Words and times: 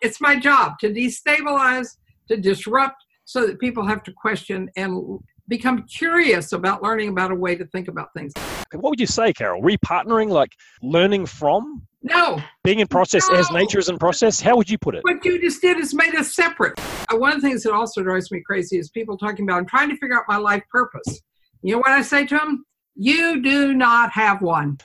It's 0.00 0.20
my 0.20 0.38
job 0.38 0.78
to 0.80 0.92
destabilize, 0.92 1.96
to 2.28 2.36
disrupt, 2.36 3.04
so 3.24 3.46
that 3.46 3.60
people 3.60 3.86
have 3.86 4.02
to 4.04 4.12
question 4.12 4.70
and 4.76 5.20
become 5.46 5.84
curious 5.84 6.52
about 6.52 6.82
learning 6.82 7.10
about 7.10 7.30
a 7.30 7.34
way 7.34 7.54
to 7.54 7.66
think 7.66 7.88
about 7.88 8.08
things. 8.16 8.32
What 8.72 8.90
would 8.90 9.00
you 9.00 9.06
say, 9.06 9.32
Carol? 9.32 9.62
Repartnering, 9.62 10.30
like 10.30 10.52
learning 10.82 11.26
from? 11.26 11.86
No. 12.02 12.40
Being 12.64 12.78
in 12.80 12.86
process 12.86 13.28
no. 13.28 13.36
as 13.36 13.50
nature 13.50 13.78
is 13.78 13.88
in 13.88 13.98
process? 13.98 14.40
How 14.40 14.56
would 14.56 14.70
you 14.70 14.78
put 14.78 14.94
it? 14.94 15.04
What 15.04 15.22
you 15.24 15.40
just 15.40 15.60
did 15.60 15.78
is 15.78 15.92
made 15.92 16.14
us 16.14 16.34
separate. 16.34 16.80
Uh, 17.12 17.18
one 17.18 17.32
of 17.32 17.42
the 17.42 17.48
things 17.48 17.62
that 17.64 17.72
also 17.72 18.02
drives 18.02 18.30
me 18.30 18.40
crazy 18.40 18.78
is 18.78 18.88
people 18.88 19.18
talking 19.18 19.44
about, 19.44 19.58
I'm 19.58 19.66
trying 19.66 19.90
to 19.90 19.96
figure 19.96 20.16
out 20.16 20.24
my 20.28 20.38
life 20.38 20.62
purpose. 20.70 21.20
You 21.62 21.74
know 21.74 21.78
what 21.78 21.90
I 21.90 22.00
say 22.00 22.24
to 22.26 22.36
them? 22.36 22.64
You 22.94 23.42
do 23.42 23.74
not 23.74 24.12
have 24.12 24.40
one. 24.40 24.78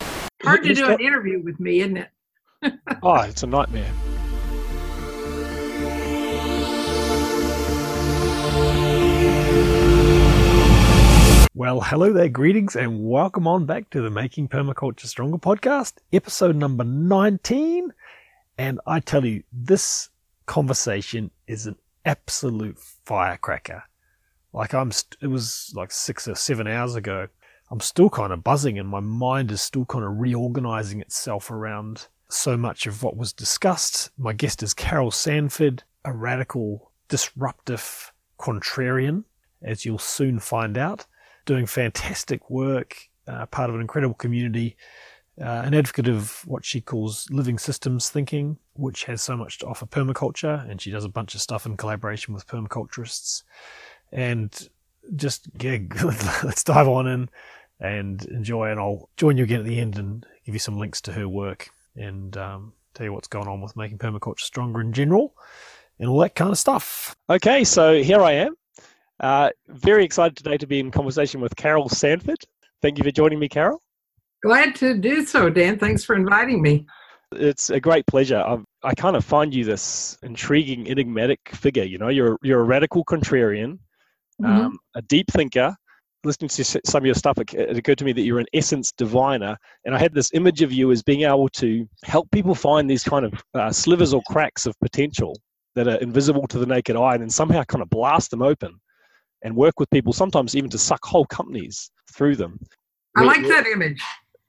Hard 0.44 0.64
to 0.64 0.74
do 0.74 0.88
an 0.88 1.00
interview 1.00 1.42
with 1.42 1.60
me, 1.60 1.80
isn't 1.80 1.98
it? 1.98 2.10
oh, 3.04 3.22
it's 3.22 3.44
a 3.44 3.48
nightmare. 3.48 3.92
Well, 11.58 11.80
hello 11.80 12.14
there, 12.14 12.30
greetings, 12.30 12.76
and 12.76 13.04
welcome 13.06 13.48
on 13.48 13.66
back 13.66 13.90
to 13.92 14.02
the 14.02 14.10
Making 14.10 14.50
Permaculture 14.50 15.08
Stronger 15.08 15.38
podcast, 15.38 15.94
episode 16.14 16.56
number 16.56 16.84
19. 16.84 17.94
And 18.58 18.80
I 18.86 19.00
tell 19.00 19.26
you, 19.26 19.42
this 19.52 20.10
conversation 20.46 21.32
is 21.48 21.66
an 21.66 21.78
absolute 22.06 22.78
firecracker. 22.78 23.84
Like 24.54 24.74
I'm, 24.74 24.92
st- 24.92 25.18
it 25.22 25.28
was 25.28 25.72
like 25.76 25.92
six 25.92 26.28
or 26.28 26.36
seven 26.36 26.68
hours 26.68 26.96
ago. 26.96 27.30
I'm 27.72 27.80
still 27.80 28.10
kind 28.10 28.32
of 28.32 28.44
buzzing, 28.44 28.78
and 28.78 28.88
my 28.88 29.00
mind 29.00 29.50
is 29.52 29.62
still 29.62 29.86
kind 29.86 30.06
of 30.06 30.20
reorganizing 30.20 31.02
itself 31.02 31.50
around 31.50 32.08
so 32.30 32.58
much 32.58 32.86
of 32.86 33.02
what 33.02 33.18
was 33.18 33.34
discussed. 33.34 34.12
My 34.18 34.34
guest 34.34 34.62
is 34.62 34.74
Carol 34.74 35.10
Sanford, 35.10 35.84
a 36.04 36.14
radical, 36.14 36.92
disruptive 37.08 38.12
contrarian, 38.40 39.24
as 39.62 39.86
you'll 39.86 39.98
soon 39.98 40.40
find 40.40 40.78
out 40.78 41.06
doing 41.46 41.66
fantastic 41.66 42.50
work, 42.50 42.98
uh, 43.28 43.46
part 43.48 43.70
of 43.70 43.76
an 43.76 43.82
incredible 43.82 44.16
community, 44.16 44.76
uh, 45.42 45.64
an 45.66 45.74
advocate 45.74 46.08
of 46.08 46.42
what 46.46 46.64
she 46.64 46.80
calls 46.80 47.28
living 47.30 47.58
systems 47.60 48.10
thinking, 48.10 48.58
which 48.74 49.04
has 49.06 49.22
so 49.22 49.36
much 49.36 49.60
to 49.60 49.66
offer 49.66 49.86
permaculture, 49.86 50.70
and 50.70 50.82
she 50.82 50.92
does 50.92 51.04
a 51.04 51.10
bunch 51.10 51.36
of 51.36 51.42
stuff 51.42 51.66
in 51.66 51.76
collaboration 51.76 52.34
with 52.34 52.48
permaculturists. 52.48 53.44
And 54.12 54.70
just 55.16 55.48
yeah, 55.60 55.78
let's 56.44 56.64
dive 56.64 56.88
on 56.88 57.08
in 57.08 57.30
and 57.80 58.24
enjoy. 58.26 58.72
And 58.72 58.80
I'll 58.80 59.10
join 59.18 59.38
you 59.38 59.44
again 59.44 59.60
at 59.60 59.66
the 59.66 59.80
end 59.80 59.98
and 59.98 60.26
give 60.46 60.56
you 60.56 60.60
some 60.60 60.78
links 60.78 61.02
to 61.02 61.12
her 61.14 61.28
work 61.28 61.70
and 61.96 62.36
um, 62.38 62.74
tell 62.94 63.06
you 63.06 63.14
what's 63.14 63.28
going 63.28 63.48
on 63.48 63.62
with 63.62 63.76
making 63.76 63.98
permaculture 63.98 64.40
stronger 64.40 64.82
in 64.82 64.94
general 64.94 65.36
and 66.00 66.10
all 66.10 66.20
that 66.20 66.36
kind 66.36 66.52
of 66.52 66.58
stuff. 66.58 67.16
Okay, 67.30 67.64
so 67.64 68.02
here 68.02 68.22
I 68.22 68.34
am 68.34 68.56
uh, 69.20 69.50
very 69.68 70.04
excited 70.04 70.36
today 70.36 70.58
to 70.58 70.68
be 70.68 70.80
in 70.80 70.92
conversation 70.92 71.42
with 71.42 71.56
Carol 71.56 71.90
Sanford. 71.90 72.38
Thank 72.82 72.98
you 72.98 73.04
for 73.04 73.12
joining 73.12 73.40
me, 73.40 73.48
Carol. 73.48 73.82
Glad 74.44 74.76
to 74.76 74.98
do 74.98 75.26
so, 75.26 75.50
Dan. 75.50 75.80
Thanks 75.80 76.04
for 76.04 76.16
inviting 76.16 76.62
me. 76.62 76.86
It's 77.32 77.70
a 77.70 77.80
great 77.80 78.06
pleasure. 78.06 78.38
i 78.38 78.58
i 78.84 78.94
kind 78.94 79.16
of 79.16 79.26
find 79.26 79.54
you 79.54 79.66
this 79.66 80.18
intriguing, 80.22 80.88
enigmatic 80.88 81.40
figure. 81.54 81.84
You 81.84 81.98
know, 81.98 82.10
you're 82.10 82.38
you're 82.44 82.62
a 82.62 82.64
radical 82.64 83.04
contrarian, 83.06 83.80
mm-hmm. 84.42 84.46
um, 84.46 84.80
a 84.96 85.02
deep 85.02 85.28
thinker. 85.32 85.76
Listening 86.24 86.50
to 86.50 86.64
some 86.64 87.04
of 87.04 87.06
your 87.06 87.14
stuff, 87.14 87.38
it 87.38 87.78
occurred 87.78 88.00
to 88.00 88.06
me 88.06 88.12
that 88.12 88.22
you're 88.22 88.40
an 88.40 88.48
essence 88.52 88.92
diviner, 88.98 89.56
and 89.86 89.94
I 89.94 90.00
had 90.00 90.14
this 90.14 90.32
image 90.34 90.64
of 90.64 90.72
you 90.72 90.92
as 90.92 91.04
being 91.04 91.22
able 91.22 91.50
to 91.50 91.88
help 92.04 92.32
people 92.32 92.56
find 92.56 92.90
these 92.90 93.04
kind 93.04 93.26
of 93.26 93.34
uh, 93.54 93.72
slivers 93.72 94.12
or 94.12 94.24
cracks 94.28 94.66
of 94.66 94.74
potential 94.80 95.36
that 95.76 95.88
are 95.88 95.96
invisible 95.98 96.48
to 96.48 96.60
the 96.60 96.66
naked 96.66 96.96
eye, 96.96 97.14
and 97.14 97.22
then 97.22 97.30
somehow 97.30 97.64
kind 97.64 97.82
of 97.82 97.90
blast 97.90 98.32
them 98.32 98.42
open 98.42 98.80
and 99.44 99.56
work 99.56 99.80
with 99.80 99.90
people, 99.92 100.14
sometimes 100.14 100.56
even 100.56 100.70
to 100.70 100.78
suck 100.78 101.04
whole 101.06 101.26
companies 101.26 101.92
through 102.12 102.36
them. 102.36 102.60
I 103.16 103.22
we're, 103.22 103.28
like 103.28 103.44
that 103.44 103.68
image. 103.68 104.02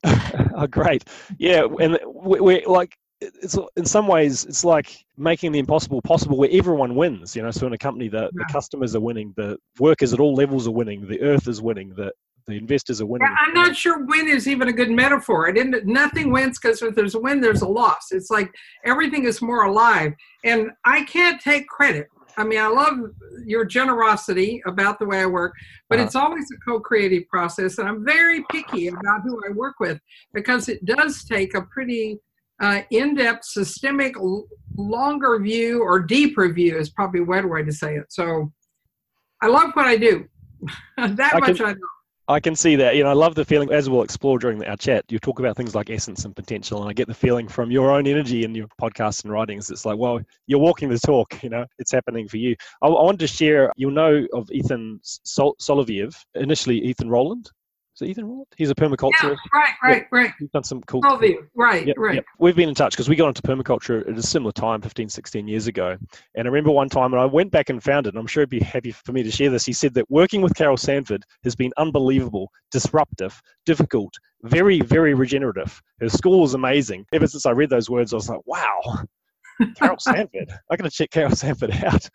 oh, 0.56 0.66
great. 0.66 1.04
Yeah. 1.38 1.66
And 1.81 1.98
we're, 2.04 2.42
we're 2.42 2.66
like, 2.66 2.97
it's 3.20 3.56
in 3.76 3.86
some 3.86 4.06
ways 4.06 4.44
it's 4.44 4.65
like 4.65 4.94
making 5.16 5.50
the 5.53 5.59
impossible 5.59 6.03
possible 6.03 6.36
where 6.36 6.50
everyone 6.53 6.94
wins 6.94 7.34
you 7.34 7.42
know 7.42 7.50
so 7.50 7.66
in 7.66 7.72
a 7.72 7.78
company 7.78 8.09
the, 8.09 8.22
yeah. 8.22 8.28
the 8.34 8.44
customers 8.53 8.94
are 8.94 9.00
winning 9.00 9.32
the 9.36 9.56
workers 9.78 10.12
at 10.12 10.20
all 10.20 10.34
levels 10.34 10.69
are 10.69 10.72
winning 10.72 11.06
the 11.06 11.20
earth 11.22 11.48
is 11.48 11.62
winning 11.62 11.94
the 11.97 12.12
the 12.47 12.55
investors 12.55 13.01
are 13.01 13.07
winning 13.07 13.29
i'm 13.39 13.55
not 13.55 13.75
sure 13.75 14.05
win 14.05 14.29
is 14.29 14.47
even 14.47 14.69
a 14.69 14.73
good 14.73 14.91
metaphor 14.91 15.49
i 15.49 15.53
didn't 15.53 15.84
nothing 15.87 16.31
wins 16.31 16.59
because 16.59 16.81
if 16.83 16.95
there's 16.95 17.15
a 17.15 17.21
win 17.21 17.41
there's 17.41 17.62
a 17.62 17.69
loss 17.69 18.09
it's 18.12 18.31
like 18.31 18.51
everything 18.84 19.25
is 19.25 19.43
more 19.43 19.65
alive 19.65 20.12
and 20.45 20.71
i 20.84 21.03
can't 21.05 21.41
take 21.41 21.67
credit 21.69 22.07
I 22.39 22.45
mean, 22.45 22.59
I 22.59 22.69
love 22.69 22.99
your 23.47 23.65
generosity 23.65 24.62
about 24.67 24.99
the 24.99 25.07
way 25.07 25.21
I 25.21 25.27
work, 25.27 25.55
but 25.89 25.99
uh-huh. 25.99 26.07
it's 26.07 26.17
always 26.17 26.45
a 26.55 26.71
co-creative 26.71 27.27
process, 27.29 27.79
and 27.79 27.89
I'm 27.89 28.05
very 28.05 28.45
picky 28.51 28.89
about 28.89 29.23
who 29.23 29.41
I 29.49 29.53
work 29.53 29.77
with 29.81 29.99
because 30.34 30.69
it 30.69 30.84
does 30.84 31.25
take 31.25 31.55
a 31.55 31.63
pretty 31.63 32.19
uh, 32.61 32.83
in-depth, 32.91 33.45
systemic, 33.45 34.15
longer 34.77 35.39
view 35.39 35.83
or 35.83 36.01
deeper 36.01 36.53
view 36.53 36.77
is 36.77 36.91
probably 36.91 37.21
a 37.21 37.25
better 37.25 37.49
way 37.49 37.63
to 37.63 37.73
say 37.73 37.97
it. 37.97 38.07
So, 38.11 38.53
I 39.43 39.49
love 39.49 39.71
what 39.75 39.87
I 39.87 39.97
do. 39.97 40.27
that 40.97 41.34
I 41.34 41.41
much 41.41 41.57
can, 41.57 41.67
I 41.67 41.73
know. 41.73 41.78
I 42.28 42.41
can 42.41 42.56
see 42.56 42.75
that. 42.76 42.97
You 42.97 43.04
know, 43.04 43.10
I 43.10 43.12
love 43.12 43.37
the 43.37 43.44
feeling, 43.44 43.70
as 43.72 43.88
we'll 43.88 44.03
explore 44.03 44.38
during 44.38 44.64
our 44.64 44.76
chat, 44.76 45.04
you 45.09 45.19
talk 45.20 45.38
about 45.38 45.56
things 45.56 45.76
like 45.76 45.91
essence 45.91 46.25
and 46.25 46.34
potential. 46.34 46.81
And 46.81 46.91
I 46.91 46.92
get 46.92 47.06
the 47.06 47.14
feeling 47.14 47.47
from 47.47 47.70
your 47.70 47.92
own 47.92 48.06
energy 48.06 48.42
in 48.42 48.53
your 48.53 48.66
podcasts 48.81 49.22
and 49.22 49.32
writings. 49.32 49.70
It's 49.70 49.84
like, 49.84 49.97
well, 49.97 50.20
you're 50.48 50.59
walking 50.59 50.88
the 50.88 50.98
talk, 50.98 51.41
you 51.44 51.50
know, 51.50 51.65
it's 51.78 51.92
happening 51.92 52.26
for 52.26 52.38
you. 52.38 52.56
I, 52.82 52.88
I 52.88 53.16
to 53.16 53.26
share, 53.28 53.72
you'll 53.76 53.92
know 53.92 54.26
of 54.32 54.50
Ethan 54.50 54.98
Sol- 55.03 55.56
Soloviev, 55.60 56.16
initially 56.34 56.78
Ethan 56.81 57.09
Roland. 57.09 57.50
Is 58.01 58.11
Ethan 58.11 58.27
Roland? 58.27 58.47
He's 58.57 58.69
a 58.69 58.75
permaculturist. 58.75 59.12
Yeah, 59.23 59.37
right, 59.55 59.71
right, 59.83 59.97
yeah, 59.97 60.03
right. 60.11 60.33
He's 60.39 60.51
done 60.51 60.65
some 60.65 60.83
cool. 60.83 61.01
Soloviev, 61.01 61.49
right, 61.55 61.87
yep, 61.87 61.97
right. 61.99 62.17
Yep. 62.17 62.25
We've 62.39 62.55
been 62.55 62.69
in 62.69 62.75
touch 62.75 62.93
because 62.93 63.09
we 63.09 63.17
got 63.17 63.29
into 63.29 63.41
permaculture 63.41 64.07
at 64.07 64.19
a 64.19 64.23
similar 64.23 64.53
time, 64.53 64.83
15, 64.83 65.09
16 65.09 65.49
years 65.49 65.67
ago. 65.67 65.97
And 66.34 66.47
I 66.47 66.51
remember 66.51 66.73
one 66.73 66.91
time, 66.91 67.15
and 67.15 67.23
I 67.23 67.25
went 67.25 67.51
back 67.51 67.71
and 67.71 67.83
found 67.83 68.07
it, 68.07 68.11
and 68.11 68.19
I'm 68.19 68.27
sure 68.27 68.43
he'd 68.43 68.51
be 68.51 68.61
happy 68.61 68.93
for 68.93 69.12
me 69.12 69.23
to 69.23 69.31
share 69.31 69.49
this. 69.49 69.65
He 69.65 69.73
said 69.73 69.95
that 69.95 70.11
working 70.11 70.43
with 70.43 70.55
Carol 70.55 70.77
Sanford 70.77 71.25
has 71.43 71.57
been 71.57 71.73
unbelievable, 71.79 72.51
disruptive, 72.71 73.41
difficult, 73.65 74.13
very, 74.43 74.81
very 74.81 75.15
regenerative. 75.15 75.81
Her 76.01 76.11
school 76.11 76.43
was 76.43 76.53
amazing. 76.53 77.07
Ever 77.15 77.27
since 77.27 77.47
I 77.47 77.53
read 77.53 77.71
those 77.71 77.89
words, 77.89 78.13
I 78.13 78.17
was 78.17 78.28
like, 78.28 78.41
wow, 78.45 79.05
Carol 79.75 79.97
Sanford. 80.01 80.51
I'm 80.71 80.77
going 80.77 80.91
to 80.91 80.95
check 80.95 81.11
Carol 81.11 81.34
Sanford 81.34 81.71
out. 81.83 82.11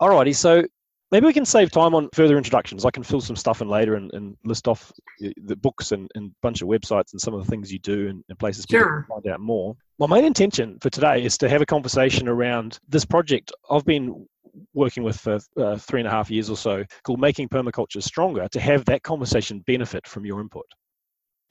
Alrighty, 0.00 0.36
so 0.36 0.64
maybe 1.10 1.26
we 1.26 1.32
can 1.32 1.44
save 1.44 1.70
time 1.70 1.94
on 1.94 2.08
further 2.14 2.36
introductions. 2.36 2.84
I 2.84 2.90
can 2.90 3.02
fill 3.02 3.20
some 3.20 3.36
stuff 3.36 3.60
in 3.60 3.68
later 3.68 3.94
and, 3.94 4.12
and 4.14 4.36
list 4.44 4.68
off 4.68 4.92
the 5.18 5.56
books 5.56 5.92
and 5.92 6.10
a 6.16 6.20
bunch 6.42 6.62
of 6.62 6.68
websites 6.68 7.12
and 7.12 7.20
some 7.20 7.34
of 7.34 7.44
the 7.44 7.50
things 7.50 7.72
you 7.72 7.78
do 7.78 8.08
and, 8.08 8.24
and 8.28 8.38
places 8.38 8.66
people 8.66 8.86
sure. 8.86 9.02
can 9.02 9.22
find 9.22 9.26
out 9.34 9.40
more. 9.40 9.76
My 9.98 10.06
main 10.06 10.24
intention 10.24 10.78
for 10.80 10.90
today 10.90 11.24
is 11.24 11.36
to 11.38 11.48
have 11.48 11.62
a 11.62 11.66
conversation 11.66 12.28
around 12.28 12.78
this 12.88 13.04
project 13.04 13.52
I've 13.70 13.84
been 13.84 14.26
working 14.74 15.02
with 15.02 15.18
for 15.18 15.38
uh, 15.56 15.76
three 15.76 16.00
and 16.00 16.08
a 16.08 16.10
half 16.10 16.30
years 16.30 16.50
or 16.50 16.56
so 16.56 16.84
called 17.04 17.20
Making 17.20 17.48
Permaculture 17.48 18.02
Stronger 18.02 18.48
to 18.48 18.60
have 18.60 18.84
that 18.86 19.02
conversation 19.02 19.60
benefit 19.60 20.06
from 20.06 20.24
your 20.24 20.40
input. 20.40 20.66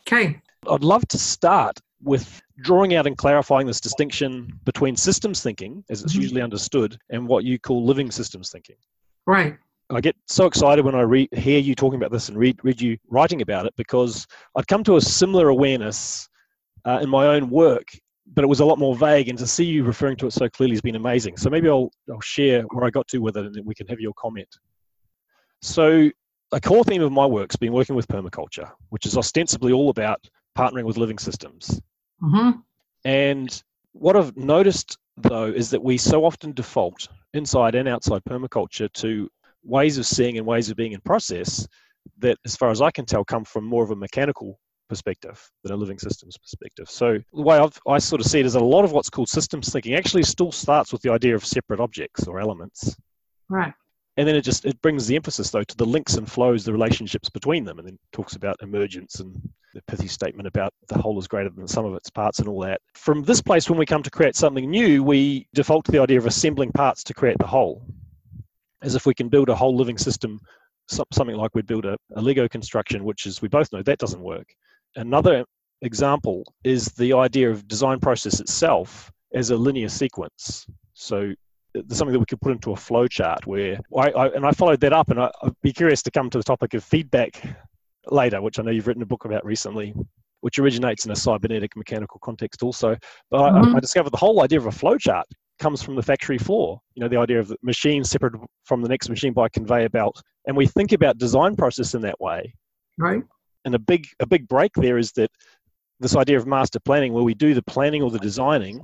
Okay. 0.02 0.42
I'd 0.70 0.84
love 0.84 1.08
to 1.10 1.18
start 1.18 1.80
with 2.02 2.42
drawing 2.62 2.96
out 2.96 3.08
and 3.08 3.18
clarifying 3.18 3.68
this 3.68 3.82
distinction 3.82 4.52
between 4.64 4.96
systems 4.96 5.44
thinking, 5.44 5.84
as 5.90 6.02
it's 6.02 6.14
mm-hmm. 6.14 6.22
usually 6.22 6.42
understood, 6.42 6.98
and 7.10 7.28
what 7.28 7.44
you 7.44 7.60
call 7.60 7.86
living 7.86 8.10
systems 8.12 8.52
thinking. 8.52 8.76
Right. 9.26 9.58
I 9.92 10.02
get 10.02 10.16
so 10.28 10.46
excited 10.46 10.86
when 10.86 10.96
I 10.96 11.02
re- 11.02 11.30
hear 11.32 11.60
you 11.60 11.74
talking 11.74 11.98
about 11.98 12.12
this 12.12 12.30
and 12.30 12.38
read, 12.38 12.60
read 12.64 12.80
you 12.80 12.98
writing 13.10 13.42
about 13.42 13.66
it 13.66 13.74
because 13.76 14.28
I'd 14.56 14.68
come 14.68 14.84
to 14.84 14.98
a 14.98 15.02
similar 15.02 15.50
awareness 15.50 16.30
uh, 16.86 17.00
in 17.02 17.10
my 17.10 17.28
own 17.28 17.50
work, 17.50 17.88
but 18.34 18.44
it 18.44 18.48
was 18.48 18.60
a 18.60 18.66
lot 18.66 18.78
more 18.78 18.96
vague. 18.96 19.30
And 19.30 19.40
to 19.40 19.48
see 19.48 19.66
you 19.66 19.84
referring 19.84 20.18
to 20.18 20.28
it 20.28 20.34
so 20.34 20.48
clearly 20.48 20.76
has 20.76 20.82
been 20.82 20.96
amazing. 20.96 21.38
So 21.38 21.50
maybe 21.50 21.70
I'll, 21.70 21.92
I'll 22.12 22.22
share 22.22 22.62
where 22.70 22.86
I 22.86 22.92
got 22.92 23.08
to 23.10 23.18
with 23.18 23.36
it 23.38 23.46
and 23.46 23.56
then 23.56 23.66
we 23.66 23.74
can 23.74 23.88
have 23.88 24.00
your 24.00 24.14
comment. 24.14 24.48
So, 25.62 26.10
a 26.52 26.60
core 26.60 26.84
theme 26.84 27.04
of 27.04 27.12
my 27.12 27.26
work's 27.26 27.56
been 27.56 27.74
working 27.74 27.96
with 27.96 28.08
permaculture, 28.08 28.72
which 28.90 29.06
is 29.06 29.18
ostensibly 29.18 29.72
all 29.72 29.90
about 29.90 30.20
partnering 30.58 30.84
with 30.84 30.98
living 30.98 31.20
systems. 31.20 31.80
Mm-hmm. 32.24 32.60
And 33.06 33.64
what 33.92 34.16
I've 34.16 34.36
noticed 34.36 34.98
though 35.24 35.46
is 35.46 35.70
that 35.72 35.84
we 35.84 35.98
so 35.98 36.26
often 36.26 36.52
default 36.54 37.08
inside 37.34 37.76
and 37.76 37.88
outside 37.88 38.24
permaculture 38.24 38.92
to 38.94 39.30
ways 39.64 39.98
of 39.98 40.06
seeing 40.06 40.38
and 40.38 40.46
ways 40.46 40.70
of 40.70 40.78
being 40.78 40.94
in 40.94 41.02
process 41.02 41.68
that, 42.20 42.38
as 42.46 42.56
far 42.56 42.70
as 42.70 42.82
I 42.82 42.92
can 42.92 43.06
tell, 43.06 43.24
come 43.24 43.46
from 43.46 43.66
more 43.66 43.84
of 43.84 43.92
a 43.92 43.96
mechanical 43.96 44.60
perspective 44.88 45.40
than 45.64 45.72
a 45.72 45.76
living 45.76 46.00
systems 46.00 46.38
perspective. 46.38 46.90
So 46.90 47.20
the 47.34 47.42
way 47.42 47.58
I've, 47.58 47.80
I 47.88 48.00
sort 48.00 48.22
of 48.22 48.28
see 48.28 48.40
it 48.40 48.46
is 48.46 48.56
a 48.56 48.60
lot 48.60 48.84
of 48.84 48.92
what's 48.92 49.10
called 49.10 49.30
systems 49.30 49.72
thinking 49.72 49.94
actually 49.94 50.24
still 50.24 50.52
starts 50.52 50.92
with 50.92 51.02
the 51.02 51.12
idea 51.12 51.36
of 51.36 51.46
separate 51.46 51.80
objects 51.80 52.28
or 52.28 52.40
elements. 52.40 52.96
Right. 53.50 53.74
And 54.18 54.28
then 54.28 54.36
it 54.36 54.42
just 54.42 54.66
it 54.66 54.82
brings 54.82 55.08
the 55.08 55.16
emphasis 55.16 55.50
though 55.52 55.64
to 55.64 55.78
the 55.78 55.86
links 55.86 56.16
and 56.16 56.30
flows, 56.30 56.66
the 56.66 56.74
relationships 56.74 57.30
between 57.30 57.64
them, 57.64 57.80
and 57.80 57.88
then 57.88 58.00
talks 58.12 58.36
about 58.36 58.58
emergence 58.62 59.20
and 59.20 59.36
the 59.74 59.82
pithy 59.84 60.08
statement 60.08 60.48
about 60.48 60.74
the 60.88 60.98
whole 60.98 61.18
is 61.20 61.28
greater 61.28 61.50
than 61.50 61.64
the 61.64 61.68
sum 61.68 61.86
of 61.86 61.94
its 61.94 62.10
parts 62.10 62.40
and 62.40 62.48
all 62.48 62.60
that. 62.62 62.82
From 62.94 63.24
this 63.24 63.42
place, 63.42 63.70
when 63.70 63.80
we 63.80 63.86
come 63.86 64.04
to 64.04 64.10
create 64.10 64.36
something 64.36 64.70
new, 64.70 65.04
we 65.04 65.48
default 65.54 65.86
to 65.86 65.92
the 65.92 66.00
idea 66.00 66.18
of 66.18 66.26
assembling 66.26 66.72
parts 66.72 67.04
to 67.06 67.14
create 67.14 67.38
the 67.38 67.48
whole, 67.48 67.84
as 68.82 68.96
if 68.96 69.06
we 69.06 69.14
can 69.14 69.30
build 69.30 69.50
a 69.50 69.56
whole 69.56 69.76
living 69.76 69.98
system, 69.98 70.40
something 70.88 71.36
like 71.36 71.54
we'd 71.54 71.68
build 71.68 71.86
a, 71.86 71.98
a 72.16 72.22
Lego 72.22 72.48
construction, 72.48 73.04
which 73.04 73.26
is, 73.26 73.42
we 73.42 73.48
both 73.48 73.72
know 73.72 73.84
that 73.84 74.00
doesn't 74.00 74.22
work. 74.22 74.48
Another 74.96 75.46
example 75.82 76.44
is 76.64 76.88
the 76.88 77.14
idea 77.14 77.50
of 77.50 77.68
design 77.68 78.00
process 78.00 78.40
itself 78.40 79.12
as 79.34 79.52
a 79.52 79.56
linear 79.56 79.90
sequence. 79.90 80.66
So 80.94 81.34
there's 81.74 81.98
something 81.98 82.14
that 82.14 82.20
we 82.20 82.26
could 82.26 82.42
put 82.42 82.52
into 82.52 82.72
a 82.72 82.76
flow 82.76 83.08
chart 83.08 83.46
where 83.46 83.80
I, 83.96 84.10
I 84.10 84.28
and 84.30 84.46
I 84.46 84.52
followed 84.52 84.80
that 84.82 84.94
up 84.94 85.12
and 85.12 85.20
I, 85.20 85.32
would 85.44 85.56
be 85.62 85.72
curious 85.72 86.02
to 86.04 86.12
come 86.12 86.30
to 86.32 86.38
the 86.38 86.44
topic 86.44 86.74
of 86.74 86.84
feedback 86.84 87.42
later, 88.12 88.42
which 88.42 88.60
I 88.60 88.64
know 88.64 88.72
you've 88.72 88.88
written 88.88 89.04
a 89.04 89.08
book 89.08 89.26
about 89.26 89.46
recently, 89.46 89.94
which 90.42 90.60
originates 90.60 91.06
in 91.06 91.12
a 91.12 91.16
cybernetic 91.16 91.76
mechanical 91.76 92.20
context 92.24 92.64
also. 92.64 92.96
But 93.30 93.52
mm-hmm. 93.52 93.74
I, 93.74 93.78
I, 93.78 93.80
discovered 93.80 94.12
the 94.12 94.18
whole 94.18 94.42
idea 94.42 94.60
of 94.60 94.66
a 94.66 94.72
flow 94.72 94.98
chart 94.98 95.28
comes 95.60 95.84
from 95.84 95.96
the 95.96 96.02
factory 96.02 96.38
floor. 96.38 96.80
You 96.96 97.02
know, 97.02 97.10
the 97.10 97.18
idea 97.18 97.40
of 97.40 97.50
the 97.50 97.58
machine 97.62 98.04
separate 98.04 98.34
from 98.66 98.82
the 98.82 98.90
next 98.90 99.10
machine 99.10 99.34
by 99.34 99.48
a 99.48 99.50
conveyor 99.50 99.90
belt. 99.90 100.22
And 100.48 100.56
we 100.56 100.66
think 100.66 100.92
about 100.92 101.18
design 101.18 101.56
process 101.56 101.94
in 101.94 102.02
that 102.02 102.20
way. 102.20 102.54
Right. 102.98 103.22
And 103.66 103.76
a 103.76 103.80
big 103.80 104.08
a 104.20 104.26
big 104.26 104.48
break 104.48 104.72
there 104.76 104.98
is 104.98 105.12
that 105.14 105.30
this 106.00 106.16
idea 106.16 106.38
of 106.38 106.48
master 106.48 106.80
planning 106.80 107.14
where 107.14 107.24
we 107.24 107.34
do 107.34 107.54
the 107.54 107.62
planning 107.64 108.02
or 108.02 108.10
the 108.10 108.20
designing 108.20 108.82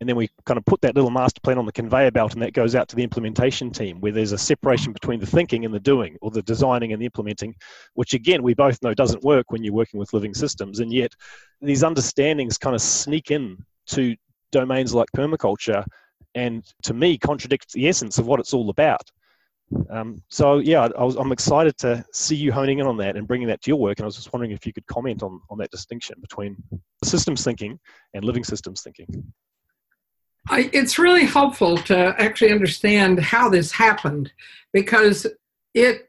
and 0.00 0.08
then 0.08 0.16
we 0.16 0.28
kind 0.46 0.58
of 0.58 0.64
put 0.64 0.80
that 0.80 0.94
little 0.94 1.10
master 1.10 1.40
plan 1.40 1.58
on 1.58 1.66
the 1.66 1.72
conveyor 1.72 2.10
belt 2.12 2.32
and 2.32 2.42
that 2.42 2.52
goes 2.52 2.74
out 2.74 2.88
to 2.88 2.96
the 2.96 3.02
implementation 3.02 3.70
team 3.70 4.00
where 4.00 4.12
there's 4.12 4.32
a 4.32 4.38
separation 4.38 4.92
between 4.92 5.18
the 5.18 5.26
thinking 5.26 5.64
and 5.64 5.74
the 5.74 5.80
doing 5.80 6.16
or 6.20 6.30
the 6.30 6.42
designing 6.42 6.92
and 6.92 7.02
the 7.02 7.06
implementing 7.06 7.54
which 7.94 8.14
again 8.14 8.42
we 8.42 8.54
both 8.54 8.80
know 8.82 8.94
doesn't 8.94 9.24
work 9.24 9.50
when 9.50 9.62
you're 9.62 9.74
working 9.74 9.98
with 9.98 10.12
living 10.12 10.34
systems. 10.34 10.80
And 10.80 10.92
yet 10.92 11.12
these 11.60 11.82
understandings 11.82 12.58
kind 12.58 12.76
of 12.76 12.82
sneak 12.82 13.30
in 13.30 13.58
to 13.88 14.14
domains 14.52 14.94
like 14.94 15.08
permaculture 15.16 15.84
and 16.34 16.64
to 16.82 16.94
me 16.94 17.18
contradict 17.18 17.72
the 17.72 17.88
essence 17.88 18.18
of 18.18 18.26
what 18.26 18.38
it's 18.38 18.54
all 18.54 18.70
about. 18.70 19.10
Um, 19.90 20.22
so 20.30 20.58
yeah 20.58 20.88
I 20.96 21.04
was, 21.04 21.16
i'm 21.16 21.32
excited 21.32 21.76
to 21.78 22.02
see 22.14 22.36
you 22.36 22.52
honing 22.52 22.78
in 22.78 22.86
on 22.86 22.96
that 22.98 23.16
and 23.16 23.28
bringing 23.28 23.48
that 23.48 23.60
to 23.62 23.70
your 23.70 23.78
work. 23.78 23.98
And 23.98 24.04
i 24.04 24.06
was 24.06 24.16
just 24.16 24.32
wondering 24.32 24.52
if 24.52 24.64
you 24.64 24.72
could 24.72 24.86
comment 24.86 25.24
on, 25.24 25.40
on 25.50 25.58
that 25.58 25.70
distinction 25.70 26.16
between 26.20 26.56
systems 27.02 27.42
thinking 27.42 27.80
and 28.14 28.24
living 28.24 28.44
systems 28.44 28.80
thinking 28.82 29.32
I, 30.50 30.70
it's 30.72 30.98
really 30.98 31.24
helpful 31.24 31.76
to 31.76 32.14
actually 32.18 32.52
understand 32.52 33.20
how 33.20 33.48
this 33.48 33.70
happened 33.70 34.32
because 34.72 35.26
it 35.74 36.04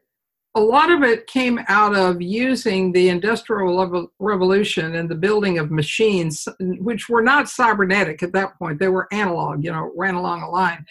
a 0.56 0.62
lot 0.62 0.92
of 0.92 1.04
it 1.04 1.28
came 1.28 1.60
out 1.68 1.96
of 1.96 2.22
using 2.22 2.92
the 2.92 3.10
industrial 3.10 4.10
revolution 4.18 4.96
and 4.96 5.08
the 5.08 5.16
building 5.16 5.60
of 5.60 5.70
machines 5.70 6.48
which 6.60 7.08
were 7.08 7.22
not 7.22 7.48
cybernetic 7.48 8.24
at 8.24 8.34
that 8.34 8.58
point. 8.58 8.80
They 8.80 8.88
were 8.88 9.08
analog 9.12 9.64
you 9.64 9.72
know 9.72 9.92
ran 9.96 10.16
along 10.16 10.42
a 10.42 10.50
line. 10.50 10.86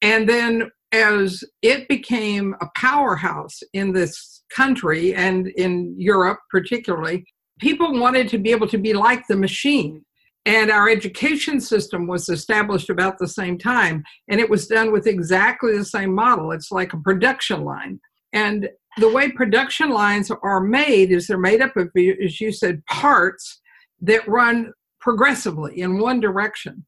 And 0.00 0.28
then 0.28 0.70
as 0.92 1.44
it 1.62 1.88
became 1.88 2.54
a 2.60 2.68
powerhouse 2.74 3.62
in 3.72 3.92
this 3.92 4.42
country 4.54 5.14
and 5.14 5.48
in 5.48 5.94
Europe 5.98 6.40
particularly 6.50 7.24
people 7.60 7.98
wanted 7.98 8.28
to 8.28 8.38
be 8.38 8.50
able 8.50 8.68
to 8.68 8.78
be 8.78 8.92
like 8.92 9.26
the 9.26 9.36
machine 9.36 10.04
and 10.44 10.70
our 10.70 10.88
education 10.88 11.60
system 11.60 12.06
was 12.06 12.28
established 12.28 12.90
about 12.90 13.18
the 13.18 13.28
same 13.28 13.58
time, 13.58 14.02
and 14.28 14.40
it 14.40 14.50
was 14.50 14.66
done 14.66 14.92
with 14.92 15.06
exactly 15.06 15.76
the 15.76 15.84
same 15.84 16.14
model. 16.14 16.52
It's 16.52 16.72
like 16.72 16.92
a 16.92 16.98
production 17.00 17.64
line. 17.64 18.00
And 18.32 18.68
the 18.98 19.08
way 19.10 19.30
production 19.30 19.90
lines 19.90 20.30
are 20.42 20.60
made 20.60 21.12
is 21.12 21.26
they're 21.26 21.38
made 21.38 21.62
up 21.62 21.76
of, 21.76 21.90
as 21.96 22.40
you 22.40 22.52
said, 22.52 22.84
parts 22.86 23.60
that 24.00 24.26
run 24.26 24.72
progressively 25.00 25.80
in 25.80 25.98
one 25.98 26.20
direction. 26.20 26.84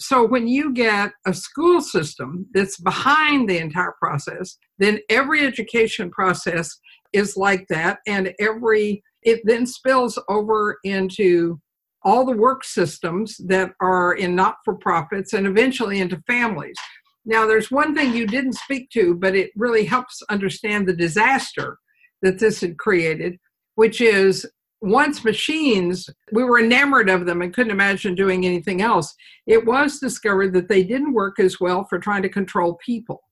So 0.00 0.26
when 0.26 0.48
you 0.48 0.72
get 0.72 1.12
a 1.26 1.34
school 1.34 1.80
system 1.80 2.46
that's 2.54 2.78
behind 2.78 3.48
the 3.48 3.58
entire 3.58 3.94
process, 4.00 4.58
then 4.78 4.98
every 5.08 5.46
education 5.46 6.10
process 6.10 6.76
is 7.12 7.36
like 7.36 7.66
that, 7.68 7.98
and 8.06 8.32
every 8.40 9.02
it 9.22 9.40
then 9.44 9.66
spills 9.66 10.18
over 10.28 10.78
into 10.82 11.60
all 12.04 12.24
the 12.24 12.36
work 12.36 12.64
systems 12.64 13.36
that 13.46 13.72
are 13.80 14.14
in 14.14 14.34
not 14.34 14.56
for 14.64 14.74
profits 14.74 15.32
and 15.32 15.46
eventually 15.46 16.00
into 16.00 16.22
families. 16.26 16.76
Now, 17.24 17.46
there's 17.46 17.70
one 17.70 17.94
thing 17.94 18.14
you 18.14 18.26
didn't 18.26 18.54
speak 18.54 18.90
to, 18.90 19.14
but 19.14 19.36
it 19.36 19.52
really 19.54 19.84
helps 19.84 20.22
understand 20.28 20.86
the 20.86 20.96
disaster 20.96 21.78
that 22.22 22.38
this 22.38 22.60
had 22.60 22.78
created, 22.78 23.38
which 23.76 24.00
is 24.00 24.46
once 24.80 25.24
machines, 25.24 26.10
we 26.32 26.42
were 26.42 26.58
enamored 26.58 27.08
of 27.08 27.24
them 27.24 27.40
and 27.40 27.54
couldn't 27.54 27.70
imagine 27.70 28.16
doing 28.16 28.44
anything 28.44 28.82
else. 28.82 29.14
It 29.46 29.64
was 29.64 30.00
discovered 30.00 30.52
that 30.54 30.68
they 30.68 30.82
didn't 30.82 31.14
work 31.14 31.38
as 31.38 31.60
well 31.60 31.84
for 31.84 32.00
trying 32.00 32.22
to 32.22 32.28
control 32.28 32.78
people. 32.84 33.22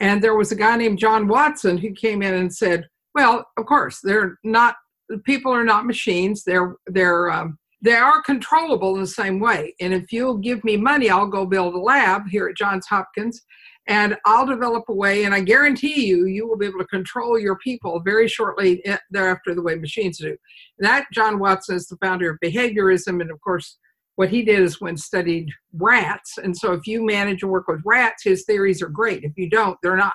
And 0.00 0.22
there 0.22 0.36
was 0.36 0.52
a 0.52 0.56
guy 0.56 0.76
named 0.76 0.98
John 0.98 1.26
Watson 1.26 1.78
who 1.78 1.92
came 1.92 2.22
in 2.22 2.34
and 2.34 2.54
said, 2.54 2.88
"Well, 3.14 3.46
of 3.56 3.66
course, 3.66 4.00
they're 4.02 4.38
not. 4.44 4.76
People 5.24 5.52
are 5.52 5.64
not 5.64 5.86
machines. 5.86 6.44
They're 6.44 6.76
they're 6.86 7.30
um, 7.30 7.58
they 7.84 7.94
are 7.94 8.22
controllable 8.22 8.94
in 8.94 9.02
the 9.02 9.06
same 9.06 9.38
way. 9.38 9.74
And 9.78 9.92
if 9.92 10.10
you'll 10.10 10.38
give 10.38 10.64
me 10.64 10.78
money, 10.78 11.10
I'll 11.10 11.26
go 11.26 11.44
build 11.44 11.74
a 11.74 11.78
lab 11.78 12.22
here 12.30 12.48
at 12.48 12.56
Johns 12.56 12.86
Hopkins 12.86 13.42
and 13.86 14.16
I'll 14.24 14.46
develop 14.46 14.84
a 14.88 14.94
way, 14.94 15.24
and 15.24 15.34
I 15.34 15.40
guarantee 15.40 16.06
you, 16.06 16.24
you 16.24 16.48
will 16.48 16.56
be 16.56 16.64
able 16.64 16.78
to 16.78 16.86
control 16.86 17.38
your 17.38 17.58
people 17.58 18.00
very 18.00 18.26
shortly 18.28 18.82
eh, 18.86 18.96
thereafter 19.10 19.54
the 19.54 19.60
way 19.60 19.74
machines 19.74 20.16
do. 20.16 20.34
That 20.78 21.04
John 21.12 21.38
Watson 21.38 21.76
is 21.76 21.86
the 21.86 21.98
founder 21.98 22.30
of 22.30 22.38
behaviorism, 22.42 23.20
and 23.20 23.30
of 23.30 23.38
course, 23.42 23.76
what 24.16 24.30
he 24.30 24.42
did 24.42 24.60
is 24.60 24.80
when 24.80 24.96
studied 24.96 25.50
rats. 25.74 26.38
And 26.38 26.56
so, 26.56 26.72
if 26.72 26.86
you 26.86 27.04
manage 27.04 27.40
to 27.40 27.46
work 27.46 27.68
with 27.68 27.82
rats, 27.84 28.24
his 28.24 28.46
theories 28.46 28.80
are 28.80 28.88
great. 28.88 29.22
If 29.22 29.32
you 29.36 29.50
don't, 29.50 29.76
they're 29.82 29.96
not. 29.96 30.14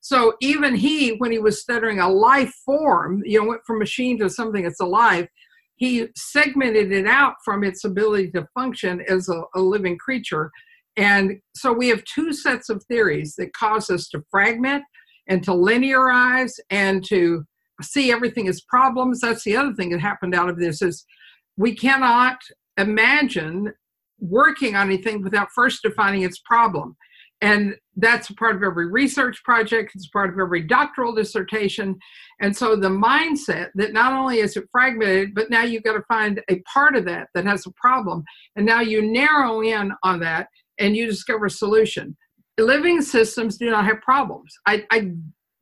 So 0.00 0.34
even 0.42 0.74
he, 0.74 1.16
when 1.16 1.32
he 1.32 1.38
was 1.38 1.62
studying 1.62 1.98
a 1.98 2.08
life 2.08 2.52
form, 2.66 3.22
you 3.24 3.40
know, 3.40 3.48
went 3.48 3.62
from 3.66 3.78
machine 3.78 4.18
to 4.18 4.28
something 4.28 4.62
that's 4.62 4.80
alive, 4.80 5.26
he 5.76 6.08
segmented 6.16 6.92
it 6.92 7.06
out 7.06 7.34
from 7.44 7.64
its 7.64 7.84
ability 7.84 8.30
to 8.32 8.46
function 8.54 9.02
as 9.08 9.28
a, 9.28 9.42
a 9.54 9.60
living 9.60 9.98
creature. 9.98 10.50
And 10.96 11.40
so 11.56 11.72
we 11.72 11.88
have 11.88 12.04
two 12.04 12.32
sets 12.32 12.68
of 12.68 12.84
theories 12.84 13.34
that 13.36 13.52
cause 13.52 13.90
us 13.90 14.08
to 14.10 14.22
fragment 14.30 14.84
and 15.28 15.42
to 15.44 15.50
linearize 15.50 16.52
and 16.70 17.04
to 17.06 17.44
see 17.82 18.12
everything 18.12 18.46
as 18.46 18.60
problems. 18.60 19.20
That's 19.20 19.42
the 19.42 19.56
other 19.56 19.74
thing 19.74 19.90
that 19.90 20.00
happened 20.00 20.34
out 20.34 20.48
of 20.48 20.58
this 20.58 20.80
is 20.80 21.04
we 21.56 21.74
cannot 21.74 22.38
imagine 22.78 23.72
working 24.20 24.76
on 24.76 24.86
anything 24.86 25.22
without 25.22 25.48
first 25.54 25.82
defining 25.82 26.22
its 26.22 26.38
problem. 26.38 26.96
And 27.44 27.74
that's 27.96 28.30
part 28.30 28.56
of 28.56 28.62
every 28.62 28.86
research 28.86 29.44
project, 29.44 29.92
it's 29.94 30.08
part 30.08 30.32
of 30.32 30.38
every 30.38 30.62
doctoral 30.62 31.14
dissertation. 31.14 31.98
And 32.40 32.56
so 32.56 32.74
the 32.74 32.88
mindset 32.88 33.68
that 33.74 33.92
not 33.92 34.14
only 34.14 34.38
is 34.38 34.56
it 34.56 34.64
fragmented, 34.72 35.34
but 35.34 35.50
now 35.50 35.62
you've 35.62 35.82
got 35.82 35.92
to 35.92 36.02
find 36.08 36.40
a 36.48 36.60
part 36.60 36.96
of 36.96 37.04
that 37.04 37.28
that 37.34 37.44
has 37.44 37.66
a 37.66 37.72
problem. 37.72 38.24
And 38.56 38.64
now 38.64 38.80
you 38.80 39.02
narrow 39.02 39.60
in 39.60 39.92
on 40.02 40.20
that 40.20 40.48
and 40.78 40.96
you 40.96 41.04
discover 41.04 41.44
a 41.44 41.50
solution. 41.50 42.16
Living 42.56 43.02
systems 43.02 43.58
do 43.58 43.68
not 43.68 43.84
have 43.84 44.00
problems. 44.00 44.50
I, 44.64 44.86
I 44.90 45.10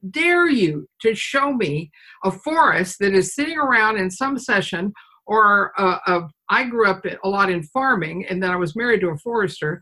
dare 0.08 0.48
you 0.48 0.86
to 1.00 1.16
show 1.16 1.52
me 1.52 1.90
a 2.22 2.30
forest 2.30 3.00
that 3.00 3.12
is 3.12 3.34
sitting 3.34 3.58
around 3.58 3.98
in 3.98 4.08
some 4.08 4.38
session 4.38 4.92
or 5.26 5.72
a, 5.76 5.98
a, 6.06 6.28
I 6.48 6.62
grew 6.62 6.88
up 6.88 7.04
a 7.24 7.28
lot 7.28 7.50
in 7.50 7.64
farming 7.64 8.24
and 8.30 8.40
then 8.40 8.52
I 8.52 8.56
was 8.56 8.76
married 8.76 9.00
to 9.00 9.08
a 9.08 9.18
forester 9.18 9.80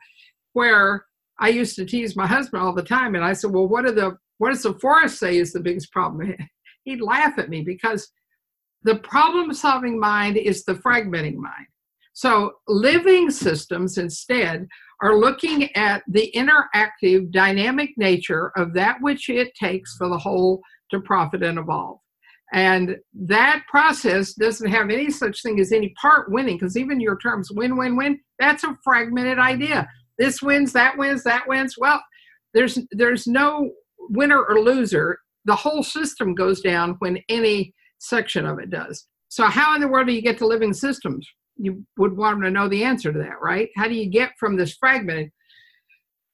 where 0.55 1.05
I 1.41 1.49
used 1.49 1.75
to 1.77 1.87
tease 1.87 2.15
my 2.15 2.27
husband 2.27 2.63
all 2.63 2.75
the 2.75 2.83
time, 2.83 3.15
and 3.15 3.25
I 3.25 3.33
said, 3.33 3.51
"Well, 3.51 3.67
what 3.67 3.87
are 3.87 3.93
the 3.93 4.17
what 4.39 4.51
does 4.51 4.63
the 4.63 4.75
forest 4.75 5.19
say 5.19 5.39
is 5.39 5.53
the 5.53 5.61
biggest 5.61 5.91
problem?" 5.91 6.37
He'd 6.85 7.01
laugh 7.01 7.39
at 7.39 7.51
me 7.51 7.63
because 7.63 8.11
the 8.83 8.97
problem-solving 8.97 9.99
mind 9.99 10.37
is 10.37 10.65
the 10.65 10.75
fragmenting 10.75 11.37
mind. 11.37 11.67
So 12.15 12.53
living 12.67 13.31
systems 13.31 13.99
instead 13.99 14.67
are 15.03 15.17
looking 15.17 15.75
at 15.77 16.03
the 16.09 16.33
interactive, 16.35 17.31
dynamic 17.31 17.91
nature 17.97 18.53
of 18.57 18.73
that 18.75 18.97
which 19.01 19.29
it 19.29 19.55
takes 19.55 19.97
for 19.97 20.09
the 20.09 20.19
whole 20.19 20.63
to 20.91 21.01
profit 21.01 21.43
and 21.43 21.59
evolve. 21.59 21.99
And 22.53 22.97
that 23.15 23.63
process 23.69 24.35
doesn't 24.35 24.71
have 24.71 24.91
any 24.91 25.11
such 25.11 25.43
thing 25.43 25.61
as 25.61 25.73
any 25.73 25.95
part 26.01 26.33
winning, 26.33 26.57
because 26.57 26.77
even 26.77 27.01
your 27.01 27.17
terms 27.19 27.51
win, 27.53 27.77
win, 27.77 27.97
win, 27.97 28.19
that's 28.39 28.65
a 28.65 28.77
fragmented 28.83 29.39
idea 29.39 29.87
this 30.21 30.41
wins, 30.41 30.73
that 30.75 30.97
wins, 30.97 31.25
that 31.25 31.49
wins. 31.49 31.75
Well, 31.77 32.01
there's 32.55 32.79
there's 32.93 33.27
no 33.27 33.71
winner 33.99 34.41
or 34.43 34.61
loser. 34.61 35.19
The 35.47 35.57
whole 35.57 35.83
system 35.83 36.35
goes 36.35 36.61
down 36.61 36.97
when 37.01 37.19
any 37.29 37.75
section 37.99 38.47
of 38.47 38.61
it 38.61 38.71
does. 38.71 39.07
So 39.29 39.45
how 39.45 39.75
in 39.75 39.81
the 39.81 39.89
world 39.89 40.07
do 40.07 40.13
you 40.13 40.23
get 40.23 40.39
to 40.39 40.47
living 40.47 40.73
systems? 40.73 41.27
You 41.57 41.85
would 41.97 42.17
want 42.17 42.37
them 42.37 42.43
to 42.45 42.51
know 42.51 42.69
the 42.69 42.85
answer 42.85 43.13
to 43.13 43.19
that, 43.19 43.41
right? 43.43 43.69
How 43.77 43.89
do 43.89 43.95
you 43.95 44.09
get 44.09 44.33
from 44.39 44.57
this 44.57 44.77
fragmented? 44.77 45.31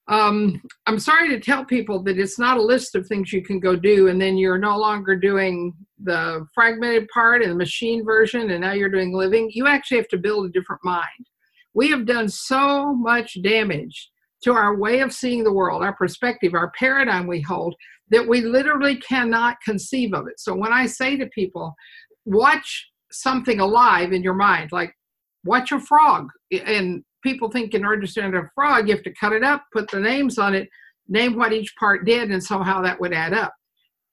um, 0.09 0.62
I'm 0.87 1.00
sorry 1.00 1.28
to 1.31 1.40
tell 1.40 1.64
people 1.64 2.02
that 2.05 2.19
it's 2.19 2.38
not 2.38 2.59
a 2.59 2.62
list 2.62 2.95
of 2.95 3.07
things 3.07 3.33
you 3.33 3.43
can 3.43 3.59
go 3.59 3.75
do, 3.75 4.09
and 4.09 4.21
then 4.21 4.37
you're 4.37 4.59
no 4.59 4.78
longer 4.78 5.16
doing 5.16 5.73
the 6.02 6.47
fragmented 6.55 7.09
part 7.09 7.43
and 7.43 7.50
the 7.50 7.57
machine 7.57 8.05
version, 8.05 8.50
and 8.50 8.61
now 8.61 8.73
you're 8.73 8.88
doing 8.88 9.12
living. 9.12 9.50
You 9.52 9.66
actually 9.66 9.97
have 9.97 10.09
to 10.09 10.19
build 10.19 10.47
a 10.47 10.50
different 10.50 10.85
mind. 10.85 11.26
We 11.76 11.90
have 11.90 12.06
done 12.06 12.30
so 12.30 12.95
much 12.95 13.37
damage 13.42 14.11
to 14.45 14.52
our 14.54 14.78
way 14.78 15.00
of 15.00 15.12
seeing 15.12 15.45
the 15.45 15.52
world, 15.52 15.83
our 15.83 15.95
perspective, 15.95 16.54
our 16.54 16.73
paradigm 16.78 17.26
we 17.26 17.42
hold, 17.42 17.75
that 18.09 18.26
we 18.26 18.40
literally 18.40 18.97
cannot 18.97 19.59
conceive 19.62 20.14
of 20.14 20.26
it. 20.26 20.40
So 20.40 20.54
when 20.54 20.73
I 20.73 20.87
say 20.87 21.18
to 21.18 21.26
people, 21.26 21.75
watch 22.25 22.88
something 23.12 23.61
alive 23.61 24.12
in 24.12 24.23
your 24.23 24.35
mind, 24.35 24.73
like 24.73 24.90
watch 25.45 25.71
a 25.71 25.78
frog, 25.78 26.30
and 26.50 27.04
people 27.23 27.50
think 27.50 27.75
in 27.75 27.85
order 27.85 27.97
to 27.97 28.00
understand 28.00 28.35
a 28.35 28.50
frog, 28.54 28.88
you 28.88 28.95
have 28.95 29.04
to 29.04 29.14
cut 29.21 29.33
it 29.33 29.45
up, 29.45 29.62
put 29.73 29.90
the 29.90 30.00
names 30.00 30.38
on 30.38 30.54
it, 30.54 30.71
name 31.09 31.37
what 31.37 31.52
each 31.52 31.75
part 31.78 32.06
did, 32.06 32.30
and 32.30 32.42
somehow 32.42 32.80
that 32.80 32.99
would 33.00 33.12
add 33.12 33.35
up. 33.35 33.52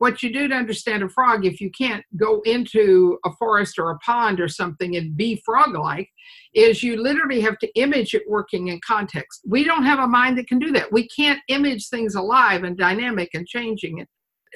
What 0.04 0.22
you 0.22 0.34
do 0.34 0.50
to 0.50 0.54
understand 0.54 1.02
a 1.02 1.08
frog, 1.08 1.46
if 1.46 1.62
you 1.62 1.72
can't 1.72 2.04
go 2.18 2.42
into 2.42 3.18
a 3.24 3.32
forest 3.40 3.80
or 3.80 3.90
a 3.90 4.00
pond 4.00 4.42
or 4.42 4.50
something 4.50 4.98
and 4.98 5.16
be 5.16 5.42
frog 5.46 5.78
like, 5.78 6.10
is 6.54 6.84
you 6.84 7.02
literally 7.02 7.40
have 7.40 7.58
to 7.60 7.74
image 7.76 8.14
it 8.14 8.24
working 8.28 8.68
in 8.68 8.82
context. 8.86 9.40
We 9.48 9.64
don't 9.64 9.86
have 9.86 10.00
a 10.00 10.08
mind 10.08 10.38
that 10.38 10.48
can 10.48 10.60
do 10.60 10.74
that. 10.74 10.92
We 10.92 11.08
can't 11.08 11.40
image 11.48 11.88
things 11.88 12.16
alive 12.16 12.66
and 12.66 12.78
dynamic 12.78 13.30
and 13.34 13.48
changing 13.48 14.00
it. 14.00 14.10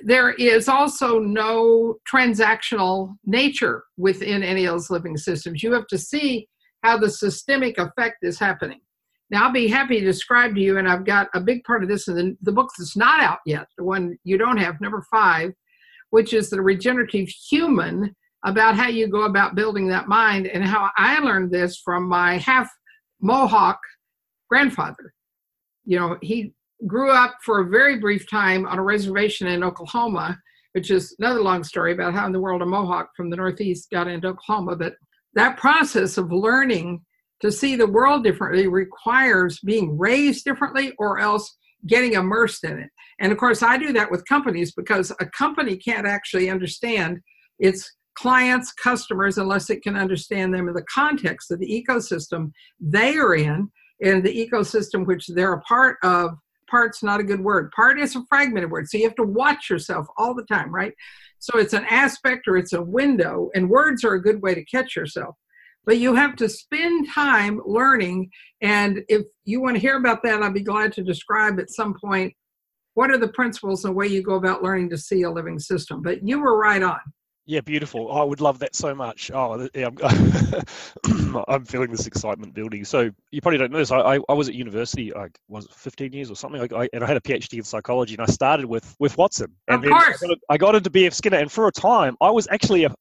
There 0.03 0.31
is 0.31 0.67
also 0.67 1.17
no 1.17 1.95
transactional 2.13 3.15
nature 3.23 3.85
within 3.95 4.43
any 4.43 4.65
of 4.65 4.73
those 4.73 4.89
living 4.89 5.15
systems. 5.15 5.63
You 5.63 5.71
have 5.71 5.87
to 5.87 5.97
see 5.97 6.49
how 6.83 6.97
the 6.97 7.09
systemic 7.09 7.77
effect 7.77 8.17
is 8.21 8.37
happening. 8.37 8.81
Now, 9.29 9.45
I'll 9.45 9.53
be 9.53 9.67
happy 9.67 9.99
to 9.99 10.05
describe 10.05 10.55
to 10.55 10.61
you, 10.61 10.77
and 10.77 10.87
I've 10.87 11.05
got 11.05 11.27
a 11.33 11.41
big 11.41 11.63
part 11.65 11.83
of 11.83 11.89
this 11.89 12.07
in 12.07 12.15
the, 12.15 12.37
the 12.41 12.51
book 12.51 12.69
that's 12.77 12.95
not 12.95 13.19
out 13.19 13.39
yet, 13.45 13.67
the 13.77 13.83
one 13.83 14.17
you 14.23 14.37
don't 14.37 14.57
have, 14.57 14.79
number 14.79 15.03
five, 15.11 15.51
which 16.11 16.33
is 16.33 16.49
the 16.49 16.61
regenerative 16.61 17.27
human 17.27 18.15
about 18.45 18.75
how 18.75 18.87
you 18.87 19.07
go 19.07 19.23
about 19.23 19.55
building 19.55 19.87
that 19.87 20.07
mind 20.07 20.47
and 20.47 20.63
how 20.63 20.89
I 20.97 21.19
learned 21.19 21.51
this 21.51 21.81
from 21.83 22.07
my 22.07 22.37
half 22.37 22.69
Mohawk 23.21 23.79
grandfather. 24.49 25.13
You 25.83 25.99
know, 25.99 26.17
he 26.21 26.53
grew 26.85 27.11
up 27.11 27.35
for 27.43 27.59
a 27.59 27.69
very 27.69 27.99
brief 27.99 28.29
time 28.29 28.65
on 28.65 28.79
a 28.79 28.83
reservation 28.83 29.47
in 29.47 29.63
Oklahoma, 29.63 30.37
which 30.73 30.91
is 30.91 31.15
another 31.19 31.41
long 31.41 31.63
story 31.63 31.91
about 31.91 32.13
how 32.13 32.25
in 32.25 32.31
the 32.31 32.39
world 32.39 32.61
a 32.61 32.65
Mohawk 32.65 33.09
from 33.17 33.29
the 33.29 33.35
Northeast 33.35 33.89
got 33.91 34.07
into 34.07 34.27
Oklahoma. 34.27 34.75
But 34.75 34.93
that 35.33 35.57
process 35.57 36.17
of 36.17 36.31
learning 36.31 37.01
to 37.41 37.51
see 37.51 37.75
the 37.75 37.87
world 37.87 38.23
differently 38.23 38.67
requires 38.67 39.59
being 39.59 39.97
raised 39.97 40.43
differently 40.43 40.93
or 40.97 41.19
else 41.19 41.55
getting 41.85 42.13
immersed 42.13 42.63
in 42.63 42.79
it. 42.79 42.89
And 43.19 43.31
of 43.31 43.37
course, 43.37 43.61
I 43.61 43.77
do 43.77 43.93
that 43.93 44.11
with 44.11 44.27
companies 44.27 44.73
because 44.73 45.11
a 45.19 45.25
company 45.27 45.77
can't 45.77 46.07
actually 46.07 46.49
understand 46.49 47.19
its 47.59 47.91
clients, 48.15 48.73
customers, 48.73 49.37
unless 49.37 49.69
it 49.69 49.83
can 49.83 49.95
understand 49.95 50.53
them 50.53 50.67
in 50.67 50.73
the 50.73 50.85
context 50.93 51.51
of 51.51 51.59
the 51.59 51.85
ecosystem 51.87 52.51
they 52.79 53.15
are 53.15 53.35
in 53.35 53.69
and 54.03 54.23
the 54.23 54.49
ecosystem 54.49 55.05
which 55.05 55.27
they're 55.27 55.53
a 55.53 55.61
part 55.61 55.97
of. 56.03 56.31
Part's 56.69 57.01
not 57.01 57.21
a 57.21 57.23
good 57.23 57.39
word. 57.39 57.71
Part 57.71 57.99
is 57.99 58.15
a 58.15 58.23
fragmented 58.27 58.69
word. 58.69 58.89
So 58.89 58.97
you 58.97 59.05
have 59.05 59.15
to 59.15 59.23
watch 59.23 59.69
yourself 59.69 60.05
all 60.17 60.33
the 60.33 60.43
time, 60.43 60.73
right? 60.73 60.93
So 61.39 61.57
it's 61.59 61.73
an 61.73 61.85
aspect 61.85 62.47
or 62.47 62.57
it's 62.57 62.73
a 62.73 62.81
window, 62.81 63.49
and 63.53 63.69
words 63.69 64.03
are 64.03 64.15
a 64.15 64.21
good 64.21 64.41
way 64.41 64.53
to 64.53 64.65
catch 64.65 64.95
yourself. 64.95 65.35
But 65.87 65.97
you 65.97 66.13
have 66.13 66.35
to 66.35 66.49
spend 66.49 67.07
time 67.11 67.61
learning. 67.65 68.29
And 68.61 69.03
if 69.07 69.23
you 69.45 69.61
want 69.61 69.77
to 69.77 69.79
hear 69.79 69.95
about 69.95 70.21
that, 70.23 70.43
I'd 70.43 70.53
be 70.53 70.61
glad 70.61 70.93
to 70.93 71.03
describe 71.03 71.59
at 71.59 71.71
some 71.71 71.95
point 71.99 72.33
what 72.93 73.09
are 73.09 73.17
the 73.17 73.29
principles 73.29 73.85
and 73.85 73.93
the 73.93 73.97
way 73.97 74.07
you 74.07 74.21
go 74.21 74.35
about 74.35 74.61
learning 74.61 74.89
to 74.89 74.97
see 74.97 75.23
a 75.23 75.31
living 75.31 75.57
system. 75.57 76.01
But 76.01 76.27
you 76.27 76.39
were 76.39 76.57
right 76.57 76.83
on. 76.83 76.99
Yeah, 77.49 77.61
beautiful. 77.61 78.11
I 78.11 78.23
would 78.23 78.41
love 78.41 78.59
that 78.59 78.75
so 78.75 78.93
much. 78.93 79.31
Oh, 79.33 79.69
yeah, 79.73 79.87
I'm, 80.03 81.43
I'm, 81.47 81.63
feeling 81.63 81.89
this 81.89 82.05
excitement 82.05 82.53
building. 82.53 82.83
So 82.83 83.09
you 83.31 83.39
probably 83.39 83.57
don't 83.57 83.71
know 83.71 83.77
this. 83.77 83.89
I, 83.89 84.19
I 84.27 84.33
was 84.33 84.49
at 84.49 84.55
university. 84.55 85.15
I 85.15 85.27
was 85.47 85.65
15 85.71 86.11
years 86.11 86.29
or 86.29 86.35
something, 86.35 86.61
I, 86.61 86.75
I, 86.75 86.89
and 86.91 87.05
I 87.05 87.07
had 87.07 87.15
a 87.15 87.21
PhD 87.21 87.59
in 87.59 87.63
psychology. 87.63 88.15
And 88.15 88.21
I 88.21 88.25
started 88.25 88.65
with 88.65 88.93
with 88.99 89.17
Watson. 89.17 89.55
And 89.69 89.85
of 89.85 89.89
course. 89.89 90.21
I 90.21 90.27
got, 90.27 90.37
I 90.49 90.57
got 90.57 90.75
into 90.75 90.89
B.F. 90.89 91.13
Skinner, 91.13 91.37
and 91.37 91.49
for 91.49 91.69
a 91.69 91.71
time, 91.71 92.17
I 92.19 92.31
was 92.31 92.49
actually 92.51 92.83
a, 92.83 92.93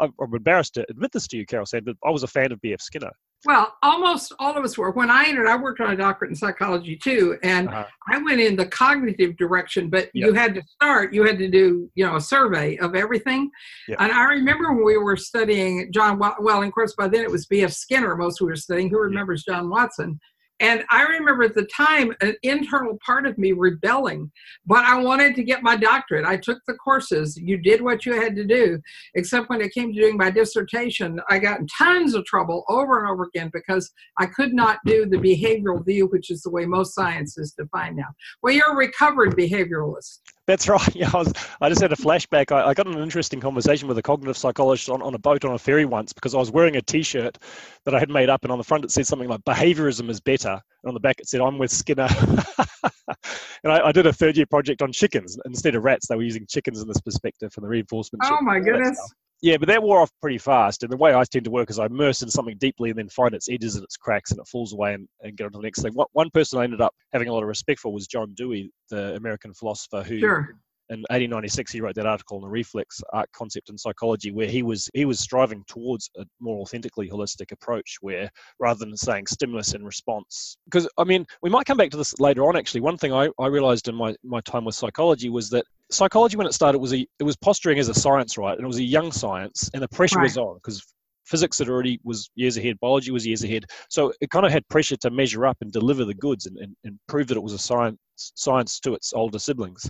I'm 0.00 0.34
embarrassed 0.34 0.74
to 0.74 0.86
admit 0.88 1.12
this 1.12 1.28
to 1.28 1.36
you, 1.36 1.46
Carol 1.46 1.66
Sand, 1.66 1.84
but 1.84 1.96
I 2.04 2.10
was 2.10 2.22
a 2.22 2.28
fan 2.28 2.52
of 2.52 2.60
B.F. 2.60 2.80
Skinner. 2.80 3.12
Well, 3.44 3.74
almost 3.82 4.34
all 4.38 4.56
of 4.56 4.64
us 4.64 4.76
were. 4.76 4.90
When 4.90 5.10
I 5.10 5.24
entered, 5.26 5.46
I 5.46 5.56
worked 5.56 5.80
on 5.80 5.90
a 5.90 5.96
doctorate 5.96 6.30
in 6.30 6.36
psychology 6.36 6.96
too, 6.96 7.38
and 7.42 7.68
uh-huh. 7.68 7.86
I 8.08 8.18
went 8.18 8.40
in 8.40 8.56
the 8.56 8.66
cognitive 8.66 9.36
direction. 9.36 9.88
But 9.88 10.10
yep. 10.12 10.26
you 10.26 10.32
had 10.34 10.54
to 10.54 10.62
start. 10.62 11.14
You 11.14 11.24
had 11.24 11.38
to 11.38 11.48
do, 11.48 11.90
you 11.94 12.04
know, 12.04 12.16
a 12.16 12.20
survey 12.20 12.76
of 12.78 12.94
everything. 12.94 13.50
Yep. 13.88 13.98
And 14.00 14.12
I 14.12 14.24
remember 14.24 14.72
when 14.72 14.84
we 14.84 14.98
were 14.98 15.16
studying 15.16 15.90
John. 15.92 16.18
Well, 16.18 16.62
of 16.62 16.72
course, 16.72 16.94
by 16.94 17.08
then 17.08 17.22
it 17.22 17.30
was 17.30 17.46
B.F. 17.46 17.72
Skinner. 17.72 18.16
Most 18.16 18.40
we 18.40 18.48
were 18.48 18.56
studying. 18.56 18.90
Who 18.90 18.98
remembers 18.98 19.44
yep. 19.46 19.56
John 19.56 19.70
Watson? 19.70 20.20
And 20.60 20.84
I 20.90 21.02
remember 21.04 21.44
at 21.44 21.54
the 21.54 21.64
time 21.64 22.14
an 22.20 22.34
internal 22.42 22.98
part 23.04 23.26
of 23.26 23.38
me 23.38 23.52
rebelling, 23.52 24.30
but 24.66 24.84
I 24.84 25.00
wanted 25.00 25.34
to 25.36 25.42
get 25.42 25.62
my 25.62 25.76
doctorate. 25.76 26.26
I 26.26 26.36
took 26.36 26.58
the 26.66 26.74
courses. 26.74 27.36
You 27.36 27.56
did 27.56 27.80
what 27.80 28.04
you 28.04 28.12
had 28.12 28.36
to 28.36 28.44
do, 28.44 28.78
except 29.14 29.48
when 29.48 29.62
it 29.62 29.72
came 29.72 29.92
to 29.92 30.00
doing 30.00 30.16
my 30.16 30.30
dissertation, 30.30 31.20
I 31.28 31.38
got 31.38 31.60
in 31.60 31.66
tons 31.66 32.14
of 32.14 32.24
trouble 32.26 32.64
over 32.68 33.00
and 33.00 33.10
over 33.10 33.24
again 33.24 33.50
because 33.52 33.90
I 34.18 34.26
could 34.26 34.52
not 34.52 34.78
do 34.84 35.06
the 35.06 35.16
behavioral 35.16 35.84
view, 35.84 36.06
which 36.08 36.30
is 36.30 36.42
the 36.42 36.50
way 36.50 36.66
most 36.66 36.94
science 36.94 37.38
is 37.38 37.52
defined 37.52 37.96
now. 37.96 38.08
Well, 38.42 38.52
you're 38.52 38.72
a 38.72 38.76
recovered 38.76 39.36
behavioralist. 39.36 40.18
That's 40.50 40.68
right. 40.68 40.80
Yeah, 40.96 41.08
I, 41.14 41.18
was, 41.18 41.32
I 41.60 41.68
just 41.68 41.80
had 41.80 41.92
a 41.92 41.96
flashback. 41.96 42.50
I, 42.50 42.70
I, 42.70 42.74
got 42.74 42.88
an 42.88 42.98
interesting 42.98 43.40
conversation 43.40 43.86
with 43.86 43.96
a 43.98 44.02
cognitive 44.02 44.36
psychologist 44.36 44.90
on, 44.90 45.00
on 45.00 45.14
a 45.14 45.18
boat 45.18 45.44
on 45.44 45.54
a 45.54 45.58
ferry 45.58 45.84
once 45.84 46.12
because 46.12 46.34
I 46.34 46.38
was 46.38 46.50
wearing 46.50 46.76
a 46.76 46.82
T-shirt 46.82 47.38
that 47.84 47.94
I 47.94 48.00
had 48.00 48.10
made 48.10 48.28
up, 48.28 48.42
and 48.42 48.50
on 48.50 48.58
the 48.58 48.64
front 48.64 48.84
it 48.84 48.90
said 48.90 49.06
something 49.06 49.28
like 49.28 49.42
"behaviorism 49.42 50.10
is 50.10 50.20
better," 50.20 50.50
and 50.50 50.88
on 50.88 50.94
the 50.94 51.00
back 51.00 51.20
it 51.20 51.28
said 51.28 51.40
"I'm 51.40 51.56
with 51.56 51.70
Skinner." 51.70 52.08
and 53.62 53.72
I, 53.72 53.86
I, 53.86 53.92
did 53.92 54.06
a 54.06 54.12
third 54.12 54.36
year 54.36 54.46
project 54.46 54.82
on 54.82 54.90
chickens 54.90 55.38
instead 55.46 55.76
of 55.76 55.84
rats. 55.84 56.08
They 56.08 56.16
were 56.16 56.22
using 56.22 56.46
chickens 56.48 56.82
in 56.82 56.88
this 56.88 57.00
perspective 57.00 57.52
for 57.52 57.60
the 57.60 57.68
reinforcement. 57.68 58.24
Oh 58.26 58.38
my 58.42 58.58
goodness! 58.58 58.98
Yeah, 59.42 59.56
but 59.56 59.68
that 59.68 59.82
wore 59.82 60.02
off 60.02 60.10
pretty 60.20 60.38
fast. 60.38 60.82
And 60.82 60.92
the 60.92 60.96
way 60.96 61.14
I 61.14 61.24
tend 61.24 61.44
to 61.46 61.50
work 61.50 61.70
is 61.70 61.78
I 61.78 61.86
immerse 61.86 62.22
in 62.22 62.28
something 62.30 62.58
deeply 62.58 62.90
and 62.90 62.98
then 62.98 63.08
find 63.08 63.34
its 63.34 63.48
edges 63.48 63.74
and 63.74 63.84
its 63.84 63.96
cracks 63.96 64.30
and 64.30 64.40
it 64.40 64.46
falls 64.46 64.72
away 64.72 64.94
and, 64.94 65.08
and 65.22 65.36
get 65.36 65.44
on 65.44 65.52
to 65.52 65.58
the 65.58 65.62
next 65.62 65.82
thing. 65.82 65.92
What, 65.94 66.08
one 66.12 66.30
person 66.30 66.58
I 66.58 66.64
ended 66.64 66.80
up 66.80 66.94
having 67.12 67.28
a 67.28 67.32
lot 67.32 67.42
of 67.42 67.48
respect 67.48 67.80
for 67.80 67.92
was 67.92 68.06
John 68.06 68.34
Dewey, 68.34 68.70
the 68.90 69.14
American 69.14 69.54
philosopher 69.54 70.02
who 70.02 70.20
sure 70.20 70.56
in 70.90 71.00
1896 71.10 71.72
he 71.72 71.80
wrote 71.80 71.94
that 71.94 72.06
article 72.06 72.36
on 72.36 72.42
the 72.42 72.48
reflex 72.48 73.00
arc 73.12 73.30
concept 73.32 73.70
in 73.70 73.78
psychology 73.78 74.32
where 74.32 74.46
he 74.46 74.62
was 74.62 74.90
he 74.92 75.04
was 75.04 75.20
striving 75.20 75.64
towards 75.66 76.10
a 76.18 76.24
more 76.40 76.60
authentically 76.60 77.08
holistic 77.08 77.52
approach 77.52 77.96
where 78.00 78.28
rather 78.58 78.80
than 78.80 78.96
saying 78.96 79.26
stimulus 79.26 79.74
and 79.74 79.86
response. 79.86 80.56
Because 80.64 80.88
i 80.98 81.04
mean 81.04 81.24
we 81.42 81.50
might 81.50 81.66
come 81.66 81.76
back 81.76 81.90
to 81.90 81.96
this 81.96 82.18
later 82.20 82.46
on 82.46 82.56
actually. 82.56 82.80
One 82.80 82.96
thing 82.96 83.12
i, 83.12 83.28
I 83.38 83.46
realized 83.46 83.88
in 83.88 83.94
my, 83.94 84.14
my 84.24 84.40
time 84.42 84.64
with 84.64 84.74
psychology 84.74 85.30
was 85.30 85.48
that 85.50 85.64
psychology 85.90 86.36
when 86.36 86.46
it 86.46 86.54
started 86.54 86.78
was 86.78 86.92
a 86.92 87.06
it 87.18 87.24
was 87.24 87.36
posturing 87.36 87.78
as 87.78 87.88
a 87.88 87.94
science 87.94 88.36
right? 88.36 88.56
And 88.56 88.64
it 88.64 88.66
was 88.66 88.78
a 88.78 88.82
young 88.82 89.12
science 89.12 89.70
and 89.74 89.82
the 89.82 89.88
pressure 89.88 90.18
right. 90.18 90.24
was 90.24 90.36
on 90.36 90.56
because 90.56 90.84
physics 91.30 91.58
had 91.58 91.68
already 91.68 92.00
was 92.04 92.28
years 92.34 92.56
ahead, 92.56 92.78
biology 92.80 93.12
was 93.12 93.26
years 93.26 93.44
ahead. 93.44 93.64
So 93.88 94.12
it 94.20 94.30
kind 94.30 94.44
of 94.44 94.52
had 94.52 94.68
pressure 94.68 94.96
to 94.98 95.10
measure 95.10 95.46
up 95.46 95.56
and 95.60 95.72
deliver 95.72 96.04
the 96.04 96.14
goods 96.14 96.46
and, 96.46 96.56
and, 96.58 96.76
and 96.84 96.98
prove 97.08 97.28
that 97.28 97.36
it 97.36 97.42
was 97.42 97.52
a 97.52 97.58
science 97.58 97.98
science 98.16 98.80
to 98.80 98.92
its 98.92 99.14
older 99.14 99.38
siblings. 99.38 99.88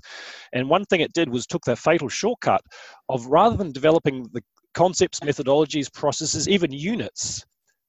And 0.53 0.69
one 0.69 0.85
thing 0.85 1.01
it 1.01 1.13
did 1.13 1.29
was 1.29 1.47
took 1.47 1.65
that 1.65 1.79
fatal 1.79 2.09
shortcut 2.09 2.61
of 3.09 3.27
rather 3.27 3.57
than 3.57 3.73
developing 3.73 4.29
the 4.33 4.43
concepts, 4.75 5.19
methodologies, 5.21 5.93
processes, 5.93 6.49
even 6.49 6.71
units 6.71 7.45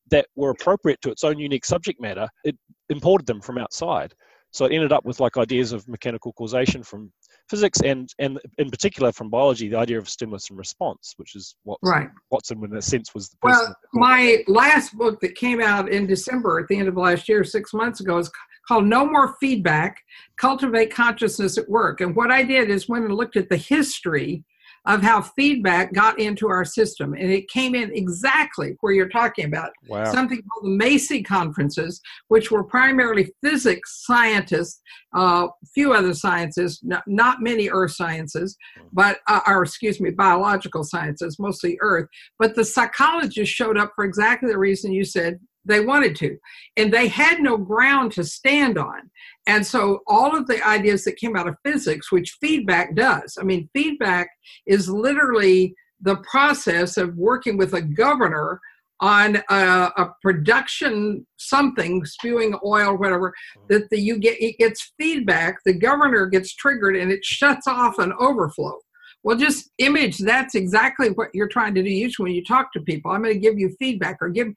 that 0.10 0.26
were 0.36 0.50
appropriate 0.50 1.00
to 1.02 1.12
its 1.12 1.24
own 1.24 1.38
unique 1.38 1.66
subject 1.66 2.02
matter, 2.02 2.28
it 2.44 2.56
imported 2.90 3.28
them 3.28 3.40
from 3.40 3.60
outside. 3.60 4.14
So 4.52 4.66
it 4.66 4.74
ended 4.74 4.92
up 4.92 5.06
with 5.06 5.20
like 5.20 5.38
ideas 5.38 5.72
of 5.72 5.88
mechanical 5.88 6.34
causation 6.34 6.84
from 6.84 7.12
physics 7.52 7.82
and 7.82 8.14
and 8.18 8.40
in 8.60 8.70
particular 8.70 9.12
from 9.12 9.30
biology 9.30 9.68
the 9.68 9.78
idea 9.78 9.98
of 9.98 10.08
stimulus 10.08 10.50
and 10.50 10.58
response 10.58 11.14
which 11.18 11.36
is 11.36 11.58
what 11.64 11.78
right. 11.84 12.08
watson 12.32 12.64
in 12.64 12.78
a 12.78 12.82
sense 12.82 13.14
was 13.14 13.28
the 13.28 13.36
well 13.44 13.76
my 13.94 14.38
last 14.48 14.98
book 14.98 15.20
that 15.20 15.36
came 15.36 15.62
out 15.62 15.90
in 15.90 16.08
december 16.08 16.62
at 16.62 16.68
the 16.70 16.78
end 16.78 16.88
of 16.88 16.96
last 16.96 17.28
year 17.28 17.44
six 17.44 17.74
months 17.74 18.00
ago 18.00 18.18
is 18.18 18.32
called 18.66 18.86
no 18.86 19.06
more 19.06 19.36
feedback 19.42 19.98
cultivate 20.38 20.94
consciousness 20.94 21.58
at 21.58 21.68
work 21.68 22.00
and 22.00 22.16
what 22.16 22.32
i 22.32 22.42
did 22.42 22.70
is 22.70 22.88
went 22.88 23.04
and 23.04 23.16
looked 23.16 23.36
at 23.36 23.50
the 23.50 23.58
history 23.58 24.46
of 24.86 25.02
how 25.02 25.22
feedback 25.22 25.94
got 25.94 26.20
into 26.20 26.50
our 26.50 26.66
system. 26.66 27.14
And 27.14 27.32
it 27.32 27.48
came 27.50 27.76
in 27.76 27.94
exactly 27.94 28.76
where 28.82 28.94
you're 28.94 29.10
talking 29.10 29.46
about 29.46 29.72
wow. 29.88 30.12
something 30.12 30.42
called 30.42 30.66
the 30.66 30.76
Macy 30.76 31.22
conferences, 31.22 32.02
which 32.30 32.50
were 32.50 32.64
primarily 32.64 33.32
physics 33.44 34.04
scientists, 34.06 34.82
a 35.14 35.20
uh, 35.20 35.48
few 35.74 35.94
other 35.94 36.14
sciences, 36.14 36.80
not, 36.84 37.04
not, 37.06 37.42
many 37.42 37.70
earth 37.70 37.92
sciences, 37.92 38.58
but, 38.92 39.20
uh, 39.28 39.42
or 39.48 39.64
excuse 39.64 40.00
me, 40.00 40.10
biological 40.10 40.84
sciences, 40.84 41.38
mostly 41.40 41.78
earth. 41.82 42.08
But 42.40 42.56
the 42.56 42.66
psychologists 42.66 43.54
showed 43.54 43.78
up 43.78 43.92
for 43.96 44.04
exactly 44.04 44.52
the 44.52 44.58
reason 44.58 44.92
you 44.92 45.06
said 45.06 45.40
they 45.66 45.80
wanted 45.80 46.16
to. 46.18 46.38
And 46.78 46.92
they 46.92 47.08
had 47.08 47.40
no 47.40 47.58
ground 47.58 48.12
to 48.14 48.24
stand 48.24 48.78
on. 48.78 49.10
And 49.48 49.66
so 49.66 50.02
all 50.08 50.36
of 50.36 50.48
the 50.48 50.66
ideas 50.66 51.04
that 51.06 51.18
came 51.18 51.36
out 51.36 51.48
of 51.48 51.56
physics, 51.66 52.12
which 52.12 52.38
feedback 52.40 52.96
does, 52.96 53.38
I 53.40 53.44
mean, 53.44 53.70
feedback 53.74 54.30
is 54.68 54.88
literally 54.88 55.74
the 56.02 56.18
process 56.18 56.98
of 56.98 57.16
working 57.16 57.58
with 57.58 57.74
a 57.74 57.82
governor 57.82 58.60
on 59.00 59.38
a, 59.50 59.92
a, 59.98 60.14
production 60.22 61.26
something 61.38 62.06
spewing 62.06 62.56
oil 62.64 62.96
whatever 62.96 63.34
mm-hmm. 63.58 63.66
that 63.70 63.90
the, 63.90 64.00
you 64.00 64.18
get 64.20 64.40
it 64.40 64.58
gets 64.60 64.94
feedback 65.00 65.58
the 65.66 65.74
governor 65.74 66.28
gets 66.28 66.54
triggered 66.54 66.96
and 66.96 67.12
it 67.12 67.26
shuts 67.26 67.68
off 67.68 67.98
an 67.98 68.14
overflow 68.20 68.78
well 69.24 69.38
just 69.38 69.70
image 69.78 70.18
that's 70.18 70.56
exactly 70.56 71.10
what 71.10 71.30
you're 71.34 71.48
trying 71.48 71.74
to 71.74 71.84
do 71.84 71.90
usually 71.90 72.30
when 72.30 72.36
you 72.36 72.44
talk 72.44 72.72
to 72.74 72.82
people 72.82 73.12
i'm 73.12 73.22
going 73.22 73.34
to 73.34 73.40
give 73.40 73.58
you 73.58 73.74
feedback 73.80 74.18
or 74.22 74.30
give 74.30 74.48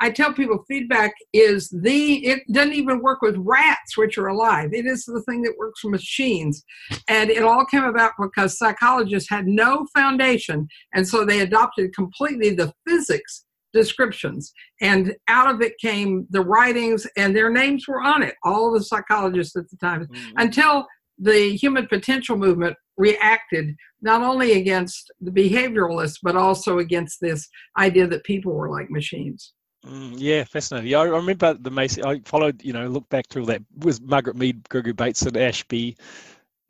i 0.00 0.10
tell 0.10 0.32
people 0.32 0.64
feedback 0.68 1.12
is 1.32 1.68
the 1.82 2.24
it 2.26 2.42
doesn't 2.52 2.74
even 2.74 3.00
work 3.00 3.22
with 3.22 3.36
rats 3.38 3.96
which 3.96 4.18
are 4.18 4.28
alive 4.28 4.70
it 4.72 4.86
is 4.86 5.04
the 5.04 5.22
thing 5.22 5.42
that 5.42 5.56
works 5.58 5.82
with 5.84 5.92
machines 5.92 6.64
and 7.08 7.30
it 7.30 7.42
all 7.42 7.64
came 7.64 7.84
about 7.84 8.12
because 8.20 8.58
psychologists 8.58 9.28
had 9.28 9.46
no 9.46 9.86
foundation 9.94 10.66
and 10.94 11.06
so 11.06 11.24
they 11.24 11.40
adopted 11.40 11.94
completely 11.94 12.50
the 12.50 12.72
physics 12.86 13.44
descriptions. 13.72 14.52
And 14.80 15.14
out 15.28 15.52
of 15.52 15.62
it 15.62 15.78
came 15.78 16.26
the 16.30 16.42
writings, 16.42 17.06
and 17.16 17.34
their 17.34 17.50
names 17.50 17.88
were 17.88 18.02
on 18.02 18.22
it, 18.22 18.34
all 18.44 18.72
the 18.72 18.82
psychologists 18.82 19.56
at 19.56 19.68
the 19.70 19.76
time, 19.76 20.06
mm-hmm. 20.06 20.32
until 20.36 20.86
the 21.18 21.56
human 21.56 21.86
potential 21.86 22.36
movement 22.36 22.76
reacted 22.96 23.74
not 24.00 24.22
only 24.22 24.52
against 24.52 25.10
the 25.20 25.30
behavioralists, 25.30 26.18
but 26.22 26.36
also 26.36 26.78
against 26.78 27.20
this 27.20 27.48
idea 27.78 28.06
that 28.06 28.24
people 28.24 28.52
were 28.52 28.70
like 28.70 28.90
machines. 28.90 29.52
Mm, 29.86 30.14
yeah, 30.16 30.44
fascinating. 30.44 30.90
Yeah, 30.90 30.98
I 31.00 31.04
remember 31.04 31.54
the 31.54 31.70
Macy. 31.70 32.04
I 32.04 32.20
followed, 32.24 32.62
you 32.62 32.72
know, 32.72 32.86
look 32.86 33.08
back 33.08 33.28
through 33.28 33.46
that 33.46 33.62
was 33.78 34.00
Margaret 34.00 34.36
Mead, 34.36 34.68
Gregory 34.68 34.92
Bateson, 34.92 35.36
Ashby, 35.36 35.96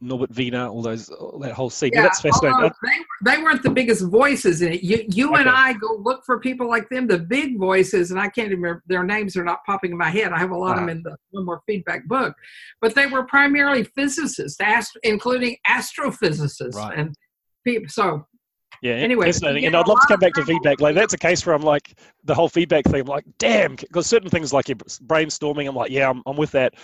Norbert 0.02 0.34
Wiener, 0.34 0.66
all 0.66 0.82
those, 0.82 1.08
all 1.08 1.38
that 1.38 1.52
whole 1.52 1.70
scene. 1.70 1.90
Yeah, 1.94 2.02
that's 2.02 2.20
fascinating. 2.20 2.70
They, 2.82 3.34
they 3.36 3.42
weren't 3.42 3.62
the 3.62 3.70
biggest 3.70 4.04
voices 4.04 4.60
in 4.60 4.72
it. 4.72 4.82
You, 4.82 5.04
you 5.08 5.30
okay. 5.32 5.40
and 5.40 5.48
I 5.48 5.72
go 5.74 5.94
look 6.00 6.24
for 6.26 6.40
people 6.40 6.68
like 6.68 6.88
them, 6.88 7.06
the 7.06 7.18
big 7.18 7.58
voices, 7.58 8.10
and 8.10 8.18
I 8.18 8.28
can't 8.28 8.46
even 8.46 8.60
remember 8.60 8.82
their 8.86 9.04
names 9.04 9.36
are 9.36 9.44
not 9.44 9.60
popping 9.64 9.92
in 9.92 9.96
my 9.96 10.10
head. 10.10 10.32
I 10.32 10.38
have 10.38 10.50
a 10.50 10.56
lot 10.56 10.72
of 10.72 10.86
them 10.86 10.88
ah. 10.88 10.92
in 10.92 11.02
the 11.02 11.16
no 11.32 11.44
more 11.44 11.62
feedback 11.66 12.06
book, 12.06 12.34
but 12.80 12.94
they 12.94 13.06
were 13.06 13.24
primarily 13.24 13.84
physicists, 13.84 14.60
ast- 14.60 14.98
including 15.04 15.56
astrophysicists 15.68 16.74
right. 16.74 16.98
and 16.98 17.14
people. 17.64 17.88
So 17.88 18.26
yeah, 18.82 18.94
anyway, 18.94 19.26
fascinating. 19.26 19.66
And 19.66 19.76
I'd 19.76 19.86
love 19.86 20.00
to 20.00 20.06
come 20.08 20.20
back 20.20 20.32
to 20.34 20.44
feedback. 20.44 20.80
Like 20.80 20.96
that's 20.96 21.14
a 21.14 21.18
case 21.18 21.46
where 21.46 21.54
I'm 21.54 21.62
like 21.62 21.94
the 22.24 22.34
whole 22.34 22.48
feedback 22.48 22.84
thing. 22.86 23.02
I'm 23.02 23.06
like, 23.06 23.24
damn, 23.38 23.76
because 23.76 24.08
certain 24.08 24.28
things 24.28 24.52
like 24.52 24.66
brainstorming, 24.66 25.68
I'm 25.68 25.76
like, 25.76 25.92
yeah, 25.92 26.10
I'm, 26.10 26.22
I'm 26.26 26.36
with 26.36 26.50
that. 26.52 26.74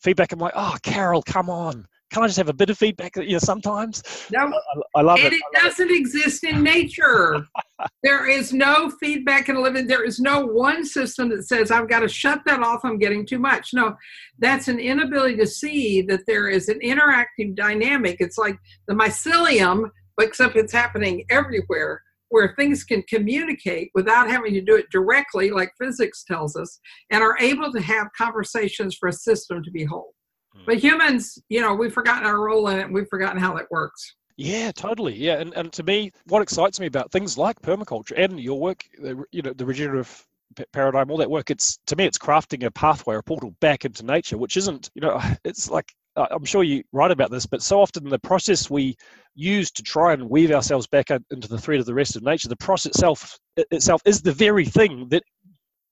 Feedback, 0.00 0.30
I'm 0.30 0.38
like, 0.38 0.52
oh, 0.54 0.76
Carol, 0.82 1.22
come 1.22 1.50
on 1.50 1.88
can 2.10 2.22
I 2.22 2.26
just 2.26 2.38
have 2.38 2.48
a 2.48 2.54
bit 2.54 2.70
of 2.70 2.78
feedback? 2.78 3.16
You 3.16 3.32
know, 3.32 3.38
sometimes. 3.38 4.02
No, 4.32 4.46
I, 4.46 4.98
I 5.00 5.02
love 5.02 5.18
and 5.18 5.32
it. 5.32 5.34
it 5.34 5.62
doesn't 5.62 5.90
it. 5.90 5.96
exist 5.96 6.44
in 6.44 6.62
nature. 6.62 7.46
there 8.02 8.28
is 8.28 8.52
no 8.52 8.90
feedback 9.00 9.48
in 9.48 9.56
a 9.56 9.60
living. 9.60 9.86
There 9.86 10.04
is 10.04 10.18
no 10.18 10.44
one 10.44 10.84
system 10.84 11.28
that 11.30 11.44
says 11.44 11.70
I've 11.70 11.88
got 11.88 12.00
to 12.00 12.08
shut 12.08 12.40
that 12.46 12.62
off. 12.62 12.84
I'm 12.84 12.98
getting 12.98 13.26
too 13.26 13.38
much. 13.38 13.74
No, 13.74 13.96
that's 14.38 14.68
an 14.68 14.78
inability 14.78 15.36
to 15.36 15.46
see 15.46 16.02
that 16.02 16.26
there 16.26 16.48
is 16.48 16.68
an 16.68 16.80
interactive 16.80 17.54
dynamic. 17.54 18.16
It's 18.20 18.38
like 18.38 18.58
the 18.86 18.94
mycelium, 18.94 19.90
except 20.20 20.56
it's 20.56 20.72
happening 20.72 21.24
everywhere 21.30 22.02
where 22.30 22.54
things 22.56 22.84
can 22.84 23.02
communicate 23.08 23.90
without 23.94 24.28
having 24.28 24.52
to 24.52 24.60
do 24.60 24.76
it 24.76 24.90
directly, 24.90 25.50
like 25.50 25.72
physics 25.80 26.24
tells 26.24 26.56
us, 26.56 26.78
and 27.10 27.22
are 27.22 27.38
able 27.38 27.72
to 27.72 27.80
have 27.80 28.06
conversations 28.16 28.94
for 28.94 29.08
a 29.08 29.12
system 29.12 29.62
to 29.62 29.70
be 29.70 29.84
whole. 29.84 30.14
But 30.66 30.78
humans, 30.78 31.38
you 31.48 31.60
know, 31.60 31.74
we've 31.74 31.92
forgotten 31.92 32.26
our 32.26 32.40
role 32.40 32.68
in 32.68 32.78
it. 32.78 32.90
We've 32.90 33.08
forgotten 33.08 33.40
how 33.40 33.54
that 33.56 33.70
works. 33.70 34.14
Yeah, 34.36 34.70
totally. 34.70 35.14
Yeah, 35.14 35.40
and, 35.40 35.52
and 35.54 35.72
to 35.72 35.82
me, 35.82 36.12
what 36.26 36.42
excites 36.42 36.78
me 36.78 36.86
about 36.86 37.10
things 37.10 37.36
like 37.36 37.60
permaculture 37.60 38.12
and 38.16 38.38
your 38.38 38.60
work, 38.60 38.84
you 39.32 39.42
know, 39.42 39.52
the 39.52 39.66
regenerative 39.66 40.24
paradigm, 40.72 41.10
all 41.10 41.16
that 41.16 41.30
work, 41.30 41.50
it's 41.50 41.78
to 41.86 41.96
me, 41.96 42.04
it's 42.04 42.18
crafting 42.18 42.64
a 42.64 42.70
pathway 42.70 43.16
or 43.16 43.18
a 43.18 43.22
portal 43.22 43.54
back 43.60 43.84
into 43.84 44.04
nature, 44.04 44.38
which 44.38 44.56
isn't, 44.56 44.90
you 44.94 45.02
know, 45.02 45.20
it's 45.44 45.68
like 45.68 45.92
I'm 46.30 46.44
sure 46.44 46.62
you 46.62 46.82
write 46.92 47.10
about 47.10 47.30
this, 47.30 47.46
but 47.46 47.62
so 47.62 47.80
often 47.80 48.08
the 48.08 48.18
process 48.18 48.68
we 48.68 48.96
use 49.34 49.70
to 49.72 49.82
try 49.82 50.12
and 50.12 50.28
weave 50.28 50.50
ourselves 50.50 50.86
back 50.86 51.10
into 51.10 51.48
the 51.48 51.58
thread 51.58 51.80
of 51.80 51.86
the 51.86 51.94
rest 51.94 52.16
of 52.16 52.22
nature, 52.22 52.48
the 52.48 52.56
process 52.56 52.90
itself 52.90 53.38
itself 53.56 54.02
is 54.04 54.22
the 54.22 54.32
very 54.32 54.64
thing 54.64 55.08
that 55.10 55.22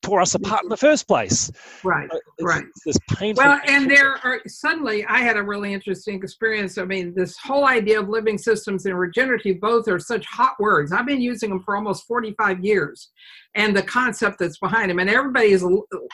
tore 0.06 0.20
us 0.20 0.34
apart 0.34 0.62
in 0.62 0.68
the 0.68 0.76
first 0.76 1.08
place. 1.08 1.50
Right, 1.82 2.08
uh, 2.10 2.16
it's, 2.16 2.44
right. 2.44 2.64
This 2.84 2.96
painful. 3.10 3.44
Well, 3.44 3.60
and 3.66 3.90
there 3.90 4.18
are 4.24 4.40
suddenly 4.46 5.04
I 5.06 5.18
had 5.18 5.36
a 5.36 5.42
really 5.42 5.72
interesting 5.72 6.16
experience. 6.16 6.78
I 6.78 6.84
mean, 6.84 7.12
this 7.14 7.36
whole 7.36 7.66
idea 7.66 8.00
of 8.00 8.08
living 8.08 8.38
systems 8.38 8.86
and 8.86 8.98
regenerative 8.98 9.60
both 9.60 9.88
are 9.88 9.98
such 9.98 10.24
hot 10.26 10.54
words. 10.60 10.92
I've 10.92 11.06
been 11.06 11.20
using 11.20 11.50
them 11.50 11.62
for 11.64 11.76
almost 11.76 12.06
45 12.06 12.64
years, 12.64 13.10
and 13.54 13.76
the 13.76 13.82
concept 13.82 14.38
that's 14.38 14.58
behind 14.58 14.90
them, 14.90 15.00
and 15.00 15.10
everybody 15.10 15.50
is 15.50 15.66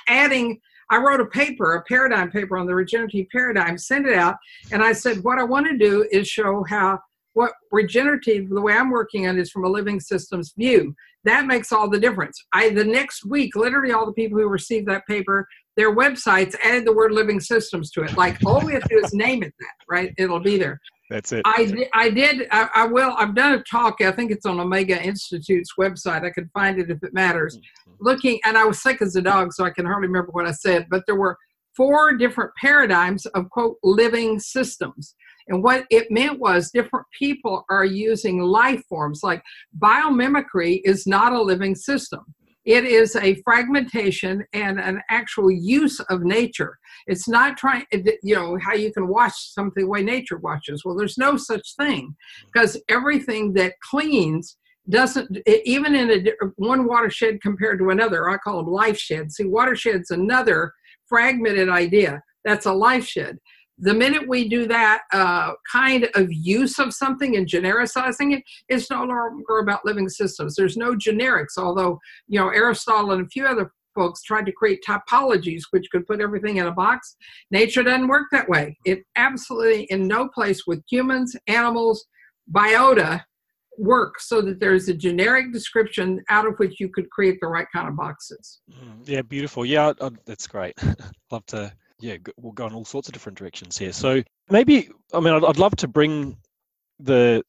adding. 0.09 0.61
I 0.91 0.99
wrote 0.99 1.21
a 1.21 1.27
paper, 1.27 1.75
a 1.75 1.83
paradigm 1.85 2.31
paper 2.31 2.59
on 2.59 2.67
the 2.67 2.75
regenerative 2.75 3.27
paradigm, 3.33 3.79
sent 3.79 4.07
it 4.07 4.15
out, 4.15 4.37
and 4.73 4.83
I 4.83 4.93
said, 4.93 5.25
what 5.25 5.39
I 5.39 5.43
want 5.43 5.67
to 5.67 5.79
do 5.79 6.07
is 6.11 6.29
show 6.29 6.65
how 6.69 6.99
what 7.35 7.53
regenerative 7.71 8.49
the 8.49 8.61
way 8.61 8.75
i'm 8.75 8.91
working 8.91 9.27
on 9.27 9.39
is 9.39 9.51
from 9.51 9.65
a 9.65 9.69
living 9.69 10.01
systems 10.01 10.53
view. 10.57 10.95
That 11.25 11.47
makes 11.47 11.71
all 11.71 11.89
the 11.89 12.01
difference. 12.01 12.37
I 12.53 12.71
the 12.71 12.85
next 12.85 13.25
week 13.25 13.55
literally 13.55 13.93
all 13.93 14.07
the 14.07 14.13
people 14.13 14.39
who 14.39 14.49
received 14.49 14.89
that 14.89 15.07
paper 15.07 15.47
their 15.77 15.95
websites 15.95 16.55
added 16.63 16.85
the 16.85 16.93
word 16.93 17.13
living 17.13 17.41
systems 17.41 17.91
to 17.93 18.03
it. 18.03 18.17
Like 18.17 18.39
all 18.45 18.61
we 18.65 18.75
have 18.75 18.83
to 18.83 18.89
do 18.89 19.05
is 19.05 19.15
name 19.15 19.43
it 19.43 19.55
that 19.59 19.75
right? 19.89 20.13
It'll 20.19 20.41
be 20.41 20.59
there. 20.59 20.81
That's 21.11 21.33
it. 21.33 21.43
I 21.45 21.67
did 21.67 21.89
i 21.95 22.11
did 22.11 22.49
I, 22.51 22.69
I, 22.75 22.87
will 22.87 23.15
i've 23.19 23.35
done 23.35 23.53
a 23.53 23.63
talk 23.65 24.01
i 24.01 24.11
think 24.11 24.31
it's 24.31 24.47
on 24.47 24.59
omega 24.59 25.01
institute's 25.03 25.71
website. 25.79 26.25
I 26.25 26.31
could 26.31 26.49
find 26.55 26.79
it 26.79 26.91
if 26.91 27.03
it 27.03 27.13
matters. 27.13 27.57
Mm-hmm. 27.57 27.93
looking 28.01 28.41
and 28.45 28.57
i 28.57 28.65
was 28.65 28.83
sick 28.83 29.03
as 29.03 29.15
a 29.17 29.23
dog 29.23 29.53
so 29.53 29.65
i 29.65 29.71
can 29.71 29.85
hardly 29.85 30.09
remember 30.09 30.33
what 30.33 30.47
i 30.47 30.53
said 30.53 30.87
but 30.91 31.03
there 31.07 31.17
were 31.17 31.37
four 31.77 32.17
different 32.17 32.51
paradigms 32.61 33.27
of 33.27 33.49
quote 33.51 33.77
living 33.83 34.39
systems 34.39 35.15
and 35.49 35.63
what 35.63 35.87
it 35.91 36.11
meant 36.11 36.39
was 36.39 36.71
different 36.71 37.07
people 37.17 37.65
are 37.71 37.85
using 37.85 38.41
life 38.41 38.83
forms. 38.89 39.21
Like 39.23 39.43
biomimicry 39.79 40.81
is 40.85 41.07
not 41.07 41.33
a 41.33 41.43
living 41.43 41.75
system. 41.75 42.25
It 42.65 42.85
is 42.85 43.17
a 43.17 43.43
fragmentation 43.43 44.45
and 44.53 44.79
an 44.79 45.03
actual 45.11 45.51
use 45.51 45.99
of 45.99 46.23
nature. 46.23 46.79
It's 47.09 47.29
not 47.29 47.57
trying, 47.57 47.85
you 48.23 48.37
know, 48.37 48.57
how 48.63 48.75
you 48.75 48.93
can 48.93 49.09
watch 49.09 49.33
something 49.37 49.83
the 49.83 49.89
way 49.89 50.03
nature 50.03 50.37
watches. 50.39 50.85
Well, 50.85 50.97
there's 50.97 51.19
no 51.19 51.37
such 51.37 51.75
thing 51.77 52.15
because 52.47 52.81
everything 52.89 53.53
that 53.55 53.75
cleans 53.91 54.57
doesn't 54.89 55.39
even 55.65 55.95
in 55.95 56.11
a 56.11 56.47
one 56.57 56.87
watershed 56.87 57.41
compared 57.41 57.79
to 57.79 57.91
another 57.91 58.29
i 58.29 58.37
call 58.37 58.57
them 58.57 58.73
life 58.73 58.99
sheds 58.99 59.37
see 59.37 59.45
watershed's 59.45 60.11
another 60.11 60.73
fragmented 61.07 61.69
idea 61.69 62.21
that's 62.45 62.67
a 62.67 62.73
life 62.73 63.07
shed 63.07 63.39
the 63.79 63.95
minute 63.95 64.29
we 64.29 64.49
do 64.49 64.67
that 64.69 65.03
uh, 65.13 65.53
kind 65.71 66.09
of 66.15 66.33
use 66.33 66.79
of 66.79 66.93
something 66.93 67.37
and 67.37 67.47
genericizing 67.47 68.35
it, 68.37 68.45
it's 68.69 68.91
no 68.91 69.05
longer 69.05 69.59
about 69.59 69.85
living 69.85 70.09
systems. 70.09 70.55
There's 70.55 70.77
no 70.77 70.95
generics, 70.95 71.57
although, 71.59 71.99
you 72.29 72.39
know, 72.39 72.49
Aristotle 72.49 73.13
and 73.13 73.27
a 73.27 73.29
few 73.29 73.47
other 73.47 73.73
folks 73.95 74.23
tried 74.23 74.47
to 74.47 74.53
create 74.53 74.83
typologies 74.87 75.63
which 75.71 75.89
could 75.91 76.07
put 76.07 76.21
everything 76.21 76.59
in 76.59 76.67
a 76.67 76.73
box. 76.73 77.17
Nature 77.51 77.83
doesn't 77.83 78.09
work 78.09 78.27
that 78.33 78.49
way. 78.49 78.77
It 78.85 79.01
absolutely, 79.17 79.85
in 79.85 80.07
no 80.07 80.29
place 80.29 80.67
with 80.67 80.83
humans, 80.91 81.37
animals, 81.47 82.07
biota, 82.55 83.23
works 83.79 84.29
so 84.29 84.43
that 84.43 84.61
there's 84.61 84.89
a 84.89 84.95
generic 84.95 85.53
description 85.53 86.23
out 86.29 86.47
of 86.47 86.59
which 86.59 86.79
you 86.79 86.89
could 86.89 87.09
create 87.11 87.39
the 87.41 87.47
right 87.47 87.67
kind 87.75 87.89
of 87.89 87.97
boxes. 87.97 88.61
Mm, 88.71 89.09
yeah, 89.09 89.23
beautiful. 89.23 89.65
Yeah, 89.65 89.93
that's 90.27 90.47
great. 90.47 90.75
Love 91.31 91.47
to 91.47 91.73
yeah, 92.03 92.17
we'll 92.37 92.53
go 92.53 92.67
in 92.67 92.75
all 92.75 92.85
sorts 92.85 93.09
of 93.09 93.13
different 93.13 93.39
directions 93.39 93.79
here. 93.79 93.93
So 93.93 94.23
maybe, 94.51 94.91
I 95.15 95.21
mean, 95.21 95.33
I'd, 95.33 95.45
I'd 95.45 95.59
love 95.59 95.77
to 95.77 95.89
bring 95.89 96.37
the, 96.99 97.45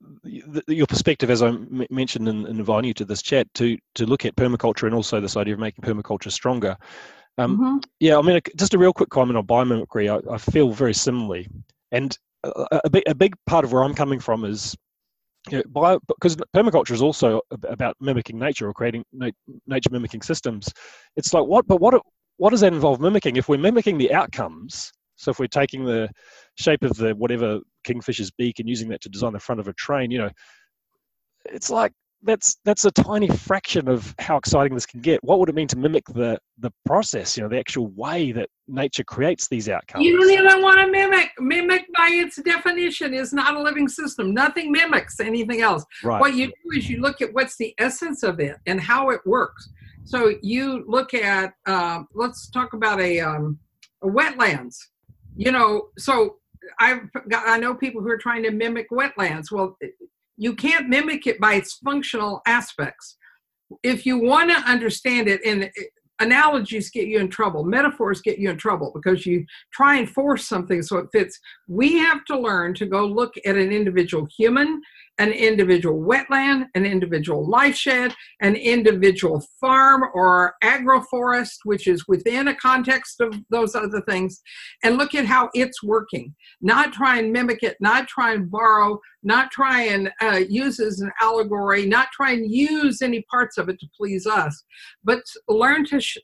the 0.00 0.62
your 0.68 0.86
perspective, 0.86 1.28
as 1.28 1.42
I 1.42 1.48
m- 1.48 1.86
mentioned 1.90 2.26
in, 2.26 2.46
in 2.46 2.58
inviting 2.58 2.88
you 2.88 2.94
to 2.94 3.04
this 3.04 3.20
chat, 3.20 3.46
to 3.54 3.76
to 3.96 4.06
look 4.06 4.24
at 4.24 4.36
permaculture 4.36 4.86
and 4.86 4.94
also 4.94 5.20
this 5.20 5.36
idea 5.36 5.52
of 5.52 5.60
making 5.60 5.84
permaculture 5.84 6.32
stronger. 6.32 6.78
Um, 7.36 7.58
mm-hmm. 7.58 7.76
Yeah, 8.00 8.18
I 8.18 8.22
mean, 8.22 8.40
just 8.56 8.72
a 8.72 8.78
real 8.78 8.94
quick 8.94 9.10
comment 9.10 9.36
on 9.36 9.46
biomimicry. 9.46 10.08
I, 10.10 10.32
I 10.34 10.38
feel 10.38 10.70
very 10.70 10.94
similarly, 10.94 11.46
and 11.92 12.16
a, 12.42 12.80
a, 12.84 12.90
big, 12.90 13.02
a 13.06 13.14
big 13.14 13.34
part 13.46 13.66
of 13.66 13.72
where 13.72 13.84
I'm 13.84 13.94
coming 13.94 14.18
from 14.18 14.46
is 14.46 14.74
you 15.50 15.58
know, 15.58 15.64
bio, 15.68 16.00
because 16.08 16.36
permaculture 16.54 16.92
is 16.92 17.02
also 17.02 17.42
about 17.50 17.96
mimicking 18.00 18.38
nature 18.38 18.66
or 18.66 18.72
creating 18.72 19.04
na- 19.12 19.30
nature 19.66 19.90
mimicking 19.90 20.22
systems. 20.22 20.72
It's 21.16 21.34
like 21.34 21.44
what, 21.44 21.66
but 21.66 21.80
what 21.80 22.00
what 22.40 22.52
does 22.52 22.62
that 22.62 22.72
involve 22.72 23.02
mimicking? 23.02 23.36
If 23.36 23.50
we're 23.50 23.58
mimicking 23.58 23.98
the 23.98 24.14
outcomes, 24.14 24.90
so 25.16 25.30
if 25.30 25.38
we're 25.38 25.46
taking 25.46 25.84
the 25.84 26.08
shape 26.54 26.82
of 26.82 26.96
the 26.96 27.14
whatever 27.14 27.60
kingfisher's 27.84 28.30
beak 28.30 28.60
and 28.60 28.66
using 28.66 28.88
that 28.88 29.02
to 29.02 29.10
design 29.10 29.34
the 29.34 29.38
front 29.38 29.60
of 29.60 29.68
a 29.68 29.74
train, 29.74 30.10
you 30.10 30.20
know, 30.20 30.30
it's 31.44 31.68
like 31.68 31.92
that's 32.22 32.56
that's 32.64 32.84
a 32.84 32.90
tiny 32.90 33.28
fraction 33.28 33.88
of 33.88 34.14
how 34.18 34.36
exciting 34.36 34.74
this 34.74 34.86
can 34.86 35.00
get. 35.00 35.22
What 35.24 35.38
would 35.38 35.48
it 35.48 35.54
mean 35.54 35.68
to 35.68 35.78
mimic 35.78 36.06
the 36.06 36.38
the 36.58 36.70
process? 36.84 37.36
You 37.36 37.42
know, 37.42 37.48
the 37.48 37.58
actual 37.58 37.88
way 37.88 38.32
that 38.32 38.48
nature 38.68 39.04
creates 39.04 39.48
these 39.48 39.68
outcomes. 39.68 40.04
You 40.04 40.18
don't 40.18 40.30
even 40.30 40.62
want 40.62 40.80
to 40.80 40.86
mimic. 40.86 41.30
Mimic, 41.38 41.86
by 41.96 42.10
its 42.12 42.36
definition, 42.42 43.14
is 43.14 43.32
not 43.32 43.56
a 43.56 43.62
living 43.62 43.88
system. 43.88 44.34
Nothing 44.34 44.70
mimics 44.70 45.20
anything 45.20 45.62
else. 45.62 45.84
Right. 46.04 46.20
What 46.20 46.34
you 46.34 46.48
do 46.48 46.78
is 46.78 46.88
you 46.90 47.00
look 47.00 47.22
at 47.22 47.32
what's 47.32 47.56
the 47.56 47.74
essence 47.78 48.22
of 48.22 48.40
it 48.40 48.56
and 48.66 48.80
how 48.80 49.10
it 49.10 49.20
works. 49.24 49.68
So 50.04 50.34
you 50.42 50.84
look 50.86 51.14
at. 51.14 51.54
Uh, 51.66 52.02
let's 52.14 52.50
talk 52.50 52.74
about 52.74 53.00
a, 53.00 53.20
um, 53.20 53.58
a 54.02 54.06
wetlands. 54.06 54.76
You 55.36 55.52
know, 55.52 55.88
so 55.96 56.36
I've 56.78 57.10
got. 57.30 57.48
I 57.48 57.56
know 57.56 57.74
people 57.74 58.02
who 58.02 58.10
are 58.10 58.18
trying 58.18 58.42
to 58.42 58.50
mimic 58.50 58.90
wetlands. 58.90 59.50
Well 59.50 59.78
you 60.40 60.54
can't 60.54 60.88
mimic 60.88 61.26
it 61.26 61.38
by 61.38 61.52
its 61.52 61.74
functional 61.84 62.40
aspects. 62.46 63.18
If 63.82 64.06
you 64.06 64.18
want 64.18 64.50
to 64.50 64.56
understand 64.56 65.28
it, 65.28 65.42
and 65.44 65.70
analogies 66.18 66.88
get 66.88 67.08
you 67.08 67.18
in 67.18 67.28
trouble, 67.28 67.62
metaphors 67.62 68.22
get 68.22 68.38
you 68.38 68.48
in 68.48 68.56
trouble 68.56 68.90
because 68.94 69.26
you 69.26 69.44
try 69.70 69.98
and 69.98 70.08
force 70.08 70.48
something 70.48 70.82
so 70.82 70.96
it 70.96 71.08
fits. 71.12 71.38
We 71.68 71.98
have 71.98 72.24
to 72.24 72.38
learn 72.38 72.72
to 72.76 72.86
go 72.86 73.04
look 73.04 73.34
at 73.44 73.56
an 73.56 73.70
individual 73.70 74.26
human 74.34 74.80
an 75.20 75.32
individual 75.32 76.00
wetland, 76.00 76.64
an 76.74 76.86
individual 76.86 77.46
life 77.46 77.76
shed, 77.76 78.14
an 78.40 78.56
individual 78.56 79.46
farm 79.60 80.02
or 80.14 80.54
agroforest, 80.64 81.58
which 81.64 81.86
is 81.86 82.08
within 82.08 82.48
a 82.48 82.54
context 82.54 83.20
of 83.20 83.38
those 83.50 83.74
other 83.74 84.00
things, 84.08 84.40
and 84.82 84.96
look 84.96 85.14
at 85.14 85.26
how 85.26 85.50
it's 85.52 85.82
working. 85.82 86.34
Not 86.62 86.94
try 86.94 87.18
and 87.18 87.30
mimic 87.30 87.62
it, 87.62 87.76
not 87.80 88.08
try 88.08 88.32
and 88.32 88.50
borrow, 88.50 88.98
not 89.22 89.50
try 89.50 89.82
and 89.82 90.10
uh, 90.22 90.40
use 90.48 90.80
as 90.80 91.00
an 91.00 91.10
allegory, 91.20 91.84
not 91.84 92.08
try 92.12 92.32
and 92.32 92.50
use 92.50 93.02
any 93.02 93.22
parts 93.30 93.58
of 93.58 93.68
it 93.68 93.78
to 93.80 93.86
please 93.94 94.26
us, 94.26 94.64
but 95.04 95.22
learn 95.48 95.84
to, 95.84 96.00
sh- 96.00 96.16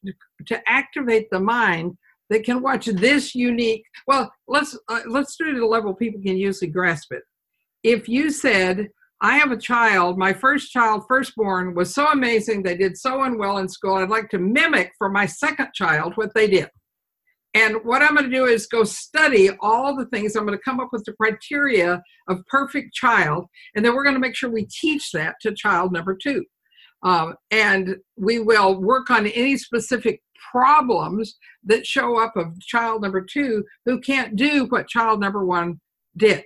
to 0.46 0.58
activate 0.66 1.28
the 1.30 1.40
mind 1.40 1.98
that 2.30 2.44
can 2.44 2.60
watch 2.60 2.86
this 2.86 3.36
unique 3.36 3.84
well 4.08 4.28
let's 4.48 4.76
uh, 4.88 5.00
let's 5.06 5.36
do 5.36 5.46
it 5.46 5.54
at 5.54 5.62
a 5.62 5.66
level 5.66 5.94
people 5.94 6.20
can 6.20 6.36
usually 6.36 6.68
grasp 6.68 7.12
it 7.12 7.22
if 7.86 8.08
you 8.08 8.30
said, 8.30 8.88
I 9.20 9.38
have 9.38 9.52
a 9.52 9.56
child, 9.56 10.18
my 10.18 10.32
first 10.32 10.72
child, 10.72 11.04
firstborn, 11.06 11.72
was 11.76 11.94
so 11.94 12.08
amazing, 12.08 12.64
they 12.64 12.76
did 12.76 12.98
so 12.98 13.22
unwell 13.22 13.58
in 13.58 13.68
school, 13.68 13.94
I'd 13.94 14.10
like 14.10 14.28
to 14.30 14.40
mimic 14.40 14.90
for 14.98 15.08
my 15.08 15.24
second 15.24 15.68
child 15.72 16.14
what 16.16 16.34
they 16.34 16.48
did. 16.48 16.68
And 17.54 17.76
what 17.84 18.02
I'm 18.02 18.16
going 18.16 18.28
to 18.28 18.36
do 18.36 18.46
is 18.46 18.66
go 18.66 18.82
study 18.82 19.50
all 19.60 19.96
the 19.96 20.06
things. 20.06 20.34
I'm 20.34 20.44
going 20.44 20.58
to 20.58 20.64
come 20.64 20.80
up 20.80 20.88
with 20.92 21.04
the 21.04 21.12
criteria 21.12 22.02
of 22.28 22.44
perfect 22.48 22.92
child, 22.92 23.46
and 23.76 23.84
then 23.84 23.94
we're 23.94 24.02
going 24.02 24.16
to 24.16 24.20
make 24.20 24.34
sure 24.34 24.50
we 24.50 24.66
teach 24.66 25.12
that 25.12 25.36
to 25.42 25.54
child 25.54 25.92
number 25.92 26.18
two. 26.20 26.44
Um, 27.04 27.36
and 27.52 27.96
we 28.16 28.40
will 28.40 28.82
work 28.82 29.10
on 29.10 29.28
any 29.28 29.56
specific 29.56 30.20
problems 30.50 31.36
that 31.64 31.86
show 31.86 32.18
up 32.18 32.36
of 32.36 32.60
child 32.62 33.02
number 33.02 33.24
two 33.24 33.62
who 33.84 34.00
can't 34.00 34.34
do 34.34 34.66
what 34.70 34.88
child 34.88 35.20
number 35.20 35.46
one 35.46 35.80
did 36.16 36.42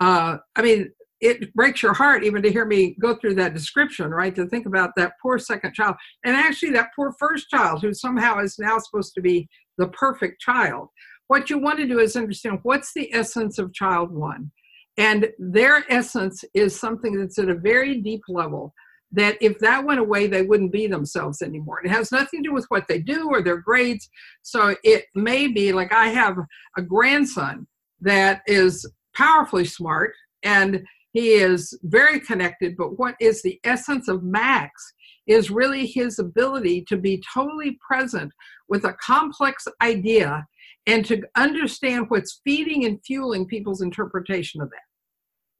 uh, 0.00 0.38
I 0.54 0.62
mean, 0.62 0.90
it 1.20 1.52
breaks 1.54 1.82
your 1.82 1.94
heart 1.94 2.24
even 2.24 2.42
to 2.42 2.52
hear 2.52 2.66
me 2.66 2.94
go 3.00 3.16
through 3.16 3.34
that 3.34 3.54
description, 3.54 4.10
right? 4.10 4.34
To 4.34 4.46
think 4.46 4.66
about 4.66 4.90
that 4.96 5.14
poor 5.22 5.38
second 5.38 5.74
child 5.74 5.96
and 6.24 6.36
actually 6.36 6.72
that 6.72 6.90
poor 6.94 7.14
first 7.18 7.48
child 7.48 7.80
who 7.80 7.94
somehow 7.94 8.38
is 8.40 8.58
now 8.58 8.78
supposed 8.78 9.14
to 9.14 9.22
be 9.22 9.48
the 9.78 9.88
perfect 9.88 10.40
child. 10.40 10.88
What 11.28 11.48
you 11.48 11.58
want 11.58 11.78
to 11.78 11.86
do 11.86 11.98
is 11.98 12.16
understand 12.16 12.60
what's 12.62 12.92
the 12.94 13.12
essence 13.12 13.58
of 13.58 13.72
child 13.72 14.12
one. 14.12 14.52
And 14.98 15.28
their 15.38 15.84
essence 15.90 16.44
is 16.54 16.78
something 16.78 17.18
that's 17.18 17.38
at 17.38 17.48
a 17.48 17.54
very 17.54 18.00
deep 18.00 18.22
level 18.28 18.72
that 19.12 19.36
if 19.40 19.58
that 19.60 19.84
went 19.84 20.00
away, 20.00 20.26
they 20.26 20.42
wouldn't 20.42 20.72
be 20.72 20.86
themselves 20.86 21.42
anymore. 21.42 21.80
It 21.84 21.90
has 21.90 22.12
nothing 22.12 22.42
to 22.42 22.50
do 22.50 22.54
with 22.54 22.66
what 22.68 22.88
they 22.88 22.98
do 23.00 23.28
or 23.28 23.42
their 23.42 23.58
grades. 23.58 24.08
So 24.42 24.74
it 24.84 25.06
may 25.14 25.48
be 25.48 25.72
like 25.72 25.92
I 25.92 26.08
have 26.08 26.36
a 26.76 26.82
grandson 26.82 27.66
that 28.00 28.42
is 28.46 28.88
powerfully 29.16 29.64
smart 29.64 30.12
and 30.42 30.84
he 31.12 31.32
is 31.32 31.78
very 31.84 32.20
connected. 32.20 32.76
But 32.76 32.98
what 32.98 33.14
is 33.20 33.42
the 33.42 33.58
essence 33.64 34.06
of 34.06 34.22
Max 34.22 34.70
is 35.26 35.50
really 35.50 35.86
his 35.86 36.18
ability 36.18 36.84
to 36.88 36.96
be 36.96 37.22
totally 37.32 37.78
present 37.86 38.30
with 38.68 38.84
a 38.84 38.96
complex 39.02 39.66
idea 39.82 40.46
and 40.86 41.04
to 41.06 41.22
understand 41.36 42.06
what's 42.08 42.40
feeding 42.44 42.84
and 42.84 43.00
fueling 43.04 43.46
people's 43.46 43.80
interpretation 43.82 44.60
of 44.60 44.70
that. 44.70 44.80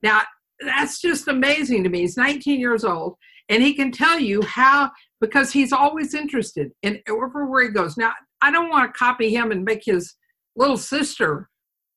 Now, 0.03 0.23
that's 0.61 1.01
just 1.01 1.27
amazing 1.27 1.83
to 1.83 1.89
me. 1.89 2.01
He's 2.01 2.17
19 2.17 2.61
years 2.61 2.85
old 2.85 3.17
and 3.49 3.63
he 3.63 3.75
can 3.75 3.91
tell 3.91 4.19
you 4.21 4.43
how, 4.43 4.91
because 5.21 5.53
he's 5.53 5.73
always 5.73 6.15
interested 6.15 6.71
in 6.83 7.01
wherever 7.09 7.63
he 7.63 7.69
goes. 7.69 7.97
Now, 7.97 8.13
I 8.43 8.51
don't 8.51 8.69
want 8.69 8.93
to 8.93 8.99
copy 8.99 9.35
him 9.35 9.51
and 9.51 9.65
make 9.65 9.83
his 9.85 10.15
little 10.55 10.77
sister 10.77 11.49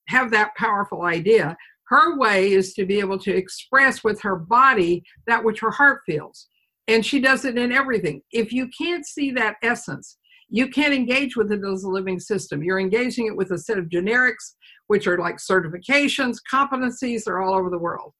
have 0.09 0.31
that 0.31 0.55
powerful 0.55 1.03
idea. 1.03 1.55
Her 1.87 2.17
way 2.17 2.51
is 2.51 2.73
to 2.73 2.85
be 2.85 2.99
able 2.99 3.17
to 3.19 3.35
express 3.35 4.03
with 4.03 4.21
her 4.21 4.35
body 4.35 5.03
that 5.27 5.43
which 5.43 5.59
her 5.61 5.71
heart 5.71 6.01
feels. 6.05 6.47
And 6.87 7.05
she 7.05 7.19
does 7.19 7.45
it 7.45 7.57
in 7.57 7.71
everything. 7.71 8.21
If 8.31 8.51
you 8.51 8.69
can't 8.77 9.05
see 9.05 9.31
that 9.31 9.55
essence, 9.63 10.17
you 10.49 10.69
can't 10.69 10.93
engage 10.93 11.35
with 11.35 11.51
it 11.51 11.63
as 11.63 11.83
a 11.83 11.89
living 11.89 12.19
system. 12.19 12.63
You're 12.63 12.79
engaging 12.79 13.27
it 13.27 13.35
with 13.35 13.51
a 13.51 13.57
set 13.57 13.77
of 13.77 13.85
generics, 13.85 14.55
which 14.87 15.05
are 15.05 15.19
like 15.19 15.37
certifications, 15.37 16.37
competencies, 16.51 17.23
they're 17.23 17.41
all 17.41 17.53
over 17.53 17.69
the 17.69 17.77
world. 17.77 18.13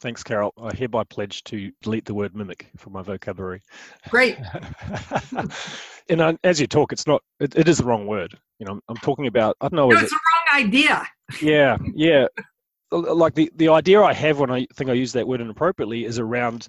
Thanks, 0.00 0.22
Carol. 0.22 0.52
I 0.62 0.74
hereby 0.74 1.04
pledge 1.04 1.42
to 1.44 1.72
delete 1.82 2.04
the 2.04 2.14
word 2.14 2.34
mimic 2.34 2.70
from 2.76 2.92
my 2.92 3.02
vocabulary. 3.02 3.62
Great. 4.10 4.38
and 6.08 6.20
uh, 6.20 6.34
as 6.44 6.60
you 6.60 6.68
talk, 6.68 6.92
it's 6.92 7.06
not. 7.06 7.22
It, 7.40 7.56
it 7.56 7.68
is 7.68 7.78
the 7.78 7.84
wrong 7.84 8.06
word. 8.06 8.38
You 8.60 8.66
know, 8.66 8.72
I'm, 8.72 8.82
I'm 8.88 8.96
talking 8.98 9.26
about. 9.26 9.56
I 9.60 9.68
don't 9.68 9.74
know. 9.74 9.88
No, 9.88 9.96
it's 9.96 10.04
it, 10.04 10.10
the 10.10 10.20
wrong 10.54 10.64
idea. 10.64 11.08
Yeah, 11.42 11.78
yeah. 11.94 12.26
like 12.92 13.34
the 13.34 13.50
the 13.56 13.70
idea 13.70 14.00
I 14.00 14.12
have 14.12 14.38
when 14.38 14.50
I 14.52 14.66
think 14.74 14.88
I 14.88 14.92
use 14.92 15.12
that 15.14 15.26
word 15.26 15.40
inappropriately 15.40 16.04
is 16.04 16.18
around. 16.18 16.68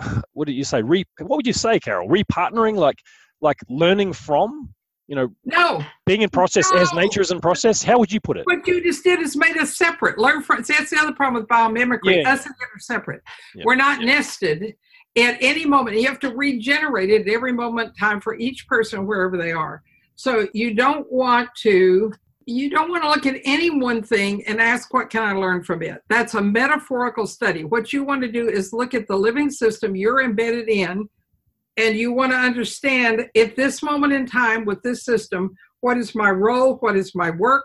What 0.32 0.46
did 0.46 0.54
you 0.54 0.64
say? 0.64 0.82
Re. 0.82 1.04
What 1.20 1.36
would 1.36 1.46
you 1.46 1.52
say, 1.52 1.78
Carol? 1.78 2.08
Repartnering, 2.08 2.74
like 2.74 2.98
like 3.40 3.58
learning 3.68 4.14
from 4.14 4.74
you 5.06 5.14
know 5.14 5.28
no. 5.44 5.84
being 6.06 6.22
in 6.22 6.30
process 6.30 6.70
no. 6.72 6.80
as 6.80 6.92
nature 6.94 7.20
is 7.20 7.30
in 7.30 7.40
process 7.40 7.82
how 7.82 7.98
would 7.98 8.12
you 8.12 8.20
put 8.20 8.36
it? 8.36 8.46
What 8.46 8.66
you 8.66 8.82
just 8.82 9.04
did 9.04 9.20
is 9.20 9.36
made 9.36 9.56
us 9.58 9.76
separate. 9.76 10.18
Learn 10.18 10.42
from 10.42 10.64
see, 10.64 10.74
that's 10.76 10.90
the 10.90 10.98
other 10.98 11.12
problem 11.12 11.42
with 11.42 11.48
biomimicry. 11.48 12.22
Yeah. 12.22 12.32
us 12.32 12.46
and 12.46 12.54
them 12.54 12.68
are 12.74 12.80
separate. 12.80 13.22
Yeah. 13.54 13.64
we're 13.66 13.74
not 13.76 14.00
yeah. 14.00 14.06
nested 14.06 14.74
at 15.16 15.36
any 15.40 15.64
moment. 15.64 15.98
You 15.98 16.08
have 16.08 16.20
to 16.20 16.34
regenerate 16.34 17.10
it 17.10 17.28
at 17.28 17.32
every 17.32 17.52
moment 17.52 17.92
time 17.98 18.20
for 18.20 18.34
each 18.36 18.66
person 18.66 19.06
wherever 19.06 19.36
they 19.36 19.52
are. 19.52 19.82
So 20.16 20.48
you 20.54 20.74
don't 20.74 21.10
want 21.12 21.50
to 21.62 22.12
you 22.46 22.68
don't 22.68 22.90
want 22.90 23.02
to 23.02 23.08
look 23.08 23.24
at 23.24 23.40
any 23.44 23.70
one 23.70 24.02
thing 24.02 24.44
and 24.46 24.60
ask 24.60 24.92
what 24.92 25.08
can 25.08 25.22
i 25.22 25.32
learn 25.32 25.64
from 25.64 25.82
it? 25.82 26.02
That's 26.08 26.34
a 26.34 26.42
metaphorical 26.42 27.26
study. 27.26 27.64
What 27.64 27.92
you 27.92 28.04
want 28.04 28.22
to 28.22 28.30
do 28.30 28.48
is 28.48 28.72
look 28.72 28.92
at 28.94 29.08
the 29.08 29.16
living 29.16 29.50
system 29.50 29.96
you're 29.96 30.22
embedded 30.22 30.68
in 30.68 31.08
and 31.76 31.96
you 31.96 32.12
want 32.12 32.32
to 32.32 32.38
understand 32.38 33.28
at 33.36 33.56
this 33.56 33.82
moment 33.82 34.12
in 34.12 34.26
time 34.26 34.64
with 34.64 34.82
this 34.82 35.04
system 35.04 35.54
what 35.80 35.98
is 35.98 36.14
my 36.14 36.30
role? 36.30 36.76
What 36.76 36.96
is 36.96 37.14
my 37.14 37.30
work? 37.30 37.64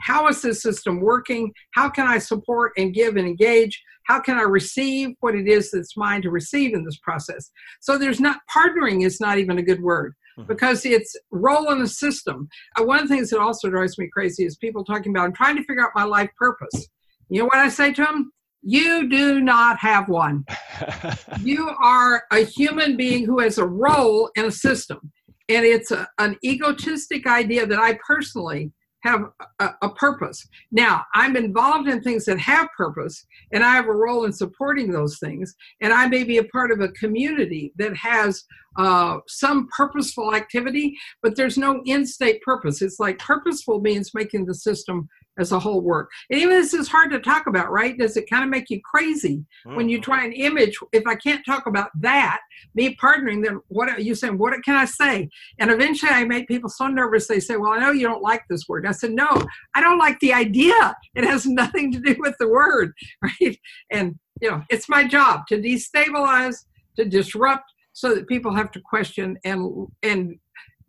How 0.00 0.26
is 0.28 0.40
this 0.40 0.62
system 0.62 1.00
working? 1.00 1.52
How 1.72 1.90
can 1.90 2.06
i 2.06 2.16
support 2.16 2.72
and 2.78 2.94
give 2.94 3.16
and 3.16 3.28
engage? 3.28 3.82
How 4.06 4.20
can 4.20 4.38
i 4.38 4.42
receive 4.42 5.10
what 5.20 5.34
it 5.34 5.46
is 5.46 5.70
that's 5.70 5.94
mine 5.94 6.22
to 6.22 6.30
receive 6.30 6.72
in 6.72 6.84
this 6.84 6.98
process? 7.02 7.50
So 7.80 7.98
there's 7.98 8.20
not 8.20 8.38
partnering 8.50 9.04
is 9.04 9.20
not 9.20 9.36
even 9.36 9.58
a 9.58 9.62
good 9.62 9.82
word 9.82 10.14
mm-hmm. 10.38 10.48
because 10.48 10.86
it's 10.86 11.14
role 11.30 11.70
in 11.72 11.80
the 11.80 11.88
system. 11.88 12.48
Uh, 12.78 12.84
one 12.84 13.00
of 13.00 13.08
the 13.08 13.14
things 13.14 13.28
that 13.30 13.40
also 13.40 13.68
drives 13.68 13.98
me 13.98 14.08
crazy 14.10 14.46
is 14.46 14.56
people 14.56 14.82
talking 14.82 15.12
about 15.12 15.26
i'm 15.26 15.34
trying 15.34 15.56
to 15.56 15.64
figure 15.64 15.84
out 15.84 15.90
my 15.94 16.04
life 16.04 16.30
purpose. 16.38 16.88
You 17.28 17.40
know 17.40 17.46
what 17.46 17.56
i 17.56 17.68
say 17.68 17.92
to 17.92 18.02
them 18.02 18.32
you 18.62 19.08
do 19.08 19.40
not 19.40 19.78
have 19.78 20.08
one. 20.08 20.44
you 21.42 21.70
are 21.82 22.24
a 22.32 22.44
human 22.44 22.96
being 22.96 23.24
who 23.24 23.40
has 23.40 23.58
a 23.58 23.66
role 23.66 24.30
in 24.36 24.46
a 24.46 24.50
system. 24.50 25.12
And 25.48 25.64
it's 25.64 25.90
a, 25.90 26.06
an 26.18 26.36
egotistic 26.44 27.26
idea 27.26 27.66
that 27.66 27.78
I 27.78 27.98
personally 28.06 28.72
have 29.04 29.22
a, 29.60 29.70
a, 29.82 29.90
purpose. 29.90 30.46
Now, 30.72 31.04
I'm 31.14 31.36
involved 31.36 31.88
in 31.88 32.02
things 32.02 32.24
that 32.24 32.38
have 32.40 32.68
purpose, 32.76 33.24
and 33.52 33.62
I 33.62 33.74
have 33.74 33.86
a 33.86 33.92
role 33.92 34.24
in 34.24 34.32
supporting 34.32 34.90
those 34.90 35.18
things. 35.18 35.54
And 35.80 35.92
I 35.92 36.08
may 36.08 36.24
be 36.24 36.38
a 36.38 36.44
part 36.44 36.72
of 36.72 36.80
a 36.80 36.88
community 36.88 37.72
that 37.78 37.96
has 37.96 38.44
uh, 38.76 39.18
some 39.28 39.68
purposeful 39.76 40.34
activity, 40.34 40.96
but 41.22 41.36
there's 41.36 41.56
no 41.56 41.80
in 41.84 42.06
state 42.06 42.42
purpose. 42.42 42.82
It's 42.82 42.98
like 42.98 43.18
purposeful 43.18 43.80
means 43.80 44.14
making 44.14 44.46
the 44.46 44.54
system 44.54 45.08
as 45.38 45.52
a 45.52 45.58
whole 45.58 45.80
work. 45.80 46.10
And 46.30 46.40
even 46.40 46.56
this 46.56 46.74
is 46.74 46.88
hard 46.88 47.10
to 47.12 47.20
talk 47.20 47.46
about, 47.46 47.70
right? 47.70 47.96
Does 47.96 48.16
it 48.16 48.28
kind 48.28 48.44
of 48.44 48.50
make 48.50 48.70
you 48.70 48.80
crazy 48.84 49.44
mm-hmm. 49.66 49.76
when 49.76 49.88
you 49.88 49.98
mm-hmm. 49.98 50.10
try 50.10 50.24
and 50.24 50.34
image? 50.34 50.76
If 50.92 51.06
I 51.06 51.14
can't 51.14 51.44
talk 51.44 51.66
about 51.66 51.90
that, 52.00 52.40
me 52.74 52.96
partnering, 52.96 53.44
then 53.44 53.60
what 53.68 53.88
are 53.88 54.00
you 54.00 54.14
saying? 54.14 54.38
What 54.38 54.54
can 54.64 54.74
I 54.74 54.84
say? 54.84 55.28
And 55.58 55.70
eventually 55.70 56.12
I 56.12 56.24
make 56.24 56.48
people 56.48 56.68
so 56.68 56.86
nervous 56.88 57.26
they 57.26 57.40
say, 57.40 57.56
Well, 57.56 57.72
I 57.72 57.78
know 57.78 57.92
you 57.92 58.06
don't 58.06 58.22
like 58.22 58.42
this 58.48 58.68
word. 58.68 58.86
I 58.86 58.92
said, 58.92 59.12
No, 59.12 59.28
I 59.74 59.80
don't 59.80 59.98
like 59.98 60.18
the 60.20 60.32
idea. 60.32 60.96
It 61.14 61.24
has 61.24 61.46
nothing 61.58 61.92
to 61.92 62.00
do 62.00 62.16
with 62.18 62.34
the 62.38 62.48
word, 62.48 62.92
right? 63.22 63.58
And 63.90 64.18
you 64.40 64.50
know, 64.50 64.62
it's 64.70 64.88
my 64.88 65.06
job 65.06 65.46
to 65.48 65.60
destabilize, 65.60 66.64
to 66.96 67.04
disrupt, 67.04 67.72
so 67.92 68.14
that 68.14 68.28
people 68.28 68.54
have 68.54 68.70
to 68.70 68.80
question 68.80 69.36
and 69.44 69.88
and 70.02 70.38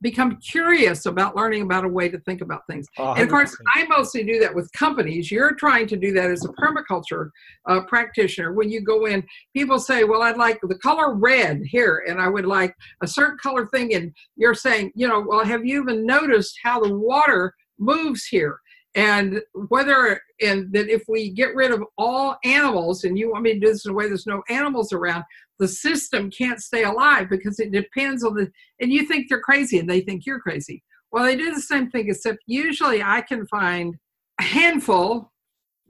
become 0.01 0.37
curious 0.37 1.05
about 1.05 1.35
learning 1.35 1.61
about 1.63 1.85
a 1.85 1.87
way 1.87 2.09
to 2.09 2.19
think 2.19 2.41
about 2.41 2.65
things. 2.67 2.85
And 3.15 3.23
of 3.23 3.29
course, 3.29 3.55
I 3.75 3.85
mostly 3.87 4.23
do 4.23 4.39
that 4.39 4.53
with 4.53 4.71
companies. 4.73 5.31
You're 5.31 5.55
trying 5.55 5.87
to 5.87 5.97
do 5.97 6.13
that 6.13 6.31
as 6.31 6.45
a 6.45 6.49
permaculture 6.49 7.29
uh, 7.67 7.81
practitioner. 7.81 8.53
When 8.53 8.69
you 8.69 8.81
go 8.81 9.05
in, 9.05 9.23
people 9.55 9.79
say, 9.79 10.03
Well, 10.03 10.21
I'd 10.21 10.37
like 10.37 10.59
the 10.61 10.77
color 10.79 11.13
red 11.13 11.61
here, 11.65 12.03
and 12.07 12.21
I 12.21 12.29
would 12.29 12.45
like 12.45 12.73
a 13.03 13.07
certain 13.07 13.37
color 13.37 13.67
thing. 13.67 13.93
And 13.93 14.13
you're 14.35 14.55
saying, 14.55 14.91
You 14.95 15.07
know, 15.07 15.25
well, 15.27 15.45
have 15.45 15.65
you 15.65 15.81
even 15.81 16.05
noticed 16.05 16.57
how 16.63 16.79
the 16.79 16.93
water 16.93 17.53
moves 17.77 18.25
here? 18.25 18.59
And 18.95 19.41
whether, 19.67 20.19
and 20.41 20.73
that 20.73 20.89
if 20.89 21.03
we 21.07 21.29
get 21.29 21.53
rid 21.53 21.71
of 21.71 21.83
all 21.97 22.37
animals, 22.43 23.03
and 23.03 23.17
you 23.17 23.31
want 23.31 23.43
me 23.43 23.53
to 23.53 23.59
do 23.59 23.67
this 23.67 23.85
in 23.85 23.91
a 23.91 23.93
way 23.93 24.07
there's 24.07 24.25
no 24.25 24.41
animals 24.49 24.91
around, 24.91 25.23
the 25.59 25.67
system 25.67 26.31
can't 26.31 26.61
stay 26.61 26.83
alive 26.83 27.29
because 27.29 27.59
it 27.59 27.71
depends 27.71 28.23
on 28.23 28.33
the 28.35 28.51
and 28.79 28.91
you 28.91 29.05
think 29.05 29.27
they're 29.27 29.41
crazy 29.41 29.77
and 29.79 29.89
they 29.89 30.01
think 30.01 30.25
you're 30.25 30.39
crazy. 30.39 30.83
Well 31.11 31.23
they 31.23 31.35
do 31.35 31.53
the 31.53 31.61
same 31.61 31.89
thing 31.89 32.09
except 32.09 32.39
usually 32.45 33.01
i 33.01 33.21
can 33.21 33.47
find 33.47 33.95
a 34.39 34.43
handful 34.43 35.31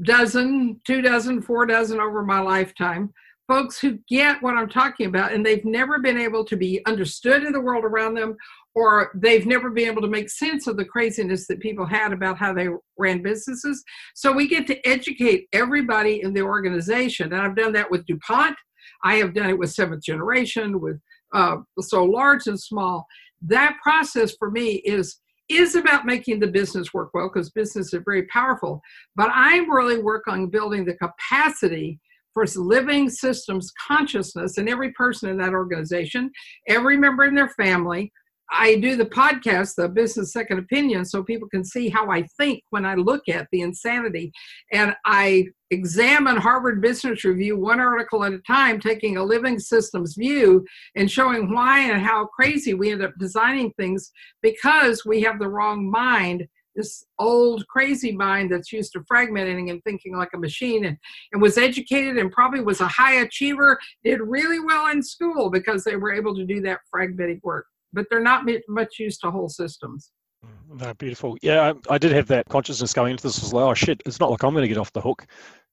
dozen 0.03 0.79
two 0.85 1.01
dozen 1.01 1.41
four 1.41 1.65
dozen 1.65 1.99
over 1.99 2.23
my 2.23 2.39
lifetime 2.39 3.13
folks 3.49 3.77
who 3.79 3.99
get 4.07 4.41
what 4.41 4.55
i'm 4.55 4.69
talking 4.69 5.07
about 5.07 5.33
and 5.33 5.45
they've 5.45 5.65
never 5.65 5.99
been 5.99 6.17
able 6.17 6.45
to 6.45 6.55
be 6.55 6.81
understood 6.85 7.43
in 7.43 7.51
the 7.51 7.59
world 7.59 7.83
around 7.83 8.13
them 8.13 8.37
or 8.75 9.11
they've 9.15 9.45
never 9.45 9.69
been 9.69 9.87
able 9.87 10.01
to 10.01 10.07
make 10.07 10.29
sense 10.29 10.67
of 10.67 10.77
the 10.77 10.85
craziness 10.85 11.47
that 11.47 11.59
people 11.59 11.85
had 11.85 12.13
about 12.13 12.37
how 12.37 12.53
they 12.53 12.69
ran 12.97 13.21
businesses. 13.21 13.83
So 14.15 14.31
we 14.31 14.47
get 14.47 14.67
to 14.67 14.87
educate 14.87 15.47
everybody 15.51 16.21
in 16.21 16.33
the 16.33 16.41
organization 16.41 17.33
and 17.33 17.41
i've 17.41 17.55
done 17.55 17.73
that 17.73 17.89
with 17.89 18.05
dupont 18.05 18.55
I 19.03 19.15
have 19.15 19.33
done 19.33 19.49
it 19.49 19.57
with 19.57 19.71
seventh 19.71 20.03
generation, 20.03 20.79
with 20.79 20.99
uh, 21.33 21.57
so 21.79 22.03
large 22.03 22.47
and 22.47 22.59
small. 22.59 23.05
That 23.41 23.77
process 23.81 24.35
for 24.37 24.51
me 24.51 24.75
is 24.85 25.19
is 25.49 25.73
about 25.75 26.05
making 26.05 26.39
the 26.39 26.47
business 26.47 26.93
work 26.93 27.09
well 27.13 27.27
because 27.27 27.49
business 27.49 27.91
is 27.91 28.03
very 28.05 28.27
powerful. 28.27 28.81
But 29.15 29.31
I'm 29.33 29.71
really 29.71 29.99
working 29.99 30.33
on 30.33 30.49
building 30.49 30.85
the 30.85 30.93
capacity 30.93 31.99
for 32.33 32.45
living 32.55 33.09
systems 33.09 33.71
consciousness 33.87 34.59
in 34.59 34.69
every 34.69 34.91
person 34.93 35.29
in 35.29 35.37
that 35.37 35.53
organization, 35.53 36.31
every 36.67 36.97
member 36.97 37.25
in 37.25 37.33
their 37.33 37.49
family. 37.49 38.11
I 38.51 38.75
do 38.77 38.95
the 38.95 39.05
podcast, 39.05 39.75
the 39.75 39.87
Business 39.87 40.33
Second 40.33 40.59
Opinion, 40.59 41.05
so 41.05 41.23
people 41.23 41.47
can 41.47 41.63
see 41.63 41.89
how 41.89 42.09
I 42.09 42.23
think 42.37 42.63
when 42.71 42.85
I 42.85 42.95
look 42.95 43.29
at 43.29 43.47
the 43.51 43.61
insanity. 43.61 44.31
And 44.71 44.95
I 45.05 45.47
examine 45.71 46.37
Harvard 46.37 46.81
Business 46.81 47.23
Review 47.23 47.57
one 47.57 47.79
article 47.79 48.23
at 48.23 48.33
a 48.33 48.39
time, 48.39 48.79
taking 48.79 49.17
a 49.17 49.23
living 49.23 49.59
systems 49.59 50.15
view 50.15 50.65
and 50.95 51.09
showing 51.09 51.53
why 51.53 51.79
and 51.91 52.01
how 52.01 52.25
crazy 52.25 52.73
we 52.73 52.91
end 52.91 53.03
up 53.03 53.13
designing 53.19 53.71
things 53.73 54.11
because 54.41 55.05
we 55.05 55.21
have 55.21 55.39
the 55.39 55.47
wrong 55.47 55.89
mind 55.89 56.47
this 56.75 57.03
old 57.17 57.67
crazy 57.67 58.11
mind 58.11 58.51
that's 58.51 58.71
used 58.71 58.93
to 58.93 59.01
fragmenting 59.01 59.69
and 59.69 59.83
thinking 59.83 60.15
like 60.15 60.29
a 60.33 60.37
machine 60.37 60.85
and, 60.85 60.97
and 61.33 61.41
was 61.41 61.57
educated 61.57 62.17
and 62.17 62.31
probably 62.31 62.61
was 62.61 62.79
a 62.79 62.87
high 62.87 63.15
achiever 63.15 63.77
did 64.03 64.21
really 64.21 64.59
well 64.59 64.87
in 64.87 65.03
school 65.03 65.49
because 65.49 65.83
they 65.83 65.97
were 65.97 66.13
able 66.13 66.33
to 66.33 66.45
do 66.45 66.61
that 66.61 66.79
fragmenting 66.93 67.43
work 67.43 67.65
but 67.93 68.05
they're 68.09 68.21
not 68.21 68.43
much 68.67 68.99
used 68.99 69.21
to 69.21 69.31
whole 69.31 69.49
systems 69.49 70.11
mm, 70.45 70.81
No, 70.81 70.93
beautiful. 70.95 71.37
Yeah, 71.41 71.73
I, 71.89 71.95
I 71.95 71.97
did 71.97 72.11
have 72.11 72.27
that 72.27 72.47
consciousness 72.49 72.93
going 72.93 73.11
into 73.11 73.23
this 73.23 73.41
Was 73.41 73.53
like, 73.53 73.63
Oh 73.63 73.73
shit, 73.73 74.01
it's 74.05 74.19
not 74.19 74.31
like 74.31 74.43
I'm 74.43 74.53
going 74.53 74.63
to 74.63 74.67
get 74.67 74.77
off 74.77 74.93
the 74.93 75.01
hook. 75.01 75.25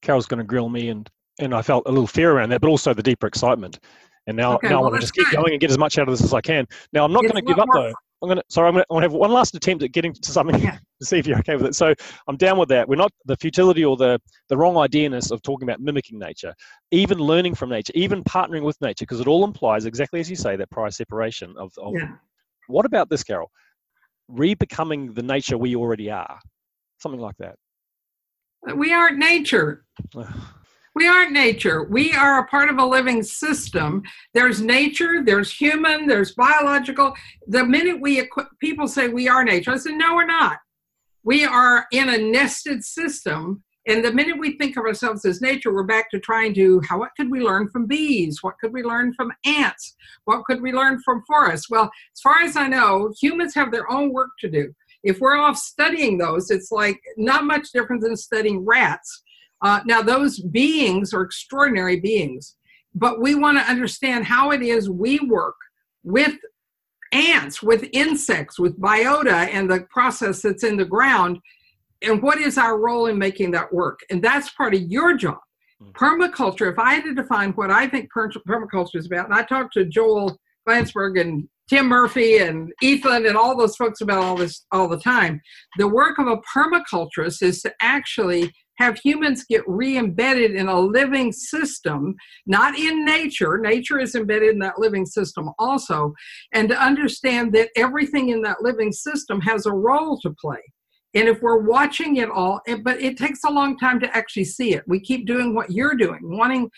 Carol's 0.03 0.27
going 0.27 0.39
to 0.39 0.45
grill 0.45 0.69
me, 0.69 0.89
and 0.89 1.09
and 1.39 1.55
I 1.55 1.63
felt 1.63 1.85
a 1.87 1.91
little 1.91 2.07
fear 2.07 2.33
around 2.33 2.51
that, 2.51 2.61
but 2.61 2.69
also 2.69 2.95
the 2.95 3.03
deeper 3.03 3.27
excitement. 3.27 3.79
And 4.27 4.37
now, 4.37 4.55
Okay, 4.55 4.69
now 4.69 4.77
well, 4.77 4.89
I 4.89 4.91
want 4.91 4.95
to 4.97 5.01
just 5.01 5.15
keep 5.15 5.31
going 5.31 5.53
and 5.53 5.61
get 5.61 5.71
as 5.71 5.79
much 5.79 5.99
out 5.99 6.09
of 6.09 6.13
this 6.13 6.25
as 6.25 6.35
I 6.35 6.41
can. 6.41 6.67
Now, 6.93 7.05
I'm 7.05 7.13
not 7.13 7.23
going 7.23 7.35
to 7.35 7.43
give 7.43 7.59
up 7.59 7.69
though. 7.73 7.93
I'm 8.23 8.29
going 8.29 8.39
to. 8.39 8.45
Sorry, 8.49 8.69
I'm 8.69 8.75
going 8.75 8.85
to 8.85 8.87
I'm 8.91 8.97
gonna 8.97 9.05
have 9.05 9.13
one 9.13 9.31
last 9.31 9.55
attempt 9.55 9.83
at 9.85 9.93
getting 9.93 10.13
to 10.13 10.33
something 10.33 10.61
to 11.01 11.07
see 11.07 11.19
if 11.19 11.27
you're 11.27 11.39
okay 11.39 11.57
with 11.57 11.67
it. 11.67 11.75
So 11.75 11.95
I'm 12.29 12.37
down 12.37 12.59
with 12.59 12.69
that. 12.71 12.89
We're 12.89 12.97
not 12.97 13.13
the 13.27 13.37
futility 13.37 13.85
or 13.85 13.97
the 13.97 14.19
the 14.49 14.57
wrong 14.57 14.77
ideaness 14.77 15.31
of 15.31 15.43
talking 15.43 15.69
about 15.69 15.81
mimicking 15.81 16.19
nature, 16.19 16.55
even 16.91 17.19
learning 17.19 17.55
from 17.55 17.71
nature, 17.71 17.93
even 17.95 18.25
partnering 18.25 18.63
with 18.63 18.81
nature, 18.81 19.05
because 19.05 19.21
it 19.21 19.27
all 19.27 19.45
implies 19.45 19.85
exactly 19.85 20.21
as 20.21 20.31
you 20.31 20.37
say 20.37 20.57
that 20.57 20.71
prior 20.71 20.91
separation 20.91 21.55
of, 21.59 21.73
of 21.79 21.95
yeah 21.95 22.13
what 22.69 22.87
about 22.87 23.09
this, 23.09 23.23
Carol? 23.23 23.51
Re-becoming 24.29 25.13
the 25.15 25.23
nature 25.23 25.57
we 25.57 25.77
already 25.77 26.11
are, 26.11 26.39
something 26.99 27.21
like 27.21 27.37
that. 27.39 27.57
we 28.75 28.93
aren't 28.93 29.19
nature 29.19 29.85
We 30.97 31.07
aren't 31.07 31.33
nature. 31.33 31.85
We 31.85 32.15
are 32.15 32.39
a 32.39 32.47
part 32.47 32.71
of 32.71 32.79
a 32.79 32.87
living 32.87 33.23
system. 33.23 34.03
There's 34.33 34.63
nature, 34.63 35.23
there's 35.23 35.53
human, 35.53 36.07
there's 36.07 36.33
biological. 36.33 37.13
The 37.49 37.67
minute 37.67 38.01
we 38.01 38.27
people 38.61 38.89
say 38.89 39.09
we 39.09 39.29
are 39.29 39.45
nature, 39.45 39.73
I 39.73 39.77
said, 39.77 39.93
no, 39.93 40.15
we're 40.15 40.25
not. 40.25 40.57
We 41.23 41.45
are 41.45 41.85
in 41.93 42.09
a 42.09 42.17
nested 42.17 42.83
system. 42.83 43.63
And 43.87 44.03
the 44.03 44.11
minute 44.11 44.39
we 44.39 44.57
think 44.57 44.79
of 44.79 44.87
ourselves 44.87 45.27
as 45.27 45.43
nature, 45.43 45.71
we're 45.71 45.83
back 45.83 46.11
to 46.13 46.19
trying 46.19 46.55
to 46.55 46.81
how 46.89 47.01
what 47.01 47.11
could 47.15 47.31
we 47.31 47.41
learn 47.41 47.69
from 47.69 47.85
bees? 47.85 48.39
What 48.43 48.55
could 48.59 48.73
we 48.73 48.83
learn 48.83 49.13
from 49.13 49.33
ants? 49.45 49.97
What 50.25 50.47
could 50.47 50.63
we 50.63 50.73
learn 50.73 51.03
from 51.05 51.23
forests? 51.27 51.69
Well, 51.69 51.91
as 52.15 52.21
far 52.23 52.37
as 52.43 52.57
I 52.57 52.69
know, 52.69 53.13
humans 53.21 53.55
have 53.55 53.71
their 53.71 53.91
own 53.93 54.15
work 54.15 54.31
to 54.41 54.49
do. 54.49 54.73
If 55.05 55.21
we're 55.21 55.37
off 55.37 55.59
studying 55.59 56.17
those, 56.17 56.51
it's 56.51 56.73
like 56.73 56.99
not 57.19 57.45
much 57.45 57.71
different 57.73 58.01
than 58.01 58.17
studying 58.17 58.65
rats. 58.65 59.25
Uh, 59.63 59.81
now, 59.87 60.03
those 60.03 60.39
beings 60.41 61.15
are 61.15 61.23
extraordinary 61.23 61.99
beings, 62.01 62.57
but 62.95 63.21
we 63.21 63.35
want 63.35 63.59
to 63.59 63.71
understand 63.71 64.25
how 64.25 64.51
it 64.51 64.63
is 64.63 64.91
we 64.91 65.19
work 65.21 65.57
with 66.03 66.35
ants, 67.13 67.63
with 67.63 67.89
insects, 67.93 68.59
with 68.59 68.79
biota, 68.81 69.49
and 69.53 69.71
the 69.71 69.87
process 69.91 70.43
that's 70.43 70.65
in 70.65 70.77
the 70.77 70.85
ground, 70.85 71.39
and 72.03 72.23
what 72.23 72.39
is 72.39 72.59
our 72.59 72.79
role 72.79 73.07
in 73.07 73.19
making 73.19 73.51
that 73.53 73.73
work. 73.73 74.01
And 74.11 74.23
that's 74.23 74.51
part 74.51 74.75
of 74.75 74.83
your 74.83 75.17
job. 75.17 75.39
Mm. 75.83 75.93
Permaculture, 75.93 76.71
if 76.71 76.79
I 76.79 76.95
had 76.95 77.05
to 77.05 77.15
define 77.15 77.53
what 77.53 77.71
I 77.71 77.87
think 77.87 78.11
per- 78.11 78.31
permaculture 78.31 78.97
is 78.97 79.07
about, 79.07 79.27
and 79.27 79.35
I 79.35 79.43
talked 79.43 79.75
to 79.75 79.85
Joel 79.85 80.39
Glanzberg 80.69 81.21
and 81.21 81.49
Tim 81.69 81.87
Murphy 81.87 82.39
and 82.39 82.73
Ethan 82.81 83.27
and 83.27 83.37
all 83.37 83.57
those 83.57 83.77
folks 83.77 84.01
about 84.01 84.23
all 84.23 84.37
this 84.37 84.65
all 84.73 84.89
the 84.89 85.01
time. 85.01 85.41
The 85.79 85.89
work 85.89 86.19
of 86.19 86.29
a 86.29 86.39
permaculturist 86.55 87.43
is 87.43 87.61
to 87.63 87.75
actually 87.81 88.53
have 88.79 88.99
humans 88.99 89.45
get 89.49 89.63
re-embedded 89.67 90.53
in 90.53 90.69
a 90.69 90.81
living 90.81 91.33
system, 91.33 92.15
not 92.47 92.79
in 92.79 93.05
nature. 93.05 93.59
Nature 93.59 93.99
is 93.99 94.15
embedded 94.15 94.51
in 94.51 94.59
that 94.61 94.79
living 94.79 95.07
system 95.07 95.51
also, 95.59 96.15
and 96.53 96.69
to 96.69 96.81
understand 96.81 97.53
that 97.55 97.71
everything 97.77 98.31
in 98.31 98.43
that 98.43 98.63
living 98.63 98.93
system 98.93 99.41
has 99.41 99.67
a 99.67 99.73
role 99.73 100.19
to 100.21 100.35
play. 100.41 100.63
And 101.15 101.29
if 101.29 101.41
we're 101.41 101.63
watching 101.63 102.17
it 102.17 102.29
all, 102.29 102.61
but 102.83 103.01
it 103.01 103.17
takes 103.17 103.41
a 103.45 103.51
long 103.51 103.79
time 103.79 103.99
to 104.01 104.17
actually 104.17 104.45
see 104.45 104.75
it. 104.75 104.85
We 104.87 105.01
keep 105.01 105.27
doing 105.27 105.55
what 105.55 105.71
you're 105.71 105.95
doing, 105.95 106.21
wanting 106.23 106.71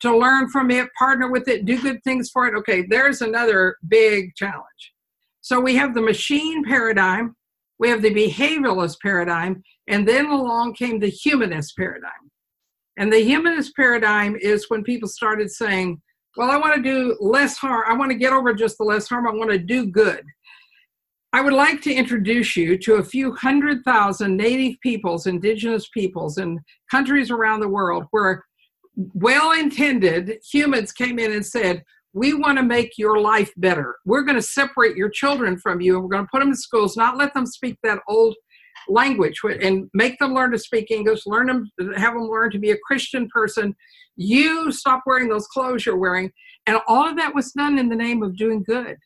to 0.00 0.14
learn 0.14 0.50
from 0.50 0.70
it, 0.70 0.88
partner 0.98 1.30
with 1.30 1.48
it, 1.48 1.64
do 1.64 1.80
good 1.80 2.02
things 2.04 2.28
for 2.30 2.46
it. 2.46 2.54
Okay, 2.58 2.84
there's 2.90 3.22
another 3.22 3.76
big 3.88 4.34
challenge. 4.36 4.92
So 5.40 5.60
we 5.60 5.76
have 5.76 5.94
the 5.94 6.02
machine 6.02 6.62
paradigm, 6.64 7.34
we 7.78 7.88
have 7.88 8.02
the 8.02 8.14
behavioralist 8.14 9.00
paradigm, 9.00 9.62
and 9.88 10.06
then 10.06 10.26
along 10.26 10.74
came 10.74 10.98
the 10.98 11.08
humanist 11.08 11.76
paradigm. 11.76 12.30
And 12.98 13.12
the 13.12 13.22
humanist 13.22 13.76
paradigm 13.76 14.36
is 14.36 14.70
when 14.70 14.82
people 14.82 15.08
started 15.08 15.50
saying, 15.50 16.00
well, 16.36 16.50
I 16.50 16.56
want 16.56 16.74
to 16.76 16.82
do 16.82 17.16
less 17.20 17.56
harm. 17.56 17.84
I 17.86 17.94
want 17.94 18.10
to 18.10 18.18
get 18.18 18.32
over 18.32 18.52
just 18.54 18.78
the 18.78 18.84
less 18.84 19.08
harm. 19.08 19.26
I 19.26 19.32
want 19.32 19.50
to 19.50 19.58
do 19.58 19.86
good. 19.86 20.24
I 21.32 21.42
would 21.42 21.52
like 21.52 21.82
to 21.82 21.92
introduce 21.92 22.56
you 22.56 22.78
to 22.78 22.94
a 22.94 23.04
few 23.04 23.34
hundred 23.34 23.84
thousand 23.84 24.36
native 24.36 24.80
peoples, 24.80 25.26
indigenous 25.26 25.88
peoples, 25.88 26.38
in 26.38 26.60
countries 26.90 27.30
around 27.30 27.60
the 27.60 27.68
world 27.68 28.04
where 28.10 28.44
well 28.96 29.52
intended 29.52 30.38
humans 30.50 30.92
came 30.92 31.18
in 31.18 31.32
and 31.32 31.44
said, 31.44 31.84
We 32.16 32.32
want 32.32 32.56
to 32.56 32.64
make 32.64 32.96
your 32.96 33.20
life 33.20 33.52
better. 33.58 33.96
We're 34.06 34.22
going 34.22 34.38
to 34.38 34.42
separate 34.42 34.96
your 34.96 35.10
children 35.10 35.58
from 35.58 35.82
you 35.82 35.96
and 35.96 36.02
we're 36.02 36.08
going 36.08 36.24
to 36.24 36.30
put 36.32 36.38
them 36.38 36.48
in 36.48 36.54
schools, 36.54 36.96
not 36.96 37.18
let 37.18 37.34
them 37.34 37.44
speak 37.44 37.76
that 37.82 37.98
old 38.08 38.34
language 38.88 39.38
and 39.44 39.90
make 39.92 40.18
them 40.18 40.32
learn 40.32 40.50
to 40.52 40.58
speak 40.58 40.90
English, 40.90 41.26
learn 41.26 41.48
them, 41.48 41.70
have 41.94 42.14
them 42.14 42.22
learn 42.22 42.50
to 42.52 42.58
be 42.58 42.70
a 42.70 42.78
Christian 42.86 43.28
person. 43.28 43.76
You 44.16 44.72
stop 44.72 45.02
wearing 45.04 45.28
those 45.28 45.46
clothes 45.48 45.84
you're 45.84 45.98
wearing. 45.98 46.32
And 46.66 46.78
all 46.88 47.06
of 47.06 47.18
that 47.18 47.34
was 47.34 47.52
done 47.52 47.78
in 47.78 47.90
the 47.90 47.96
name 47.96 48.22
of 48.22 48.34
doing 48.34 48.64
good. 48.66 48.96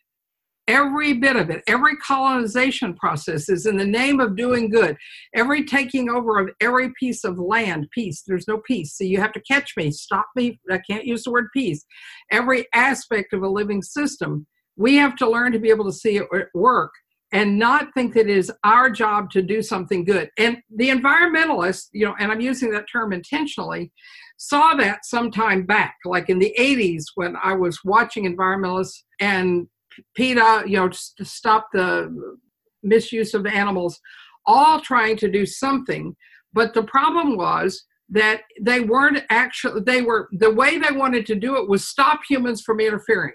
Every 0.70 1.14
bit 1.14 1.34
of 1.34 1.50
it, 1.50 1.64
every 1.66 1.96
colonization 1.96 2.94
process 2.94 3.48
is 3.48 3.66
in 3.66 3.76
the 3.76 3.84
name 3.84 4.20
of 4.20 4.36
doing 4.36 4.70
good. 4.70 4.96
Every 5.34 5.64
taking 5.64 6.08
over 6.08 6.38
of 6.38 6.50
every 6.60 6.92
piece 6.92 7.24
of 7.24 7.40
land, 7.40 7.88
peace. 7.92 8.22
There's 8.24 8.46
no 8.46 8.58
peace. 8.58 8.96
So 8.96 9.02
you 9.02 9.18
have 9.18 9.32
to 9.32 9.40
catch 9.40 9.72
me, 9.76 9.90
stop 9.90 10.26
me. 10.36 10.60
I 10.70 10.78
can't 10.88 11.04
use 11.04 11.24
the 11.24 11.32
word 11.32 11.48
peace. 11.52 11.84
Every 12.30 12.66
aspect 12.72 13.32
of 13.32 13.42
a 13.42 13.48
living 13.48 13.82
system, 13.82 14.46
we 14.76 14.94
have 14.94 15.16
to 15.16 15.28
learn 15.28 15.50
to 15.50 15.58
be 15.58 15.70
able 15.70 15.86
to 15.86 15.92
see 15.92 16.18
it 16.18 16.28
work 16.54 16.92
and 17.32 17.58
not 17.58 17.88
think 17.92 18.14
that 18.14 18.28
it 18.28 18.36
is 18.36 18.52
our 18.62 18.90
job 18.90 19.32
to 19.32 19.42
do 19.42 19.62
something 19.62 20.04
good. 20.04 20.30
And 20.38 20.58
the 20.76 20.90
environmentalists, 20.90 21.88
you 21.90 22.06
know, 22.06 22.14
and 22.20 22.30
I'm 22.30 22.40
using 22.40 22.70
that 22.70 22.86
term 22.90 23.12
intentionally, 23.12 23.90
saw 24.36 24.74
that 24.74 25.04
sometime 25.04 25.66
back, 25.66 25.96
like 26.04 26.30
in 26.30 26.38
the 26.38 26.54
80s 26.56 27.06
when 27.16 27.34
I 27.42 27.54
was 27.54 27.80
watching 27.84 28.24
environmentalists 28.24 29.02
and 29.18 29.66
PETA, 30.14 30.64
you 30.66 30.76
know, 30.76 30.88
to 30.88 31.24
stop 31.24 31.68
the 31.72 32.36
misuse 32.82 33.34
of 33.34 33.46
animals, 33.46 34.00
all 34.46 34.80
trying 34.80 35.16
to 35.18 35.30
do 35.30 35.46
something. 35.46 36.16
But 36.52 36.74
the 36.74 36.82
problem 36.82 37.36
was 37.36 37.84
that 38.08 38.42
they 38.60 38.80
weren't 38.80 39.22
actually, 39.30 39.82
they 39.82 40.02
were, 40.02 40.28
the 40.32 40.52
way 40.52 40.78
they 40.78 40.92
wanted 40.92 41.26
to 41.26 41.36
do 41.36 41.56
it 41.56 41.68
was 41.68 41.86
stop 41.86 42.20
humans 42.28 42.62
from 42.62 42.80
interfering. 42.80 43.34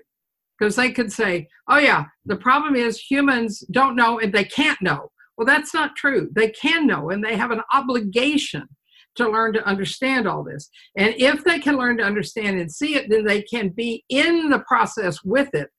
Because 0.57 0.77
they 0.77 0.91
could 0.91 1.11
say, 1.11 1.47
oh, 1.67 1.79
yeah, 1.79 2.05
the 2.25 2.37
problem 2.37 2.75
is 2.75 2.97
humans 2.97 3.59
don't 3.71 3.95
know 3.95 4.19
and 4.19 4.33
they 4.33 4.45
can't 4.45 4.81
know. 4.81 5.11
Well, 5.37 5.45
that's 5.45 5.73
not 5.73 5.97
true. 5.97 6.29
They 6.33 6.49
can 6.49 6.87
know 6.87 7.09
and 7.09 7.21
they 7.23 7.35
have 7.35 7.51
an 7.51 7.61
obligation 7.73 8.65
to 9.15 9.29
learn 9.29 9.53
to 9.53 9.65
understand 9.65 10.27
all 10.27 10.43
this. 10.43 10.69
And 10.97 11.13
if 11.17 11.43
they 11.43 11.59
can 11.59 11.77
learn 11.77 11.97
to 11.97 12.03
understand 12.03 12.59
and 12.59 12.71
see 12.71 12.95
it, 12.95 13.09
then 13.09 13.25
they 13.25 13.41
can 13.41 13.69
be 13.69 14.03
in 14.09 14.49
the 14.49 14.59
process 14.59 15.23
with 15.23 15.53
it. 15.53 15.69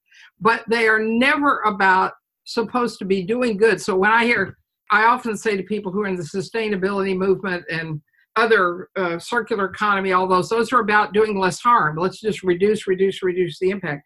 But 0.41 0.65
they 0.69 0.89
are 0.89 1.01
never 1.01 1.61
about 1.61 2.13
supposed 2.45 2.99
to 2.99 3.05
be 3.05 3.23
doing 3.23 3.57
good. 3.57 3.81
So 3.81 3.97
when 3.97 4.11
I 4.11 4.25
hear, 4.25 4.57
I 4.91 5.05
often 5.05 5.37
say 5.37 5.57
to 5.57 5.63
people 5.63 5.91
who 5.91 6.03
are 6.03 6.07
in 6.07 6.17
the 6.17 6.23
sustainability 6.23 7.17
movement 7.17 7.65
and 7.71 8.01
other 8.37 8.89
uh, 8.97 9.19
circular 9.19 9.67
economy, 9.67 10.13
all 10.13 10.29
those, 10.29 10.49
those 10.49 10.73
are 10.73 10.81
about 10.81 11.13
doing 11.13 11.39
less 11.39 11.59
harm. 11.59 11.97
Let's 11.97 12.21
just 12.21 12.43
reduce, 12.43 12.87
reduce, 12.87 13.23
reduce 13.23 13.59
the 13.59 13.71
impact. 13.71 14.03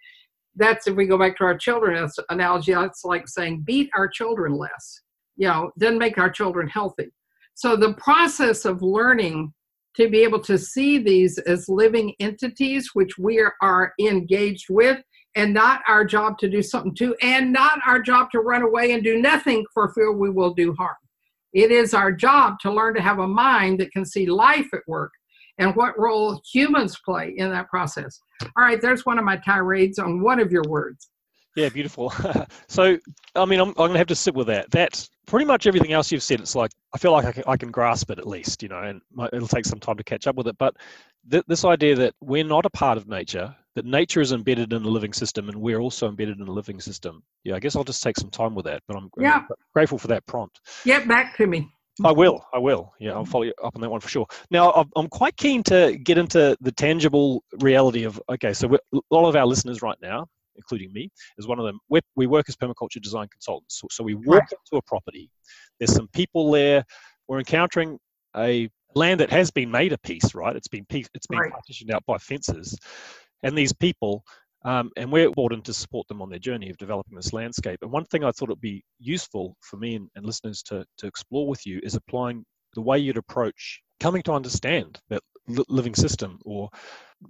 That's 0.57 0.87
if 0.87 0.97
we 0.97 1.07
go 1.07 1.19
back 1.19 1.37
to 1.39 1.45
our 1.45 1.57
children 1.57 2.09
analogy, 2.29 2.73
that's 2.73 3.05
like 3.05 3.29
saying 3.29 3.63
beat 3.65 3.91
our 3.97 4.09
children 4.09 4.55
less. 4.55 5.03
You 5.37 5.49
know, 5.49 5.71
doesn't 5.79 5.99
make 5.99 6.19
our 6.19 6.31
children 6.31 6.69
healthy. 6.69 7.13
So 7.55 7.77
the 7.77 7.95
process 7.95 8.65
of 8.65 8.83
learning 8.83 9.53
to 9.97 10.09
be 10.09 10.23
able 10.23 10.41
to 10.41 10.57
see 10.57 10.99
these 10.99 11.39
as 11.39 11.69
living 11.69 12.15
entities, 12.21 12.91
which 12.95 13.19
we 13.19 13.45
are 13.61 13.93
engaged 14.01 14.67
with, 14.71 14.99
and 15.37 15.55
not 15.55 15.83
our 15.87 16.05
job 16.05 16.39
to 16.39 16.49
do 16.49 16.63
something 16.63 16.95
to, 16.97 17.15
and 17.23 17.53
not 17.53 17.79
our 17.87 18.01
job 18.01 18.31
to 18.33 18.41
run 18.41 18.63
away 18.63 18.93
and 18.93 19.05
do 19.05 19.21
nothing 19.21 19.65
for 19.73 19.93
fear 19.93 20.13
we 20.13 20.31
will 20.31 20.55
do 20.55 20.73
harm. 20.75 20.97
It 21.53 21.71
is 21.71 21.95
our 21.95 22.13
job 22.13 22.59
to 22.61 22.73
learn 22.73 22.95
to 22.95 23.03
have 23.03 23.19
a 23.19 23.27
mind 23.27 23.81
that 23.81 23.93
can 23.93 24.05
see 24.05 24.27
life 24.27 24.67
at 24.73 24.81
work 24.87 25.13
and 25.59 25.75
what 25.77 25.99
role 25.99 26.41
humans 26.51 26.99
play 27.05 27.35
in 27.37 27.51
that 27.51 27.69
process. 27.69 28.21
All 28.57 28.65
right, 28.65 28.81
there's 28.81 29.05
one 29.05 29.19
of 29.19 29.25
my 29.25 29.37
tirades 29.37 29.99
on 29.99 30.21
one 30.23 30.41
of 30.41 30.51
your 30.53 30.65
words. 30.69 31.11
Yeah, 31.57 31.69
beautiful. 31.69 32.13
so, 32.69 32.97
I 33.35 33.45
mean, 33.45 33.61
I'm, 33.61 33.69
I'm 33.71 33.75
going 33.75 33.93
to 33.93 33.99
have 33.99 34.07
to 34.09 34.15
sit 34.15 34.35
with 34.35 34.47
that. 34.47 34.71
That's 34.71 35.11
pretty 35.27 35.45
much 35.45 35.67
everything 35.67 35.93
else 35.93 36.13
you've 36.13 36.23
said. 36.23 36.41
It's 36.41 36.55
like, 36.55 36.71
I 36.95 36.99
feel 36.99 37.13
like 37.13 37.25
I 37.25 37.33
can, 37.33 37.45
I 37.47 37.57
can 37.57 37.71
grasp 37.71 38.11
it 38.11 38.19
at 38.19 38.27
least, 38.27 38.63
you 38.63 38.69
know, 38.69 38.81
and 38.81 39.01
it'll 39.33 39.49
take 39.49 39.65
some 39.65 39.81
time 39.81 39.97
to 39.97 40.05
catch 40.05 40.27
up 40.27 40.37
with 40.37 40.47
it. 40.47 40.57
But 40.59 40.77
th- 41.31 41.45
this 41.49 41.65
idea 41.65 41.95
that 41.97 42.15
we're 42.21 42.45
not 42.45 42.67
a 42.67 42.71
part 42.71 42.97
of 42.99 43.09
nature, 43.09 43.55
that 43.75 43.85
nature 43.85 44.21
is 44.21 44.33
embedded 44.33 44.73
in 44.73 44.83
the 44.83 44.89
living 44.89 45.13
system 45.13 45.49
and 45.49 45.61
we're 45.61 45.81
also 45.81 46.09
embedded 46.09 46.39
in 46.39 46.45
the 46.45 46.53
living 46.53 46.81
system. 46.81 47.23
Yeah, 47.45 47.55
I 47.55 47.61
guess 47.61 47.77
I'll 47.77 47.85
just 47.85 48.03
take 48.03 48.17
some 48.17 48.31
time 48.31 48.55
with 48.55 48.65
that, 48.67 48.83
but 48.89 48.97
I'm, 48.97 49.11
yeah. 49.19 49.37
I'm 49.37 49.47
grateful 49.75 49.99
for 49.99 50.09
that 50.09 50.27
prompt. 50.27 50.61
Get 50.85 51.07
back 51.09 51.37
to 51.37 51.47
me. 51.47 51.71
I 52.05 52.13
will. 52.13 52.45
I 52.53 52.59
will. 52.59 52.93
Yeah, 52.99 53.13
I'll 53.13 53.25
follow 53.25 53.45
you 53.45 53.53
up 53.63 53.75
on 53.75 53.83
that 53.83 53.91
one 53.91 54.01
for 54.01 54.09
sure. 54.09 54.27
Now, 54.51 54.87
I'm 54.97 55.09
quite 55.09 55.37
keen 55.37 55.63
to 55.65 55.99
get 56.03 56.19
into 56.19 56.57
the 56.61 56.73
tangible 56.73 57.45
reality 57.61 58.05
of. 58.05 58.21
Okay, 58.31 58.53
so 58.53 58.73
a 58.75 58.99
lot 59.11 59.29
of 59.29 59.37
our 59.37 59.47
listeners 59.47 59.83
right 59.83 59.99
now, 60.01 60.27
including 60.57 60.93
me, 60.93 61.11
is 61.37 61.47
one 61.47 61.59
of 61.59 61.67
them. 61.67 61.79
we 61.91 62.01
we 62.17 62.27
work 62.27 62.49
as 62.49 62.57
permaculture 62.57 63.03
design 63.03 63.29
consultants. 63.31 63.81
So, 63.81 63.89
so 63.91 64.03
we 64.03 64.15
walk 64.15 64.27
right. 64.27 64.49
into 64.51 64.79
a 64.79 64.83
property. 64.83 65.31
There's 65.79 65.93
some 65.93 66.09
people 66.09 66.51
there. 66.51 66.85
We're 67.29 67.39
encountering 67.39 67.99
a 68.35 68.71
land 68.95 69.21
that 69.21 69.31
has 69.31 69.51
been 69.51 69.71
made 69.71 69.93
a 69.93 69.99
piece, 69.99 70.35
right? 70.35 70.57
It's 70.57 70.69
been 70.69 70.87
it's 70.91 71.27
been 71.27 71.39
right. 71.39 71.53
partitioned 71.53 71.91
out 71.91 72.05
by 72.07 72.19
fences, 72.19 72.79
and 73.43 73.57
these 73.57 73.73
people 73.73 74.25
um, 74.65 74.91
and 74.97 75.11
we're 75.11 75.31
brought 75.31 75.53
in 75.53 75.63
to 75.63 75.73
support 75.73 76.07
them 76.09 76.21
on 76.21 76.29
their 76.29 76.39
journey 76.39 76.69
of 76.69 76.77
developing 76.77 77.17
this 77.17 77.33
landscape. 77.33 77.79
And 77.83 77.91
one 77.91 78.05
thing 78.05 78.25
I 78.25 78.31
thought 78.31 78.51
it 78.51 78.53
would 78.53 78.61
be 78.61 78.85
useful 78.99 79.57
for 79.63 79.79
me 79.79 79.95
and, 79.95 80.09
and 80.15 80.27
listeners 80.27 80.63
to, 80.65 80.85
to 80.99 81.07
explore 81.07 81.49
with 81.49 81.67
you 81.67 81.81
is 81.83 81.95
applying 81.95 82.45
the 82.75 82.83
way 82.83 82.99
you'd 82.99 83.17
approach 83.17 83.81
coming 84.01 84.23
to 84.23 84.33
understand 84.33 84.99
that 85.09 85.23
li- 85.49 85.65
living 85.69 85.95
system 85.95 86.39
or 86.45 86.69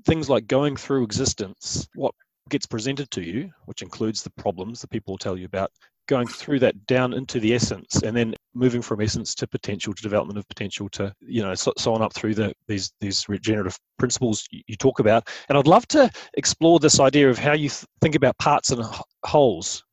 things 0.07 0.29
like 0.29 0.47
going 0.49 0.77
through 0.77 1.05
existence, 1.05 1.89
what 1.95 2.15
gets 2.49 2.67
presented 2.67 3.09
to 3.13 3.23
you, 3.23 3.51
which 3.67 3.83
includes 3.83 4.23
the 4.23 4.31
problems 4.31 4.81
that 4.81 4.91
people 4.91 5.13
will 5.13 5.19
tell 5.19 5.39
you 5.39 5.47
about, 5.47 5.71
going 6.11 6.27
through 6.27 6.59
that 6.59 6.87
down 6.89 7.15
into 7.15 7.39
the 7.39 7.55
essence 7.55 8.03
and 8.03 8.17
then 8.17 8.35
moving 8.53 8.83
from 8.83 9.01
essence 9.01 9.33
to 9.33 9.47
potential 9.47 9.95
to 9.95 10.03
development 10.03 10.37
of 10.37 10.47
potential 10.49 10.89
to 10.89 11.15
you 11.21 11.41
know 11.41 11.55
so, 11.55 11.73
so 11.79 11.95
on 11.95 12.03
up 12.03 12.13
through 12.13 12.35
the 12.35 12.53
these 12.67 12.93
these 13.01 13.29
regenerative 13.29 13.79
principles 13.97 14.45
you, 14.51 14.77
talk 14.77 14.99
about. 14.99 15.29
And 15.49 15.57
i'd 15.57 15.69
love 15.69 15.87
to 15.89 16.11
explore 16.35 16.81
this 16.81 16.99
idea 16.99 17.31
of 17.31 17.39
how 17.39 17.53
you 17.53 17.69
th- 17.69 17.85
think 18.01 18.17
about 18.17 18.37
parts 18.39 18.71
and 18.71 18.85
wholes 19.25 19.85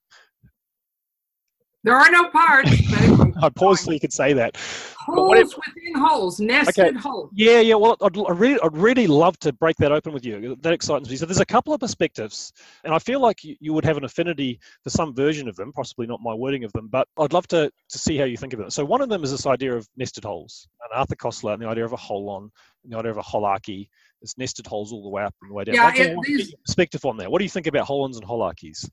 there 1.87 1.95
are 1.95 2.11
no 2.11 2.29
parts. 2.29 2.69
I 3.41 3.49
paused 3.49 3.85
so 3.85 3.91
you 3.91 3.99
could 3.99 4.11
say 4.11 4.33
that. 4.33 4.57
Wholes 5.05 5.55
within 5.55 5.95
wholes, 5.95 6.37
nested 6.41 6.87
okay. 6.87 6.97
wholes. 6.97 7.31
Yeah, 7.33 7.61
yeah. 7.61 7.75
Well, 7.75 7.95
I'd, 8.01 8.17
I'd, 8.17 8.37
really, 8.37 8.59
I'd 8.61 8.75
really 8.75 9.07
love 9.07 9.39
to 9.39 9.53
break 9.53 9.77
that 9.77 9.93
open 9.93 10.11
with 10.11 10.25
you. 10.25 10.57
That 10.61 10.73
excites 10.73 11.09
me. 11.09 11.15
So 11.15 11.25
there's 11.25 11.39
a 11.39 11.45
couple 11.45 11.73
of 11.73 11.79
perspectives, 11.79 12.51
and 12.83 12.93
I 12.93 12.99
feel 12.99 13.21
like 13.21 13.41
you, 13.41 13.55
you 13.61 13.71
would 13.71 13.85
have 13.85 13.95
an 13.95 14.03
affinity 14.03 14.59
for 14.83 14.89
some 14.89 15.15
version 15.15 15.47
of 15.47 15.55
them, 15.55 15.71
possibly 15.71 16.07
not 16.07 16.19
my 16.21 16.33
wording 16.33 16.65
of 16.65 16.73
them, 16.73 16.89
but 16.89 17.07
I'd 17.17 17.31
love 17.31 17.47
to, 17.47 17.71
to 17.89 17.97
see 17.97 18.17
how 18.17 18.25
you 18.25 18.35
think 18.35 18.51
of 18.51 18.59
it. 18.59 18.73
So 18.73 18.83
one 18.83 18.99
of 18.99 19.07
them 19.07 19.23
is 19.23 19.31
this 19.31 19.45
idea 19.45 19.73
of 19.73 19.87
nested 19.95 20.25
wholes, 20.25 20.67
and 20.83 20.99
Arthur 20.99 21.15
Koestler, 21.15 21.53
and 21.53 21.61
the 21.61 21.69
idea 21.69 21.85
of 21.85 21.93
a 21.93 21.97
holon, 21.97 22.49
and 22.83 22.91
the 22.91 22.97
idea 22.97 23.11
of 23.11 23.17
a 23.17 23.21
holarchy. 23.21 23.87
It's 24.21 24.37
nested 24.37 24.67
wholes 24.67 24.91
all 24.91 25.03
the 25.03 25.09
way 25.09 25.23
up 25.23 25.35
and 25.41 25.51
the 25.51 25.53
way 25.53 25.63
down. 25.63 25.75
Yeah, 25.75 25.91
it, 25.95 26.55
perspective 26.65 27.05
on 27.05 27.15
that. 27.17 27.31
What 27.31 27.37
do 27.37 27.45
you 27.45 27.49
think 27.49 27.67
about 27.67 27.87
holons 27.87 28.17
and 28.17 28.25
holarchies? 28.25 28.89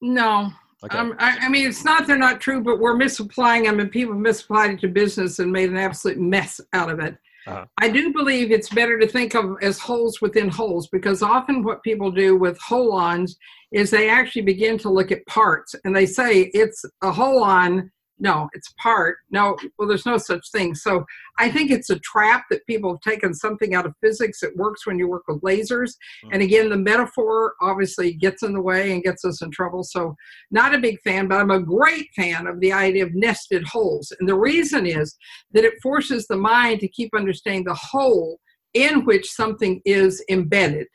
No, 0.00 0.50
Okay. 0.84 0.98
Um, 0.98 1.14
I, 1.18 1.38
I, 1.42 1.48
mean, 1.48 1.66
it's 1.66 1.84
not 1.84 2.06
they're 2.06 2.18
not 2.18 2.40
true, 2.40 2.62
but 2.62 2.78
we're 2.78 2.96
misapplying 2.96 3.62
them, 3.62 3.80
and 3.80 3.90
people 3.90 4.14
misapplied 4.14 4.72
it 4.72 4.80
to 4.80 4.88
business 4.88 5.38
and 5.38 5.50
made 5.50 5.70
an 5.70 5.78
absolute 5.78 6.18
mess 6.18 6.60
out 6.72 6.90
of 6.90 7.00
it. 7.00 7.16
Uh-huh. 7.46 7.64
I 7.78 7.88
do 7.88 8.12
believe 8.12 8.50
it's 8.50 8.68
better 8.70 8.98
to 8.98 9.06
think 9.06 9.34
of 9.34 9.56
as 9.62 9.78
wholes 9.78 10.20
within 10.20 10.48
wholes 10.48 10.88
because 10.88 11.22
often 11.22 11.62
what 11.62 11.82
people 11.82 12.10
do 12.10 12.36
with 12.36 12.58
holons 12.58 13.32
is 13.70 13.90
they 13.90 14.08
actually 14.08 14.42
begin 14.42 14.78
to 14.78 14.88
look 14.88 15.12
at 15.12 15.26
parts 15.26 15.74
and 15.84 15.94
they 15.94 16.06
say 16.06 16.50
it's 16.54 16.84
a 17.02 17.10
holon 17.10 17.90
no 18.18 18.48
it's 18.52 18.72
part. 18.80 19.18
No 19.30 19.56
well 19.78 19.88
there's 19.88 20.06
no 20.06 20.18
such 20.18 20.50
thing. 20.50 20.74
So 20.74 21.04
i 21.38 21.50
think 21.50 21.70
it's 21.70 21.90
a 21.90 21.98
trap 22.00 22.44
that 22.50 22.66
people 22.66 22.92
have 22.92 23.00
taken 23.00 23.34
something 23.34 23.74
out 23.74 23.86
of 23.86 23.94
physics. 24.00 24.42
It 24.42 24.56
works 24.56 24.86
when 24.86 24.98
you 24.98 25.08
work 25.08 25.24
with 25.26 25.42
lasers. 25.42 25.92
Mm-hmm. 25.92 26.28
and 26.32 26.42
again 26.42 26.68
the 26.70 26.76
metaphor 26.76 27.54
obviously 27.60 28.14
gets 28.14 28.42
in 28.42 28.52
the 28.52 28.62
way 28.62 28.92
and 28.92 29.02
gets 29.02 29.24
us 29.24 29.42
in 29.42 29.50
trouble. 29.50 29.82
So 29.82 30.14
not 30.50 30.74
a 30.74 30.78
big 30.78 31.00
fan 31.02 31.28
but 31.28 31.38
i'm 31.38 31.50
a 31.50 31.60
great 31.60 32.08
fan 32.14 32.46
of 32.46 32.60
the 32.60 32.72
idea 32.72 33.04
of 33.04 33.14
nested 33.14 33.66
wholes. 33.66 34.12
And 34.18 34.28
the 34.28 34.38
reason 34.38 34.86
is 34.86 35.16
that 35.52 35.64
it 35.64 35.74
forces 35.82 36.26
the 36.26 36.36
mind 36.36 36.80
to 36.80 36.88
keep 36.88 37.14
understanding 37.14 37.64
the 37.64 37.74
whole 37.74 38.38
in 38.74 39.04
which 39.04 39.30
something 39.30 39.80
is 39.84 40.24
embedded. 40.28 40.86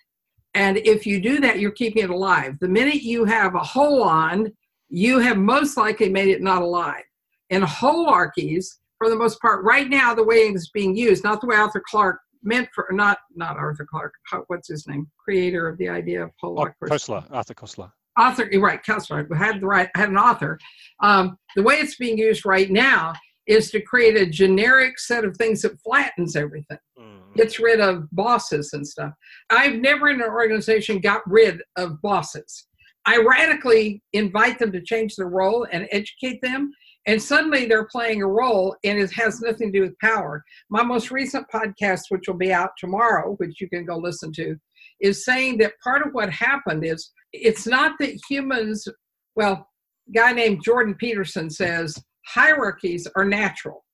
And 0.54 0.78
if 0.78 1.06
you 1.06 1.22
do 1.22 1.40
that 1.42 1.60
you're 1.60 1.72
keeping 1.72 2.04
it 2.04 2.10
alive. 2.10 2.56
The 2.60 2.68
minute 2.68 3.04
you 3.04 3.26
have 3.26 3.56
a 3.56 3.60
holon, 3.60 4.52
you 4.90 5.20
have 5.20 5.38
most 5.38 5.78
likely 5.78 6.10
made 6.10 6.30
it 6.30 6.42
not 6.42 6.62
alive 6.62 7.04
and 7.50 7.64
holarchies, 7.64 8.66
for 8.98 9.10
the 9.10 9.16
most 9.16 9.40
part, 9.42 9.64
right 9.64 9.90
now, 9.90 10.14
the 10.14 10.24
way 10.24 10.38
it's 10.38 10.70
being 10.70 10.96
used, 10.96 11.24
not 11.24 11.42
the 11.42 11.48
way 11.48 11.56
Arthur 11.56 11.84
clark 11.90 12.20
meant 12.44 12.70
for, 12.74 12.88
not 12.92 13.18
not 13.36 13.58
Arthur 13.58 13.86
clark 13.90 14.14
what's 14.48 14.68
his 14.68 14.88
name, 14.88 15.08
creator 15.18 15.68
of 15.68 15.78
the 15.78 15.90
idea 15.90 16.24
of 16.24 16.32
holarchies. 16.44 16.74
Oh, 16.84 16.88
Koestler, 16.88 17.26
Arthur 17.32 17.54
Koestler. 17.54 17.92
Author, 18.18 18.50
right, 18.60 18.82
Koestler. 18.84 19.28
I 19.34 19.38
had 19.38 19.62
the 19.62 19.68
right, 19.68 19.90
had 19.96 20.10
an 20.10 20.18
author. 20.18 20.60
Um, 21.02 21.38
the 21.56 21.64
way 21.64 21.76
it's 21.76 21.96
being 21.96 22.18
used 22.18 22.46
right 22.46 22.70
now 22.70 23.14
is 23.48 23.72
to 23.72 23.82
create 23.82 24.16
a 24.16 24.26
generic 24.26 25.00
set 25.00 25.26
of 25.26 25.36
things 25.38 25.62
that 25.64 25.80
flattens 25.82 26.36
everything. 26.36 26.78
Mm-hmm. 27.00 27.34
Gets 27.36 27.60
rid 27.60 27.80
of 27.80 28.10
bosses 28.12 28.72
and 28.74 28.86
stuff. 28.86 29.14
I've 29.50 29.76
never 29.76 30.10
in 30.10 30.22
an 30.22 30.30
organization 30.30 31.00
got 31.00 31.22
rid 31.26 31.62
of 31.78 32.02
bosses. 32.02 32.68
I 33.06 33.18
radically 33.18 34.04
invite 34.14 34.60
them 34.60 34.72
to 34.74 34.82
change 34.82 35.16
their 35.16 35.30
role 35.30 35.66
and 35.72 35.88
educate 35.92 36.42
them 36.42 36.72
and 37.08 37.22
suddenly 37.22 37.66
they're 37.66 37.88
playing 37.88 38.22
a 38.22 38.28
role 38.28 38.76
and 38.84 39.00
it 39.00 39.12
has 39.14 39.42
nothing 39.42 39.72
to 39.72 39.80
do 39.80 39.84
with 39.84 39.98
power. 40.00 40.44
My 40.70 40.84
most 40.84 41.12
recent 41.12 41.48
podcast, 41.54 42.02
which 42.10 42.28
will 42.28 42.38
be 42.38 42.54
out 42.54 42.72
tomorrow, 42.78 43.34
which 43.38 43.62
you 43.62 43.70
can 43.70 43.86
go 43.86 43.98
listen 43.98 44.32
to, 44.34 44.56
is 45.02 45.26
saying 45.26 45.58
that 45.60 45.80
part 45.84 46.06
of 46.06 46.14
what 46.14 46.30
happened 46.30 46.86
is 46.86 47.12
it's 47.34 47.66
not 47.66 47.94
that 48.00 48.20
humans, 48.30 48.88
well, 49.36 49.70
guy 50.14 50.34
named 50.34 50.64
Jordan 50.64 50.96
Peterson 50.96 51.50
says 51.50 51.98
hierarchies 52.26 53.08
are 53.16 53.26
natural. 53.26 53.86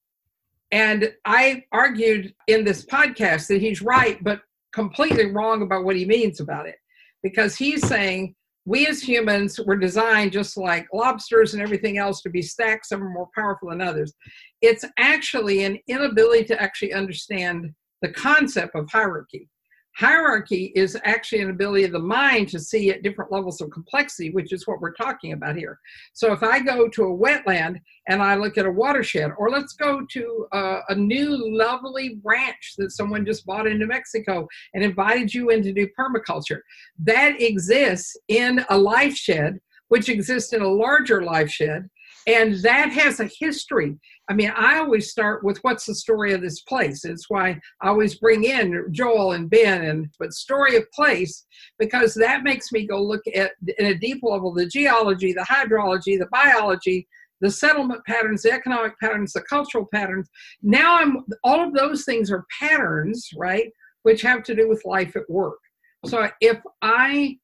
And 0.72 1.14
I 1.26 1.64
argued 1.72 2.34
in 2.48 2.66
this 2.66 2.86
podcast 2.86 3.48
that 3.48 3.62
he's 3.62 3.82
right, 3.82 4.22
but 4.24 4.42
completely 4.74 5.32
wrong 5.32 5.62
about 5.62 5.86
what 5.86 5.96
he 5.96 6.06
means 6.06 6.40
about 6.40 6.68
it. 6.68 6.76
Because 7.24 7.56
he's 7.56 7.86
saying 7.88 8.36
we 8.66 8.88
as 8.88 9.02
humans 9.02 9.60
were 9.66 9.78
designed 9.78 10.32
just 10.32 10.58
like 10.58 10.88
lobsters 10.94 11.54
and 11.54 11.62
everything 11.62 11.98
else 11.98 12.22
to 12.22 12.30
be 12.30 12.42
stacked 12.42 12.86
some 12.86 13.04
are 13.04 13.10
more 13.10 13.30
powerful 13.36 13.70
than 13.70 13.82
others 13.82 14.14
it's 14.62 14.86
actually 14.98 15.64
an 15.64 15.78
inability 15.88 16.44
to 16.44 16.62
actually 16.62 16.94
understand 16.94 17.74
the 18.06 18.12
concept 18.12 18.76
of 18.76 18.90
hierarchy. 18.92 19.50
Hierarchy 19.96 20.74
is 20.76 20.98
actually 21.06 21.42
an 21.42 21.50
ability 21.50 21.86
of 21.86 21.94
the 21.94 22.00
mind 22.00 22.50
to 22.50 22.60
see 22.60 22.90
at 22.90 23.02
different 23.02 23.32
levels 23.32 23.62
of 23.62 23.72
complexity, 23.72 24.30
which 24.32 24.52
is 24.52 24.68
what 24.68 24.82
we're 24.82 24.94
talking 24.94 25.32
about 25.32 25.56
here. 25.56 25.80
So 26.12 26.34
if 26.34 26.44
I 26.44 26.60
go 26.60 26.90
to 26.90 27.04
a 27.04 27.18
wetland 27.18 27.80
and 28.10 28.22
I 28.22 28.36
look 28.36 28.58
at 28.58 28.66
a 28.66 28.72
watershed, 28.72 29.32
or 29.38 29.50
let's 29.50 29.72
go 29.74 30.06
to 30.06 30.48
a, 30.52 30.80
a 30.90 30.96
new 30.96 31.58
lovely 31.58 32.20
ranch 32.24 32.74
that 32.78 32.92
someone 32.92 33.26
just 33.26 33.46
bought 33.46 33.68
in 33.68 33.80
New 33.80 33.88
Mexico 33.88 34.48
and 34.74 34.84
invited 34.84 35.34
you 35.34 35.50
in 35.50 35.64
to 35.64 35.72
do 35.72 35.88
permaculture, 35.98 36.60
that 37.00 37.42
exists 37.42 38.18
in 38.28 38.66
a 38.70 38.78
life 38.78 39.16
shed, 39.16 39.60
which 39.88 40.10
exists 40.10 40.52
in 40.52 40.62
a 40.62 40.68
larger 40.68 41.24
life 41.24 41.50
shed, 41.50 41.90
and 42.28 42.56
that 42.64 42.92
has 42.92 43.20
a 43.20 43.30
history. 43.40 43.96
I 44.30 44.34
mean, 44.34 44.52
I 44.56 44.80
always 44.80 45.12
start 45.12 45.44
with 45.44 45.60
what's 45.60 45.86
the 45.86 45.94
story 45.94 46.34
of 46.34 46.42
this 46.42 46.62
place. 46.62 47.06
It's 47.06 47.30
why 47.30 47.60
I 47.82 47.90
always 47.90 48.16
bring 48.16 48.46
in 48.46 48.88
Joel 48.92 49.34
and 49.34 49.50
Ben 49.50 49.86
and 49.86 50.10
but 50.20 50.34
story 50.34 50.76
of 50.76 50.90
place 50.92 51.46
because 51.78 52.14
that 52.16 52.44
makes 52.44 52.72
me 52.72 52.88
go 52.88 53.02
look 53.02 53.22
at 53.36 53.52
in 53.78 53.88
a 53.88 53.98
deep 53.98 54.24
level 54.24 54.54
the 54.54 54.66
geology, 54.66 55.34
the 55.34 55.46
hydrology, 55.48 56.18
the 56.18 56.28
biology, 56.32 57.08
the 57.42 57.52
settlement 57.52 58.04
patterns, 58.06 58.42
the 58.42 58.52
economic 58.52 58.98
patterns, 59.00 59.34
the 59.34 59.42
cultural 59.42 59.88
patterns. 59.94 60.30
Now 60.64 60.98
I'm 60.98 61.18
all 61.44 61.62
of 61.62 61.74
those 61.74 62.06
things 62.06 62.32
are 62.32 62.46
patterns, 62.60 63.30
right, 63.38 63.72
which 64.04 64.22
have 64.24 64.44
to 64.44 64.56
do 64.56 64.68
with 64.68 64.86
life 64.86 65.16
at 65.16 65.30
work. 65.30 65.60
So 66.06 66.28
if 66.42 66.60
I 66.82 67.38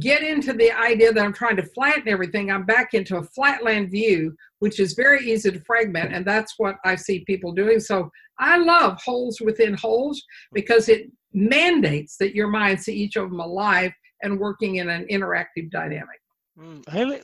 get 0.00 0.22
into 0.22 0.52
the 0.52 0.72
idea 0.72 1.12
that 1.12 1.24
I'm 1.24 1.32
trying 1.32 1.56
to 1.56 1.62
flatten 1.62 2.08
everything, 2.08 2.50
I'm 2.50 2.66
back 2.66 2.94
into 2.94 3.18
a 3.18 3.22
flatland 3.22 3.90
view, 3.90 4.34
which 4.58 4.80
is 4.80 4.94
very 4.94 5.30
easy 5.30 5.50
to 5.50 5.60
fragment. 5.60 6.12
And 6.12 6.26
that's 6.26 6.54
what 6.58 6.76
I 6.84 6.96
see 6.96 7.24
people 7.24 7.52
doing. 7.52 7.80
So 7.80 8.10
I 8.38 8.58
love 8.58 8.98
wholes 9.04 9.40
within 9.40 9.74
wholes 9.74 10.22
because 10.52 10.88
it 10.88 11.10
mandates 11.32 12.16
that 12.18 12.34
your 12.34 12.48
mind 12.48 12.80
see 12.80 12.94
each 12.94 13.16
of 13.16 13.30
them 13.30 13.40
alive 13.40 13.92
and 14.22 14.38
working 14.38 14.76
in 14.76 14.88
an 14.88 15.06
interactive 15.10 15.70
dynamic. 15.70 16.20
Mm. 16.58 16.88
Hey, 16.88 17.20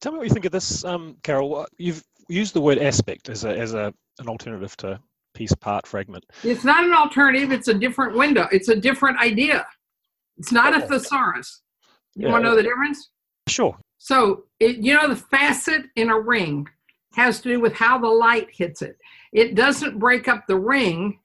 tell 0.00 0.12
me 0.12 0.18
what 0.18 0.28
you 0.28 0.32
think 0.32 0.44
of 0.44 0.52
this, 0.52 0.84
um, 0.84 1.16
Carol. 1.22 1.66
You've 1.78 2.04
used 2.28 2.54
the 2.54 2.60
word 2.60 2.78
aspect 2.78 3.28
as 3.28 3.44
a, 3.44 3.56
as 3.56 3.74
a, 3.74 3.92
an 4.18 4.28
alternative 4.28 4.76
to 4.78 5.00
piece, 5.34 5.54
part, 5.54 5.86
fragment. 5.86 6.24
It's 6.44 6.64
not 6.64 6.84
an 6.84 6.92
alternative. 6.92 7.52
It's 7.52 7.68
a 7.68 7.74
different 7.74 8.16
window. 8.16 8.48
It's 8.52 8.68
a 8.68 8.76
different 8.76 9.18
idea. 9.18 9.66
It's 10.38 10.52
not 10.52 10.76
a 10.76 10.86
thesaurus. 10.86 11.62
You 12.16 12.26
yeah. 12.26 12.32
want 12.32 12.44
to 12.44 12.50
know 12.50 12.56
the 12.56 12.62
difference? 12.62 13.10
Sure. 13.48 13.76
So, 13.98 14.44
it, 14.60 14.78
you 14.78 14.94
know, 14.94 15.08
the 15.08 15.16
facet 15.16 15.82
in 15.96 16.10
a 16.10 16.18
ring 16.18 16.66
has 17.14 17.40
to 17.40 17.48
do 17.48 17.60
with 17.60 17.74
how 17.74 17.98
the 17.98 18.08
light 18.08 18.48
hits 18.50 18.82
it. 18.82 18.96
It 19.32 19.54
doesn't 19.54 19.98
break 19.98 20.28
up 20.28 20.44
the 20.46 20.58
ring, 20.58 21.20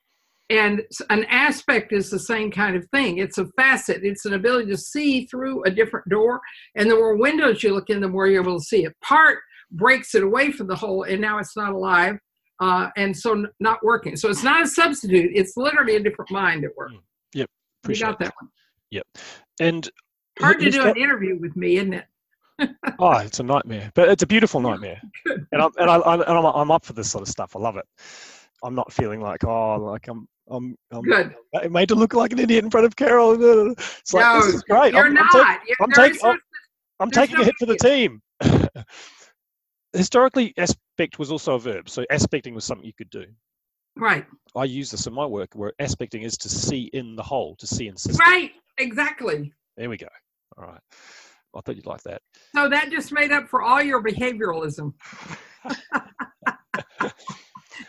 and 0.49 0.81
an 1.09 1.25
aspect 1.25 1.93
is 1.93 2.09
the 2.09 2.19
same 2.19 2.51
kind 2.51 2.75
of 2.75 2.85
thing. 2.89 3.17
It's 3.17 3.37
a 3.37 3.45
facet, 3.57 4.03
it's 4.03 4.25
an 4.25 4.33
ability 4.33 4.69
to 4.71 4.77
see 4.77 5.25
through 5.25 5.63
a 5.63 5.71
different 5.71 6.09
door. 6.09 6.41
And 6.75 6.89
the 6.89 6.95
more 6.95 7.15
windows 7.15 7.63
you 7.63 7.73
look 7.73 7.89
in, 7.89 8.01
the 8.01 8.07
more 8.09 8.27
you're 8.27 8.41
able 8.41 8.59
to 8.59 8.63
see 8.63 8.85
it. 8.85 8.93
Part 9.01 9.39
breaks 9.71 10.13
it 10.15 10.23
away 10.23 10.51
from 10.51 10.67
the 10.67 10.75
whole, 10.75 11.03
and 11.03 11.21
now 11.21 11.39
it's 11.39 11.55
not 11.55 11.71
alive. 11.71 12.17
Uh, 12.59 12.89
and 12.95 13.17
so 13.17 13.47
not 13.59 13.83
working. 13.83 14.15
So 14.15 14.29
it's 14.29 14.43
not 14.43 14.61
a 14.61 14.67
substitute. 14.67 15.31
It's 15.33 15.57
literally 15.57 15.95
a 15.95 15.99
different 15.99 16.29
mind 16.29 16.63
at 16.63 16.75
work. 16.77 16.91
Mm. 16.91 16.99
Yep. 17.33 17.49
Appreciate 17.83 18.05
you 18.05 18.11
got 18.11 18.19
that 18.19 18.33
one. 18.39 18.51
Yep. 18.91 19.03
And 19.59 19.89
Hard 20.41 20.59
to 20.59 20.71
do 20.71 20.83
an 20.83 20.97
interview 20.97 21.37
with 21.37 21.55
me, 21.55 21.77
isn't 21.77 21.93
it? 21.93 22.05
oh, 22.99 23.17
it's 23.17 23.39
a 23.39 23.43
nightmare, 23.43 23.91
but 23.95 24.09
it's 24.09 24.23
a 24.23 24.27
beautiful 24.27 24.59
nightmare. 24.59 25.01
and 25.25 25.61
I'm 25.61 25.71
and 25.77 25.89
I, 25.89 25.95
I'm, 26.01 26.21
and 26.21 26.29
I'm, 26.29 26.45
I'm 26.45 26.71
up 26.71 26.85
for 26.85 26.93
this 26.93 27.09
sort 27.09 27.23
of 27.23 27.27
stuff. 27.27 27.55
I 27.55 27.59
love 27.59 27.77
it. 27.77 27.85
I'm 28.63 28.75
not 28.75 28.93
feeling 28.93 29.21
like 29.21 29.43
oh, 29.43 29.77
like 29.77 30.07
I'm 30.07 30.27
I'm, 30.49 30.75
I'm 30.91 31.01
good. 31.03 31.33
made 31.69 31.87
to 31.89 31.95
look 31.95 32.13
like 32.13 32.33
an 32.33 32.39
idiot 32.39 32.63
in 32.63 32.69
front 32.69 32.85
of 32.85 32.95
Carol. 32.95 33.31
It's 33.77 34.13
like 34.13 34.25
no, 34.25 34.45
this 34.45 34.55
is 34.55 34.63
great. 34.63 34.93
You're 34.93 35.05
I'm, 35.05 35.13
not. 35.13 35.33
I'm, 35.33 35.57
take, 35.65 35.75
I'm, 35.79 35.91
taking, 35.91 36.25
I'm, 36.25 36.37
I'm 36.99 37.11
taking 37.11 37.35
no 37.37 37.41
a 37.41 37.45
hit 37.45 37.55
for 37.57 37.65
the 37.65 37.77
team. 37.77 38.21
Historically, 39.93 40.53
aspect 40.57 41.19
was 41.19 41.31
also 41.31 41.55
a 41.55 41.59
verb, 41.59 41.89
so 41.89 42.05
aspecting 42.09 42.53
was 42.53 42.65
something 42.65 42.85
you 42.85 42.93
could 42.93 43.09
do. 43.09 43.25
Right. 43.97 44.25
I 44.55 44.63
use 44.65 44.91
this 44.91 45.07
in 45.07 45.13
my 45.13 45.25
work 45.25 45.49
where 45.53 45.73
aspecting 45.79 46.21
is 46.21 46.37
to 46.37 46.49
see 46.49 46.89
in 46.93 47.15
the 47.15 47.23
whole, 47.23 47.55
to 47.57 47.67
see 47.67 47.87
in 47.87 47.97
system. 47.97 48.25
Right. 48.25 48.51
Exactly. 48.77 49.53
There 49.77 49.89
we 49.89 49.97
go. 49.97 50.07
All 50.57 50.65
right. 50.65 50.81
I 51.55 51.61
thought 51.61 51.75
you'd 51.75 51.85
like 51.85 52.03
that. 52.03 52.21
So 52.55 52.69
that 52.69 52.89
just 52.91 53.11
made 53.11 53.31
up 53.31 53.49
for 53.49 53.61
all 53.61 53.81
your 53.81 54.01
behavioralism. 54.01 54.93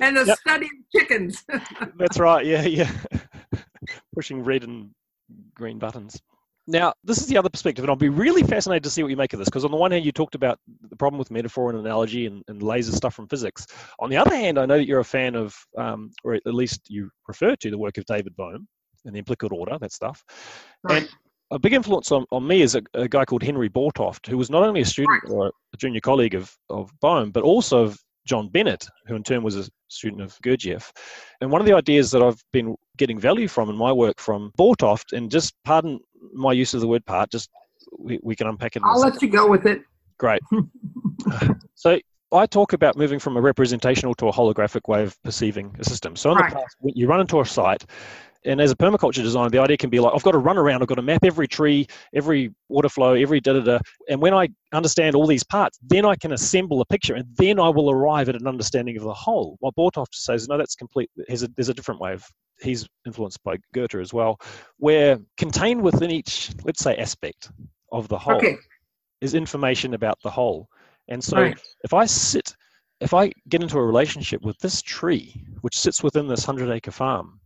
and 0.01 0.17
the 0.17 0.25
yep. 0.27 0.39
study 0.39 0.67
of 0.67 0.73
chickens. 1.01 1.45
That's 1.97 2.19
right. 2.19 2.45
Yeah, 2.45 2.63
yeah. 2.63 2.91
Pushing 4.15 4.43
red 4.43 4.65
and 4.65 4.91
green 5.55 5.79
buttons. 5.79 6.21
Now, 6.69 6.95
this 7.03 7.19
is 7.19 7.27
the 7.27 7.37
other 7.37 7.49
perspective, 7.51 7.83
and 7.83 7.91
I'll 7.91 7.97
be 7.97 8.09
really 8.09 8.45
fascinated 8.45 8.85
to 8.85 8.91
see 8.91 9.03
what 9.03 9.09
you 9.09 9.17
make 9.17 9.33
of 9.33 9.41
this, 9.41 9.49
because 9.49 9.65
on 9.65 9.73
the 9.73 9.77
one 9.77 9.91
hand, 9.91 10.05
you 10.05 10.13
talked 10.13 10.37
about 10.37 10.61
the 10.89 10.95
problem 10.95 11.19
with 11.19 11.31
metaphor 11.31 11.71
and 11.71 11.79
analogy 11.79 12.27
and, 12.27 12.45
and 12.47 12.63
laser 12.63 12.93
stuff 12.93 13.15
from 13.15 13.27
physics. 13.27 13.67
On 13.99 14.09
the 14.09 14.17
other 14.17 14.35
hand, 14.35 14.59
I 14.61 14.67
know 14.67 14.77
that 14.77 14.87
you're 14.87 15.01
a 15.01 15.05
fan 15.05 15.35
of, 15.35 15.57
um, 15.77 16.11
or 16.23 16.35
at 16.35 16.47
least 16.47 16.83
you 16.89 17.11
refer 17.27 17.57
to 17.57 17.71
the 17.71 17.79
work 17.79 17.99
of 17.99 18.05
David 18.05 18.37
Bohm 18.37 18.69
and 19.05 19.15
the 19.15 19.19
implicate 19.19 19.51
order, 19.51 19.77
that 19.81 19.93
stuff. 19.93 20.23
Right. 20.85 21.03
And 21.03 21.11
a 21.53 21.59
big 21.59 21.75
influence 21.75 22.11
on, 22.11 22.25
on 22.33 22.47
me 22.47 22.63
is 22.63 22.75
a, 22.75 22.83
a, 22.95 23.07
guy 23.07 23.25
called 23.25 23.43
Henry 23.43 23.69
Bortoft, 23.69 24.27
who 24.27 24.39
was 24.39 24.51
not 24.51 24.63
only 24.63 24.81
a 24.81 24.85
student 24.85 25.23
or 25.29 25.49
a 25.49 25.77
junior 25.77 26.01
colleague 26.01 26.35
of, 26.35 26.57
of 26.71 26.91
Bohm, 27.01 27.31
but 27.31 27.43
also 27.43 27.85
of 27.85 28.01
John 28.25 28.49
Bennett, 28.49 28.87
who 29.07 29.15
in 29.15 29.23
turn 29.23 29.43
was 29.43 29.57
a 29.57 29.69
student 29.89 30.23
of 30.23 30.39
Gurdjieff. 30.43 30.91
And 31.41 31.51
one 31.51 31.61
of 31.61 31.67
the 31.67 31.75
ideas 31.75 32.11
that 32.13 32.23
I've 32.23 32.43
been 32.53 32.75
getting 32.97 33.19
value 33.19 33.49
from 33.49 33.69
in 33.69 33.77
my 33.77 33.93
work 33.93 34.19
from 34.19 34.53
Bortoft, 34.59 35.13
and 35.13 35.31
just 35.31 35.55
pardon 35.65 36.01
my 36.33 36.53
use 36.53 36.73
of 36.73 36.81
the 36.81 36.89
word 36.89 37.05
part, 37.05 37.31
just 37.31 37.51
we, 37.99 38.19
we 38.23 38.35
can 38.35 38.47
unpack 38.47 38.77
it. 38.77 38.83
I'll 38.85 39.01
let 39.01 39.21
you 39.21 39.29
go 39.29 39.49
with 39.49 39.67
it. 39.67 39.83
Great. 40.19 40.41
so 41.75 41.99
I 42.33 42.47
talk 42.47 42.73
about 42.73 42.97
moving 42.97 43.19
from 43.19 43.37
a 43.37 43.41
representational 43.41 44.15
to 44.15 44.29
a 44.29 44.33
holographic 44.33 44.89
way 44.89 45.03
of 45.03 45.21
perceiving 45.23 45.75
a 45.79 45.85
system. 45.85 46.17
So 46.17 46.31
in 46.31 46.39
right. 46.39 46.51
the 46.51 46.57
past, 46.57 46.77
you 46.83 47.09
run 47.09 47.21
into 47.21 47.41
a 47.41 47.45
site 47.45 47.85
and 48.45 48.61
as 48.61 48.71
a 48.71 48.77
permaculture 48.77 49.23
designer, 49.23 49.51
the 49.51 49.59
idea 49.59 49.77
can 49.77 49.91
be 49.91 50.01
like, 50.01 50.13
I've 50.15 50.23
got 50.23 50.33
to 50.33 50.39
run 50.39 50.59
around, 50.59 50.83
I've 50.83 50.89
got 50.89 50.97
to 50.97 51.03
map 51.03 51.25
every 51.25 51.47
tree, 51.47 51.87
every 52.15 52.53
water 52.69 52.89
flow, 52.89 53.15
every 53.15 53.41
da 53.41 53.55
da 53.55 53.61
da. 53.61 53.79
And 54.09 54.21
when 54.21 54.35
I 54.35 54.49
understand 54.73 55.15
all 55.15 55.27
these 55.27 55.45
parts, 55.45 55.79
then 55.83 56.05
I 56.05 56.17
can 56.17 56.33
assemble 56.33 56.81
a 56.81 56.87
picture 56.87 57.15
and 57.15 57.27
then 57.37 57.61
I 57.61 57.69
will 57.69 57.91
arrive 57.91 58.29
at 58.29 58.35
an 58.35 58.47
understanding 58.47 58.97
of 58.97 59.05
the 59.05 59.15
whole. 59.15 59.57
What 59.61 59.77
Bortoft 59.77 60.15
says, 60.15 60.49
no, 60.49 60.59
that's 60.59 60.75
complete. 60.75 61.11
There's 61.17 61.43
a, 61.43 61.49
there's 61.57 61.69
a 61.69 61.75
different 61.75 62.01
way 62.01 62.13
of, 62.15 62.25
he's 62.61 62.87
influenced 63.07 63.43
by 63.45 63.57
Goethe 63.75 63.95
as 63.95 64.13
well, 64.13 64.41
where 64.79 65.19
contained 65.37 65.83
within 65.83 66.11
each, 66.11 66.51
let's 66.65 66.83
say, 66.83 66.97
aspect 66.97 67.51
of 67.93 68.09
the 68.09 68.19
whole 68.19 68.37
okay. 68.37 68.57
is 69.21 69.35
information 69.35 69.95
about 69.95 70.19
the 70.23 70.31
whole. 70.31 70.69
And 71.09 71.23
so 71.23 71.37
right. 71.37 71.61
if 71.85 71.95
I 71.95 72.07
sit, 72.07 72.55
if 73.01 73.15
I 73.15 73.33
get 73.49 73.63
into 73.63 73.79
a 73.79 73.85
relationship 73.85 74.43
with 74.43 74.59
this 74.59 74.81
tree, 74.81 75.45
which 75.61 75.79
sits 75.79 76.03
within 76.03 76.29
this 76.29 76.47
100 76.47 76.73
acre 76.73 76.93
farm, 76.93 77.41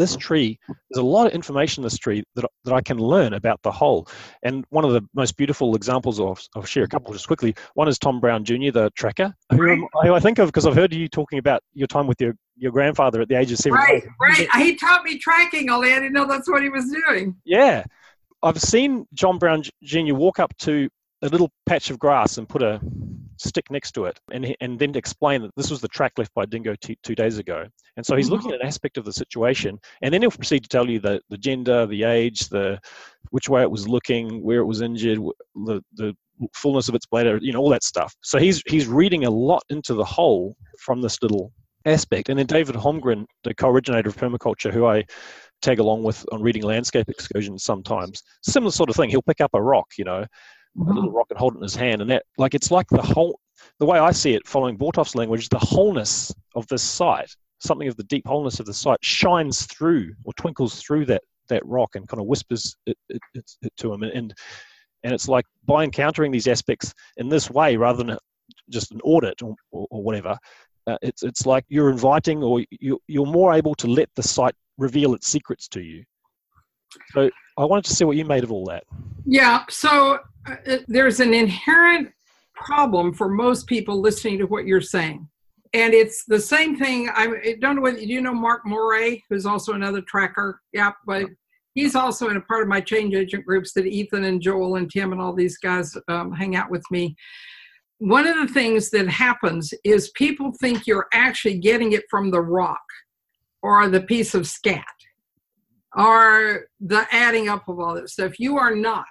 this 0.00 0.16
tree, 0.16 0.58
there's 0.66 1.02
a 1.02 1.02
lot 1.02 1.26
of 1.26 1.34
information 1.34 1.82
in 1.82 1.84
this 1.84 1.98
tree 1.98 2.24
that, 2.34 2.46
that 2.64 2.72
I 2.72 2.80
can 2.80 2.96
learn 2.96 3.34
about 3.34 3.60
the 3.62 3.70
whole. 3.70 4.08
And 4.42 4.64
one 4.70 4.84
of 4.84 4.92
the 4.92 5.02
most 5.14 5.36
beautiful 5.36 5.76
examples 5.76 6.18
of, 6.18 6.42
I'll 6.56 6.64
share 6.64 6.84
a 6.84 6.88
couple 6.88 7.12
just 7.12 7.26
quickly. 7.26 7.54
One 7.74 7.86
is 7.86 7.98
Tom 7.98 8.18
Brown 8.18 8.42
Jr., 8.42 8.70
the 8.72 8.90
tracker, 8.96 9.34
who, 9.50 9.86
who 10.02 10.14
I 10.14 10.18
think 10.18 10.38
of 10.38 10.48
because 10.48 10.66
I've 10.66 10.74
heard 10.74 10.94
you 10.94 11.06
talking 11.06 11.38
about 11.38 11.62
your 11.74 11.86
time 11.86 12.06
with 12.06 12.18
your, 12.18 12.34
your 12.56 12.72
grandfather 12.72 13.20
at 13.20 13.28
the 13.28 13.34
age 13.34 13.52
of 13.52 13.58
seven. 13.58 13.78
Right, 13.78 14.02
right. 14.18 14.48
He 14.56 14.74
taught 14.74 15.04
me 15.04 15.18
tracking, 15.18 15.68
only 15.68 15.92
I 15.92 15.96
didn't 15.96 16.14
know 16.14 16.26
that's 16.26 16.48
what 16.48 16.62
he 16.62 16.70
was 16.70 16.90
doing. 16.90 17.36
Yeah. 17.44 17.84
I've 18.42 18.60
seen 18.60 19.06
John 19.12 19.36
Brown 19.36 19.64
Jr. 19.82 20.14
walk 20.14 20.38
up 20.38 20.56
to 20.60 20.88
a 21.20 21.28
little 21.28 21.50
patch 21.66 21.90
of 21.90 21.98
grass 21.98 22.38
and 22.38 22.48
put 22.48 22.62
a 22.62 22.80
stick 23.40 23.70
next 23.70 23.92
to 23.92 24.04
it 24.04 24.18
and, 24.32 24.54
and 24.60 24.78
then 24.78 24.94
explain 24.94 25.42
that 25.42 25.54
this 25.56 25.70
was 25.70 25.80
the 25.80 25.88
track 25.88 26.12
left 26.18 26.32
by 26.34 26.44
dingo 26.44 26.74
t- 26.80 26.98
two 27.02 27.14
days 27.14 27.38
ago. 27.38 27.64
And 27.96 28.04
so 28.04 28.16
he's 28.16 28.26
mm-hmm. 28.26 28.34
looking 28.34 28.50
at 28.52 28.60
an 28.60 28.66
aspect 28.66 28.98
of 28.98 29.04
the 29.04 29.12
situation 29.12 29.78
and 30.02 30.12
then 30.12 30.20
he'll 30.20 30.30
proceed 30.30 30.62
to 30.62 30.68
tell 30.68 30.88
you 30.88 31.00
the, 31.00 31.20
the 31.30 31.38
gender 31.38 31.86
the 31.86 32.04
age 32.04 32.48
the 32.48 32.78
which 33.30 33.48
way 33.48 33.62
it 33.62 33.70
was 33.70 33.88
looking 33.88 34.42
where 34.42 34.60
it 34.60 34.66
was 34.66 34.82
injured 34.82 35.18
the, 35.54 35.82
the 35.94 36.14
fullness 36.54 36.88
of 36.88 36.94
its 36.94 37.06
bladder 37.06 37.38
you 37.40 37.52
know 37.52 37.60
all 37.60 37.70
that 37.70 37.84
stuff. 37.84 38.14
So 38.22 38.38
he's 38.38 38.62
he's 38.66 38.86
reading 38.86 39.24
a 39.24 39.30
lot 39.30 39.62
into 39.70 39.94
the 39.94 40.04
whole 40.04 40.54
from 40.78 41.00
this 41.00 41.22
little 41.22 41.52
aspect. 41.86 42.28
And 42.28 42.38
then 42.38 42.46
david 42.46 42.74
holmgren 42.74 43.24
the 43.44 43.54
co-originator 43.54 44.10
of 44.10 44.16
permaculture 44.16 44.72
who 44.72 44.86
i 44.86 45.04
tag 45.62 45.78
along 45.78 46.02
with 46.02 46.24
on 46.32 46.40
reading 46.42 46.62
landscape 46.62 47.08
excursions 47.08 47.64
sometimes 47.64 48.22
similar 48.42 48.70
sort 48.70 48.88
of 48.88 48.96
thing. 48.96 49.10
He'll 49.10 49.22
pick 49.22 49.40
up 49.40 49.50
a 49.54 49.62
rock 49.62 49.88
you 49.96 50.04
know 50.04 50.24
a 50.78 50.92
little 50.92 51.10
rock 51.10 51.26
and 51.30 51.38
hold 51.38 51.56
in 51.56 51.62
his 51.62 51.74
hand, 51.74 52.02
and 52.02 52.10
that 52.10 52.24
like 52.38 52.54
it's 52.54 52.70
like 52.70 52.86
the 52.88 53.02
whole. 53.02 53.38
The 53.78 53.84
way 53.84 53.98
I 53.98 54.10
see 54.10 54.34
it, 54.34 54.48
following 54.48 54.78
Bortoft's 54.78 55.14
language, 55.14 55.50
the 55.50 55.58
wholeness 55.58 56.34
of 56.54 56.66
this 56.68 56.82
site, 56.82 57.30
something 57.58 57.88
of 57.88 57.96
the 57.96 58.04
deep 58.04 58.26
wholeness 58.26 58.58
of 58.58 58.64
the 58.64 58.72
site, 58.72 58.98
shines 59.02 59.66
through 59.66 60.14
or 60.24 60.32
twinkles 60.34 60.80
through 60.80 61.04
that 61.06 61.22
that 61.50 61.66
rock 61.66 61.94
and 61.94 62.08
kind 62.08 62.20
of 62.20 62.26
whispers 62.26 62.74
it, 62.86 62.96
it, 63.10 63.20
it, 63.34 63.50
it 63.60 63.72
to 63.76 63.92
him, 63.92 64.02
and 64.02 64.32
and 65.02 65.12
it's 65.12 65.28
like 65.28 65.44
by 65.66 65.84
encountering 65.84 66.30
these 66.32 66.48
aspects 66.48 66.94
in 67.18 67.28
this 67.28 67.50
way, 67.50 67.76
rather 67.76 68.02
than 68.02 68.16
just 68.70 68.92
an 68.92 69.00
audit 69.02 69.42
or, 69.42 69.54
or, 69.72 69.86
or 69.90 70.02
whatever, 70.02 70.38
uh, 70.86 70.96
it's 71.02 71.22
it's 71.22 71.44
like 71.44 71.64
you're 71.68 71.90
inviting, 71.90 72.42
or 72.42 72.64
you 72.70 72.98
you're 73.08 73.26
more 73.26 73.52
able 73.52 73.74
to 73.74 73.88
let 73.88 74.08
the 74.16 74.22
site 74.22 74.54
reveal 74.78 75.14
its 75.14 75.26
secrets 75.26 75.68
to 75.68 75.82
you. 75.82 76.02
So 77.12 77.30
I 77.60 77.64
wanted 77.66 77.84
to 77.84 77.94
see 77.94 78.04
what 78.04 78.16
you 78.16 78.24
made 78.24 78.42
of 78.42 78.50
all 78.50 78.64
that. 78.66 78.84
Yeah. 79.26 79.64
So 79.68 80.18
uh, 80.46 80.78
there's 80.88 81.20
an 81.20 81.34
inherent 81.34 82.10
problem 82.54 83.12
for 83.12 83.28
most 83.28 83.66
people 83.66 84.00
listening 84.00 84.38
to 84.38 84.46
what 84.46 84.64
you're 84.64 84.80
saying. 84.80 85.28
And 85.74 85.92
it's 85.92 86.24
the 86.24 86.40
same 86.40 86.76
thing. 86.76 87.10
I 87.14 87.54
don't 87.60 87.76
know 87.76 87.82
whether 87.82 88.00
you 88.00 88.22
know 88.22 88.34
Mark 88.34 88.62
Morey, 88.64 89.22
who's 89.28 89.46
also 89.46 89.74
another 89.74 90.00
tracker. 90.00 90.60
Yeah, 90.72 90.92
but 91.06 91.26
he's 91.74 91.94
also 91.94 92.28
in 92.28 92.36
a 92.36 92.40
part 92.40 92.62
of 92.62 92.68
my 92.68 92.80
change 92.80 93.14
agent 93.14 93.44
groups 93.44 93.72
that 93.74 93.86
Ethan 93.86 94.24
and 94.24 94.40
Joel 94.40 94.76
and 94.76 94.90
Tim 94.90 95.12
and 95.12 95.20
all 95.20 95.34
these 95.34 95.58
guys 95.58 95.96
um, 96.08 96.32
hang 96.32 96.56
out 96.56 96.70
with 96.70 96.82
me. 96.90 97.14
One 97.98 98.26
of 98.26 98.36
the 98.36 98.52
things 98.52 98.88
that 98.90 99.06
happens 99.06 99.72
is 99.84 100.10
people 100.16 100.52
think 100.58 100.86
you're 100.86 101.06
actually 101.12 101.58
getting 101.58 101.92
it 101.92 102.04
from 102.08 102.30
the 102.30 102.40
rock 102.40 102.80
or 103.62 103.86
the 103.88 104.00
piece 104.00 104.34
of 104.34 104.48
scat 104.48 104.86
or 105.96 106.66
the 106.80 107.06
adding 107.10 107.48
up 107.48 107.68
of 107.68 107.80
all 107.80 107.94
this 107.94 108.12
stuff. 108.12 108.38
You 108.38 108.58
are 108.58 108.74
not. 108.74 109.04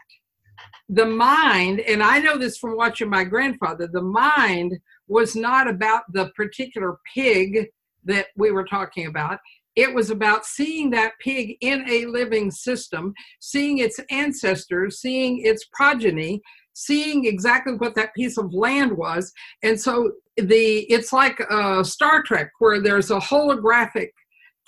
The 0.90 1.06
mind, 1.06 1.82
and 1.82 2.02
I 2.02 2.20
know 2.20 2.38
this 2.38 2.58
from 2.58 2.76
watching 2.76 3.10
my 3.10 3.24
grandfather, 3.24 3.88
the 3.88 4.02
mind 4.02 4.78
was 5.08 5.36
not 5.36 5.70
about 5.70 6.04
the 6.12 6.30
particular 6.36 6.98
pig 7.14 7.68
that 8.06 8.28
we 8.36 8.52
were 8.52 8.66
talking 8.66 9.08
about. 9.08 9.40
It 9.76 9.94
was 9.94 10.10
about 10.10 10.46
seeing 10.46 10.90
that 10.92 11.14
pig 11.22 11.56
in 11.62 11.88
a 11.90 12.06
living 12.06 12.52
system, 12.52 13.14
seeing 13.40 13.78
its 13.78 14.00
ancestors, 14.10 15.00
seeing 15.00 15.46
its 15.46 15.66
progeny, 15.72 16.42
seeing 16.74 17.26
exactly 17.26 17.74
what 17.74 17.96
that 17.96 18.14
piece 18.14 18.38
of 18.38 18.54
land 18.54 18.98
was. 18.98 19.32
And 19.64 19.80
so 19.80 20.12
the 20.38 20.86
it's 20.92 21.14
like 21.14 21.42
uh, 21.50 21.84
Star 21.84 22.24
Trek, 22.24 22.52
where 22.60 22.82
there's 22.82 23.12
a 23.12 23.20
holographic 23.20 24.10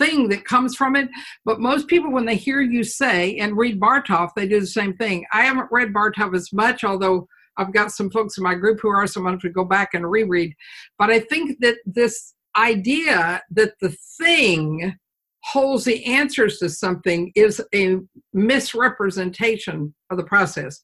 thing 0.02 0.30
that 0.30 0.46
comes 0.46 0.76
from 0.76 0.96
it. 0.96 1.10
But 1.46 1.60
most 1.60 1.88
people, 1.88 2.12
when 2.12 2.26
they 2.26 2.36
hear 2.36 2.62
you 2.62 2.84
say 2.84 3.38
and 3.38 3.58
read 3.58 3.80
Bartov, 3.80 4.30
they 4.36 4.48
do 4.48 4.60
the 4.60 4.68
same 4.68 4.96
thing. 4.98 5.26
I 5.32 5.44
haven't 5.44 5.72
read 5.72 5.94
Bartov 5.94 6.36
as 6.36 6.52
much, 6.52 6.84
although 6.84 7.28
I've 7.58 7.74
got 7.74 7.92
some 7.92 8.10
folks 8.10 8.38
in 8.38 8.44
my 8.44 8.56
group 8.56 8.80
who 8.82 8.90
are, 8.90 9.06
so 9.08 9.20
I'm 9.20 9.26
going 9.26 9.40
to 9.40 9.50
go 9.50 9.66
back 9.66 9.90
and 9.94 10.10
reread. 10.10 10.54
But 10.98 11.10
I 11.10 11.20
think 11.20 11.58
that 11.60 11.78
this 11.86 12.34
idea 12.58 13.42
that 13.52 13.74
the 13.82 13.96
thing 14.20 14.96
holds 15.44 15.86
the 15.86 16.06
answers 16.06 16.60
to 16.60 16.70
something 16.70 17.32
is 17.36 17.62
a 17.74 17.98
misrepresentation 18.34 19.94
of 20.10 20.18
the 20.18 20.24
process. 20.24 20.82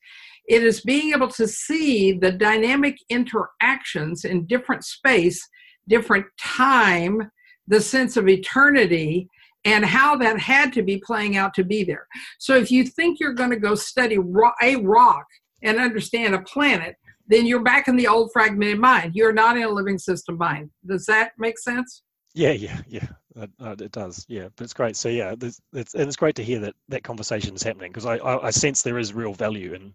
It 0.47 0.63
is 0.63 0.82
being 0.82 1.13
able 1.13 1.28
to 1.30 1.47
see 1.47 2.13
the 2.13 2.32
dynamic 2.32 2.97
interactions 3.09 4.26
in 4.26 4.47
different 4.47 4.84
space, 4.84 5.45
different 5.88 6.26
time, 6.39 7.30
the 7.68 7.82
sense 7.82 8.18
of 8.18 8.28
eternity 8.28 9.28
and 9.65 9.86
how 9.86 10.15
that 10.15 10.39
had 10.39 10.72
to 10.74 10.82
be 10.82 10.97
playing 10.97 11.36
out 11.36 11.53
to 11.55 11.63
be 11.63 11.84
there. 11.84 12.07
So 12.39 12.55
if 12.55 12.72
you 12.72 12.86
think 12.86 13.20
you're 13.20 13.34
going 13.34 13.49
to 13.49 13.59
go 13.59 13.76
study 13.76 14.18
a 14.61 14.76
rock 14.78 15.26
and 15.61 15.78
understand 15.78 16.36
a 16.36 16.41
planet, 16.41 16.95
then 17.28 17.45
you're 17.45 17.63
back 17.63 17.88
in 17.88 17.97
the 17.97 18.07
old 18.07 18.32
fragmented 18.32 18.80
mind. 18.80 19.13
You're 19.15 19.34
not 19.34 19.57
in 19.57 19.63
a 19.63 19.70
living 19.70 19.99
system 19.99 20.38
mind. 20.38 20.70
Does 20.86 21.05
that 21.07 21.32
make 21.38 21.59
sense? 21.59 22.03
Yeah, 22.34 22.51
yeah, 22.51 22.82
yeah. 22.88 23.07
Uh, 23.38 23.76
it 23.80 23.91
does. 23.91 24.26
Yeah, 24.30 24.47
but 24.55 24.63
it's 24.63 24.74
great. 24.74 24.95
So 24.95 25.09
yeah, 25.09 25.36
it's, 25.41 25.61
and 25.74 26.07
it's 26.07 26.15
great 26.15 26.36
to 26.36 26.43
hear 26.43 26.59
that 26.59 26.76
that 26.88 27.03
conversation 27.03 27.53
is 27.53 27.61
happening 27.61 27.91
because 27.91 28.05
I, 28.05 28.18
I, 28.18 28.47
I 28.47 28.49
sense 28.51 28.82
there 28.82 28.97
is 28.97 29.13
real 29.13 29.34
value 29.34 29.74
and 29.74 29.93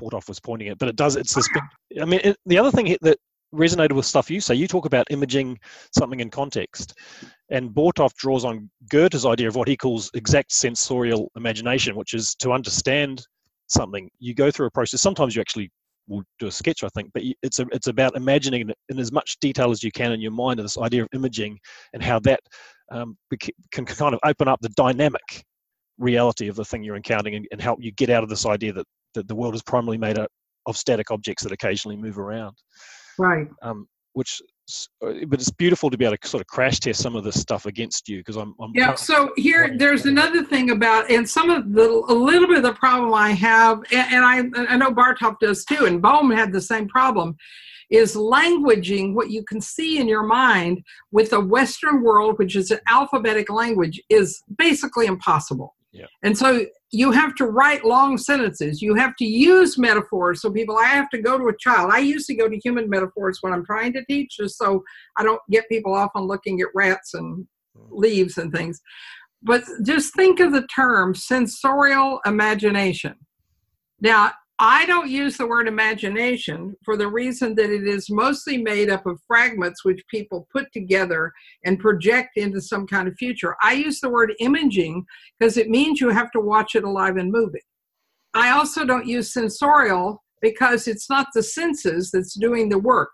Bortoft 0.00 0.28
was 0.28 0.40
pointing 0.40 0.68
it, 0.68 0.78
but 0.78 0.88
it 0.88 0.96
does. 0.96 1.16
It's 1.16 1.34
this. 1.34 1.48
Oh. 1.56 2.02
I 2.02 2.04
mean, 2.04 2.20
it, 2.22 2.36
the 2.44 2.58
other 2.58 2.70
thing 2.70 2.96
that 3.00 3.18
resonated 3.54 3.92
with 3.92 4.06
stuff 4.06 4.30
you 4.30 4.40
say. 4.40 4.54
You 4.54 4.66
talk 4.66 4.86
about 4.86 5.06
imaging 5.10 5.58
something 5.96 6.20
in 6.20 6.30
context, 6.30 6.94
and 7.50 7.70
Bortoft 7.70 8.16
draws 8.16 8.44
on 8.44 8.70
Goethe's 8.90 9.26
idea 9.26 9.48
of 9.48 9.56
what 9.56 9.68
he 9.68 9.76
calls 9.76 10.10
exact 10.14 10.52
sensorial 10.52 11.30
imagination, 11.36 11.96
which 11.96 12.14
is 12.14 12.34
to 12.36 12.52
understand 12.52 13.24
something. 13.66 14.10
You 14.18 14.34
go 14.34 14.50
through 14.50 14.66
a 14.66 14.70
process. 14.70 15.00
Sometimes 15.00 15.34
you 15.34 15.40
actually 15.40 15.70
will 16.08 16.22
do 16.38 16.46
a 16.46 16.52
sketch, 16.52 16.84
I 16.84 16.88
think, 16.88 17.10
but 17.12 17.22
it's 17.42 17.58
a, 17.58 17.66
it's 17.72 17.88
about 17.88 18.16
imagining 18.16 18.70
in 18.88 18.98
as 18.98 19.12
much 19.12 19.38
detail 19.40 19.70
as 19.70 19.82
you 19.82 19.90
can 19.90 20.12
in 20.12 20.20
your 20.20 20.32
mind. 20.32 20.60
This 20.60 20.78
idea 20.78 21.02
of 21.02 21.08
imaging 21.14 21.58
and 21.92 22.02
how 22.02 22.18
that 22.20 22.40
um, 22.92 23.16
can 23.72 23.84
kind 23.84 24.14
of 24.14 24.20
open 24.24 24.48
up 24.48 24.60
the 24.60 24.68
dynamic 24.70 25.44
reality 25.98 26.48
of 26.48 26.56
the 26.56 26.64
thing 26.64 26.82
you're 26.82 26.96
encountering 26.96 27.36
and, 27.36 27.46
and 27.50 27.60
help 27.60 27.78
you 27.82 27.90
get 27.92 28.10
out 28.10 28.22
of 28.22 28.28
this 28.28 28.46
idea 28.46 28.72
that, 28.72 28.86
that 29.14 29.26
the 29.28 29.34
world 29.34 29.54
is 29.54 29.62
primarily 29.62 29.98
made 29.98 30.18
up 30.18 30.30
of 30.66 30.76
static 30.76 31.10
objects 31.10 31.42
that 31.42 31.52
occasionally 31.52 31.96
move 31.96 32.18
around. 32.18 32.56
Right. 33.18 33.48
Um, 33.62 33.88
which, 34.12 34.40
uh, 35.04 35.12
but 35.28 35.40
it's 35.40 35.50
beautiful 35.50 35.90
to 35.90 35.98
be 35.98 36.06
able 36.06 36.16
to 36.16 36.28
sort 36.28 36.40
of 36.40 36.46
crash 36.46 36.80
test 36.80 37.02
some 37.02 37.14
of 37.14 37.22
this 37.22 37.38
stuff 37.38 37.66
against 37.66 38.08
you 38.08 38.18
because 38.18 38.36
I'm, 38.36 38.54
I'm. 38.60 38.72
Yeah. 38.74 38.94
So 38.94 39.30
here, 39.36 39.74
there's 39.76 40.06
another 40.06 40.42
thing 40.42 40.70
about, 40.70 41.10
and 41.10 41.28
some 41.28 41.50
of 41.50 41.72
the 41.74 41.88
a 42.08 42.14
little 42.14 42.48
bit 42.48 42.56
of 42.56 42.62
the 42.62 42.72
problem 42.72 43.12
I 43.12 43.32
have, 43.32 43.82
and, 43.92 44.14
and 44.14 44.24
I 44.24 44.72
I 44.72 44.76
know 44.76 44.90
Bartov 44.90 45.38
does 45.38 45.64
too, 45.66 45.84
and 45.84 46.00
Bohm 46.00 46.30
had 46.30 46.52
the 46.52 46.62
same 46.62 46.88
problem 46.88 47.36
is 47.90 48.16
languaging 48.16 49.14
what 49.14 49.30
you 49.30 49.44
can 49.44 49.60
see 49.60 49.98
in 49.98 50.08
your 50.08 50.24
mind 50.24 50.82
with 51.12 51.30
the 51.30 51.40
Western 51.40 52.02
world, 52.02 52.38
which 52.38 52.56
is 52.56 52.70
an 52.70 52.80
alphabetic 52.88 53.50
language, 53.50 54.02
is 54.10 54.42
basically 54.58 55.06
impossible. 55.06 55.74
Yeah. 55.96 56.06
And 56.22 56.36
so 56.36 56.66
you 56.90 57.10
have 57.10 57.34
to 57.36 57.46
write 57.46 57.84
long 57.84 58.18
sentences. 58.18 58.82
You 58.82 58.94
have 58.94 59.16
to 59.16 59.24
use 59.24 59.78
metaphors. 59.78 60.42
So 60.42 60.50
people, 60.50 60.76
I 60.76 60.84
have 60.84 61.08
to 61.10 61.22
go 61.22 61.38
to 61.38 61.48
a 61.48 61.56
child. 61.56 61.90
I 61.92 61.98
used 61.98 62.26
to 62.26 62.34
go 62.34 62.48
to 62.48 62.58
human 62.58 62.90
metaphors 62.90 63.38
when 63.40 63.52
I'm 63.52 63.64
trying 63.64 63.92
to 63.94 64.04
teach, 64.04 64.36
just 64.36 64.58
so 64.58 64.84
I 65.16 65.22
don't 65.22 65.40
get 65.50 65.68
people 65.70 65.94
off 65.94 66.10
on 66.14 66.24
looking 66.26 66.60
at 66.60 66.68
rats 66.74 67.14
and 67.14 67.46
mm. 67.76 67.88
leaves 67.90 68.36
and 68.36 68.52
things. 68.52 68.80
But 69.42 69.64
just 69.84 70.14
think 70.14 70.38
of 70.40 70.52
the 70.52 70.66
term 70.66 71.14
sensorial 71.14 72.20
imagination. 72.26 73.14
Now, 74.00 74.32
I 74.58 74.86
don't 74.86 75.10
use 75.10 75.36
the 75.36 75.46
word 75.46 75.68
imagination 75.68 76.74
for 76.82 76.96
the 76.96 77.08
reason 77.08 77.54
that 77.56 77.70
it 77.70 77.86
is 77.86 78.08
mostly 78.08 78.56
made 78.56 78.88
up 78.88 79.04
of 79.04 79.20
fragments 79.26 79.84
which 79.84 80.02
people 80.10 80.48
put 80.50 80.72
together 80.72 81.30
and 81.64 81.78
project 81.78 82.30
into 82.36 82.62
some 82.62 82.86
kind 82.86 83.06
of 83.06 83.14
future. 83.18 83.54
I 83.62 83.74
use 83.74 84.00
the 84.00 84.08
word 84.08 84.32
imaging 84.40 85.04
because 85.38 85.58
it 85.58 85.68
means 85.68 86.00
you 86.00 86.08
have 86.08 86.30
to 86.30 86.40
watch 86.40 86.74
it 86.74 86.84
alive 86.84 87.18
and 87.18 87.30
moving. 87.30 87.60
I 88.32 88.50
also 88.50 88.86
don't 88.86 89.06
use 89.06 89.34
sensorial 89.34 90.22
because 90.40 90.88
it's 90.88 91.10
not 91.10 91.26
the 91.34 91.42
senses 91.42 92.10
that's 92.10 92.34
doing 92.34 92.70
the 92.70 92.78
work. 92.78 93.10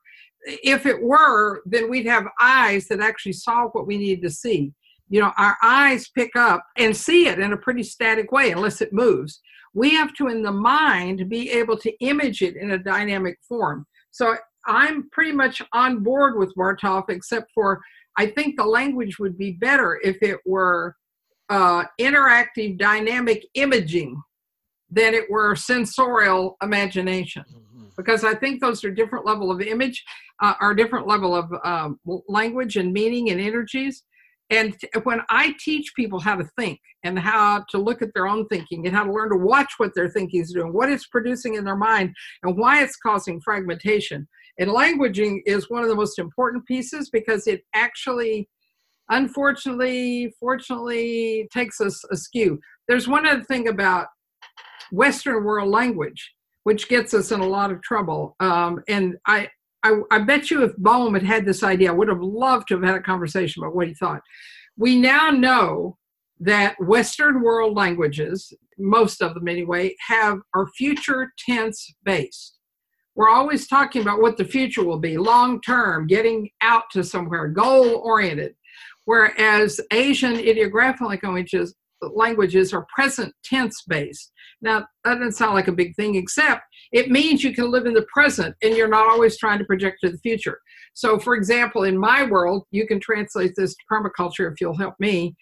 If 0.47 0.87
it 0.87 1.03
were, 1.03 1.63
then 1.67 1.91
we'd 1.91 2.07
have 2.07 2.25
eyes 2.41 2.87
that 2.87 3.01
actually 3.01 3.33
saw 3.33 3.67
what 3.69 3.89
we 3.89 3.99
need 3.99 4.23
to 4.23 4.31
see. 4.31 4.73
You 5.09 5.21
know, 5.21 5.33
our 5.39 5.57
eyes 5.63 6.09
pick 6.17 6.37
up 6.37 6.65
and 6.79 6.97
see 6.97 7.27
it 7.27 7.41
in 7.41 7.53
a 7.53 7.57
pretty 7.57 7.83
static 7.83 8.31
way 8.31 8.53
unless 8.53 8.81
it 8.81 8.93
moves 8.93 9.41
we 9.75 9.91
have 9.91 10.13
to 10.15 10.29
in 10.29 10.43
the 10.43 10.53
mind 10.53 11.29
be 11.29 11.51
able 11.51 11.77
to 11.79 11.93
image 12.01 12.43
it 12.43 12.57
in 12.57 12.73
a 12.73 12.79
dynamic 12.79 13.39
form. 13.49 13.87
So 14.11 14.37
i'm 14.67 15.09
pretty 15.11 15.33
much 15.33 15.63
on 15.73 16.03
board 16.03 16.37
with 16.37 16.55
bartov 16.57 17.05
except 17.09 17.51
for 17.55 17.81
i 18.17 18.27
think 18.27 18.57
the 18.57 18.65
language 18.65 19.19
would 19.19 19.37
be 19.37 19.53
better 19.53 20.01
if 20.03 20.17
it 20.23 20.39
were 20.47 20.95
uh, 21.49 21.85
interactive 22.01 22.79
dynamic 22.79 23.45
imaging 23.55 24.21
than 24.91 25.13
it 25.13 25.31
were 25.31 25.55
sensorial 25.55 26.57
imagination. 26.63 27.45
Mm-hmm. 27.53 27.85
because 27.97 28.25
i 28.25 28.35
think 28.35 28.61
those 28.61 28.85
are 28.85 28.91
different 28.91 29.27
level 29.27 29.51
of 29.51 29.61
image 29.61 30.05
uh, 30.41 30.55
are 30.61 30.75
different 30.75 31.07
level 31.07 31.35
of 31.35 31.53
um, 31.65 31.99
language 32.29 32.77
and 32.77 32.93
meaning 32.93 33.31
and 33.31 33.41
energies 33.41 34.05
and 34.53 34.77
when 35.05 35.23
I 35.31 35.55
teach 35.59 35.95
people 35.97 36.21
how 36.21 36.37
to 36.37 36.45
think 36.59 36.79
and 37.03 37.19
how 37.19 37.65
to 37.71 37.79
look 37.79 38.03
at 38.03 38.11
their 38.15 38.27
own 38.27 38.47
thinking 38.49 38.87
and 38.87 38.95
how 38.95 39.03
to 39.03 39.13
learn 39.13 39.31
to 39.31 39.37
watch 39.37 39.73
what 39.79 39.95
their 39.95 40.11
thinking 40.11 40.43
is 40.43 40.53
doing, 40.53 40.75
what 40.75 40.91
it's 40.91 41.07
producing 41.07 41.55
in 41.55 41.65
their 41.65 41.77
mind, 41.77 42.15
and 42.43 42.59
why 42.59 42.83
it's 42.83 42.97
causing 42.97 43.41
fragmentation. 43.41 44.29
And 44.59 44.69
languaging 44.69 45.41
is 45.47 45.71
one 45.71 45.83
of 45.83 45.89
the 45.89 45.97
most 45.97 46.19
important 46.19 46.67
pieces 46.67 47.09
because 47.09 47.47
it 47.47 47.63
actually, 47.75 48.47
unfortunately, 49.09 50.35
fortunately, 50.39 51.49
takes 51.51 51.81
us 51.81 52.05
askew. 52.11 52.61
There's 52.89 53.09
one 53.09 53.27
other 53.27 53.45
thing 53.45 53.69
about 53.69 54.09
Western 54.91 55.45
world 55.45 55.71
language, 55.71 56.31
which 56.65 56.91
gets 56.91 57.15
us 57.15 57.33
in 57.33 57.41
a 57.41 57.49
lot 57.49 57.73
of 57.73 57.81
trouble. 57.81 58.37
Um, 58.39 58.83
and 58.87 59.17
I, 59.27 59.49
I, 59.85 60.01
I 60.11 60.19
bet 60.21 60.51
you 60.51 60.63
if 60.63 60.77
Bohm 60.77 61.15
had 61.15 61.23
had 61.23 61.45
this 61.45 61.63
idea, 61.63 61.91
I 61.91 61.95
would 61.95 62.09
have 62.09 62.23
loved 62.23 62.69
to 62.69 62.75
have 62.75 62.85
had 62.85 62.95
a 62.97 63.03
conversation 63.03 63.63
about 63.63 63.75
what 63.75 63.89
he 63.89 63.95
thought. 63.95 64.23
We 64.77 64.99
now 64.99 65.31
know 65.31 65.99
that 66.41 66.77
Western 66.81 67.43
world 67.43 67.77
languages, 67.77 68.53
most 68.79 69.23
of 69.23 69.35
them 69.35 69.49
anyway, 69.49 69.95
have 70.09 70.39
are 70.55 70.67
future 70.77 71.33
tense 71.39 71.95
based. 72.05 72.59
We're 73.15 73.29
always 73.29 73.67
talking 73.67 74.03
about 74.03 74.23
what 74.23 74.39
the 74.39 74.45
future 74.45 74.85
will 74.85 74.99
be, 74.99 75.19
long 75.19 75.61
term, 75.61 76.07
getting 76.07 76.49
out 76.63 76.85
to 76.93 77.05
somewhere, 77.05 77.49
goal 77.49 77.97
oriented. 78.05 78.55
Whereas 79.05 79.81
Asian 79.93 80.37
ideographic 80.37 81.23
languages 81.23 81.75
languages 82.15 82.73
are 82.73 82.87
present 82.93 83.33
tense 83.45 83.83
based. 83.87 84.33
Now, 84.61 84.87
that 85.05 85.15
doesn't 85.15 85.33
sound 85.33 85.55
like 85.55 85.69
a 85.69 85.73
big 85.73 85.95
thing, 85.95 86.17
except 86.17 86.63
it 86.93 87.11
means 87.11 87.43
you 87.43 87.55
can 87.55 87.71
live 87.71 87.87
in 87.87 87.95
the 87.95 88.07
present 88.13 88.55
and 88.63 88.77
you're 88.77 88.89
not 88.89 89.09
always 89.09 89.39
trying 89.39 89.59
to 89.59 89.65
project 89.65 89.99
to 90.03 90.11
the 90.11 90.19
future. 90.19 90.59
So, 90.95 91.19
for 91.19 91.35
example, 91.35 91.85
in 91.85 91.99
my 91.99 92.25
world, 92.25 92.65
you 92.71 92.87
can 92.87 93.01
translate 93.01 93.53
this 93.57 93.75
to 93.75 93.85
permaculture 93.91 94.51
if 94.53 94.61
you'll 94.61 94.77
help 94.77 94.95
me. 95.01 95.35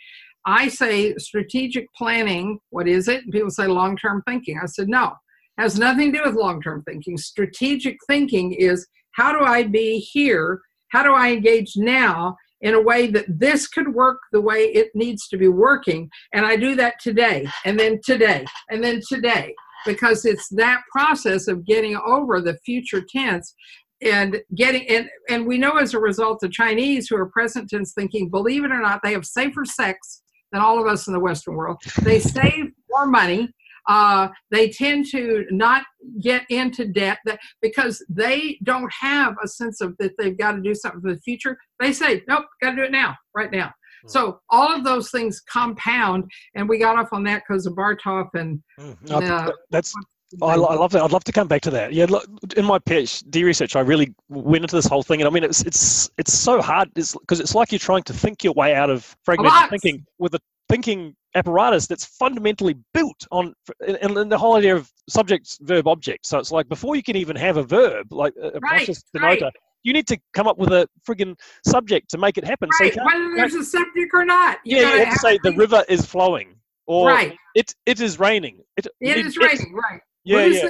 I 0.46 0.68
say 0.68 1.14
strategic 1.16 1.92
planning, 1.94 2.58
what 2.70 2.88
is 2.88 3.08
it? 3.08 3.24
And 3.24 3.32
people 3.32 3.50
say 3.50 3.66
long 3.66 3.96
term 3.96 4.22
thinking. 4.26 4.58
I 4.62 4.66
said, 4.66 4.88
no, 4.88 5.12
has 5.58 5.78
nothing 5.78 6.12
to 6.12 6.18
do 6.18 6.24
with 6.24 6.36
long 6.36 6.62
term 6.62 6.82
thinking. 6.84 7.18
Strategic 7.18 7.96
thinking 8.06 8.52
is 8.52 8.86
how 9.12 9.36
do 9.36 9.44
I 9.44 9.64
be 9.64 9.98
here? 9.98 10.60
How 10.88 11.02
do 11.02 11.12
I 11.12 11.32
engage 11.32 11.72
now 11.76 12.36
in 12.62 12.74
a 12.74 12.80
way 12.80 13.08
that 13.08 13.26
this 13.28 13.68
could 13.68 13.94
work 13.94 14.18
the 14.32 14.40
way 14.40 14.64
it 14.64 14.90
needs 14.94 15.28
to 15.28 15.36
be 15.36 15.48
working? 15.48 16.08
And 16.32 16.46
I 16.46 16.56
do 16.56 16.74
that 16.76 16.94
today, 17.00 17.48
and 17.64 17.78
then 17.78 18.00
today, 18.04 18.44
and 18.70 18.82
then 18.82 19.00
today, 19.08 19.54
because 19.86 20.24
it's 20.24 20.48
that 20.50 20.82
process 20.90 21.48
of 21.48 21.64
getting 21.64 21.96
over 21.96 22.40
the 22.40 22.58
future 22.64 23.02
tense 23.08 23.54
and 24.02 24.40
getting 24.54 24.88
and 24.88 25.08
and 25.28 25.46
we 25.46 25.58
know 25.58 25.76
as 25.76 25.92
a 25.92 25.98
result 25.98 26.40
the 26.40 26.48
chinese 26.48 27.08
who 27.08 27.16
are 27.16 27.26
present 27.26 27.68
tense 27.68 27.92
thinking 27.92 28.30
believe 28.30 28.64
it 28.64 28.72
or 28.72 28.80
not 28.80 29.00
they 29.02 29.12
have 29.12 29.26
safer 29.26 29.64
sex 29.64 30.22
than 30.52 30.62
all 30.62 30.80
of 30.80 30.86
us 30.86 31.06
in 31.06 31.12
the 31.12 31.20
western 31.20 31.54
world 31.54 31.76
they 32.02 32.18
save 32.18 32.66
more 32.90 33.06
money 33.06 33.52
uh, 33.88 34.28
they 34.50 34.68
tend 34.68 35.06
to 35.06 35.44
not 35.50 35.84
get 36.20 36.44
into 36.48 36.86
debt 36.86 37.18
that, 37.24 37.40
because 37.60 38.04
they 38.08 38.58
don't 38.62 38.92
have 38.92 39.34
a 39.42 39.48
sense 39.48 39.80
of 39.80 39.96
that 39.98 40.12
they've 40.18 40.38
got 40.38 40.52
to 40.52 40.60
do 40.60 40.74
something 40.74 41.00
for 41.00 41.12
the 41.12 41.20
future. 41.20 41.58
They 41.80 41.92
say, 41.92 42.22
nope, 42.28 42.44
got 42.62 42.70
to 42.70 42.76
do 42.76 42.82
it 42.84 42.92
now, 42.92 43.16
right 43.34 43.50
now. 43.50 43.72
Hmm. 44.02 44.08
So 44.08 44.40
all 44.50 44.74
of 44.74 44.84
those 44.84 45.10
things 45.10 45.40
compound, 45.40 46.30
and 46.54 46.68
we 46.68 46.78
got 46.78 46.98
off 46.98 47.08
on 47.12 47.24
that 47.24 47.42
because 47.46 47.66
of 47.66 47.74
Bartof 47.74 48.28
and 48.34 48.62
mm. 48.78 49.10
uh, 49.10 49.52
that's. 49.70 49.94
Oh, 50.40 50.46
I, 50.46 50.52
I 50.52 50.76
love 50.76 50.92
that. 50.92 51.02
I'd 51.02 51.10
love 51.10 51.24
to 51.24 51.32
come 51.32 51.48
back 51.48 51.60
to 51.62 51.70
that. 51.72 51.92
Yeah, 51.92 52.06
look, 52.08 52.24
in 52.56 52.64
my 52.64 52.78
PhD 52.78 53.42
research, 53.44 53.74
I 53.74 53.80
really 53.80 54.14
went 54.28 54.62
into 54.62 54.76
this 54.76 54.86
whole 54.86 55.02
thing, 55.02 55.20
and 55.20 55.26
I 55.26 55.30
mean, 55.30 55.42
it's 55.42 55.62
it's 55.62 56.08
it's 56.18 56.32
so 56.32 56.62
hard 56.62 56.88
because 56.94 57.16
it's, 57.30 57.40
it's, 57.40 57.54
like 57.56 57.72
you're 57.72 57.80
trying 57.80 58.04
to 58.04 58.12
think 58.12 58.44
your 58.44 58.52
way 58.52 58.76
out 58.76 58.90
of 58.90 59.16
fragmented 59.24 59.70
thinking 59.70 60.06
with 60.18 60.34
a 60.34 60.38
thinking 60.68 61.16
apparatus 61.34 61.86
that's 61.86 62.04
fundamentally 62.04 62.76
built 62.94 63.26
on 63.30 63.54
and, 63.86 64.16
and 64.16 64.32
the 64.32 64.38
whole 64.38 64.56
idea 64.56 64.74
of 64.74 64.90
subject 65.08 65.58
verb 65.62 65.86
object 65.86 66.26
so 66.26 66.38
it's 66.38 66.50
like 66.50 66.68
before 66.68 66.96
you 66.96 67.02
can 67.02 67.16
even 67.16 67.36
have 67.36 67.56
a 67.56 67.62
verb 67.62 68.12
like 68.12 68.32
a 68.42 68.50
right, 68.60 68.84
process 68.84 69.02
denoter 69.16 69.42
right. 69.42 69.52
You 69.82 69.92
need 69.92 70.06
to 70.06 70.18
come 70.34 70.46
up 70.46 70.58
with 70.58 70.70
a 70.70 70.88
friggin 71.08 71.38
subject 71.66 72.10
to 72.10 72.18
make 72.18 72.38
it 72.38 72.44
happen 72.44 72.68
right. 72.80 72.94
so 72.94 73.04
whether 73.04 73.34
there's 73.36 73.54
a 73.54 73.64
subject 73.64 74.10
or 74.12 74.24
not 74.24 74.58
you 74.64 74.78
yeah 74.78 74.94
you 74.94 75.04
have 75.04 75.14
to 75.14 75.18
say 75.20 75.38
the 75.42 75.52
river 75.52 75.84
is 75.88 76.04
flowing 76.04 76.54
or 76.86 77.08
right. 77.08 77.36
it 77.54 77.74
it 77.86 78.00
is 78.00 78.18
raining 78.18 78.58
it, 78.76 78.86
it, 79.00 79.18
it 79.18 79.26
is 79.26 79.36
raining 79.36 79.72
right 79.74 80.00
yeah 80.24 80.44
yeah. 80.44 80.68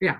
yeah 0.00 0.18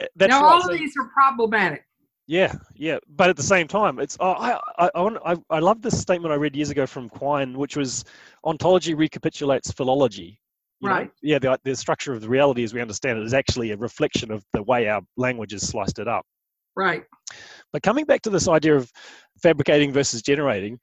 eh, 0.00 0.06
that's 0.16 0.30
now 0.30 0.42
right. 0.42 0.52
all 0.52 0.62
so, 0.62 0.76
these 0.76 0.92
are 0.98 1.08
problematic 1.14 1.84
yeah, 2.26 2.54
yeah, 2.74 2.98
but 3.08 3.28
at 3.28 3.36
the 3.36 3.42
same 3.42 3.68
time, 3.68 3.98
it's 3.98 4.16
oh, 4.18 4.32
I 4.32 4.58
I 4.78 4.88
I, 4.94 5.36
I 5.50 5.58
love 5.58 5.82
this 5.82 6.00
statement 6.00 6.32
I 6.32 6.36
read 6.36 6.56
years 6.56 6.70
ago 6.70 6.86
from 6.86 7.10
Quine, 7.10 7.52
which 7.52 7.76
was 7.76 8.04
ontology 8.44 8.94
recapitulates 8.94 9.70
philology. 9.72 10.40
You 10.80 10.88
right. 10.88 11.06
Know? 11.06 11.12
Yeah, 11.22 11.38
the 11.38 11.60
the 11.64 11.76
structure 11.76 12.14
of 12.14 12.22
the 12.22 12.28
reality 12.28 12.64
as 12.64 12.72
we 12.72 12.80
understand 12.80 13.18
it 13.18 13.24
is 13.24 13.34
actually 13.34 13.72
a 13.72 13.76
reflection 13.76 14.30
of 14.30 14.42
the 14.54 14.62
way 14.62 14.88
our 14.88 15.02
language 15.18 15.52
has 15.52 15.68
sliced 15.68 15.98
it 15.98 16.08
up. 16.08 16.24
Right. 16.76 17.04
But 17.72 17.82
coming 17.82 18.04
back 18.04 18.22
to 18.22 18.30
this 18.30 18.48
idea 18.48 18.76
of 18.76 18.90
fabricating 19.42 19.92
versus 19.92 20.22
generating, 20.22 20.78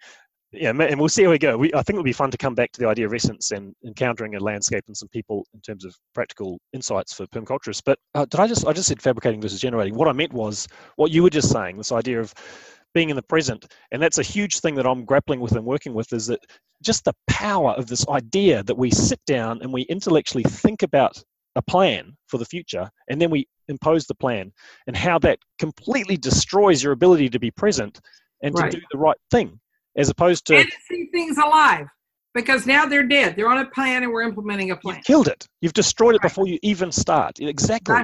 yeah, 0.54 0.70
and 0.72 1.00
we'll 1.00 1.08
see 1.08 1.24
how 1.24 1.30
we 1.30 1.38
go. 1.38 1.58
We, 1.58 1.74
I 1.74 1.82
think 1.82 1.96
it'll 1.96 2.04
be 2.04 2.12
fun 2.12 2.30
to 2.32 2.38
come 2.38 2.56
back 2.56 2.74
to 2.74 2.80
the 2.82 2.88
idea 2.88 3.06
of 3.06 3.14
essence 3.14 3.52
and 3.52 3.74
encountering 3.86 4.36
a 4.36 4.40
landscape 4.40 4.84
and 4.88 4.98
some 4.98 5.08
people 5.08 5.46
in 5.54 5.62
terms 5.62 5.86
of 5.86 5.96
practical 6.14 6.60
insights 6.74 7.14
for 7.14 7.26
permaculturists. 7.28 7.82
But 7.86 8.00
uh, 8.16 8.26
did 8.26 8.40
I 8.42 8.48
just 8.48 8.68
I 8.68 8.74
just 8.74 8.90
said 8.90 9.02
fabricating 9.02 9.42
versus 9.42 9.62
generating? 9.62 9.96
What 9.96 10.10
I 10.10 10.12
meant 10.12 10.34
was 10.34 10.68
what 10.98 11.12
you 11.12 11.24
were 11.24 11.30
just 11.30 11.50
saying. 11.50 11.78
This 11.78 11.94
idea 11.94 12.20
of 12.20 12.34
being 12.94 13.10
in 13.10 13.16
the 13.16 13.22
present, 13.22 13.66
and 13.94 14.02
that's 14.02 14.18
a 14.18 14.24
huge 14.24 14.60
thing 14.60 14.76
that 14.76 14.86
I'm 14.86 15.06
grappling 15.06 15.40
with 15.40 15.54
and 15.54 15.66
working 15.66 15.94
with. 15.94 16.12
Is 16.12 16.28
that 16.28 16.42
just 16.84 17.06
the 17.06 17.14
power 17.30 17.72
of 17.72 17.88
this 17.88 18.06
idea 18.10 18.62
that 18.64 18.78
we 18.78 18.92
sit 18.92 19.22
down 19.26 19.62
and 19.62 19.72
we 19.72 19.84
intellectually 19.84 20.44
think 20.44 20.84
about 20.84 21.24
a 21.56 21.62
plan 21.62 22.18
for 22.28 22.38
the 22.38 22.46
future, 22.46 22.90
and 23.10 23.22
then 23.22 23.30
we 23.30 23.48
impose 23.72 24.06
the 24.06 24.16
plan, 24.16 24.52
and 24.88 24.96
how 24.96 25.18
that 25.20 25.40
completely 25.60 26.18
destroys 26.18 26.84
your 26.84 26.94
ability 26.94 27.30
to 27.30 27.40
be 27.40 27.52
present 27.52 28.00
and 28.44 28.56
right. 28.56 28.72
to 28.72 28.78
do 28.78 28.84
the 28.92 28.98
right 28.98 29.18
thing 29.30 29.60
as 29.98 30.10
opposed 30.10 30.46
to 30.48 30.58
and 30.58 30.70
to 30.70 30.78
see 30.88 31.08
things 31.12 31.38
alive 31.38 31.88
because 32.34 32.66
now 32.66 32.86
they're 32.86 33.08
dead. 33.08 33.36
They're 33.36 33.50
on 33.50 33.58
a 33.58 33.66
plan 33.66 34.04
and 34.04 34.12
we're 34.12 34.24
implementing 34.24 34.72
a 34.72 34.76
plan. 34.76 34.98
You've 34.98 35.06
killed 35.06 35.28
it. 35.28 35.46
You've 35.62 35.74
destroyed 35.74 36.16
it 36.16 36.22
before 36.22 36.48
you 36.48 36.60
even 36.62 36.92
start. 36.92 37.40
Exactly. 37.40 37.96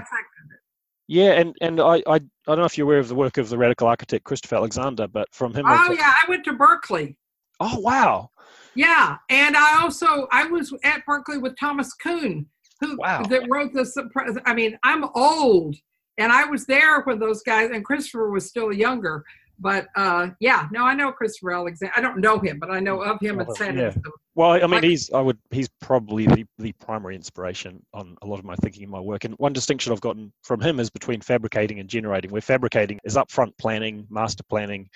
Yeah, 1.07 1.32
and 1.34 1.55
and 1.61 1.80
I, 1.80 2.03
I 2.05 2.15
I 2.15 2.20
don't 2.47 2.59
know 2.59 2.65
if 2.65 2.78
you're 2.78 2.86
aware 2.86 2.99
of 2.99 3.07
the 3.07 3.15
work 3.15 3.38
of 3.38 3.47
the 3.49 3.57
radical 3.57 3.88
architect 3.88 4.26
Christopher 4.26 4.57
Alexander, 4.57 5.07
but 5.07 5.28
from 5.32 5.53
him. 5.53 5.65
Oh 5.65 5.91
yeah, 5.91 6.13
I 6.22 6.30
went 6.30 6.43
to 6.45 6.53
Berkeley. 6.53 7.18
Oh 7.59 7.80
wow. 7.80 8.30
Yeah, 8.76 9.18
and 9.30 9.55
I 9.55 9.82
also 9.82 10.28
I 10.32 10.45
was 10.45 10.74
at 10.84 11.05
Berkeley 11.05 11.38
with 11.38 11.57
Thomas 11.57 11.93
Kuhn, 11.93 12.45
who 12.80 12.97
wow. 12.97 13.23
that 13.23 13.47
wrote 13.49 13.73
this. 13.73 13.97
I 14.45 14.53
mean, 14.53 14.78
I'm 14.84 15.05
old, 15.15 15.75
and 16.17 16.32
I 16.32 16.45
was 16.45 16.65
there 16.65 17.01
when 17.01 17.19
those 17.19 17.43
guys, 17.43 17.71
and 17.71 17.84
Christopher 17.84 18.30
was 18.30 18.47
still 18.47 18.71
younger 18.71 19.23
but 19.59 19.88
uh, 19.95 20.30
yeah, 20.39 20.67
no, 20.71 20.84
I 20.84 20.93
know 20.93 21.11
Christopher 21.11 21.53
Alexander. 21.53 21.93
I 21.95 22.01
don't 22.01 22.19
know 22.19 22.39
him, 22.39 22.59
but 22.59 22.69
I 22.69 22.80
know 22.80 23.01
of 23.01 23.19
him 23.19 23.39
and 23.39 23.57
sat 23.57 23.75
yeah. 23.75 23.91
Well, 24.36 24.51
I 24.51 24.67
mean, 24.67 24.84
he's 24.84 25.11
I 25.11 25.19
would 25.19 25.38
he's 25.49 25.69
probably 25.82 26.28
the, 26.28 26.45
the 26.59 26.73
primary 26.73 27.15
inspiration 27.15 27.84
on 27.93 28.15
a 28.21 28.28
lot 28.28 28.38
of 28.38 28.45
my 28.45 28.55
thinking 28.57 28.84
in 28.84 28.89
my 28.89 28.99
work. 28.99 29.23
And 29.23 29.34
one 29.36 29.53
distinction 29.53 29.91
I've 29.91 30.01
gotten 30.01 30.32
from 30.43 30.61
him 30.61 30.80
is 30.80 30.89
between 30.91 31.21
fabricating 31.21 31.80
and 31.80 31.89
generating. 31.89 32.30
Where 32.30 32.41
fabricating 32.41 32.99
is 33.03 33.15
upfront 33.15 33.57
planning, 33.57 34.05
master 34.11 34.43
planning, 34.47 34.89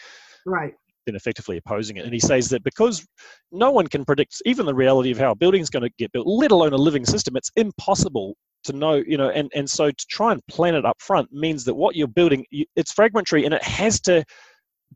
right? 0.45 0.73
Then 1.05 1.15
effectively 1.15 1.57
opposing 1.57 1.97
it. 1.97 2.05
And 2.05 2.13
he 2.13 2.19
says 2.19 2.49
that 2.49 2.63
because 2.63 3.05
no 3.51 3.71
one 3.71 3.87
can 3.87 4.05
predict 4.05 4.41
even 4.45 4.65
the 4.65 4.73
reality 4.73 5.11
of 5.11 5.17
how 5.17 5.31
a 5.31 5.35
building 5.35 5.61
is 5.61 5.69
going 5.69 5.83
to 5.83 5.89
get 5.97 6.11
built, 6.11 6.27
let 6.27 6.51
alone 6.51 6.73
a 6.73 6.77
living 6.77 7.05
system, 7.05 7.35
it's 7.35 7.51
impossible 7.55 8.35
to 8.63 8.73
know 8.73 9.01
you 9.07 9.17
know 9.17 9.29
and 9.29 9.51
and 9.55 9.67
so 9.67 9.89
to 9.89 10.05
try 10.07 10.31
and 10.31 10.45
plan 10.45 10.75
it 10.75 10.85
up 10.85 11.01
front 11.01 11.27
means 11.33 11.65
that 11.65 11.73
what 11.73 11.95
you're 11.95 12.07
building 12.07 12.45
it's 12.75 12.91
fragmentary 12.91 13.43
and 13.43 13.55
it 13.55 13.63
has 13.63 13.99
to 13.99 14.23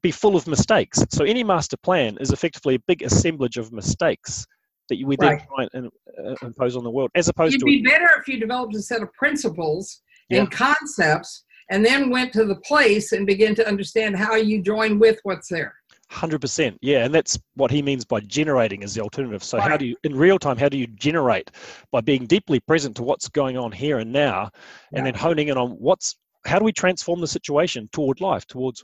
be 0.01 0.11
full 0.11 0.35
of 0.35 0.47
mistakes. 0.47 1.03
So 1.09 1.23
any 1.23 1.43
master 1.43 1.77
plan 1.77 2.17
is 2.19 2.31
effectively 2.31 2.75
a 2.75 2.79
big 2.87 3.01
assemblage 3.01 3.57
of 3.57 3.71
mistakes 3.71 4.45
that 4.89 4.97
you 4.97 5.07
would 5.07 5.21
right. 5.21 5.39
then 5.39 5.47
try 5.47 5.67
and 5.73 5.91
uh, 6.27 6.45
impose 6.45 6.75
on 6.75 6.83
the 6.83 6.91
world, 6.91 7.11
as 7.15 7.27
opposed 7.27 7.53
You'd 7.53 7.61
to. 7.61 7.67
It'd 7.67 7.83
be 7.83 7.89
better 7.89 8.09
if 8.19 8.27
you 8.27 8.39
developed 8.39 8.75
a 8.75 8.81
set 8.81 9.01
of 9.01 9.11
principles 9.13 10.01
yeah. 10.29 10.39
and 10.39 10.51
concepts, 10.51 11.43
and 11.71 11.83
then 11.83 12.09
went 12.09 12.31
to 12.33 12.45
the 12.45 12.57
place 12.57 13.11
and 13.11 13.25
began 13.25 13.55
to 13.55 13.67
understand 13.67 14.15
how 14.15 14.35
you 14.35 14.61
join 14.61 14.99
with 14.99 15.19
what's 15.23 15.47
there. 15.49 15.73
Hundred 16.11 16.39
percent, 16.39 16.77
yeah, 16.81 17.03
and 17.03 17.13
that's 17.13 17.37
what 17.55 17.71
he 17.71 17.81
means 17.81 18.05
by 18.05 18.19
generating 18.19 18.83
as 18.83 18.93
the 18.93 19.01
alternative. 19.01 19.43
So, 19.43 19.59
how 19.59 19.75
do 19.75 19.85
you, 19.85 19.95
in 20.03 20.15
real 20.15 20.37
time, 20.37 20.55
how 20.55 20.69
do 20.69 20.77
you 20.77 20.85
generate 20.87 21.49
by 21.91 22.01
being 22.01 22.27
deeply 22.27 22.59
present 22.59 22.95
to 22.97 23.03
what's 23.03 23.27
going 23.27 23.57
on 23.57 23.71
here 23.71 23.97
and 23.97 24.13
now, 24.13 24.49
and 24.93 24.99
yeah. 24.99 25.03
then 25.05 25.13
honing 25.15 25.47
in 25.47 25.57
on 25.57 25.71
what's 25.71 26.15
how 26.45 26.59
do 26.59 26.65
we 26.65 26.71
transform 26.71 27.21
the 27.21 27.27
situation 27.27 27.89
toward 27.91 28.21
life, 28.21 28.45
towards 28.45 28.83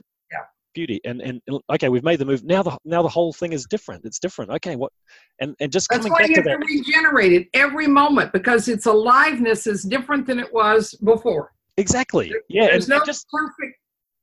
beauty? 0.74 1.00
And 1.04 1.20
and 1.20 1.40
okay 1.70 1.88
we've 1.88 2.02
made 2.02 2.18
the 2.18 2.24
move. 2.24 2.44
Now 2.44 2.62
the 2.62 2.76
now 2.84 3.02
the 3.02 3.08
whole 3.08 3.32
thing 3.32 3.52
is 3.52 3.66
different. 3.66 4.04
It's 4.04 4.18
different. 4.18 4.50
Okay 4.50 4.76
what 4.76 4.92
and 5.40 5.54
and 5.60 5.70
just 5.70 5.88
that's 5.88 5.98
coming 5.98 6.12
why 6.12 6.20
back 6.22 6.28
you 6.30 6.34
to 6.36 6.50
have 6.50 6.60
that 6.60 6.66
to 6.66 6.74
regenerate 6.74 7.32
it 7.32 7.48
every 7.54 7.86
moment 7.86 8.32
because 8.32 8.68
its 8.68 8.86
aliveness 8.86 9.66
is 9.66 9.82
different 9.82 10.26
than 10.26 10.38
it 10.38 10.52
was 10.52 10.94
before. 11.04 11.52
Exactly. 11.76 12.32
Yeah 12.48 12.66
there's 12.66 12.88
no 12.88 13.04
just, 13.04 13.28
perfect 13.28 13.76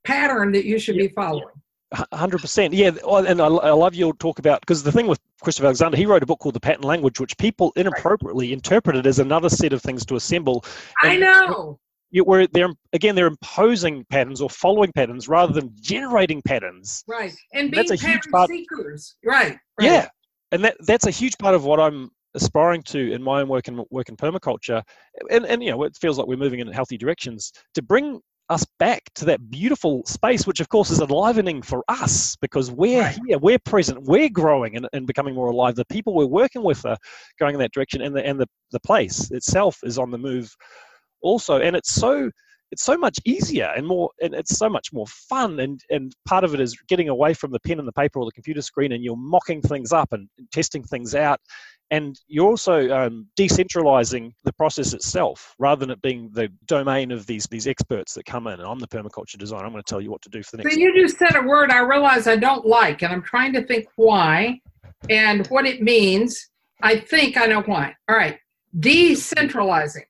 pattern 0.04 0.52
that 0.52 0.64
you 0.64 0.78
should 0.78 0.96
yeah, 0.96 1.06
be 1.06 1.12
following 1.14 1.54
Hundred 1.92 2.40
percent, 2.40 2.72
yeah, 2.72 2.92
and 3.04 3.42
I, 3.42 3.46
I 3.46 3.70
love 3.72 3.96
your 3.96 4.14
talk 4.14 4.38
about 4.38 4.60
because 4.60 4.84
the 4.84 4.92
thing 4.92 5.08
with 5.08 5.18
Christopher 5.42 5.66
Alexander, 5.66 5.96
he 5.96 6.06
wrote 6.06 6.22
a 6.22 6.26
book 6.26 6.38
called 6.38 6.54
The 6.54 6.60
Pattern 6.60 6.84
Language, 6.84 7.18
which 7.18 7.36
people 7.36 7.72
inappropriately 7.74 8.52
interpreted 8.52 9.08
as 9.08 9.18
another 9.18 9.48
set 9.48 9.72
of 9.72 9.82
things 9.82 10.06
to 10.06 10.14
assemble. 10.14 10.64
I 11.02 11.16
know 11.16 11.80
you, 12.10 12.24
where 12.24 12.46
they're 12.46 12.72
again 12.92 13.14
they're 13.14 13.26
imposing 13.26 14.04
patterns 14.10 14.40
or 14.40 14.50
following 14.50 14.92
patterns 14.92 15.28
rather 15.28 15.52
than 15.52 15.74
generating 15.80 16.42
patterns. 16.42 17.02
Right, 17.08 17.34
and 17.54 17.70
being 17.70 17.86
that's 17.88 17.90
a 17.90 18.06
huge 18.06 18.28
part. 18.30 18.50
Seekers. 18.50 19.16
Right, 19.24 19.58
right. 19.78 19.86
Yeah, 19.86 20.08
and 20.52 20.64
that 20.64 20.76
that's 20.86 21.06
a 21.06 21.10
huge 21.10 21.38
part 21.38 21.54
of 21.54 21.64
what 21.64 21.80
I'm 21.80 22.10
aspiring 22.34 22.82
to 22.82 23.12
in 23.12 23.20
my 23.20 23.40
own 23.40 23.48
work 23.48 23.66
and 23.66 23.84
work 23.90 24.08
in 24.08 24.16
permaculture, 24.16 24.82
and 25.30 25.46
and 25.46 25.62
you 25.62 25.70
know 25.70 25.82
it 25.84 25.96
feels 26.00 26.18
like 26.18 26.26
we're 26.26 26.36
moving 26.36 26.60
in 26.60 26.68
healthy 26.68 26.98
directions 26.98 27.52
to 27.74 27.82
bring 27.82 28.20
us 28.50 28.66
back 28.78 29.02
to 29.14 29.24
that 29.26 29.50
beautiful 29.50 30.02
space, 30.06 30.46
which 30.46 30.60
of 30.60 30.68
course 30.68 30.90
is 30.90 31.00
enlivening 31.00 31.62
for 31.62 31.84
us 31.88 32.36
because 32.36 32.70
we're 32.70 33.02
right. 33.02 33.18
here, 33.26 33.38
we're 33.38 33.58
present, 33.58 34.02
we're 34.02 34.28
growing 34.28 34.76
and, 34.76 34.88
and 34.92 35.06
becoming 35.06 35.34
more 35.34 35.48
alive. 35.48 35.76
The 35.76 35.84
people 35.86 36.14
we're 36.14 36.26
working 36.26 36.62
with 36.62 36.84
are 36.84 36.98
going 37.38 37.54
in 37.54 37.60
that 37.60 37.72
direction, 37.72 38.02
and 38.02 38.14
the 38.14 38.26
and 38.26 38.38
the, 38.38 38.48
the 38.72 38.80
place 38.80 39.30
itself 39.30 39.78
is 39.82 39.98
on 39.98 40.10
the 40.10 40.18
move 40.18 40.54
also 41.22 41.60
and 41.60 41.76
it's 41.76 41.92
so 41.92 42.30
it's 42.70 42.84
so 42.84 42.96
much 42.96 43.18
easier 43.24 43.72
and 43.76 43.86
more 43.86 44.10
and 44.22 44.34
it's 44.34 44.56
so 44.56 44.68
much 44.68 44.92
more 44.92 45.06
fun 45.06 45.60
and 45.60 45.82
and 45.90 46.14
part 46.26 46.44
of 46.44 46.54
it 46.54 46.60
is 46.60 46.76
getting 46.88 47.08
away 47.08 47.34
from 47.34 47.50
the 47.50 47.60
pen 47.60 47.78
and 47.78 47.88
the 47.88 47.92
paper 47.92 48.18
or 48.18 48.24
the 48.24 48.32
computer 48.32 48.62
screen 48.62 48.92
and 48.92 49.02
you're 49.02 49.16
mocking 49.16 49.60
things 49.60 49.92
up 49.92 50.12
and 50.12 50.28
testing 50.52 50.82
things 50.82 51.14
out. 51.14 51.40
And 51.92 52.16
you're 52.28 52.46
also 52.46 52.88
um, 52.96 53.26
decentralizing 53.36 54.32
the 54.44 54.52
process 54.52 54.92
itself 54.94 55.56
rather 55.58 55.80
than 55.80 55.90
it 55.90 56.00
being 56.00 56.30
the 56.32 56.48
domain 56.66 57.10
of 57.10 57.26
these 57.26 57.46
these 57.46 57.66
experts 57.66 58.14
that 58.14 58.24
come 58.26 58.46
in 58.46 58.60
and 58.60 58.62
i'm 58.62 58.78
the 58.78 58.86
permaculture 58.86 59.36
designer 59.36 59.64
i'm 59.64 59.72
going 59.72 59.82
to 59.82 59.90
tell 59.90 60.00
you 60.00 60.08
what 60.10 60.22
to 60.22 60.28
do 60.28 60.40
for 60.40 60.56
the 60.56 60.62
next 60.62 60.74
so 60.74 60.80
you 60.80 60.94
just 60.94 61.18
said 61.18 61.34
a 61.34 61.42
word 61.42 61.72
i 61.72 61.80
realize 61.80 62.28
i 62.28 62.36
don't 62.36 62.64
like 62.64 63.02
and 63.02 63.12
i'm 63.12 63.22
trying 63.22 63.52
to 63.52 63.66
think 63.66 63.86
why 63.96 64.60
and 65.08 65.46
what 65.46 65.66
it 65.66 65.82
means. 65.82 66.48
I 66.82 66.98
think 66.98 67.36
i 67.36 67.46
know 67.46 67.62
why. 67.62 67.94
All 68.08 68.16
right. 68.16 68.38
Decentralizing. 68.78 70.04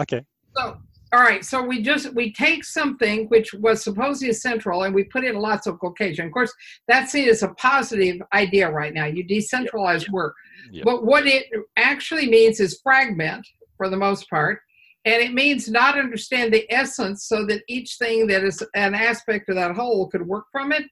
Okay. 0.00 0.24
So 0.56 0.78
all 1.12 1.20
right 1.20 1.44
so 1.44 1.62
we 1.62 1.82
just 1.82 2.12
we 2.14 2.32
take 2.32 2.64
something 2.64 3.26
which 3.28 3.54
was 3.54 3.82
supposedly 3.82 4.32
central 4.32 4.82
and 4.82 4.94
we 4.94 5.04
put 5.04 5.24
in 5.24 5.36
lots 5.36 5.66
of 5.66 5.78
location 5.82 6.26
of 6.26 6.32
course 6.32 6.52
that's 6.86 7.12
seen 7.12 7.28
as 7.28 7.42
a 7.42 7.48
positive 7.54 8.20
idea 8.34 8.70
right 8.70 8.94
now. 8.94 9.06
You 9.06 9.24
decentralize 9.24 10.02
Yep. 10.02 10.10
work. 10.10 10.34
Yep. 10.70 10.84
but 10.84 11.04
what 11.04 11.26
it 11.26 11.46
actually 11.76 12.28
means 12.28 12.60
is 12.60 12.80
fragment 12.82 13.46
for 13.76 13.88
the 13.88 13.96
most 13.96 14.28
part 14.28 14.60
and 15.04 15.22
it 15.22 15.32
means 15.32 15.68
not 15.68 15.98
understand 15.98 16.52
the 16.52 16.66
essence 16.70 17.24
so 17.26 17.46
that 17.46 17.62
each 17.68 17.96
thing 17.98 18.26
that 18.26 18.44
is 18.44 18.62
an 18.74 18.94
aspect 18.94 19.48
of 19.48 19.54
that 19.56 19.74
whole 19.74 20.08
could 20.08 20.26
work 20.26 20.44
from 20.52 20.72
it. 20.72 20.82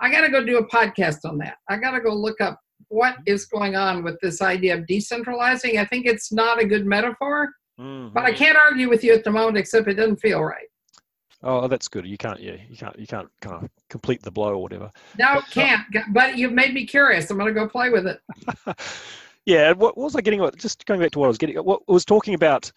I 0.00 0.10
got 0.10 0.22
to 0.22 0.30
go 0.30 0.44
do 0.44 0.58
a 0.58 0.66
podcast 0.68 1.24
on 1.24 1.36
that. 1.38 1.56
I 1.68 1.76
got 1.76 1.90
to 1.90 2.00
go 2.00 2.14
look 2.14 2.40
up 2.40 2.60
what 2.88 3.16
is 3.26 3.46
going 3.46 3.74
on 3.76 4.04
with 4.04 4.18
this 4.22 4.40
idea 4.40 4.76
of 4.78 4.86
decentralizing. 4.86 5.78
I 5.78 5.84
think 5.84 6.06
it's 6.06 6.32
not 6.32 6.62
a 6.62 6.66
good 6.66 6.86
metaphor 6.86 7.50
but 7.78 8.24
I 8.24 8.32
Mhm. 8.32 8.36
can't 8.36 8.56
argue 8.56 8.88
with 8.88 9.04
you 9.04 9.12
at 9.12 9.24
the 9.24 9.30
moment, 9.30 9.58
except 9.58 9.88
it 9.88 9.94
doesn't 9.94 10.16
feel 10.20 10.42
right. 10.42 10.66
oh 11.42 11.68
that's 11.68 11.86
good 11.86 12.06
you 12.06 12.16
can't 12.16 12.40
yeah 12.40 12.56
you 12.68 12.76
can't 12.76 12.98
you 12.98 13.06
can't 13.06 13.28
kind 13.42 13.62
of 13.62 13.70
complete 13.90 14.22
the 14.22 14.30
blow 14.30 14.52
or 14.54 14.62
whatever 14.62 14.90
No, 15.18 15.34
But- 15.34 15.50
can't. 15.50 15.82
But 16.12 16.38
you've 16.38 16.52
made 16.52 16.72
me 16.72 16.86
curious. 16.86 17.30
I'm 17.30 17.36
going 17.36 17.52
to 17.54 17.60
go 17.60 17.68
play 17.68 17.90
with 17.90 18.06
it. 18.06 18.20
yeah, 19.44 19.72
what, 19.72 19.96
what 19.96 20.04
was 20.04 20.16
I 20.16 20.22
getting 20.22 20.42
at? 20.42 20.56
Just 20.56 20.86
going 20.86 20.98
back 20.98 21.10
to 21.12 21.18
what 21.18 21.26
I 21.26 21.28
was 21.28 21.38
getting 21.38 21.56
what 21.56 21.82
I 21.88 21.92
was 21.92 22.04
talking 22.06 22.34
about 22.34 22.72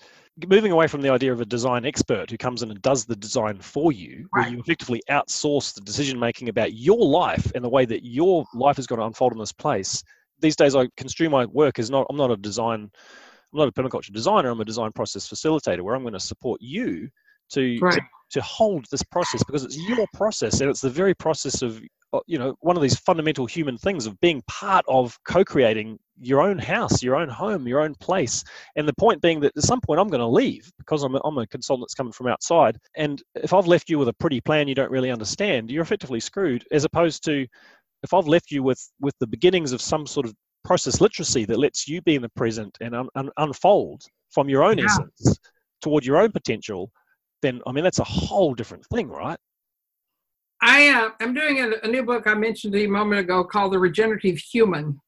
moving 0.47 0.71
away 0.73 0.87
from 0.87 1.01
the 1.01 1.09
idea 1.09 1.31
of 1.31 1.41
a 1.41 1.45
design 1.45 1.85
expert 1.85 2.29
who 2.29 2.37
comes 2.37 2.61
in 2.61 2.69
and 2.69 2.81
does 2.81 3.05
the 3.05 3.15
design 3.15 3.57
for 3.59 3.91
you, 3.91 4.27
where 4.31 4.47
you 4.47 4.59
effectively 4.59 5.01
outsource 5.09 5.73
the 5.73 5.81
decision 5.81 6.19
making 6.19 6.47
about 6.49 6.73
your 6.73 6.97
life 6.99 7.51
and 7.55 7.63
the 7.63 7.69
way 7.69 7.85
that 7.85 8.05
your 8.05 8.45
life 8.53 8.77
is 8.79 8.87
going 8.87 8.99
to 8.99 9.05
unfold 9.05 9.31
in 9.33 9.39
this 9.39 9.51
place. 9.51 10.03
These 10.41 10.55
days, 10.57 10.75
I 10.75 10.87
construe 10.95 11.29
my 11.29 11.45
work 11.45 11.79
as 11.79 11.89
not, 11.89 12.07
I'm 12.09 12.15
not 12.17 12.31
a 12.31 12.37
design, 12.37 12.89
I'm 13.53 13.59
not 13.59 13.67
a 13.67 13.71
permaculture 13.71 14.13
designer, 14.13 14.49
I'm 14.49 14.61
a 14.61 14.65
design 14.65 14.91
process 14.91 15.27
facilitator 15.27 15.81
where 15.81 15.95
I'm 15.95 16.03
going 16.03 16.13
to 16.13 16.19
support 16.19 16.61
you 16.61 17.09
to, 17.49 17.79
to 17.79 17.81
Right. 17.81 18.03
to 18.31 18.41
hold 18.41 18.85
this 18.91 19.03
process 19.03 19.43
because 19.43 19.63
it's 19.63 19.77
your 19.77 20.05
process 20.13 20.61
and 20.61 20.69
it's 20.69 20.81
the 20.81 20.89
very 20.89 21.13
process 21.13 21.61
of 21.61 21.81
uh, 22.13 22.19
you 22.27 22.37
know 22.37 22.55
one 22.61 22.75
of 22.75 22.81
these 22.81 22.97
fundamental 22.97 23.45
human 23.45 23.77
things 23.77 24.05
of 24.05 24.19
being 24.19 24.41
part 24.47 24.85
of 24.87 25.17
co-creating 25.27 25.97
your 26.19 26.41
own 26.41 26.57
house 26.57 27.01
your 27.01 27.15
own 27.15 27.29
home 27.29 27.67
your 27.67 27.81
own 27.81 27.95
place 27.95 28.43
and 28.75 28.87
the 28.87 28.93
point 28.93 29.21
being 29.21 29.39
that 29.39 29.55
at 29.57 29.63
some 29.63 29.81
point 29.81 29.99
i'm 29.99 30.07
going 30.07 30.19
to 30.19 30.27
leave 30.27 30.71
because 30.77 31.03
I'm 31.03 31.15
a, 31.15 31.21
I'm 31.23 31.37
a 31.37 31.47
consultant 31.47 31.85
that's 31.85 31.93
coming 31.93 32.13
from 32.13 32.27
outside 32.27 32.77
and 32.95 33.21
if 33.35 33.53
i've 33.53 33.67
left 33.67 33.89
you 33.89 33.97
with 33.99 34.07
a 34.07 34.13
pretty 34.13 34.41
plan 34.41 34.67
you 34.67 34.75
don't 34.75 34.91
really 34.91 35.11
understand 35.11 35.71
you're 35.71 35.83
effectively 35.83 36.19
screwed 36.19 36.65
as 36.71 36.83
opposed 36.83 37.23
to 37.25 37.47
if 38.03 38.13
i've 38.13 38.27
left 38.27 38.51
you 38.51 38.63
with 38.63 38.91
with 38.99 39.15
the 39.19 39.27
beginnings 39.27 39.71
of 39.71 39.81
some 39.81 40.05
sort 40.05 40.25
of 40.25 40.33
process 40.69 41.01
literacy 41.01 41.43
that 41.45 41.57
lets 41.57 41.87
you 41.87 41.99
be 42.09 42.13
in 42.13 42.21
the 42.21 42.29
present 42.41 42.77
and 42.79 42.93
un, 42.95 43.07
un, 43.15 43.29
unfold 43.37 43.99
from 44.35 44.47
your 44.53 44.63
own 44.63 44.77
Yeah. 44.77 44.85
essence 44.85 45.39
toward 45.81 46.05
your 46.05 46.17
own 46.23 46.31
potential 46.39 46.91
then 47.41 47.55
I 47.65 47.71
mean 47.71 47.83
that's 47.87 47.99
a 48.07 48.11
whole 48.27 48.53
different 48.53 48.85
thing, 48.93 49.07
right? 49.23 49.39
I 50.61 50.89
uh, 50.89 51.09
I'm 51.21 51.33
doing 51.33 51.55
a, 51.65 51.67
a 51.85 51.89
new 51.95 52.03
book 52.03 52.23
I 52.27 52.35
mentioned 52.35 52.75
a 52.75 52.85
moment 52.85 53.19
ago 53.21 53.43
called 53.43 53.71
The 53.73 53.79
Regenerative 53.79 54.37
Human, 54.53 54.99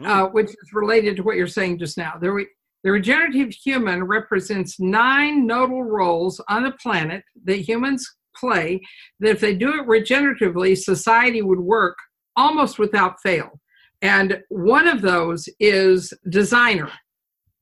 Mm. 0.00 0.06
uh, 0.08 0.26
which 0.36 0.48
is 0.48 0.70
related 0.72 1.16
to 1.16 1.22
what 1.22 1.36
you're 1.36 1.46
saying 1.58 1.78
just 1.78 1.96
now. 1.96 2.14
The, 2.20 2.32
re- 2.32 2.48
the 2.82 2.90
regenerative 2.90 3.52
human 3.66 4.02
represents 4.02 4.80
nine 4.80 5.46
nodal 5.46 5.84
roles 5.84 6.40
on 6.48 6.64
the 6.64 6.72
planet 6.82 7.22
that 7.44 7.60
humans 7.70 8.02
play. 8.34 8.80
That 9.20 9.30
if 9.30 9.40
they 9.40 9.54
do 9.54 9.68
it 9.78 9.86
regeneratively, 9.86 10.76
society 10.76 11.42
would 11.42 11.60
work 11.60 11.96
almost 12.34 12.80
without 12.80 13.14
fail. 13.22 13.48
And 14.04 14.42
one 14.50 14.86
of 14.86 15.00
those 15.00 15.48
is 15.58 16.12
designer, 16.28 16.90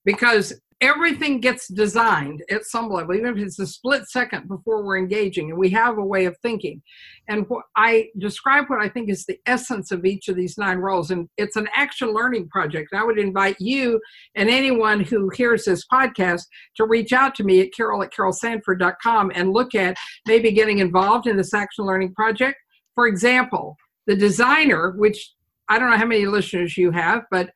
because 0.04 0.60
everything 0.80 1.38
gets 1.38 1.68
designed 1.68 2.42
at 2.50 2.64
some 2.64 2.90
level, 2.90 3.14
even 3.14 3.38
if 3.38 3.46
it's 3.46 3.60
a 3.60 3.66
split 3.68 4.08
second 4.08 4.48
before 4.48 4.84
we're 4.84 4.98
engaging, 4.98 5.50
and 5.50 5.58
we 5.58 5.70
have 5.70 5.98
a 5.98 6.04
way 6.04 6.24
of 6.24 6.36
thinking. 6.38 6.82
And 7.28 7.48
what 7.48 7.66
I 7.76 8.08
describe 8.18 8.64
what 8.66 8.80
I 8.80 8.88
think 8.88 9.08
is 9.08 9.24
the 9.24 9.38
essence 9.46 9.92
of 9.92 10.04
each 10.04 10.26
of 10.26 10.34
these 10.34 10.58
nine 10.58 10.78
roles, 10.78 11.12
and 11.12 11.28
it's 11.38 11.54
an 11.54 11.68
action 11.76 12.12
learning 12.12 12.48
project. 12.48 12.88
I 12.92 13.04
would 13.04 13.20
invite 13.20 13.54
you 13.60 14.00
and 14.34 14.50
anyone 14.50 14.98
who 14.98 15.28
hears 15.28 15.66
this 15.66 15.86
podcast 15.86 16.42
to 16.78 16.86
reach 16.86 17.12
out 17.12 17.36
to 17.36 17.44
me 17.44 17.60
at 17.60 17.72
carol 17.72 18.02
at 18.02 18.12
carolsanford.com 18.12 19.30
and 19.32 19.52
look 19.52 19.76
at 19.76 19.96
maybe 20.26 20.50
getting 20.50 20.80
involved 20.80 21.28
in 21.28 21.36
this 21.36 21.54
action 21.54 21.84
learning 21.84 22.14
project. 22.14 22.56
For 22.96 23.06
example, 23.06 23.76
the 24.08 24.16
designer, 24.16 24.90
which 24.96 25.32
I 25.72 25.78
don't 25.78 25.88
know 25.88 25.96
how 25.96 26.04
many 26.04 26.26
listeners 26.26 26.76
you 26.76 26.90
have, 26.90 27.22
but 27.30 27.48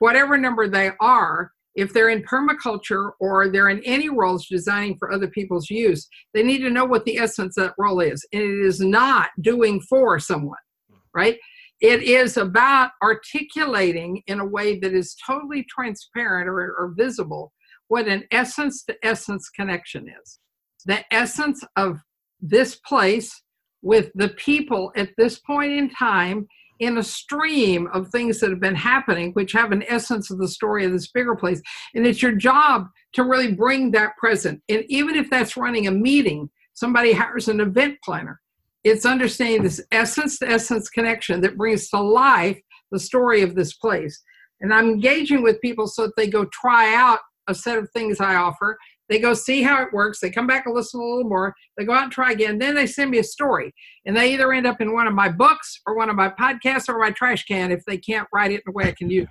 whatever 0.00 0.36
number 0.36 0.66
they 0.66 0.90
are, 0.98 1.52
if 1.76 1.92
they're 1.92 2.08
in 2.08 2.24
permaculture 2.24 3.12
or 3.20 3.48
they're 3.48 3.68
in 3.68 3.80
any 3.84 4.08
roles 4.08 4.48
designing 4.48 4.96
for 4.98 5.12
other 5.12 5.28
people's 5.28 5.70
use, 5.70 6.08
they 6.34 6.42
need 6.42 6.62
to 6.62 6.70
know 6.70 6.84
what 6.84 7.04
the 7.04 7.16
essence 7.16 7.56
of 7.56 7.66
that 7.66 7.74
role 7.78 8.00
is. 8.00 8.26
And 8.32 8.42
it 8.42 8.66
is 8.66 8.80
not 8.80 9.28
doing 9.40 9.80
for 9.82 10.18
someone, 10.18 10.58
right? 11.14 11.38
It 11.80 12.02
is 12.02 12.36
about 12.36 12.90
articulating 13.04 14.20
in 14.26 14.40
a 14.40 14.44
way 14.44 14.80
that 14.80 14.92
is 14.92 15.14
totally 15.24 15.64
transparent 15.70 16.48
or, 16.48 16.74
or 16.76 16.92
visible 16.96 17.52
what 17.86 18.08
an 18.08 18.24
essence 18.32 18.82
to 18.86 18.96
essence 19.04 19.48
connection 19.48 20.08
is. 20.08 20.40
The 20.86 21.04
essence 21.14 21.62
of 21.76 22.00
this 22.40 22.80
place 22.84 23.32
with 23.80 24.10
the 24.16 24.30
people 24.30 24.90
at 24.96 25.10
this 25.16 25.38
point 25.38 25.70
in 25.70 25.88
time 25.90 26.48
in 26.80 26.98
a 26.98 27.02
stream 27.02 27.88
of 27.92 28.08
things 28.08 28.40
that 28.40 28.50
have 28.50 28.60
been 28.60 28.74
happening, 28.74 29.32
which 29.32 29.52
have 29.52 29.70
an 29.70 29.84
essence 29.86 30.30
of 30.30 30.38
the 30.38 30.48
story 30.48 30.84
of 30.84 30.92
this 30.92 31.10
bigger 31.12 31.36
place. 31.36 31.60
And 31.94 32.06
it's 32.06 32.22
your 32.22 32.32
job 32.32 32.86
to 33.12 33.24
really 33.24 33.52
bring 33.52 33.90
that 33.92 34.16
present. 34.16 34.62
And 34.68 34.84
even 34.88 35.14
if 35.14 35.30
that's 35.30 35.56
running 35.56 35.86
a 35.86 35.92
meeting, 35.92 36.50
somebody 36.72 37.12
hires 37.12 37.48
an 37.48 37.60
event 37.60 37.98
planner. 38.04 38.40
It's 38.82 39.04
understanding 39.04 39.62
this 39.62 39.82
essence 39.92 40.38
to 40.38 40.48
essence 40.48 40.88
connection 40.88 41.42
that 41.42 41.58
brings 41.58 41.90
to 41.90 42.00
life 42.00 42.58
the 42.90 42.98
story 42.98 43.42
of 43.42 43.54
this 43.54 43.74
place. 43.74 44.22
And 44.62 44.72
I'm 44.72 44.88
engaging 44.88 45.42
with 45.42 45.60
people 45.60 45.86
so 45.86 46.02
that 46.02 46.16
they 46.16 46.28
go 46.28 46.46
try 46.46 46.94
out 46.94 47.20
a 47.46 47.54
set 47.54 47.78
of 47.78 47.90
things 47.90 48.20
I 48.20 48.36
offer. 48.36 48.78
They 49.10 49.18
go 49.18 49.34
see 49.34 49.62
how 49.62 49.82
it 49.82 49.92
works. 49.92 50.20
They 50.20 50.30
come 50.30 50.46
back 50.46 50.64
and 50.66 50.74
listen 50.74 51.00
a 51.00 51.04
little 51.04 51.28
more. 51.28 51.54
They 51.76 51.84
go 51.84 51.92
out 51.92 52.04
and 52.04 52.12
try 52.12 52.30
again. 52.30 52.58
Then 52.58 52.76
they 52.76 52.86
send 52.86 53.10
me 53.10 53.18
a 53.18 53.24
story. 53.24 53.74
And 54.06 54.16
they 54.16 54.32
either 54.32 54.52
end 54.52 54.66
up 54.66 54.80
in 54.80 54.94
one 54.94 55.08
of 55.08 55.14
my 55.14 55.28
books 55.28 55.80
or 55.84 55.96
one 55.96 56.08
of 56.08 56.16
my 56.16 56.30
podcasts 56.30 56.88
or 56.88 56.98
my 56.98 57.10
trash 57.10 57.44
can 57.44 57.72
if 57.72 57.84
they 57.84 57.98
can't 57.98 58.28
write 58.32 58.52
it 58.52 58.62
in 58.64 58.70
a 58.70 58.72
way 58.72 58.84
I 58.84 58.92
can 58.92 59.10
use. 59.10 59.28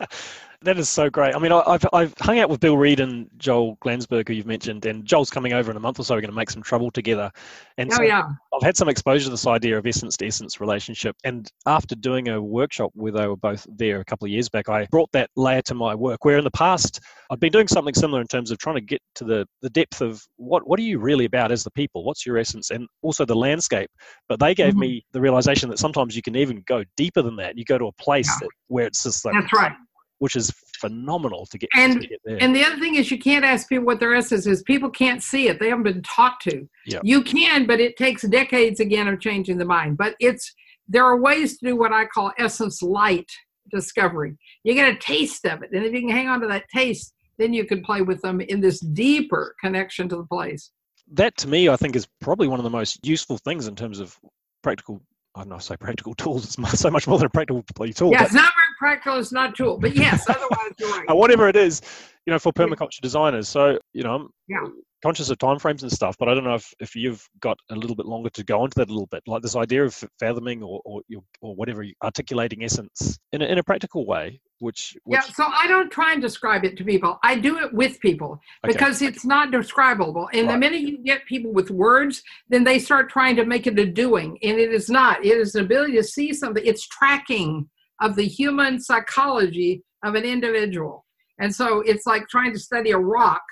that 0.62 0.76
is 0.76 0.88
so 0.88 1.08
great. 1.08 1.36
I 1.36 1.38
mean, 1.38 1.52
I- 1.52 1.62
I've, 1.66 1.86
I've 1.92 2.14
hung 2.18 2.40
out 2.40 2.50
with 2.50 2.58
Bill 2.58 2.76
Reed 2.76 2.98
and 2.98 3.28
Joel 3.36 3.76
Glanzberg, 3.76 4.26
who 4.26 4.34
you've 4.34 4.44
mentioned, 4.46 4.86
and 4.86 5.04
Joel's 5.04 5.30
coming 5.30 5.52
over 5.52 5.70
in 5.70 5.76
a 5.76 5.80
month 5.80 6.00
or 6.00 6.04
so. 6.04 6.16
We're 6.16 6.20
going 6.20 6.30
to 6.30 6.36
make 6.36 6.50
some 6.50 6.62
trouble 6.64 6.90
together. 6.90 7.30
And 7.76 7.92
Oh, 7.92 7.96
so 7.96 8.02
yeah. 8.02 8.24
I've 8.52 8.62
had 8.62 8.76
some 8.76 8.88
exposure 8.88 9.26
to 9.26 9.30
this 9.30 9.46
idea 9.46 9.78
of 9.78 9.86
essence 9.86 10.16
to 10.16 10.26
essence 10.26 10.60
relationship. 10.60 11.14
And 11.22 11.48
after 11.66 11.94
doing 11.94 12.28
a 12.28 12.42
workshop 12.42 12.90
where 12.94 13.12
they 13.12 13.28
were 13.28 13.36
both 13.36 13.66
there 13.70 14.00
a 14.00 14.04
couple 14.04 14.26
of 14.26 14.32
years 14.32 14.48
back, 14.48 14.68
I 14.68 14.86
brought 14.86 15.12
that 15.12 15.30
layer 15.36 15.62
to 15.62 15.74
my 15.74 15.94
work. 15.94 16.24
Where 16.24 16.38
in 16.38 16.44
the 16.44 16.50
past, 16.50 17.00
I'd 17.30 17.38
been 17.38 17.52
doing 17.52 17.68
something 17.68 17.94
similar 17.94 18.20
in 18.20 18.26
terms 18.26 18.50
of 18.50 18.58
trying 18.58 18.76
to 18.76 18.80
get 18.80 19.00
to 19.14 19.24
the, 19.24 19.46
the 19.62 19.70
depth 19.70 20.00
of 20.00 20.20
what, 20.38 20.66
what 20.66 20.80
are 20.80 20.82
you 20.84 20.98
really 20.98 21.26
about 21.26 21.52
as 21.52 21.62
the 21.62 21.70
people? 21.70 22.02
What's 22.02 22.26
your 22.26 22.36
essence? 22.36 22.72
And 22.72 22.88
also 23.02 23.24
the 23.24 23.36
landscape. 23.36 23.90
But 24.28 24.40
they 24.40 24.56
gave 24.56 24.74
Mhm. 24.74 24.78
me 24.78 25.06
the 25.12 25.20
realization 25.20 25.70
that 25.70 25.78
sometimes 25.78 26.16
you 26.16 26.22
can 26.22 26.34
even 26.34 26.64
go 26.66 26.82
deeper 26.96 27.22
than 27.22 27.36
that. 27.36 27.56
You 27.56 27.64
go 27.64 27.78
to 27.78 27.86
a 27.86 27.92
place 27.92 28.26
Yeah. 28.28 28.38
that, 28.48 28.50
where 28.66 28.86
it's 28.86 29.04
just 29.04 29.24
like, 29.24 29.34
That's 29.34 29.52
right. 29.52 29.72
Which 30.18 30.36
is 30.36 30.52
phenomenal 30.80 31.46
to 31.46 31.58
get, 31.58 31.68
And- 31.76 32.00
to 32.02 32.08
get 32.08 32.20
there. 32.24 32.38
And 32.40 32.54
the 32.54 32.64
other 32.64 32.78
thing 32.78 32.96
is, 32.96 33.10
you 33.10 33.18
can't 33.18 33.44
ask 33.44 33.68
people 33.68 33.84
what 33.86 34.00
their 34.00 34.14
essence 34.14 34.46
is. 34.46 34.62
People 34.62 34.90
can't 34.90 35.22
see 35.22 35.48
it. 35.48 35.58
They 35.60 35.68
haven't 35.68 35.84
been 35.84 36.02
taught 36.02 36.40
to. 36.40 36.68
Yeah. 36.86 37.00
You 37.02 37.22
can, 37.22 37.66
but 37.66 37.80
it 37.80 37.96
takes 37.96 38.22
decades 38.22 38.80
again 38.80 39.08
of 39.08 39.20
changing 39.20 39.58
the 39.58 39.64
mind. 39.64 39.96
But 39.96 40.14
it's 40.20 40.54
there 40.88 41.04
are 41.04 41.18
ways 41.20 41.58
to 41.58 41.66
do 41.66 41.76
what 41.76 41.92
I 41.92 42.06
call 42.06 42.32
essence 42.38 42.82
light 42.82 43.30
discovery. 43.70 44.36
You 44.64 44.74
get 44.74 44.92
a 44.92 44.98
taste 44.98 45.44
of 45.44 45.62
it, 45.62 45.70
and 45.72 45.84
if 45.84 45.92
you 45.92 46.00
can 46.00 46.08
hang 46.08 46.28
on 46.28 46.40
to 46.40 46.46
that 46.48 46.64
taste, 46.74 47.12
then 47.36 47.52
you 47.52 47.64
can 47.66 47.82
play 47.84 48.00
with 48.02 48.20
them 48.22 48.40
in 48.40 48.60
this 48.60 48.80
deeper 48.80 49.54
connection 49.62 50.08
to 50.08 50.16
the 50.16 50.24
place. 50.24 50.70
that 51.12 51.36
to 51.38 51.48
me, 51.48 51.68
I 51.68 51.76
think, 51.76 51.94
is 51.96 52.06
probably 52.20 52.48
one 52.48 52.58
of 52.60 52.64
the 52.64 52.70
most 52.70 53.06
useful 53.06 53.38
things 53.38 53.66
in 53.66 53.74
terms 53.76 53.98
of 54.00 54.18
practical. 54.62 55.00
I 55.38 55.42
don't 55.42 55.50
know, 55.50 55.58
say 55.58 55.76
practical 55.76 56.14
tools. 56.14 56.44
It's 56.44 56.80
so 56.80 56.90
much 56.90 57.06
more 57.06 57.16
than 57.16 57.26
a 57.26 57.30
practical 57.30 57.62
tool. 57.62 58.10
Yeah, 58.10 58.24
it's 58.24 58.34
not 58.34 58.52
very 58.56 58.74
practical. 58.78 59.20
It's 59.20 59.30
not 59.30 59.56
tool, 59.56 59.78
but 59.78 59.94
yes, 59.94 60.28
otherwise 60.28 60.72
right. 61.08 61.16
whatever 61.16 61.48
it 61.48 61.54
is, 61.54 61.80
you 62.26 62.32
know, 62.32 62.40
for 62.40 62.52
permaculture 62.52 63.00
designers. 63.00 63.48
So, 63.48 63.78
you 63.92 64.02
know, 64.02 64.28
Yeah. 64.48 64.66
Conscious 65.02 65.30
of 65.30 65.38
timeframes 65.38 65.82
and 65.82 65.92
stuff, 65.92 66.16
but 66.18 66.28
I 66.28 66.34
don't 66.34 66.44
know 66.44 66.54
if, 66.54 66.74
if 66.80 66.96
you've 66.96 67.26
got 67.40 67.58
a 67.70 67.74
little 67.74 67.96
bit 67.96 68.06
longer 68.06 68.30
to 68.30 68.44
go 68.44 68.64
into 68.64 68.74
that 68.76 68.88
a 68.88 68.92
little 68.92 69.06
bit, 69.06 69.22
like 69.26 69.42
this 69.42 69.56
idea 69.56 69.84
of 69.84 70.04
fathoming 70.18 70.62
or 70.62 70.80
or, 70.84 71.02
or 71.40 71.54
whatever 71.54 71.84
articulating 72.02 72.64
essence 72.64 73.18
in 73.32 73.42
a, 73.42 73.46
in 73.46 73.58
a 73.58 73.62
practical 73.62 74.06
way. 74.06 74.40
Which, 74.60 74.96
which 75.04 75.20
yeah, 75.20 75.32
so 75.34 75.44
I 75.46 75.68
don't 75.68 75.88
try 75.88 76.12
and 76.12 76.20
describe 76.20 76.64
it 76.64 76.76
to 76.78 76.84
people. 76.84 77.20
I 77.22 77.36
do 77.36 77.58
it 77.60 77.72
with 77.72 78.00
people 78.00 78.40
Okay. 78.64 78.72
because 78.72 79.02
it's 79.02 79.24
not 79.24 79.52
describable. 79.52 80.28
And 80.32 80.48
the 80.48 80.58
minute 80.58 80.80
you 80.80 80.98
get 80.98 81.24
people 81.26 81.52
with 81.52 81.70
words, 81.70 82.24
then 82.48 82.64
they 82.64 82.80
start 82.80 83.08
trying 83.08 83.36
to 83.36 83.44
make 83.44 83.68
it 83.68 83.78
a 83.78 83.86
doing, 83.86 84.36
and 84.42 84.58
it 84.58 84.72
is 84.72 84.90
not. 84.90 85.24
It 85.24 85.38
is 85.38 85.54
an 85.54 85.64
ability 85.64 85.92
to 85.92 86.02
see 86.02 86.32
something. 86.32 86.64
It's 86.66 86.88
tracking 86.88 87.68
of 88.00 88.16
the 88.16 88.26
human 88.26 88.80
psychology 88.80 89.84
of 90.04 90.16
an 90.16 90.24
individual. 90.24 91.04
And 91.40 91.54
so 91.54 91.80
it's 91.80 92.06
like 92.06 92.28
trying 92.28 92.52
to 92.52 92.58
study 92.58 92.90
a 92.90 92.98
rock 92.98 93.42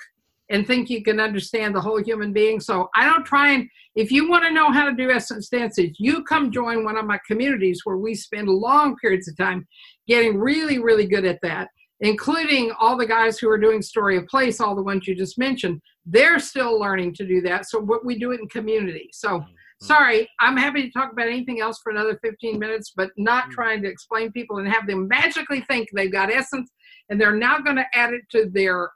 and 0.49 0.67
think 0.67 0.89
you 0.89 1.03
can 1.03 1.19
understand 1.21 1.75
the 1.75 1.81
whole 1.81 2.03
human 2.03 2.33
being. 2.33 2.61
So 2.61 2.89
I 2.95 3.05
don't 3.05 3.25
try 3.25 3.53
and, 3.53 3.69
if 3.95 4.13
you 4.13 4.29
want 4.29 4.45
to 4.45 4.53
know 4.53 4.71
how 4.71 4.85
to 4.89 4.95
do 4.95 5.11
essence 5.11 5.49
dances, 5.49 5.91
you 5.99 6.23
come 6.25 6.53
join 6.53 6.85
one 6.85 6.97
of 6.97 7.05
my 7.05 7.19
communities 7.27 7.81
where 7.85 7.97
we 7.97 8.15
spend 8.15 8.49
long 8.49 8.97
periods 8.97 9.29
of 9.29 9.37
time 9.37 9.67
getting 10.07 10.39
really, 10.39 10.79
really 10.79 11.07
good 11.07 11.25
at 11.25 11.41
that, 11.43 11.69
including 12.01 12.73
all 12.79 12.97
the 12.97 13.07
guys 13.07 13.39
who 13.39 13.49
are 13.49 13.59
doing 13.59 13.83
story 13.83 14.17
of 14.17 14.27
place, 14.27 14.61
all 14.61 14.77
the 14.77 14.83
ones 14.83 15.09
you 15.09 15.15
just 15.17 15.39
mentioned. 15.39 15.81
They're 16.05 16.39
still 16.39 16.79
learning 16.79 17.15
to 17.15 17.27
do 17.27 17.41
that. 17.43 17.67
So 17.69 17.81
what 17.81 18.05
we 18.05 18.19
do 18.19 18.31
it 18.31 18.41
in 18.41 18.49
community. 18.49 19.09
So 19.13 19.45
sorry, 19.83 20.29
I'm 20.41 20.57
happy 20.57 20.83
to 20.83 20.91
talk 20.93 21.11
about 21.13 21.27
anything 21.27 21.61
else 21.61 21.81
for 21.83 21.91
another 21.91 22.19
15 22.23 22.59
minutes, 22.59 22.93
but 22.97 23.11
not 23.17 23.49
Mm. 23.49 23.51
trying 23.51 23.83
to 23.83 23.89
explain 23.89 24.31
people 24.31 24.59
and 24.59 24.69
have 24.69 24.87
them 24.87 25.09
magically 25.09 25.63
think 25.63 25.89
they've 25.93 26.13
got 26.13 26.31
essence 26.31 26.71
and 27.09 27.21
they're 27.21 27.37
now 27.37 27.59
going 27.59 27.77
to 27.77 27.87
add 27.93 28.15
it 28.15 28.23
to 28.31 28.49
their 28.51 28.91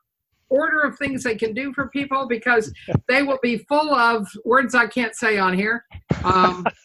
order 0.50 0.80
of 0.82 0.98
things 0.98 1.22
they 1.22 1.34
can 1.36 1.54
do 1.54 1.72
for 1.72 1.88
people 1.88 2.26
because 2.28 2.72
they 3.08 3.22
will 3.22 3.38
be 3.42 3.58
full 3.68 3.94
of 3.94 4.28
words 4.44 4.74
I 4.74 4.86
can't 4.86 5.14
say 5.14 5.38
on 5.38 5.54
here. 5.54 5.84
Um, 6.24 6.66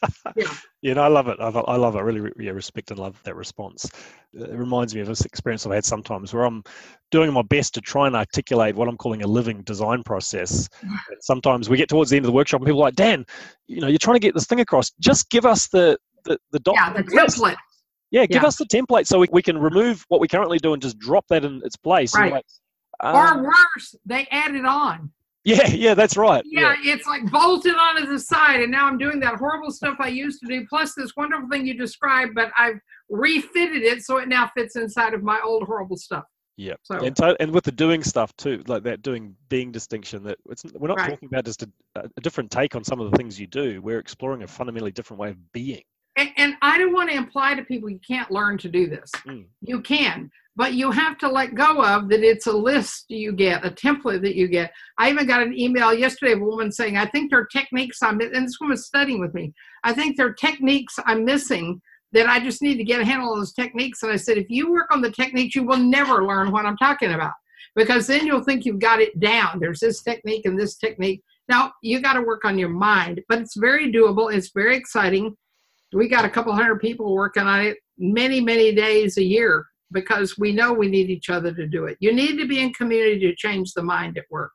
Yeah, 0.82 0.94
no, 0.94 1.02
I 1.02 1.08
love 1.08 1.28
it. 1.30 1.38
I 1.40 1.50
love, 1.50 1.66
I 1.68 1.76
love 1.78 1.96
it. 1.96 1.98
I 1.98 2.02
really 2.02 2.20
re- 2.20 2.32
yeah, 2.38 2.52
respect 2.52 2.92
and 2.92 3.00
love 3.00 3.20
that 3.24 3.36
response. 3.36 3.90
It 4.34 4.52
reminds 4.52 4.94
me 4.94 5.02
of 5.02 5.08
this 5.08 5.26
experience 5.26 5.66
I've 5.66 5.72
had 5.74 5.84
sometimes 5.84 6.32
where 6.32 6.44
I'm 6.44 6.62
doing 7.10 7.34
my 7.34 7.42
best 7.42 7.74
to 7.74 7.82
try 7.82 8.06
and 8.06 8.16
articulate 8.16 8.76
what 8.76 8.88
I'm 8.88 8.96
calling 8.98 9.24
a 9.24 9.28
living 9.28 9.64
design 9.64 10.04
process. 10.04 10.70
And 10.84 11.18
sometimes 11.22 11.70
we 11.70 11.78
get 11.78 11.90
towards 11.90 12.12
the 12.12 12.18
end 12.18 12.26
of 12.26 12.28
the 12.28 12.36
workshop 12.36 12.60
and 12.62 12.68
people 12.68 12.82
are 12.82 12.86
like, 12.86 12.96
Dan, 12.96 13.26
you 13.66 13.82
know, 13.82 13.88
you're 13.88 13.98
trying 13.98 14.16
to 14.16 14.20
get 14.20 14.36
this 14.36 14.46
thing 14.46 14.60
across. 14.60 14.92
Just 15.00 15.30
give 15.32 15.46
us 15.46 15.68
the 15.70 15.98
the, 16.26 16.38
the 16.52 16.60
yeah, 16.72 16.94
the 16.94 17.02
document 17.04 17.10
template. 17.10 17.56
Yeah, 18.12 18.26
give 18.28 18.44
Yeah. 18.44 18.48
us 18.48 18.58
the 18.58 18.66
template 18.66 19.08
so 19.08 19.18
we, 19.20 19.28
we 19.32 19.42
can 19.42 19.58
remove 19.58 20.06
what 20.10 20.22
we 20.22 20.28
currently 20.28 20.60
do 20.60 20.74
and 20.74 20.82
just 20.82 21.00
drop 21.00 21.26
that 21.30 21.44
in 21.44 21.62
its 21.66 21.76
place. 21.78 22.16
Right. 22.16 22.26
you're 22.28 22.36
like, 23.04 23.14
Or 23.14 23.28
um, 23.28 23.44
worse, 23.44 23.96
they 24.06 24.28
added 24.32 24.66
on. 24.66 25.12
yeah, 25.44 25.68
yeah, 25.68 25.94
that's 25.94 26.18
right. 26.18 26.44
Yeah, 26.46 26.76
it's 26.80 27.06
like 27.08 27.30
bolted 27.32 27.76
onto 27.76 28.06
the 28.08 28.20
side, 28.20 28.62
and 28.62 28.72
now 28.72 28.88
I'm 28.88 28.98
doing 28.98 29.20
that 29.22 29.36
horrible 29.36 29.72
stuff 29.72 29.98
I 30.00 30.08
used 30.08 30.40
to 30.42 30.48
do, 30.48 30.66
plus 30.68 30.94
this 30.96 31.12
wonderful 31.16 31.48
thing 31.50 31.66
you 31.68 31.78
described, 31.78 32.34
but 32.36 32.52
I've 32.58 32.80
refitted 33.10 33.84
it 33.84 34.04
so 34.04 34.18
it 34.18 34.28
now 34.28 34.50
fits 34.58 34.76
inside 34.76 35.14
of 35.14 35.24
my 35.24 35.40
old 35.44 35.64
horrible 35.64 35.98
stuff. 35.98 36.24
Yeah, 36.58 36.76
So 36.84 36.96
and, 37.00 37.14
to, 37.18 37.36
and 37.42 37.54
with 37.54 37.66
the 37.66 37.72
doing 37.72 38.02
stuff 38.02 38.34
too, 38.38 38.64
like 38.68 38.84
that 38.84 39.02
doing 39.02 39.36
being 39.50 39.74
distinction. 39.74 40.24
That 40.24 40.38
it's 40.50 40.64
we're 40.74 40.88
not 40.88 40.98
Right. 40.98 41.10
talking 41.10 41.28
about 41.28 41.44
just 41.44 41.64
a, 41.64 41.70
a 41.96 42.22
different 42.22 42.50
take 42.50 42.76
on 42.78 42.84
some 42.86 43.02
of 43.02 43.12
the 43.12 43.18
things 43.18 43.38
you 43.38 43.46
do. 43.46 43.82
We're 43.82 44.00
exploring 44.00 44.44
a 44.44 44.48
fundamentally 44.48 44.94
different 44.94 45.20
way 45.20 45.32
of 45.32 45.52
being. 45.52 45.84
and, 46.18 46.30
and 46.38 46.56
I 46.62 46.78
don't 46.78 46.94
want 46.94 47.10
to 47.10 47.16
imply 47.18 47.56
to 47.56 47.64
people 47.66 47.90
you 47.90 48.00
can't 48.08 48.32
learn 48.32 48.58
to 48.60 48.70
do 48.70 48.88
this. 48.88 49.12
Mm. 49.28 49.48
You 49.62 49.82
can, 49.82 50.32
but 50.56 50.74
you 50.74 50.90
have 50.92 51.18
to 51.18 51.28
let 51.28 51.54
go 51.54 51.84
of 51.84 52.08
that 52.10 52.24
it's 52.24 52.48
a 52.48 52.52
list 52.52 53.06
you 53.10 53.34
get, 53.34 53.66
a 53.66 53.70
template 53.70 54.22
that 54.22 54.36
you 54.36 54.48
get. 54.48 54.72
I 54.98 55.10
even 55.10 55.28
got 55.28 55.42
an 55.42 55.58
email 55.58 55.94
yesterday 55.94 56.32
of 56.32 56.42
a 56.42 56.46
woman 56.46 56.72
saying, 56.72 56.98
I 56.98 57.06
think 57.06 57.30
there 57.30 57.40
are 57.40 57.46
techniques 57.46 58.02
I'm, 58.02 58.22
and 58.22 58.48
this 58.48 58.60
woman's 58.62 58.86
studying 58.86 59.20
with 59.20 59.34
me. 59.34 59.54
I 59.84 59.94
think 59.94 60.16
there 60.16 60.28
are 60.28 60.34
techniques 60.34 60.96
I'm 61.06 61.26
missing 61.26 61.82
that 62.14 62.28
I 62.28 62.40
just 62.40 62.62
need 62.62 62.78
to 62.78 62.86
get 62.86 63.02
a 63.02 63.06
handle 63.06 63.32
on 63.32 63.40
those 63.40 63.54
techniques. 63.54 64.02
And 64.02 64.12
I 64.12 64.16
said, 64.16 64.38
if 64.38 64.50
you 64.50 64.72
work 64.72 64.88
on 64.92 65.02
the 65.02 65.12
techniques, 65.12 65.56
you 65.56 65.64
will 65.64 65.78
never 65.78 66.26
learn 66.26 66.52
what 66.52 66.66
I'm 66.66 66.78
talking 66.78 67.12
about 67.12 67.34
because 67.76 68.08
then 68.08 68.26
you'll 68.26 68.44
think 68.44 68.64
you've 68.64 68.80
got 68.80 69.02
it 69.02 69.20
down. 69.20 69.60
There's 69.60 69.82
this 69.82 70.02
technique 70.02 70.46
and 70.46 70.58
this 70.58 70.78
technique. 70.78 71.22
Now, 71.50 71.74
you 71.84 72.00
got 72.00 72.14
to 72.14 72.22
work 72.22 72.46
on 72.46 72.58
your 72.58 72.70
mind, 72.70 73.22
but 73.28 73.40
it's 73.40 73.58
very 73.58 73.92
doable. 73.92 74.34
It's 74.34 74.52
very 74.52 74.78
exciting. 74.78 75.36
We 75.92 76.08
got 76.08 76.24
a 76.24 76.30
couple 76.30 76.54
hundred 76.54 76.80
people 76.80 77.14
working 77.14 77.44
on 77.44 77.62
it 77.62 77.78
many, 77.98 78.40
many 78.40 78.74
days 78.74 79.18
a 79.18 79.24
year 79.24 79.66
because 79.92 80.38
we 80.38 80.52
know 80.52 80.74
we 80.74 80.88
need 80.88 81.10
each 81.10 81.30
other 81.30 81.54
to 81.54 81.68
do 81.68 81.86
it. 81.86 81.98
You 82.00 82.14
need 82.14 82.38
to 82.38 82.48
be 82.48 82.62
in 82.62 82.74
community 82.74 83.20
to 83.20 83.36
change 83.36 83.74
the 83.74 83.84
mind 83.84 84.18
at 84.18 84.26
work. 84.30 84.52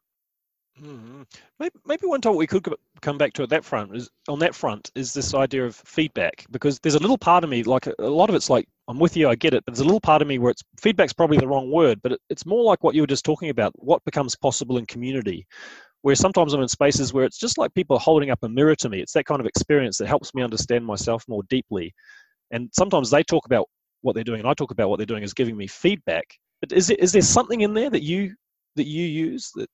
Mhm. 0.82 1.26
Maybe, 1.58 1.74
maybe 1.84 2.06
one 2.06 2.20
topic 2.20 2.38
we 2.38 2.46
could 2.46 2.66
come 3.02 3.18
back 3.18 3.34
to 3.34 3.42
at 3.42 3.50
that 3.50 3.64
front 3.64 3.94
is 3.94 4.08
on 4.28 4.38
that 4.38 4.54
front 4.54 4.90
is 4.94 5.12
this 5.12 5.34
idea 5.34 5.66
of 5.66 5.76
feedback 5.76 6.46
because 6.50 6.78
there's 6.78 6.94
a 6.94 7.00
little 7.00 7.18
part 7.18 7.44
of 7.44 7.50
me 7.50 7.62
like 7.62 7.86
a, 7.86 7.94
lot 8.08 8.30
of 8.30 8.34
it's 8.34 8.48
like 8.48 8.66
I'm 8.88 8.98
with 8.98 9.16
you 9.16 9.28
I 9.28 9.34
get 9.34 9.52
it 9.52 9.64
but 9.64 9.74
there's 9.74 9.80
a 9.80 9.84
little 9.84 10.00
part 10.00 10.22
of 10.22 10.28
me 10.28 10.38
where 10.38 10.52
it's 10.52 10.62
feedback's 10.80 11.12
probably 11.12 11.36
the 11.36 11.48
wrong 11.48 11.70
word 11.70 12.00
but 12.02 12.12
it, 12.12 12.20
it's 12.30 12.46
more 12.46 12.64
like 12.64 12.82
what 12.82 12.94
you 12.94 13.02
were 13.02 13.06
just 13.06 13.24
talking 13.26 13.50
about 13.50 13.72
what 13.76 14.02
becomes 14.04 14.36
possible 14.36 14.78
in 14.78 14.86
community 14.86 15.46
where 16.02 16.14
sometimes 16.14 16.54
I'm 16.54 16.62
in 16.62 16.68
spaces 16.68 17.12
where 17.12 17.24
it's 17.24 17.38
just 17.38 17.58
like 17.58 17.74
people 17.74 17.96
are 17.96 18.00
holding 18.00 18.30
up 18.30 18.42
a 18.42 18.48
mirror 18.48 18.76
to 18.76 18.88
me 18.88 19.02
it's 19.02 19.12
that 19.12 19.26
kind 19.26 19.40
of 19.40 19.46
experience 19.46 19.98
that 19.98 20.08
helps 20.08 20.34
me 20.34 20.42
understand 20.42 20.86
myself 20.86 21.24
more 21.28 21.42
deeply 21.50 21.92
and 22.52 22.70
sometimes 22.72 23.10
they 23.10 23.22
talk 23.22 23.44
about 23.44 23.66
what 24.02 24.14
they're 24.14 24.24
doing 24.24 24.40
and 24.40 24.48
I 24.48 24.54
talk 24.54 24.70
about 24.70 24.88
what 24.88 24.98
they're 24.98 25.06
doing 25.06 25.24
as 25.24 25.34
giving 25.34 25.56
me 25.56 25.66
feedback 25.66 26.24
but 26.60 26.72
is 26.72 26.90
it 26.90 27.00
is 27.00 27.12
there 27.12 27.22
something 27.22 27.62
in 27.62 27.74
there 27.74 27.90
that 27.90 28.02
you 28.02 28.34
that 28.76 28.86
you 28.86 29.04
use 29.04 29.50
that 29.56 29.68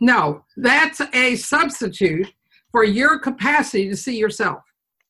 No, 0.00 0.44
that's 0.56 1.00
a 1.14 1.36
substitute 1.36 2.32
for 2.70 2.84
your 2.84 3.18
capacity 3.18 3.88
to 3.88 3.96
see 3.96 4.16
yourself. 4.16 4.62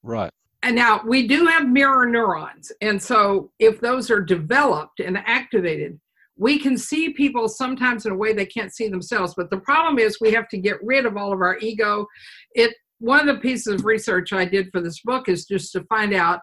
right 0.02 0.30
And 0.62 0.76
now 0.76 1.00
we 1.06 1.26
do 1.26 1.46
have 1.46 1.68
mirror 1.68 2.06
neurons. 2.06 2.72
And 2.80 3.02
so 3.02 3.50
if 3.58 3.80
those 3.80 4.10
are 4.10 4.20
developed 4.20 5.00
and 5.00 5.18
activated, 5.26 5.98
we 6.36 6.58
can 6.58 6.76
see 6.76 7.10
people 7.10 7.48
sometimes 7.48 8.06
in 8.06 8.12
a 8.12 8.16
way 8.16 8.32
they 8.32 8.46
can't 8.46 8.74
see 8.74 8.88
themselves. 8.88 9.34
But 9.36 9.50
the 9.50 9.58
problem 9.58 9.98
is 9.98 10.18
we 10.20 10.32
have 10.32 10.48
to 10.48 10.58
get 10.58 10.82
rid 10.82 11.06
of 11.06 11.16
all 11.16 11.32
of 11.32 11.40
our 11.40 11.58
ego. 11.58 12.06
It 12.54 12.74
one 12.98 13.20
of 13.20 13.34
the 13.34 13.40
pieces 13.40 13.74
of 13.74 13.84
research 13.84 14.32
I 14.32 14.44
did 14.44 14.70
for 14.70 14.80
this 14.80 15.00
book 15.02 15.28
is 15.28 15.44
just 15.44 15.72
to 15.72 15.82
find 15.84 16.14
out 16.14 16.40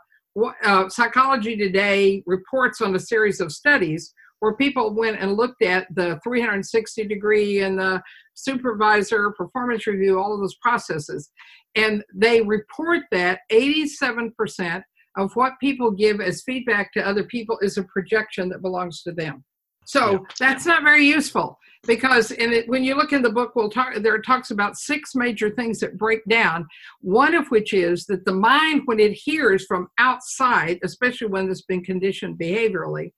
uh, 0.63 0.89
psychology 0.89 1.57
today 1.57 2.23
reports 2.25 2.81
on 2.81 2.95
a 2.95 2.99
series 2.99 3.39
of 3.39 3.51
studies 3.51 4.13
where 4.39 4.55
people 4.55 4.93
went 4.93 5.19
and 5.19 5.33
looked 5.33 5.61
at 5.61 5.87
the 5.95 6.19
360 6.23 7.07
degree 7.07 7.61
and 7.61 7.77
the 7.77 8.01
supervisor 8.35 9.31
performance 9.31 9.85
review, 9.85 10.19
all 10.19 10.33
of 10.33 10.39
those 10.39 10.55
processes. 10.55 11.29
And 11.75 12.03
they 12.13 12.41
report 12.41 13.03
that 13.11 13.41
87% 13.51 14.81
of 15.17 15.35
what 15.35 15.59
people 15.59 15.91
give 15.91 16.21
as 16.21 16.43
feedback 16.43 16.93
to 16.93 17.05
other 17.05 17.23
people 17.23 17.59
is 17.61 17.77
a 17.77 17.83
projection 17.83 18.49
that 18.49 18.61
belongs 18.61 19.01
to 19.03 19.11
them. 19.11 19.43
So 19.89 20.11
Yeah. 20.11 20.17
that's 20.39 20.67
not 20.67 20.83
very 20.83 21.03
useful 21.03 21.57
because 21.87 22.29
in 22.29 22.53
it, 22.53 22.69
when 22.69 22.83
you 22.83 22.93
look 22.93 23.11
in 23.11 23.23
the 23.23 23.31
book, 23.31 23.55
we'll 23.55 23.71
talk. 23.71 23.95
There 23.95 24.13
it 24.15 24.23
talks 24.23 24.51
about 24.51 24.77
six 24.77 25.15
major 25.15 25.49
things 25.49 25.79
that 25.79 25.97
break 25.97 26.23
down. 26.25 26.67
One 27.01 27.33
of 27.33 27.47
which 27.47 27.73
is 27.73 28.05
that 28.05 28.23
the 28.23 28.33
mind, 28.33 28.83
when 28.85 28.99
it 28.99 29.13
hears 29.13 29.65
from 29.65 29.87
outside, 29.97 30.77
especially 30.83 31.29
when 31.29 31.49
it's 31.49 31.63
been 31.63 31.83
conditioned 31.83 32.37
behaviorally, 32.37 33.13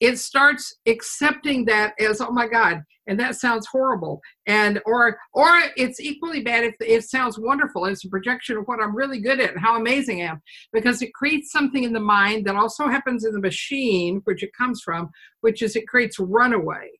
it 0.00 0.18
starts 0.18 0.76
accepting 0.86 1.64
that 1.66 1.94
as 2.00 2.20
oh 2.20 2.30
my 2.30 2.48
god 2.48 2.82
and 3.06 3.18
that 3.20 3.36
sounds 3.36 3.66
horrible. 3.66 4.20
And 4.46 4.80
or 4.86 5.18
or 5.32 5.62
it's 5.76 6.00
equally 6.00 6.42
bad 6.42 6.64
if 6.64 6.74
it 6.80 7.04
sounds 7.04 7.38
wonderful 7.38 7.84
it's 7.86 8.04
a 8.04 8.08
projection 8.08 8.56
of 8.56 8.64
what 8.66 8.80
i'm 8.80 8.96
really 8.96 9.20
good 9.20 9.40
at 9.40 9.52
and 9.52 9.60
how 9.60 9.76
amazing 9.76 10.22
i 10.22 10.26
am. 10.26 10.42
Because 10.72 11.02
it 11.02 11.14
creates 11.14 11.52
something 11.52 11.84
in 11.84 11.92
the 11.92 12.00
mind 12.00 12.46
that 12.46 12.56
also 12.56 12.88
happens 12.88 13.24
in 13.24 13.32
the 13.32 13.40
machine 13.40 14.20
which 14.24 14.42
it 14.42 14.50
comes 14.56 14.80
from 14.82 15.10
which 15.40 15.62
is 15.62 15.76
it 15.76 15.88
creates 15.88 16.18
runaway. 16.18 16.90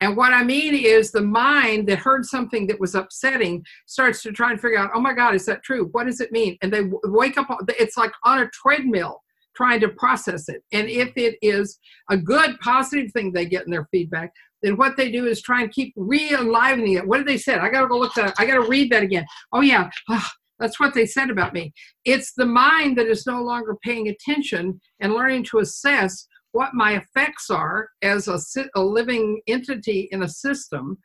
And 0.00 0.16
what 0.16 0.32
i 0.32 0.42
mean 0.42 0.74
is 0.74 1.10
the 1.10 1.22
mind 1.22 1.88
that 1.88 1.98
heard 1.98 2.24
something 2.24 2.66
that 2.68 2.80
was 2.80 2.94
upsetting 2.94 3.64
starts 3.86 4.22
to 4.22 4.32
try 4.32 4.50
and 4.50 4.60
figure 4.60 4.78
out 4.78 4.90
oh 4.94 5.00
my 5.00 5.14
god 5.14 5.34
is 5.34 5.46
that 5.46 5.62
true? 5.62 5.88
What 5.92 6.06
does 6.06 6.20
it 6.20 6.32
mean? 6.32 6.56
And 6.62 6.72
they 6.72 6.82
wake 7.04 7.38
up 7.38 7.48
it's 7.78 7.96
like 7.96 8.12
on 8.24 8.40
a 8.40 8.50
treadmill 8.50 9.23
trying 9.56 9.80
to 9.80 9.88
process 9.90 10.48
it. 10.48 10.62
And 10.72 10.88
if 10.88 11.12
it 11.16 11.36
is 11.42 11.78
a 12.10 12.16
good 12.16 12.58
positive 12.60 13.12
thing 13.12 13.32
they 13.32 13.46
get 13.46 13.64
in 13.64 13.70
their 13.70 13.88
feedback 13.90 14.32
then 14.62 14.78
what 14.78 14.96
they 14.96 15.10
do 15.10 15.26
is 15.26 15.42
try 15.42 15.60
and 15.60 15.70
keep 15.70 15.92
re-enlivening 15.94 16.94
it. 16.94 17.06
What 17.06 17.18
did 17.18 17.26
they 17.26 17.36
say 17.36 17.54
i 17.54 17.68
gotta 17.68 17.86
go 17.86 17.98
look 17.98 18.14
that 18.14 18.34
i 18.38 18.46
gotta 18.46 18.66
read 18.66 18.90
that 18.92 19.02
again. 19.02 19.26
Oh 19.52 19.60
yeah. 19.60 19.90
Ah, 20.08 20.32
that's 20.58 20.80
what 20.80 20.94
they 20.94 21.04
said 21.04 21.30
about 21.30 21.52
me. 21.52 21.72
It's 22.04 22.32
the 22.32 22.46
mind 22.46 22.96
that 22.96 23.06
is 23.06 23.26
no 23.26 23.42
longer 23.42 23.76
paying 23.84 24.08
attention 24.08 24.80
and 25.00 25.12
learning 25.12 25.44
to 25.50 25.58
assess 25.58 26.26
what 26.52 26.72
my 26.72 26.96
effects 26.96 27.50
are 27.50 27.88
as 28.02 28.28
a, 28.28 28.38
a 28.76 28.80
living 28.80 29.40
entity 29.48 30.08
in 30.12 30.22
a 30.22 30.28
system. 30.28 30.96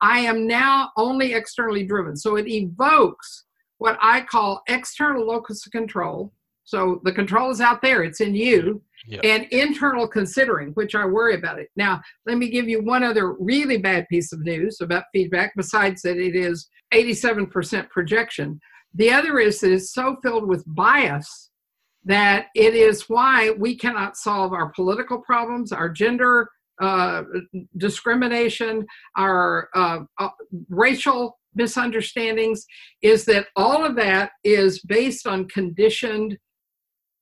I 0.00 0.20
am 0.20 0.46
now 0.46 0.90
only 0.96 1.34
externally 1.34 1.84
driven. 1.84 2.14
So 2.14 2.36
it 2.36 2.46
evokes 2.46 3.46
what 3.78 3.96
i 4.02 4.20
call 4.20 4.60
external 4.68 5.26
locus 5.26 5.64
of 5.66 5.72
control 5.72 6.32
So 6.68 7.00
the 7.02 7.12
control 7.12 7.50
is 7.50 7.62
out 7.62 7.80
there, 7.80 8.02
it's 8.02 8.20
in 8.20 8.34
you. 8.34 8.82
Yeah. 9.06 9.20
And 9.24 9.46
internal 9.52 10.06
considering, 10.06 10.72
which 10.72 10.94
I 10.94 11.06
worry 11.06 11.34
about 11.34 11.58
it. 11.58 11.70
Now, 11.76 12.02
let 12.26 12.36
me 12.36 12.50
give 12.50 12.68
you 12.68 12.82
one 12.82 13.02
other 13.02 13.32
really 13.40 13.78
bad 13.78 14.06
piece 14.10 14.34
of 14.34 14.40
news 14.40 14.82
about 14.82 15.04
feedback, 15.10 15.52
besides 15.56 16.02
that 16.02 16.18
it 16.18 16.36
is 16.36 16.68
87% 16.92 17.88
projection. 17.88 18.60
The 18.94 19.10
other 19.10 19.38
is 19.38 19.60
that 19.60 19.72
it's 19.72 19.94
so 19.94 20.18
filled 20.22 20.46
with 20.46 20.62
bias 20.66 21.50
that 22.04 22.48
it 22.54 22.74
is 22.74 23.08
why 23.08 23.52
we 23.52 23.74
cannot 23.74 24.18
solve 24.18 24.52
our 24.52 24.70
political 24.72 25.22
problems, 25.22 25.72
our 25.72 25.88
gender 25.88 26.50
uh, 26.82 27.22
discrimination, 27.78 28.84
our 29.16 29.70
uh, 29.74 30.00
uh, 30.18 30.28
racial 30.68 31.38
misunderstandings, 31.54 32.66
is 33.00 33.24
that 33.24 33.46
all 33.56 33.86
of 33.86 33.96
that 33.96 34.32
is 34.44 34.82
based 34.82 35.26
on 35.26 35.48
conditioned 35.48 36.36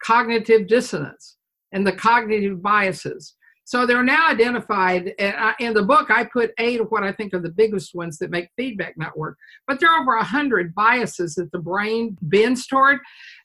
cognitive 0.07 0.68
dissonance 0.68 1.36
and 1.72 1.86
the 1.86 1.92
cognitive 1.92 2.62
biases. 2.62 3.34
So 3.64 3.84
they're 3.84 4.04
now 4.04 4.28
identified, 4.28 5.12
in 5.59 5.74
the 5.74 5.82
book, 5.82 6.09
I 6.09 6.22
put 6.32 6.52
eight 6.61 6.80
of 6.80 6.86
what 6.90 7.02
I 7.02 7.11
think 7.11 7.34
are 7.34 7.40
the 7.40 7.48
biggest 7.48 7.96
ones 7.96 8.16
that 8.18 8.30
make 8.30 8.48
feedback 8.57 8.94
not 8.96 9.18
work. 9.18 9.36
But 9.66 9.80
there 9.80 9.90
are 9.90 10.02
over 10.02 10.14
a 10.14 10.18
100 10.18 10.72
biases 10.72 11.34
that 11.34 11.50
the 11.50 11.59
brain 11.59 12.16
bends 12.22 12.68
toward. 12.68 13.00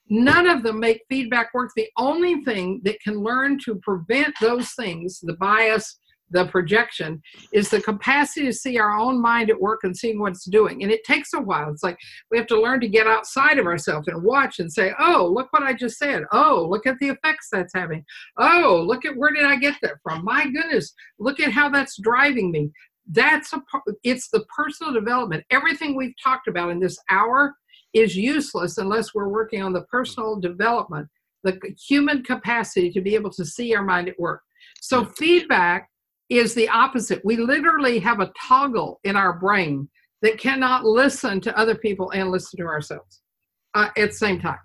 None 0.08 0.48
of 0.48 0.62
them 0.62 0.78
make 0.78 1.02
feedback 1.08 1.52
work. 1.52 1.72
The 1.74 1.88
only 1.96 2.44
thing 2.44 2.80
that 2.84 3.00
can 3.00 3.16
learn 3.18 3.58
to 3.64 3.80
prevent 3.82 4.32
those 4.40 4.70
things, 4.74 5.18
the 5.18 5.34
bias, 5.34 5.98
the 6.32 6.46
projection 6.46 7.22
is 7.52 7.68
the 7.68 7.80
capacity 7.80 8.46
to 8.46 8.52
see 8.52 8.78
our 8.78 8.98
own 8.98 9.20
mind 9.20 9.50
at 9.50 9.60
work 9.60 9.80
and 9.84 9.96
seeing 9.96 10.18
what 10.18 10.32
it's 10.32 10.44
doing. 10.44 10.82
And 10.82 10.90
it 10.90 11.04
takes 11.04 11.32
a 11.34 11.40
while. 11.40 11.70
It's 11.70 11.82
like 11.82 11.98
we 12.30 12.38
have 12.38 12.46
to 12.48 12.60
learn 12.60 12.80
to 12.80 12.88
get 12.88 13.06
outside 13.06 13.58
of 13.58 13.66
ourselves 13.66 14.08
and 14.08 14.22
watch 14.22 14.58
and 14.58 14.72
say, 14.72 14.92
oh, 14.98 15.30
look 15.32 15.52
what 15.52 15.62
I 15.62 15.74
just 15.74 15.98
said. 15.98 16.24
Oh, 16.32 16.66
look 16.68 16.86
at 16.86 16.98
the 17.00 17.08
effects 17.10 17.48
that's 17.52 17.74
having. 17.74 18.04
Oh, 18.38 18.82
look 18.86 19.04
at 19.04 19.16
where 19.16 19.32
did 19.32 19.44
I 19.44 19.56
get 19.56 19.76
that 19.82 19.96
from? 20.02 20.24
My 20.24 20.44
goodness, 20.44 20.94
look 21.18 21.40
at 21.40 21.52
how 21.52 21.68
that's 21.68 21.98
driving 22.00 22.50
me. 22.50 22.70
That's 23.10 23.52
a 23.52 23.60
it's 24.04 24.28
the 24.30 24.44
personal 24.56 24.92
development. 24.92 25.44
Everything 25.50 25.96
we've 25.96 26.14
talked 26.22 26.48
about 26.48 26.70
in 26.70 26.78
this 26.78 26.96
hour 27.10 27.54
is 27.92 28.16
useless 28.16 28.78
unless 28.78 29.14
we're 29.14 29.28
working 29.28 29.62
on 29.62 29.72
the 29.72 29.82
personal 29.82 30.38
development, 30.38 31.08
the 31.42 31.58
human 31.88 32.22
capacity 32.22 32.90
to 32.90 33.00
be 33.00 33.14
able 33.14 33.30
to 33.30 33.44
see 33.44 33.74
our 33.74 33.84
mind 33.84 34.08
at 34.08 34.18
work. 34.18 34.40
So 34.80 35.04
feedback 35.04 35.88
is 36.38 36.54
the 36.54 36.68
opposite. 36.68 37.24
We 37.24 37.36
literally 37.36 37.98
have 38.00 38.20
a 38.20 38.32
toggle 38.48 39.00
in 39.04 39.16
our 39.16 39.38
brain 39.38 39.88
that 40.22 40.38
cannot 40.38 40.84
listen 40.84 41.40
to 41.40 41.58
other 41.58 41.74
people 41.74 42.10
and 42.12 42.30
listen 42.30 42.58
to 42.58 42.66
ourselves 42.66 43.22
uh, 43.74 43.88
at 43.96 44.10
the 44.10 44.16
same 44.16 44.40
time. 44.40 44.58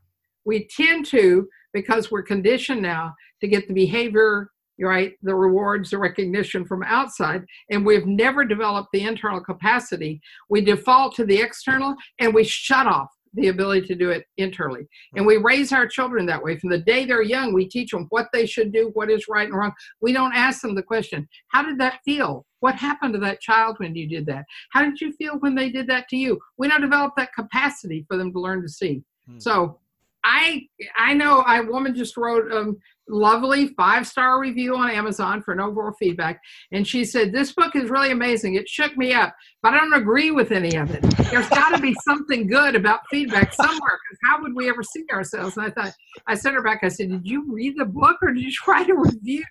We 0.45 0.67
tend 0.67 1.05
to, 1.07 1.47
because 1.73 2.11
we're 2.11 2.23
conditioned 2.23 2.81
now 2.81 3.13
to 3.41 3.47
get 3.47 3.67
the 3.67 3.73
behavior, 3.73 4.51
right, 4.79 5.13
the 5.23 5.35
rewards, 5.35 5.89
the 5.89 5.97
recognition 5.97 6.65
from 6.65 6.83
outside, 6.83 7.43
and 7.71 7.85
we've 7.85 8.05
never 8.05 8.45
developed 8.45 8.89
the 8.93 9.03
internal 9.03 9.41
capacity. 9.41 10.21
We 10.49 10.61
default 10.61 11.15
to 11.15 11.25
the 11.25 11.41
external 11.41 11.95
and 12.19 12.33
we 12.33 12.43
shut 12.43 12.87
off 12.87 13.09
the 13.33 13.47
ability 13.47 13.87
to 13.87 13.95
do 13.95 14.09
it 14.09 14.25
internally. 14.37 14.87
And 15.15 15.25
we 15.25 15.37
raise 15.37 15.71
our 15.71 15.87
children 15.87 16.25
that 16.25 16.43
way. 16.43 16.57
From 16.57 16.69
the 16.69 16.79
day 16.79 17.05
they're 17.05 17.21
young, 17.21 17.53
we 17.53 17.67
teach 17.67 17.91
them 17.91 18.07
what 18.09 18.27
they 18.33 18.45
should 18.45 18.71
do, 18.71 18.91
what 18.93 19.09
is 19.09 19.27
right 19.27 19.47
and 19.47 19.57
wrong. 19.57 19.73
We 20.01 20.13
don't 20.13 20.33
ask 20.33 20.61
them 20.61 20.75
the 20.75 20.83
question, 20.83 21.27
How 21.49 21.63
did 21.63 21.79
that 21.79 21.99
feel? 22.05 22.45
What 22.59 22.75
happened 22.75 23.13
to 23.13 23.19
that 23.19 23.41
child 23.41 23.77
when 23.79 23.95
you 23.95 24.07
did 24.07 24.25
that? 24.27 24.45
How 24.71 24.83
did 24.83 24.99
you 24.99 25.13
feel 25.13 25.37
when 25.39 25.55
they 25.55 25.69
did 25.69 25.87
that 25.87 26.07
to 26.09 26.17
you? 26.17 26.39
We 26.57 26.67
don't 26.67 26.81
develop 26.81 27.13
that 27.17 27.33
capacity 27.33 28.05
for 28.07 28.17
them 28.17 28.31
to 28.33 28.39
learn 28.39 28.61
to 28.63 28.69
see. 28.69 29.03
Hmm. 29.29 29.39
So 29.39 29.79
I 30.23 30.67
I 30.97 31.13
know 31.13 31.43
a 31.47 31.63
woman 31.63 31.95
just 31.95 32.17
wrote 32.17 32.51
a 32.51 32.73
lovely 33.09 33.67
five 33.69 34.07
star 34.07 34.39
review 34.39 34.75
on 34.75 34.89
Amazon 34.89 35.41
for 35.41 35.55
no 35.55 35.71
more 35.71 35.93
feedback, 35.99 36.39
and 36.71 36.87
she 36.87 37.05
said 37.05 37.31
this 37.31 37.53
book 37.53 37.75
is 37.75 37.89
really 37.89 38.11
amazing. 38.11 38.55
It 38.55 38.67
shook 38.67 38.95
me 38.97 39.13
up, 39.13 39.35
but 39.61 39.73
I 39.73 39.77
don't 39.77 39.93
agree 39.93 40.31
with 40.31 40.51
any 40.51 40.75
of 40.75 40.91
it. 40.91 41.01
There's 41.29 41.49
got 41.49 41.75
to 41.75 41.81
be 41.81 41.95
something 42.05 42.47
good 42.47 42.75
about 42.75 43.01
feedback 43.09 43.53
somewhere, 43.53 43.77
because 43.77 44.19
how 44.25 44.41
would 44.41 44.55
we 44.55 44.69
ever 44.69 44.83
see 44.83 45.05
ourselves? 45.11 45.57
And 45.57 45.65
I 45.65 45.69
thought 45.69 45.93
I 46.27 46.35
sent 46.35 46.55
her 46.55 46.63
back. 46.63 46.79
I 46.83 46.89
said, 46.89 47.09
"Did 47.09 47.25
you 47.25 47.45
read 47.51 47.75
the 47.77 47.85
book 47.85 48.17
or 48.21 48.33
did 48.33 48.43
you 48.43 48.51
try 48.51 48.83
to 48.83 48.93
review?" 48.93 49.43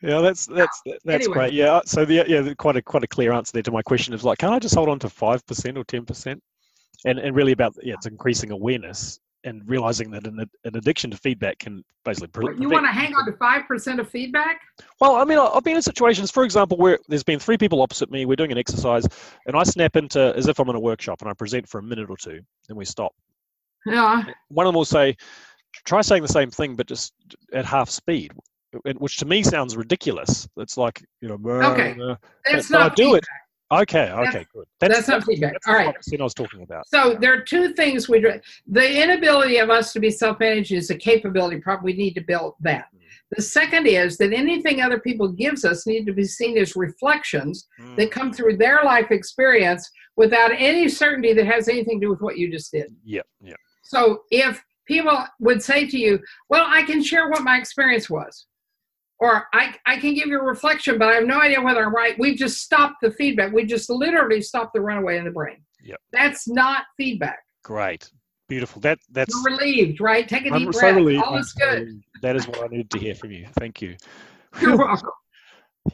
Yeah, 0.00 0.20
that's 0.20 0.46
that's 0.46 0.80
uh, 0.88 0.92
that's 1.04 1.26
anyway. 1.26 1.32
great. 1.32 1.52
Yeah, 1.54 1.80
so 1.84 2.04
the 2.04 2.24
yeah, 2.28 2.54
quite 2.54 2.76
a 2.76 2.82
quite 2.82 3.02
a 3.02 3.08
clear 3.08 3.32
answer 3.32 3.52
there 3.52 3.62
to 3.64 3.72
my 3.72 3.82
question 3.82 4.14
of 4.14 4.22
like, 4.22 4.38
can 4.38 4.52
I 4.52 4.60
just 4.60 4.74
hold 4.74 4.88
on 4.88 5.00
to 5.00 5.08
five 5.08 5.44
percent 5.46 5.76
or 5.76 5.82
ten 5.82 6.04
percent? 6.04 6.40
and 7.04 7.18
and 7.18 7.34
really 7.36 7.52
about 7.52 7.74
yeah, 7.82 7.94
it's 7.94 8.06
increasing 8.06 8.50
awareness 8.50 9.20
and 9.48 9.62
realizing 9.68 10.10
that 10.10 10.26
an, 10.26 10.38
an 10.64 10.76
addiction 10.76 11.10
to 11.10 11.16
feedback 11.16 11.58
can 11.58 11.82
basically. 12.04 12.54
You 12.58 12.68
want 12.68 12.86
to 12.86 12.92
hang 12.92 13.14
on 13.14 13.26
to 13.26 13.32
five 13.38 13.66
percent 13.66 13.98
of 13.98 14.08
feedback? 14.08 14.60
Well, 15.00 15.16
I 15.16 15.24
mean, 15.24 15.38
I've 15.38 15.64
been 15.64 15.76
in 15.76 15.82
situations, 15.82 16.30
for 16.30 16.44
example, 16.44 16.76
where 16.76 16.98
there's 17.08 17.24
been 17.24 17.38
three 17.38 17.58
people 17.58 17.82
opposite 17.82 18.10
me. 18.10 18.26
We're 18.26 18.36
doing 18.36 18.52
an 18.52 18.58
exercise, 18.58 19.06
and 19.46 19.56
I 19.56 19.62
snap 19.62 19.96
into 19.96 20.34
as 20.36 20.46
if 20.48 20.58
I'm 20.58 20.68
in 20.68 20.76
a 20.76 20.80
workshop, 20.80 21.22
and 21.22 21.30
I 21.30 21.34
present 21.34 21.68
for 21.68 21.78
a 21.78 21.82
minute 21.82 22.10
or 22.10 22.16
two, 22.16 22.40
and 22.68 22.78
we 22.78 22.84
stop. 22.84 23.12
Yeah. 23.86 24.24
One 24.48 24.66
of 24.66 24.70
them 24.70 24.76
will 24.76 24.84
say, 24.84 25.16
"Try 25.84 26.02
saying 26.02 26.22
the 26.22 26.28
same 26.28 26.50
thing, 26.50 26.76
but 26.76 26.86
just 26.86 27.12
at 27.52 27.64
half 27.64 27.88
speed." 27.90 28.32
Which 28.98 29.16
to 29.18 29.24
me 29.24 29.42
sounds 29.42 29.78
ridiculous. 29.78 30.46
It's 30.58 30.76
like 30.76 31.02
you 31.22 31.28
know, 31.28 31.38
okay, 31.62 31.96
uh, 32.00 32.16
it's 32.44 32.70
not 32.70 32.92
I 32.92 32.94
do 32.94 33.04
feedback. 33.04 33.22
it. 33.22 33.28
Okay, 33.70 34.10
okay, 34.10 34.30
that's, 34.32 34.52
good. 34.52 34.64
That's, 34.80 34.94
that's 34.94 35.08
not 35.08 35.24
feedback. 35.24 35.52
That's 35.52 35.66
All 35.66 35.74
right. 35.74 35.94
I 35.94 36.22
was 36.22 36.34
talking 36.34 36.62
about. 36.62 36.88
So 36.88 37.16
there 37.20 37.34
are 37.34 37.42
two 37.42 37.74
things 37.74 38.08
we 38.08 38.20
do. 38.20 38.32
the 38.66 39.02
inability 39.02 39.58
of 39.58 39.68
us 39.68 39.92
to 39.92 40.00
be 40.00 40.10
self-managed 40.10 40.72
is 40.72 40.90
a 40.90 40.96
capability 40.96 41.60
problem. 41.60 41.84
We 41.84 41.92
need 41.92 42.14
to 42.14 42.22
build 42.22 42.54
that. 42.60 42.86
Mm. 42.94 43.00
The 43.36 43.42
second 43.42 43.86
is 43.86 44.16
that 44.18 44.32
anything 44.32 44.80
other 44.80 44.98
people 44.98 45.28
gives 45.28 45.66
us 45.66 45.86
need 45.86 46.06
to 46.06 46.14
be 46.14 46.24
seen 46.24 46.56
as 46.56 46.76
reflections 46.76 47.68
mm. 47.78 47.94
that 47.96 48.10
come 48.10 48.32
through 48.32 48.56
their 48.56 48.84
life 48.84 49.10
experience 49.10 49.90
without 50.16 50.50
any 50.52 50.88
certainty 50.88 51.34
that 51.34 51.46
has 51.46 51.68
anything 51.68 52.00
to 52.00 52.06
do 52.06 52.10
with 52.10 52.22
what 52.22 52.38
you 52.38 52.50
just 52.50 52.72
did. 52.72 52.94
Yeah, 53.04 53.22
yeah. 53.42 53.54
So 53.82 54.22
if 54.30 54.64
people 54.86 55.12
would 55.40 55.62
say 55.62 55.86
to 55.86 55.98
you, 55.98 56.20
"Well, 56.48 56.64
I 56.66 56.82
can 56.84 57.02
share 57.02 57.28
what 57.28 57.42
my 57.42 57.58
experience 57.58 58.08
was," 58.08 58.46
or 59.20 59.46
I, 59.52 59.74
I 59.86 59.98
can 59.98 60.14
give 60.14 60.28
you 60.28 60.40
a 60.40 60.44
reflection, 60.44 60.98
but 60.98 61.08
I 61.08 61.14
have 61.14 61.26
no 61.26 61.40
idea 61.40 61.60
whether 61.60 61.84
I'm 61.84 61.94
right. 61.94 62.16
We've 62.18 62.36
just 62.36 62.58
stopped 62.58 62.96
the 63.02 63.10
feedback. 63.10 63.52
We 63.52 63.64
just 63.64 63.90
literally 63.90 64.40
stopped 64.40 64.74
the 64.74 64.80
runaway 64.80 65.18
in 65.18 65.24
the 65.24 65.30
brain. 65.30 65.56
Yep. 65.82 66.00
That's 66.12 66.48
not 66.48 66.84
feedback. 66.96 67.40
Great. 67.64 68.10
Beautiful. 68.48 68.80
That 68.80 68.98
that's 69.10 69.34
You're 69.34 69.56
relieved, 69.56 70.00
right? 70.00 70.26
Take 70.26 70.42
a 70.42 70.44
deep 70.44 70.54
I'm 70.54 70.64
breath. 70.70 70.76
So 70.76 70.94
relieved. 70.94 71.22
All 71.22 71.36
is 71.36 71.52
good. 71.52 72.00
That 72.22 72.36
is 72.36 72.46
what 72.48 72.62
I 72.64 72.66
needed 72.68 72.90
to 72.90 72.98
hear 72.98 73.14
from 73.14 73.32
you. 73.32 73.46
Thank 73.58 73.82
you. 73.82 73.96
You're 74.60 74.76
welcome. 74.76 75.10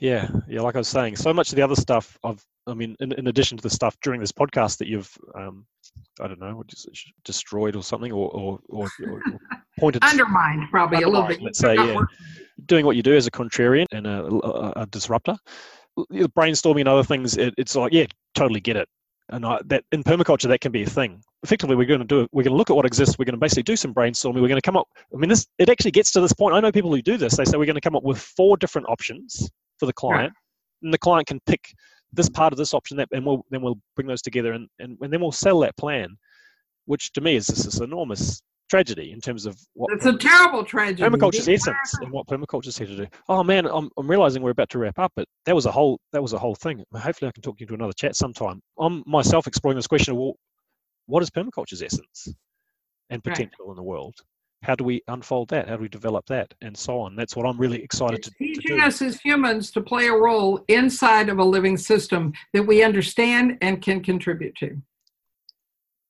Yeah, 0.00 0.28
yeah. 0.48 0.60
Like 0.60 0.76
I 0.76 0.78
was 0.78 0.88
saying, 0.88 1.16
so 1.16 1.32
much 1.32 1.50
of 1.50 1.56
the 1.56 1.62
other 1.62 1.74
stuff 1.74 2.18
I've, 2.24 2.44
I 2.66 2.74
mean, 2.74 2.96
in, 3.00 3.12
in 3.12 3.26
addition 3.26 3.56
to 3.58 3.62
the 3.62 3.70
stuff 3.70 3.96
during 4.02 4.20
this 4.20 4.32
podcast 4.32 4.78
that 4.78 4.88
you've, 4.88 5.10
um, 5.36 5.66
I 6.20 6.28
don't 6.28 6.40
know, 6.40 6.62
just 6.66 6.88
destroyed 7.24 7.76
or 7.76 7.82
something, 7.82 8.12
or 8.12 8.28
or, 8.30 8.60
or, 8.68 8.88
or 9.08 9.22
pointed 9.78 10.02
undermined, 10.04 10.70
probably 10.70 10.98
undermined, 10.98 11.04
a 11.04 11.08
little 11.08 11.28
bit. 11.28 11.42
Let's 11.42 11.58
say, 11.58 11.74
yeah 11.74 12.00
doing 12.66 12.86
what 12.86 12.96
you 12.96 13.02
do 13.02 13.16
as 13.16 13.26
a 13.26 13.30
contrarian 13.30 13.86
and 13.92 14.06
a, 14.06 14.24
a, 14.24 14.72
a 14.82 14.86
disruptor. 14.86 15.36
Brainstorming 15.98 16.80
and 16.80 16.88
other 16.88 17.04
things, 17.04 17.36
it, 17.36 17.54
it's 17.56 17.76
like, 17.76 17.92
yeah, 17.92 18.06
totally 18.34 18.60
get 18.60 18.76
it. 18.76 18.88
And 19.30 19.46
I, 19.46 19.60
that 19.66 19.84
in 19.92 20.02
permaculture, 20.02 20.48
that 20.48 20.60
can 20.60 20.72
be 20.72 20.82
a 20.82 20.88
thing. 20.88 21.22
Effectively, 21.44 21.76
we're 21.76 21.86
going 21.86 22.00
to 22.00 22.06
do 22.06 22.20
it. 22.20 22.28
We're 22.32 22.42
going 22.42 22.52
to 22.52 22.58
look 22.58 22.70
at 22.70 22.76
what 22.76 22.84
exists. 22.84 23.18
We're 23.18 23.24
going 23.24 23.34
to 23.34 23.40
basically 23.40 23.62
do 23.62 23.76
some 23.76 23.94
brainstorming. 23.94 24.42
We're 24.42 24.48
going 24.48 24.60
to 24.60 24.62
come 24.62 24.76
up. 24.76 24.88
I 25.14 25.18
mean, 25.18 25.30
this 25.30 25.46
it 25.58 25.70
actually 25.70 25.92
gets 25.92 26.10
to 26.12 26.20
this 26.20 26.32
point. 26.32 26.54
I 26.54 26.60
know 26.60 26.72
people 26.72 26.94
who 26.94 27.00
do 27.00 27.16
this. 27.16 27.36
They 27.36 27.44
say 27.44 27.56
we're 27.56 27.64
going 27.64 27.74
to 27.74 27.80
come 27.80 27.96
up 27.96 28.02
with 28.02 28.18
four 28.18 28.56
different 28.56 28.88
options 28.88 29.48
for 29.78 29.86
the 29.86 29.92
client, 29.92 30.32
and 30.82 30.92
the 30.92 30.98
client 30.98 31.26
can 31.26 31.40
pick 31.46 31.74
this 32.12 32.28
part 32.28 32.52
of 32.52 32.58
this 32.58 32.74
option, 32.74 32.96
that, 32.96 33.08
and 33.12 33.26
we'll 33.26 33.44
then 33.50 33.62
we'll 33.62 33.78
bring 33.96 34.06
those 34.06 34.22
together, 34.22 34.52
and, 34.52 34.68
and, 34.78 34.96
and 35.00 35.12
then 35.12 35.20
we'll 35.20 35.32
sell 35.32 35.58
that 35.60 35.76
plan, 35.76 36.16
which 36.86 37.12
to 37.12 37.20
me 37.20 37.34
is 37.36 37.46
this, 37.46 37.64
this 37.64 37.80
enormous 37.80 38.42
tragedy 38.68 39.12
in 39.12 39.20
terms 39.20 39.46
of 39.46 39.58
what 39.74 39.92
it's 39.92 40.06
a 40.06 40.16
terrible 40.16 40.64
tragedy. 40.64 41.02
Permaculture's 41.02 41.48
essence 41.48 41.94
and 42.00 42.10
what 42.10 42.26
permaculture's 42.26 42.76
here 42.76 42.86
to 42.86 42.96
do. 42.96 43.06
Oh 43.28 43.42
man, 43.42 43.66
I'm, 43.66 43.90
I'm 43.96 44.10
realizing 44.10 44.42
we're 44.42 44.50
about 44.50 44.70
to 44.70 44.78
wrap 44.78 44.98
up, 44.98 45.12
but 45.16 45.26
that 45.46 45.54
was 45.54 45.66
a 45.66 45.72
whole 45.72 45.98
that 46.12 46.22
was 46.22 46.32
a 46.32 46.38
whole 46.38 46.54
thing. 46.54 46.82
Hopefully, 46.94 47.28
I 47.28 47.32
can 47.32 47.42
talk 47.42 47.60
you 47.60 47.66
to 47.66 47.74
another 47.74 47.92
chat 47.92 48.16
sometime. 48.16 48.60
I'm 48.78 49.02
myself 49.06 49.46
exploring 49.46 49.76
this 49.76 49.86
question 49.86 50.12
of 50.12 50.18
well, 50.18 50.34
what 51.06 51.22
is 51.22 51.30
permaculture's 51.30 51.82
essence 51.82 52.28
and 53.10 53.22
potential 53.22 53.66
right. 53.66 53.72
in 53.72 53.76
the 53.76 53.82
world? 53.82 54.14
How 54.62 54.74
do 54.74 54.82
we 54.82 55.02
unfold 55.08 55.50
that? 55.50 55.68
How 55.68 55.76
do 55.76 55.82
we 55.82 55.88
develop 55.88 56.24
that, 56.26 56.54
and 56.62 56.76
so 56.76 56.98
on? 57.00 57.16
That's 57.16 57.36
what 57.36 57.46
I'm 57.46 57.58
really 57.58 57.82
excited 57.82 58.20
it's 58.20 58.28
to, 58.28 58.34
teaching 58.38 58.78
to 58.78 58.84
us 58.84 59.02
as 59.02 59.20
humans 59.20 59.70
to 59.72 59.82
play 59.82 60.06
a 60.06 60.14
role 60.14 60.64
inside 60.68 61.28
of 61.28 61.38
a 61.38 61.44
living 61.44 61.76
system 61.76 62.32
that 62.54 62.62
we 62.62 62.82
understand 62.82 63.58
and 63.60 63.82
can 63.82 64.02
contribute 64.02 64.54
to. 64.56 64.68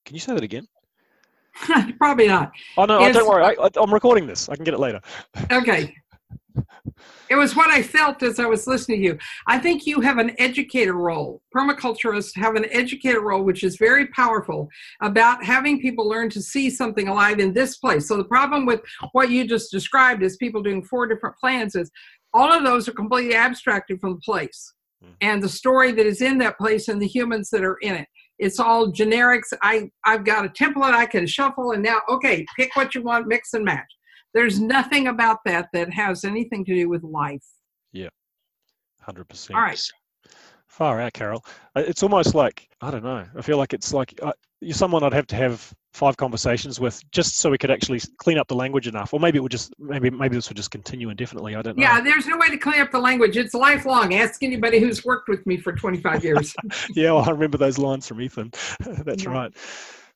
Can 0.04 0.14
you 0.14 0.20
say 0.20 0.34
that 0.34 0.44
again? 0.44 0.68
Probably 1.98 2.28
not. 2.28 2.52
Oh 2.76 2.84
no, 2.84 2.98
oh, 2.98 3.12
don't 3.12 3.28
worry. 3.28 3.44
I, 3.44 3.82
am 3.82 3.92
recording 3.92 4.26
this. 4.26 4.48
I 4.48 4.56
can 4.56 4.64
get 4.64 4.74
it 4.74 4.80
later. 4.80 5.00
okay. 5.52 5.94
It 7.28 7.34
was 7.34 7.56
what 7.56 7.70
I 7.70 7.82
felt 7.82 8.22
as 8.22 8.38
I 8.38 8.46
was 8.46 8.66
listening 8.66 9.00
to 9.00 9.04
you. 9.04 9.18
I 9.48 9.58
think 9.58 9.86
you 9.86 10.00
have 10.00 10.18
an 10.18 10.36
educator 10.38 10.92
role. 10.92 11.42
Permaculturists 11.56 12.36
have 12.36 12.54
an 12.54 12.66
educator 12.70 13.20
role, 13.20 13.42
which 13.42 13.64
is 13.64 13.76
very 13.76 14.06
powerful 14.08 14.68
about 15.02 15.42
having 15.42 15.80
people 15.80 16.08
learn 16.08 16.30
to 16.30 16.42
see 16.42 16.70
something 16.70 17.08
alive 17.08 17.40
in 17.40 17.52
this 17.52 17.78
place. 17.78 18.06
So 18.06 18.16
the 18.16 18.24
problem 18.24 18.66
with 18.66 18.82
what 19.12 19.30
you 19.30 19.48
just 19.48 19.72
described 19.72 20.22
is 20.22 20.36
people 20.36 20.62
doing 20.62 20.84
four 20.84 21.06
different 21.06 21.36
plans 21.36 21.74
is 21.74 21.90
all 22.32 22.52
of 22.52 22.62
those 22.62 22.88
are 22.88 22.92
completely 22.92 23.34
abstracted 23.34 24.00
from 24.00 24.14
the 24.14 24.20
place 24.20 24.72
Mm. 25.04 25.14
and 25.20 25.42
the 25.42 25.48
story 25.48 25.92
that 25.92 26.06
is 26.06 26.22
in 26.22 26.38
that 26.38 26.58
place 26.58 26.88
and 26.88 27.00
the 27.00 27.06
humans 27.06 27.50
that 27.50 27.64
are 27.64 27.76
in 27.76 27.94
it. 27.94 28.08
It's 28.38 28.58
all 28.58 28.92
generics. 28.92 29.52
I 29.62 29.90
I've 30.04 30.24
got 30.24 30.44
a 30.44 30.48
template 30.48 30.94
I 30.94 31.06
can 31.06 31.26
shuffle 31.26 31.72
and 31.72 31.82
now 31.82 32.00
okay, 32.08 32.44
pick 32.56 32.74
what 32.76 32.94
you 32.94 33.02
want, 33.02 33.26
mix 33.28 33.54
and 33.54 33.64
match. 33.64 33.86
There's 34.32 34.60
nothing 34.60 35.06
about 35.08 35.38
that 35.46 35.68
that 35.72 35.92
has 35.92 36.24
anything 36.24 36.64
to 36.64 36.74
do 36.74 36.88
with 36.88 37.04
life. 37.04 37.44
Yeah, 37.92 38.08
Hundred 39.00 39.28
percent. 39.28 39.56
All 39.56 39.62
right. 39.62 39.80
Far 40.66 41.00
out, 41.00 41.12
Carol. 41.12 41.44
Uh, 41.76 41.82
It's 41.86 42.02
almost 42.02 42.34
like 42.34 42.68
I 42.80 42.90
don't 42.90 43.04
know. 43.04 43.24
I 43.36 43.42
feel 43.42 43.58
like 43.58 43.72
it's 43.72 43.92
like 43.92 44.18
uh, 44.22 44.32
you're 44.60 44.74
someone 44.74 45.04
I'd 45.04 45.12
have 45.12 45.28
to 45.28 45.36
have 45.36 45.72
five 45.94 46.16
conversations 46.16 46.80
with 46.80 47.00
just 47.12 47.38
so 47.38 47.50
we 47.50 47.56
could 47.56 47.70
actually 47.70 48.00
clean 48.18 48.36
up 48.36 48.48
the 48.48 48.54
language 48.54 48.88
enough, 48.88 49.14
or 49.14 49.20
maybe 49.20 49.38
it 49.38 49.40
would 49.40 49.52
just 49.52 49.72
maybe 49.78 50.10
maybe 50.10 50.34
this 50.34 50.48
would 50.50 50.56
just 50.56 50.72
continue 50.72 51.08
indefinitely. 51.08 51.54
I 51.54 51.62
don't 51.62 51.78
know. 51.78 51.82
Yeah, 51.82 52.00
there's 52.00 52.26
no 52.26 52.36
way 52.36 52.48
to 52.48 52.58
clean 52.58 52.80
up 52.80 52.90
the 52.90 52.98
language. 52.98 53.36
It's 53.36 53.54
lifelong. 53.54 54.12
Ask 54.14 54.42
anybody 54.42 54.80
who's 54.80 55.04
worked 55.04 55.28
with 55.28 55.46
me 55.46 55.56
for 55.56 55.72
25 55.72 56.24
years. 56.24 56.54
yeah, 56.94 57.12
well, 57.12 57.24
I 57.24 57.30
remember 57.30 57.58
those 57.58 57.78
lines 57.78 58.08
from 58.08 58.20
Ethan. 58.20 58.52
That's 58.80 59.24
Yeah. 59.24 59.30
right. 59.30 59.54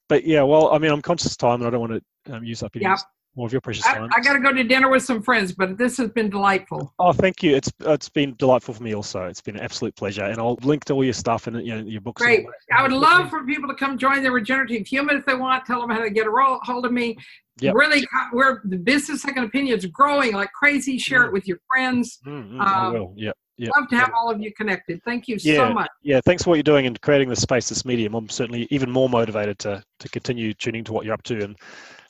But 0.09 0.25
yeah, 0.25 0.43
well, 0.43 0.73
I 0.73 0.79
mean, 0.79 0.91
I'm 0.91 1.03
conscious 1.03 1.33
of 1.33 1.39
time, 1.39 1.61
and 1.61 1.67
I 1.67 1.71
don't 1.71 1.81
want 1.81 2.03
to 2.27 2.35
um, 2.35 2.43
use 2.45 2.63
up 2.63 2.73
any 2.75 2.85
Yep. 2.85 2.99
More 3.39 3.47
of 3.47 3.53
your 3.53 3.61
precious 3.61 3.87
I, 3.87 3.95
time. 3.95 4.11
I 4.15 4.21
got 4.21 4.35
to 4.35 4.41
go 4.41 4.53
to 4.53 4.65
dinner 4.65 4.91
with 4.91 5.05
some 5.05 5.23
friends, 5.23 5.53
but 5.53 5.79
this 5.79 5.97
has 5.97 6.11
been 6.11 6.29
delightful. 6.29 6.93
Oh, 6.99 7.13
thank 7.13 7.43
you. 7.43 7.55
It's 7.55 7.73
it's 7.81 8.09
been 8.09 8.35
delightful 8.37 8.75
for 8.75 8.83
me 8.83 8.95
also. 8.95 9.27
It's 9.27 9.41
been 9.41 9.57
an 9.57 9.63
absolute 9.63 9.95
pleasure, 9.97 10.25
and 10.25 10.39
I'll 10.39 10.59
link 10.63 10.85
to 10.87 10.95
all 10.95 11.05
your 11.05 11.13
stuff 11.15 11.47
and 11.47 11.65
you 11.65 11.75
know 11.75 11.83
your 11.83 12.01
books. 12.01 12.21
Great. 12.21 12.45
I 12.77 12.83
would 12.83 12.93
love 12.93 13.31
for 13.31 13.45
people 13.45 13.69
to 13.69 13.75
come 13.75 13.97
join 13.97 14.23
the 14.23 14.33
Regenerative 14.33 14.87
Human 14.87 15.17
if 15.17 15.25
they 15.25 15.35
want. 15.35 15.65
Tell 15.65 15.81
them 15.81 15.91
how 15.91 16.03
to 16.03 16.11
get 16.11 16.27
a 16.27 16.59
hold 16.63 16.85
of 16.85 16.93
me. 16.93 17.17
Yep. 17.61 17.75
Really, 17.75 18.07
where 18.33 18.61
the 18.65 18.77
business 18.77 19.23
second 19.23 19.45
opinion 19.45 19.79
is 19.79 19.87
growing 19.87 20.33
like 20.33 20.53
crazy. 20.53 20.99
Share 20.99 21.25
it 21.25 21.33
with 21.33 21.49
your 21.49 21.59
friends. 21.73 22.19
Mm, 22.27 22.53
mm, 22.53 22.61
I 22.61 22.87
Um, 22.87 22.93
will. 22.93 23.15
Yeah. 23.17 23.33
Yeah. 23.57 23.71
Love 23.77 23.89
to 23.89 23.97
have 23.97 24.13
all 24.17 24.31
of 24.31 24.41
you 24.41 24.53
connected. 24.55 25.03
Thank 25.05 25.27
you 25.27 25.37
Yeah. 25.41 25.57
so 25.57 25.75
much. 25.75 25.91
Yeah, 26.03 26.21
thanks 26.25 26.45
for 26.45 26.51
what 26.51 26.57
you're 26.57 26.63
doing 26.63 26.87
and 26.87 27.01
creating 27.01 27.29
this 27.29 27.41
space, 27.41 27.69
this 27.69 27.85
medium. 27.85 28.15
I'm 28.15 28.29
certainly 28.29 28.69
even 28.71 28.89
more 28.89 29.09
motivated 29.09 29.59
to 29.61 29.83
to 29.99 30.09
continue 30.11 30.55
tuning 30.55 30.85
to 30.85 30.93
what 30.93 31.05
you're 31.05 31.15
up 31.15 31.25
to, 31.25 31.43
and 31.43 31.57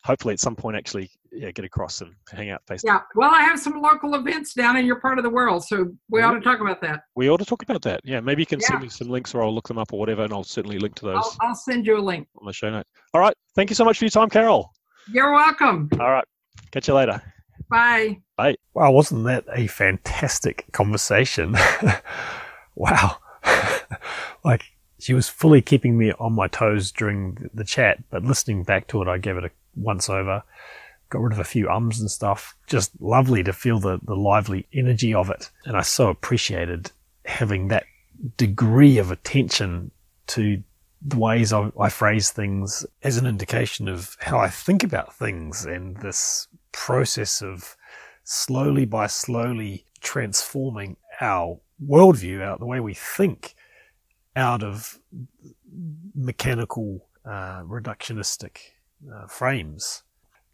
hopefully 0.05 0.35
at 0.35 0.41
some 0.41 0.55
point 0.55 0.77
actually 0.77 1.11
yeah, 1.33 1.51
get 1.51 1.65
across 1.65 2.01
and 2.01 2.15
hang 2.31 2.51
out 2.51 2.63
face. 2.67 2.83
Yeah. 2.85 3.01
Well, 3.15 3.31
I 3.33 3.43
have 3.43 3.59
some 3.59 3.81
local 3.81 4.15
events 4.15 4.55
down 4.55 4.77
in 4.77 4.87
your 4.87 5.01
part 5.01 5.19
of 5.19 5.25
the 5.25 5.31
world, 5.31 5.65
so 5.65 5.87
we 6.11 6.23
ought 6.23 6.33
to 6.33 6.41
talk 6.41 6.61
about 6.61 6.81
that. 6.83 7.03
We 7.17 7.29
ought 7.29 7.39
to 7.39 7.45
talk 7.45 7.63
about 7.63 7.83
that. 7.83 8.01
Yeah, 8.05 8.21
maybe 8.21 8.43
you 8.43 8.47
can 8.47 8.61
Yeah. 8.61 8.69
send 8.69 8.83
me 8.83 8.89
some 8.89 9.09
links, 9.09 9.35
or 9.35 9.43
I'll 9.43 9.55
look 9.55 9.69
them 9.69 9.79
up, 9.79 9.93
or 9.93 9.99
whatever, 9.99 10.23
and 10.23 10.33
I'll 10.33 10.45
certainly 10.45 10.79
link 10.79 10.95
to 10.97 11.07
those 11.07 11.17
I'll, 11.41 11.49
I'll 11.51 11.55
send 11.55 11.87
you 11.87 11.99
a 11.99 12.01
link. 12.01 12.29
on 12.41 12.47
the 12.47 12.53
show 12.53 12.71
notes. 12.71 12.91
All 13.15 13.21
right, 13.21 13.35
thank 13.55 13.71
you 13.71 13.75
so 13.77 13.85
much 13.85 13.99
for 13.99 14.05
your 14.05 14.11
time, 14.11 14.29
Carol. 14.31 14.73
You're 15.13 15.33
welcome. 15.33 15.89
All 16.01 16.11
right, 16.11 16.25
catch 16.71 16.89
you 16.89 16.95
later. 16.95 17.23
Bye. 17.71 18.19
Bye. 18.37 18.57
Wow, 18.75 18.93
wasn't 18.93 19.25
that 19.25 19.45
a 19.55 19.67
fantastic 19.67 20.65
conversation? 20.73 21.55
wow. 22.75 23.17
like, 24.45 24.65
she 24.99 25.15
was 25.15 25.29
fully 25.29 25.61
keeping 25.63 25.97
me 25.99 26.13
on 26.19 26.33
my 26.33 26.49
toes 26.49 26.91
during 26.93 27.51
the 27.55 27.65
chat, 27.65 28.03
but 28.11 28.25
listening 28.25 28.65
back 28.65 28.87
to 28.89 29.03
it, 29.03 29.09
I 29.09 29.19
gave 29.19 29.37
it 29.37 29.45
a 29.45 29.51
once 29.77 30.09
over, 30.09 30.43
got 31.11 31.23
rid 31.23 31.33
of 31.33 31.39
a 31.39 31.45
few 31.45 31.69
ums 31.69 32.01
and 32.01 32.11
stuff. 32.11 32.57
Just 32.67 32.93
lovely 33.01 33.43
to 33.43 33.53
feel 33.53 33.79
the, 33.79 33.99
the 34.03 34.17
lively 34.17 34.67
energy 34.73 35.15
of 35.15 35.31
it. 35.31 35.51
And 35.65 35.77
I 35.77 35.83
so 35.83 36.09
appreciated 36.09 36.93
having 37.25 37.69
that 37.69 37.85
degree 38.37 38.99
of 38.99 39.11
attention 39.11 39.91
to 40.29 40.63
the 41.01 41.17
ways 41.17 41.53
I, 41.53 41.71
I 41.79 41.89
phrase 41.89 42.31
things 42.31 42.85
as 43.03 43.17
an 43.17 43.27
indication 43.27 43.89
of 43.89 44.17
how 44.21 44.39
I 44.39 44.49
think 44.49 44.83
about 44.83 45.15
things 45.15 45.65
and 45.65 45.97
this 45.99 46.49
process 46.73 47.41
of 47.41 47.77
slowly 48.25 48.85
by 48.85 49.07
slowly 49.07 49.85
transforming 50.01 50.97
our 51.21 51.59
worldview, 51.85 52.43
out 52.43 52.59
the 52.59 52.67
way 52.67 52.81
we 52.81 52.95
think, 52.95 53.55
out 54.37 54.63
of 54.63 54.99
mechanical, 56.15 57.07
uh, 57.25 57.63
reductionistic 57.63 58.59
uh, 59.13 59.27
frames. 59.27 60.03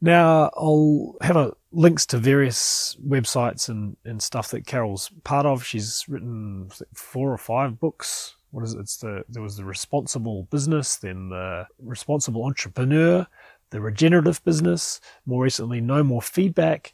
Now, 0.04 0.50
I'll 0.54 1.16
have 1.22 1.36
a, 1.36 1.54
links 1.72 2.04
to 2.08 2.18
various 2.18 2.94
websites 3.08 3.70
and, 3.70 3.96
and 4.04 4.22
stuff 4.22 4.50
that 4.50 4.66
Carol's 4.66 5.10
part 5.24 5.46
of. 5.46 5.64
She's 5.64 6.04
written 6.08 6.68
four 6.92 7.32
or 7.32 7.38
five 7.38 7.80
books. 7.80 8.36
What 8.50 8.64
is 8.64 8.74
it? 8.74 8.80
It's 8.80 8.98
the 8.98 9.24
there 9.30 9.40
was 9.40 9.56
the 9.56 9.64
responsible 9.64 10.42
business, 10.50 10.96
then 10.96 11.30
the 11.30 11.66
responsible 11.78 12.44
entrepreneur, 12.44 13.26
the 13.70 13.80
regenerative 13.80 14.44
business. 14.44 15.00
More 15.24 15.42
recently, 15.42 15.80
no 15.80 16.02
more 16.02 16.20
feedback, 16.20 16.92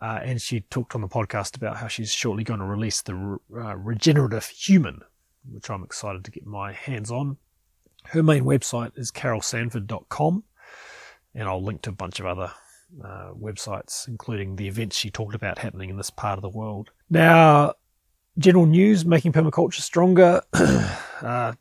uh, 0.00 0.20
and 0.22 0.40
she 0.40 0.60
talked 0.60 0.94
on 0.94 1.00
the 1.00 1.08
podcast 1.08 1.56
about 1.56 1.78
how 1.78 1.88
she's 1.88 2.12
shortly 2.12 2.44
going 2.44 2.60
to 2.60 2.66
release 2.66 3.02
the 3.02 3.16
re- 3.16 3.38
uh, 3.56 3.76
regenerative 3.76 4.46
human, 4.46 5.00
which 5.50 5.68
I'm 5.68 5.82
excited 5.82 6.24
to 6.26 6.30
get 6.30 6.46
my 6.46 6.72
hands 6.72 7.10
on. 7.10 7.38
Her 8.04 8.22
main 8.22 8.44
website 8.44 8.96
is 8.96 9.10
carolsanford.com, 9.10 10.44
and 11.34 11.48
I'll 11.48 11.62
link 11.62 11.82
to 11.82 11.90
a 11.90 11.94
bunch 11.94 12.20
of 12.20 12.26
other 12.26 12.50
uh, 13.04 13.32
websites, 13.32 14.06
including 14.08 14.56
the 14.56 14.68
events 14.68 14.96
she 14.96 15.10
talked 15.10 15.34
about 15.34 15.58
happening 15.58 15.90
in 15.90 15.96
this 15.96 16.10
part 16.10 16.38
of 16.38 16.42
the 16.42 16.48
world. 16.48 16.90
Now, 17.10 17.74
general 18.38 18.66
news 18.66 19.04
making 19.04 19.32
permaculture 19.32 19.80
stronger. 19.80 20.42
uh, 20.52 21.52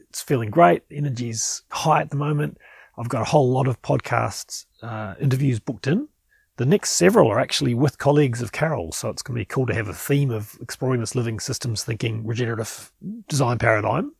it's 0.00 0.22
feeling 0.22 0.50
great. 0.50 0.82
Energy's 0.90 1.62
high 1.70 2.00
at 2.02 2.10
the 2.10 2.16
moment. 2.16 2.58
I've 2.96 3.08
got 3.08 3.22
a 3.22 3.26
whole 3.26 3.50
lot 3.50 3.66
of 3.66 3.82
podcasts, 3.82 4.66
uh, 4.82 5.14
interviews 5.20 5.58
booked 5.58 5.86
in. 5.86 6.08
The 6.56 6.66
next 6.66 6.90
several 6.90 7.28
are 7.32 7.40
actually 7.40 7.74
with 7.74 7.98
colleagues 7.98 8.40
of 8.40 8.52
Carol, 8.52 8.92
so 8.92 9.08
it's 9.08 9.22
going 9.22 9.34
to 9.34 9.40
be 9.40 9.44
cool 9.44 9.66
to 9.66 9.74
have 9.74 9.88
a 9.88 9.94
theme 9.94 10.30
of 10.30 10.56
exploring 10.60 11.00
this 11.00 11.16
living 11.16 11.40
systems 11.40 11.82
thinking 11.82 12.24
regenerative 12.24 12.92
design 13.28 13.58
paradigm 13.58 14.12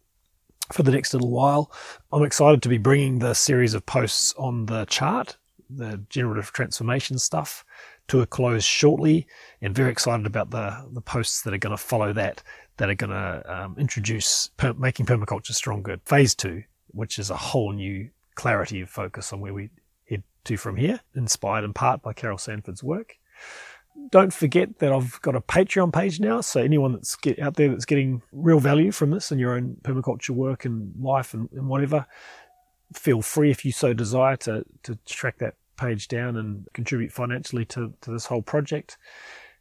for 0.72 0.82
the 0.82 0.90
next 0.90 1.12
little 1.12 1.30
while. 1.30 1.70
I'm 2.12 2.22
excited 2.22 2.62
to 2.62 2.68
be 2.68 2.78
bringing 2.78 3.18
the 3.18 3.34
series 3.34 3.74
of 3.74 3.86
posts 3.86 4.34
on 4.38 4.66
the 4.66 4.84
chart, 4.86 5.36
the 5.68 6.02
generative 6.08 6.52
transformation 6.52 7.18
stuff, 7.18 7.64
to 8.08 8.20
a 8.20 8.26
close 8.26 8.64
shortly, 8.64 9.26
and 9.60 9.74
very 9.74 9.90
excited 9.90 10.26
about 10.26 10.50
the, 10.50 10.86
the 10.92 11.00
posts 11.00 11.42
that 11.42 11.54
are 11.54 11.58
going 11.58 11.76
to 11.76 11.82
follow 11.82 12.12
that, 12.12 12.42
that 12.76 12.90
are 12.90 12.94
going 12.94 13.10
to 13.10 13.42
um, 13.46 13.76
introduce 13.78 14.48
per- 14.56 14.74
making 14.74 15.06
permaculture 15.06 15.52
stronger, 15.52 15.98
phase 16.04 16.34
two, 16.34 16.62
which 16.88 17.18
is 17.18 17.30
a 17.30 17.36
whole 17.36 17.72
new 17.72 18.10
clarity 18.34 18.80
of 18.80 18.90
focus 18.90 19.32
on 19.32 19.40
where 19.40 19.54
we 19.54 19.70
head 20.08 20.22
to 20.44 20.56
from 20.56 20.76
here, 20.76 21.00
inspired 21.14 21.64
in 21.64 21.72
part 21.72 22.02
by 22.02 22.12
Carol 22.12 22.38
Sanford's 22.38 22.82
work. 22.82 23.16
Don't 24.10 24.32
forget 24.32 24.78
that 24.78 24.92
I've 24.92 25.20
got 25.22 25.34
a 25.34 25.40
Patreon 25.40 25.92
page 25.92 26.20
now, 26.20 26.40
so 26.40 26.60
anyone 26.60 26.92
that's 26.92 27.16
get 27.16 27.38
out 27.38 27.54
there 27.54 27.68
that's 27.68 27.84
getting 27.84 28.22
real 28.32 28.60
value 28.60 28.92
from 28.92 29.10
this 29.10 29.32
in 29.32 29.38
your 29.38 29.54
own 29.54 29.76
permaculture 29.82 30.30
work 30.30 30.64
and 30.64 30.92
life 31.02 31.34
and, 31.34 31.48
and 31.52 31.68
whatever, 31.68 32.06
feel 32.92 33.22
free 33.22 33.50
if 33.50 33.64
you 33.64 33.72
so 33.72 33.92
desire 33.92 34.36
to 34.36 34.64
to 34.82 34.96
track 35.06 35.38
that 35.38 35.54
page 35.76 36.08
down 36.08 36.36
and 36.36 36.68
contribute 36.72 37.12
financially 37.12 37.64
to, 37.64 37.92
to 38.00 38.10
this 38.10 38.26
whole 38.26 38.42
project. 38.42 38.96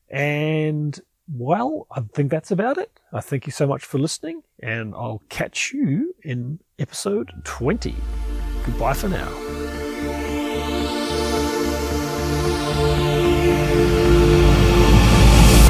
And 0.09 0.99
well, 1.31 1.87
I 1.91 2.01
think 2.13 2.29
that's 2.29 2.51
about 2.51 2.77
it. 2.77 2.91
I 3.11 3.21
thank 3.21 3.45
you 3.45 3.51
so 3.51 3.65
much 3.65 3.85
for 3.85 3.97
listening, 3.97 4.43
and 4.61 4.93
I'll 4.93 5.23
catch 5.29 5.71
you 5.73 6.13
in 6.23 6.59
episode 6.79 7.31
20. 7.45 7.95
Goodbye 8.65 8.93
for 8.93 9.09
now. 9.09 9.29